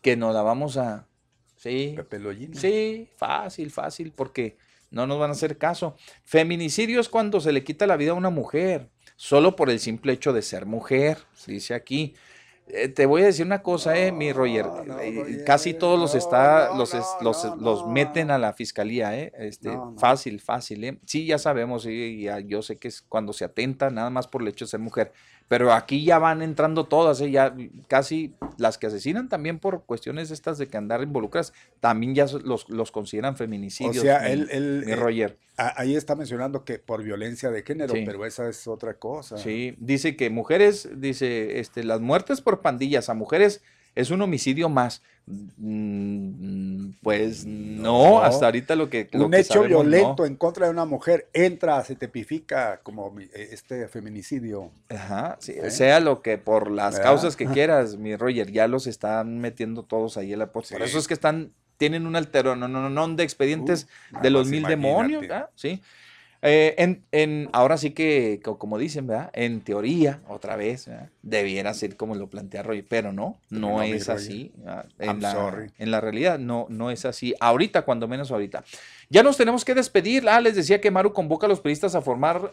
que 0.00 0.16
nos 0.16 0.32
la 0.32 0.42
vamos 0.42 0.76
a... 0.76 1.08
Sí. 1.56 1.94
Pepe 1.96 2.20
Lollina. 2.20 2.60
Sí, 2.60 3.08
fácil, 3.16 3.72
fácil, 3.72 4.12
porque 4.12 4.56
no 4.92 5.08
nos 5.08 5.18
van 5.18 5.30
a 5.30 5.32
hacer 5.32 5.58
caso. 5.58 5.96
Feminicidio 6.22 7.00
es 7.00 7.08
cuando 7.08 7.40
se 7.40 7.50
le 7.50 7.64
quita 7.64 7.88
la 7.88 7.96
vida 7.96 8.12
a 8.12 8.14
una 8.14 8.30
mujer, 8.30 8.88
solo 9.16 9.56
por 9.56 9.68
el 9.68 9.80
simple 9.80 10.12
hecho 10.12 10.32
de 10.32 10.42
ser 10.42 10.64
mujer, 10.64 11.18
dice 11.44 11.74
aquí. 11.74 12.14
Eh, 12.68 12.88
te 12.88 13.06
voy 13.06 13.22
a 13.22 13.26
decir 13.26 13.46
una 13.46 13.62
cosa, 13.62 13.96
eh, 13.96 14.10
mi 14.10 14.32
Roger. 14.32 14.72
eh, 15.00 15.40
casi 15.44 15.72
todos 15.72 15.98
los 16.00 16.14
está, 16.16 16.70
los, 16.70 16.94
es- 16.94 17.16
los, 17.20 17.44
los 17.56 17.86
meten 17.86 18.30
a 18.32 18.38
la 18.38 18.52
fiscalía, 18.54 19.16
eh. 19.18 19.32
Este. 19.38 19.84
Fácil, 19.96 20.40
fácil, 20.40 20.82
eh. 20.84 20.98
Sí, 21.06 21.26
ya 21.26 21.38
sabemos, 21.38 21.84
sí, 21.84 22.22
ya, 22.22 22.40
yo 22.40 22.62
sé 22.62 22.78
que 22.78 22.88
es 22.88 23.02
cuando 23.02 23.32
se 23.32 23.44
atenta 23.44 23.90
nada 23.90 24.10
más 24.10 24.26
por 24.26 24.42
el 24.42 24.48
hecho 24.48 24.64
de 24.64 24.70
ser 24.70 24.80
mujer. 24.80 25.12
Pero 25.48 25.72
aquí 25.72 26.04
ya 26.04 26.18
van 26.18 26.42
entrando 26.42 26.84
todas, 26.86 27.20
eh, 27.20 27.30
ya 27.30 27.54
casi 27.86 28.34
las 28.58 28.78
que 28.78 28.88
asesinan 28.88 29.28
también 29.28 29.58
por 29.60 29.84
cuestiones 29.84 30.30
estas 30.32 30.58
de 30.58 30.66
que 30.66 30.76
andar 30.76 31.02
involucradas, 31.02 31.52
también 31.78 32.14
ya 32.16 32.26
los, 32.44 32.68
los 32.68 32.90
consideran 32.90 33.34
O 33.34 33.36
feminicidios. 33.36 33.98
sea, 34.02 34.20
mi- 34.22 34.30
él, 34.32 34.48
él, 34.50 34.84
eh, 34.88 34.96
Roger. 34.96 35.38
ahí 35.56 35.94
está 35.94 36.16
mencionando 36.16 36.64
que 36.64 36.78
por 36.80 37.02
violencia 37.04 37.50
de 37.50 37.62
género, 37.62 37.94
Sí. 37.94 38.02
pero 38.04 38.26
esa 38.26 38.48
es 38.48 38.66
otra 38.66 38.94
cosa. 38.94 39.38
Sí, 39.38 39.76
dice 39.78 40.16
que 40.16 40.30
mujeres, 40.30 40.88
dice, 40.96 41.60
este, 41.60 41.84
las 41.84 42.00
muertes 42.00 42.40
por 42.40 42.60
pandillas 42.60 43.08
a 43.08 43.14
mujeres 43.14 43.62
¿Es 43.96 44.10
un 44.12 44.22
homicidio 44.22 44.68
más? 44.68 45.02
Mm, 45.56 46.90
Pues 47.02 47.44
no, 47.46 47.82
No. 47.82 48.22
hasta 48.22 48.46
ahorita 48.46 48.76
lo 48.76 48.88
que... 48.90 49.08
lo 49.12 49.26
Un 49.26 49.32
que 49.32 49.40
hecho 49.40 49.54
sabemos, 49.54 49.84
no. 49.84 49.90
violento 49.90 50.26
en 50.26 50.36
contra 50.36 50.66
de 50.66 50.72
una 50.72 50.84
mujer 50.84 51.28
entra, 51.32 51.82
se 51.84 51.96
tipifica 51.96 52.78
como 52.82 53.12
eh, 53.18 53.48
este 53.52 53.88
feminicidio. 53.88 54.70
Ajá, 54.88 55.36
sí, 55.40 55.52
¿Eh? 55.56 55.70
sea 55.70 56.00
lo 56.00 56.22
que 56.22 56.38
por 56.38 56.70
las 56.70 56.94
¿Verdad? 56.94 57.04
causas 57.10 57.36
que 57.36 57.46
quieras, 57.46 57.96
mi 57.96 58.16
Roger, 58.16 58.50
ya 58.52 58.68
los 58.68 58.86
están 58.86 59.40
metiendo 59.40 59.82
todos 59.82 60.16
ahí 60.16 60.32
en 60.32 60.38
la 60.40 60.46
por, 60.46 60.62
por 60.62 60.66
Sí. 60.66 60.74
eso 60.80 60.98
es 60.98 61.08
que 61.08 61.14
están, 61.14 61.50
tienen 61.76 62.06
un 62.06 62.16
alteronón 62.16 63.16
de 63.16 63.22
expedientes 63.24 63.86
Uh, 64.12 64.22
de 64.22 64.30
los 64.30 64.46
mil 64.48 64.60
imagínate. 64.60 64.86
demonios. 64.86 65.24
Sí. 65.54 65.82
Eh, 66.48 66.76
en, 66.78 67.04
en- 67.10 67.48
ahora 67.52 67.76
sí 67.76 67.90
que, 67.90 68.40
co- 68.44 68.56
como 68.56 68.78
dicen, 68.78 69.08
¿verdad? 69.08 69.30
En 69.32 69.62
teoría, 69.62 70.20
otra 70.28 70.54
vez, 70.54 70.86
¿verdad? 70.86 71.08
debiera 71.22 71.74
ser 71.74 71.96
como 71.96 72.14
lo 72.14 72.28
plantea 72.28 72.62
Roger, 72.62 72.84
pero 72.88 73.12
no, 73.12 73.36
no, 73.50 73.82
es 73.82 74.08
así. 74.08 74.52
En 75.00 75.20
la, 75.20 75.32
sorry. 75.32 75.72
en 75.76 75.90
la 75.90 76.00
realidad 76.00 76.38
no, 76.38 76.66
no 76.68 76.92
es 76.92 77.04
así. 77.04 77.34
Ahorita, 77.40 77.82
cuando 77.82 78.06
menos 78.06 78.30
ahorita. 78.30 78.62
Ya 79.10 79.24
nos 79.24 79.36
tenemos 79.36 79.64
que 79.64 79.74
despedir. 79.74 80.28
Ah, 80.28 80.40
les 80.40 80.54
decía 80.54 80.80
que 80.80 80.92
Maru 80.92 81.12
convoca 81.12 81.46
a 81.46 81.48
los 81.48 81.58
periodistas 81.58 81.96
a 81.96 82.00
formar 82.00 82.50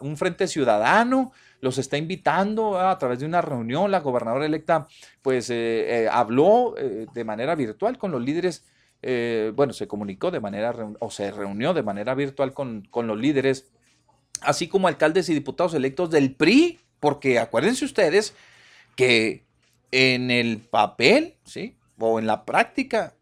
un 0.00 0.16
frente 0.16 0.48
ciudadano. 0.48 1.30
Los 1.60 1.78
está 1.78 1.96
invitando 1.96 2.78
ah, 2.78 2.90
a 2.90 2.98
través 2.98 3.20
de 3.20 3.26
una 3.26 3.42
reunión. 3.42 3.92
La 3.92 4.00
gobernadora 4.00 4.44
electa, 4.44 4.88
pues, 5.22 5.50
eh, 5.50 6.04
eh, 6.04 6.08
habló 6.10 6.74
eh, 6.76 7.06
de 7.14 7.24
manera 7.24 7.54
virtual 7.54 7.96
con 7.96 8.10
los 8.10 8.20
líderes. 8.22 8.64
Eh, 9.02 9.52
bueno, 9.54 9.72
se 9.72 9.86
comunicó 9.86 10.30
de 10.30 10.40
manera, 10.40 10.74
o 11.00 11.10
se 11.10 11.30
reunió 11.30 11.74
de 11.74 11.82
manera 11.82 12.14
virtual 12.14 12.52
con, 12.54 12.82
con 12.90 13.06
los 13.06 13.18
líderes, 13.18 13.66
así 14.40 14.68
como 14.68 14.88
alcaldes 14.88 15.28
y 15.28 15.34
diputados 15.34 15.74
electos 15.74 16.10
del 16.10 16.34
PRI, 16.34 16.80
porque 17.00 17.38
acuérdense 17.38 17.84
ustedes 17.84 18.34
que 18.96 19.44
en 19.92 20.30
el 20.30 20.58
papel, 20.58 21.34
¿sí? 21.44 21.76
O 21.98 22.18
en 22.18 22.26
la 22.26 22.44
práctica, 22.44 23.14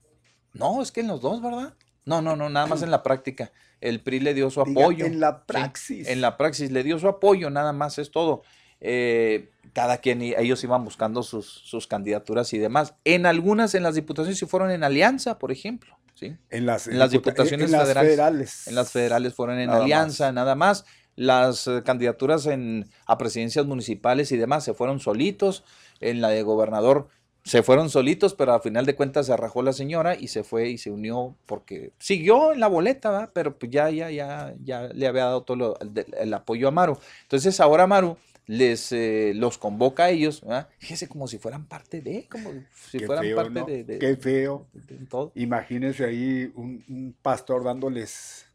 no, 0.52 0.82
es 0.82 0.90
que 0.92 1.00
en 1.00 1.08
los 1.08 1.20
dos, 1.20 1.42
¿verdad? 1.42 1.74
No, 2.04 2.22
no, 2.22 2.36
no, 2.36 2.48
nada 2.50 2.66
más 2.66 2.82
en 2.82 2.90
la 2.90 3.02
práctica. 3.02 3.52
El 3.80 4.00
PRI 4.00 4.20
le 4.20 4.34
dio 4.34 4.50
su 4.50 4.62
Diga, 4.64 4.82
apoyo. 4.82 5.04
en 5.06 5.20
la 5.20 5.32
Sí, 5.38 5.42
praxis. 5.46 6.08
en 6.08 6.20
la 6.20 6.36
praxis 6.36 6.70
le 6.70 6.82
dio 6.82 6.98
su 6.98 7.08
apoyo, 7.08 7.50
nada 7.50 7.72
más 7.72 7.98
es 7.98 8.10
todo. 8.10 8.42
Eh, 8.80 9.50
cada 9.72 9.98
quien, 9.98 10.22
ellos 10.22 10.62
iban 10.62 10.84
buscando 10.84 11.22
sus, 11.22 11.46
sus 11.46 11.86
candidaturas 11.86 12.52
y 12.52 12.58
demás. 12.58 12.94
En 13.04 13.26
algunas, 13.26 13.74
en 13.74 13.82
las 13.82 13.94
diputaciones, 13.94 14.38
sí 14.38 14.46
fueron 14.46 14.70
en 14.70 14.84
alianza, 14.84 15.38
por 15.38 15.50
ejemplo. 15.50 15.96
¿sí? 16.14 16.36
En 16.50 16.64
las, 16.66 16.86
En 16.86 16.98
las 16.98 17.10
diputa- 17.10 17.30
diputaciones 17.32 17.66
en 17.66 17.72
las 17.72 17.82
federales. 17.82 18.10
federales. 18.12 18.68
En 18.68 18.74
las 18.76 18.90
federales 18.92 19.34
fueron 19.34 19.58
en 19.58 19.66
Nada 19.66 19.78
más. 19.78 19.84
alianza, 19.84 20.32
nada 20.32 20.54
más. 20.54 20.84
Las 21.16 21.66
eh, 21.66 21.82
candidaturas 21.84 22.46
en, 22.46 22.88
a 23.06 23.18
presidencias 23.18 23.66
municipales 23.66 24.30
y 24.32 24.36
demás 24.36 24.64
se 24.64 24.74
fueron 24.74 25.00
solitos. 25.00 25.64
En 26.00 26.20
la 26.20 26.28
de 26.28 26.42
gobernador 26.42 27.08
se 27.44 27.62
fueron 27.62 27.90
solitos, 27.90 28.34
pero 28.34 28.54
al 28.54 28.62
final 28.62 28.86
de 28.86 28.94
cuentas 28.96 29.26
se 29.26 29.32
arrajó 29.32 29.62
la 29.62 29.72
señora 29.72 30.14
y 30.16 30.28
se 30.28 30.44
fue 30.44 30.70
y 30.70 30.78
se 30.78 30.90
unió 30.90 31.36
porque 31.46 31.92
siguió 31.98 32.52
en 32.52 32.60
la 32.60 32.68
boleta, 32.68 33.10
¿verdad? 33.10 33.30
pero 33.34 33.58
pues 33.58 33.70
ya, 33.70 33.90
ya, 33.90 34.10
ya, 34.10 34.54
ya 34.62 34.82
le 34.94 35.06
había 35.06 35.24
dado 35.24 35.42
todo 35.42 35.56
lo- 35.56 35.78
el, 35.80 36.06
el 36.18 36.32
apoyo 36.34 36.68
a 36.68 36.70
Maru. 36.70 36.98
Entonces 37.22 37.60
ahora 37.60 37.86
Maru 37.86 38.16
les 38.46 38.92
eh, 38.92 39.32
los 39.34 39.58
convoca 39.58 40.04
a 40.04 40.10
ellos, 40.10 40.40
¿verdad? 40.42 40.68
fíjese 40.78 41.08
como 41.08 41.26
si 41.28 41.38
fueran 41.38 41.66
parte 41.66 42.00
de, 42.02 42.26
como 42.30 42.52
si 42.86 42.98
Qué 42.98 43.06
fueran 43.06 43.24
feo, 43.24 43.36
parte 43.36 43.60
¿no? 43.60 43.66
de, 43.66 43.84
de- 43.84 43.98
Qué 43.98 44.16
feo. 44.16 44.66
de 44.72 44.96
todo. 45.06 45.32
Imagínense 45.34 46.04
ahí 46.04 46.52
un, 46.54 46.84
un 46.88 47.14
pastor 47.22 47.64
dándoles 47.64 48.46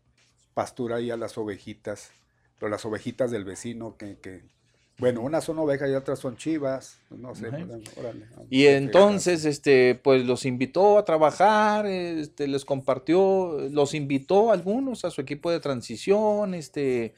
pastura 0.53 0.97
ahí 0.97 1.09
a 1.09 1.17
las 1.17 1.37
ovejitas, 1.37 2.11
pero 2.59 2.69
las 2.69 2.85
ovejitas 2.85 3.31
del 3.31 3.45
vecino 3.45 3.95
que, 3.97 4.17
que- 4.19 4.41
bueno, 4.97 5.21
unas 5.21 5.45
son 5.45 5.57
ovejas 5.59 5.89
y 5.89 5.93
otras 5.93 6.19
son 6.19 6.35
chivas, 6.35 6.99
no 7.09 7.33
sé, 7.33 7.49
pues, 7.51 7.69
órale. 7.95 8.25
Y 8.49 8.65
entonces, 8.67 9.45
este, 9.45 9.95
pues 9.95 10.25
los 10.25 10.43
invitó 10.45 10.97
a 10.97 11.05
trabajar, 11.05 11.85
este, 11.85 12.49
les 12.49 12.65
compartió, 12.65 13.57
los 13.71 13.93
invitó 13.93 14.49
a 14.49 14.53
algunos 14.55 15.05
a 15.05 15.11
su 15.11 15.21
equipo 15.21 15.51
de 15.51 15.61
transición, 15.61 16.53
este, 16.53 17.13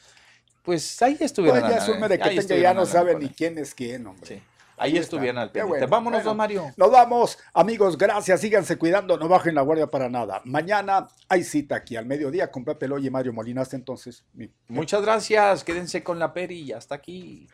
pues 0.64 1.02
ahí 1.02 1.18
estuvieron. 1.20 1.62
Pues 1.62 1.74
ya 1.74 1.82
asume 1.82 2.08
de 2.08 2.18
que 2.20 2.30
ahí 2.30 2.38
tenga, 2.46 2.62
ya 2.62 2.74
no 2.74 2.86
sabe 2.86 3.16
ni 3.16 3.30
quién 3.30 3.58
es 3.58 3.74
quién, 3.74 4.06
hombre. 4.08 4.26
Sí. 4.28 4.42
Ahí 4.78 4.98
estuvieron 4.98 5.38
al 5.38 5.52
pendiente. 5.52 5.70
bueno, 5.86 5.88
Vámonos, 5.92 6.18
bueno. 6.20 6.30
don 6.32 6.38
Mario. 6.38 6.74
Nos 6.76 6.90
vamos, 6.92 7.38
amigos, 7.54 7.96
gracias, 8.00 8.42
síganse 8.42 8.78
cuidando, 8.78 9.16
no 9.16 9.28
bajen 9.28 9.54
la 9.54 9.62
guardia 9.62 9.86
para 9.86 10.10
nada. 10.10 10.42
Mañana 10.44 11.08
hay 11.30 11.44
cita 11.44 11.76
aquí 11.76 11.96
al 11.98 12.08
mediodía 12.08 12.50
con 12.50 12.66
Pepe 12.66 12.88
Loy 12.88 13.06
y 13.06 13.10
Mario 13.12 13.32
Molina. 13.32 13.62
Hasta 13.62 13.76
entonces, 13.76 14.24
mi- 14.34 14.50
Muchas 14.70 15.04
gracias, 15.04 15.64
quédense 15.64 16.02
con 16.04 16.18
la 16.18 16.34
peri 16.34 16.62
y 16.62 16.72
hasta 16.72 16.96
aquí. 16.96 17.48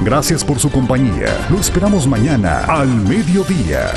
Gracias 0.00 0.44
por 0.44 0.58
su 0.58 0.70
compañía. 0.70 1.46
Lo 1.50 1.58
esperamos 1.58 2.06
mañana 2.06 2.64
al 2.66 2.88
mediodía. 2.88 3.90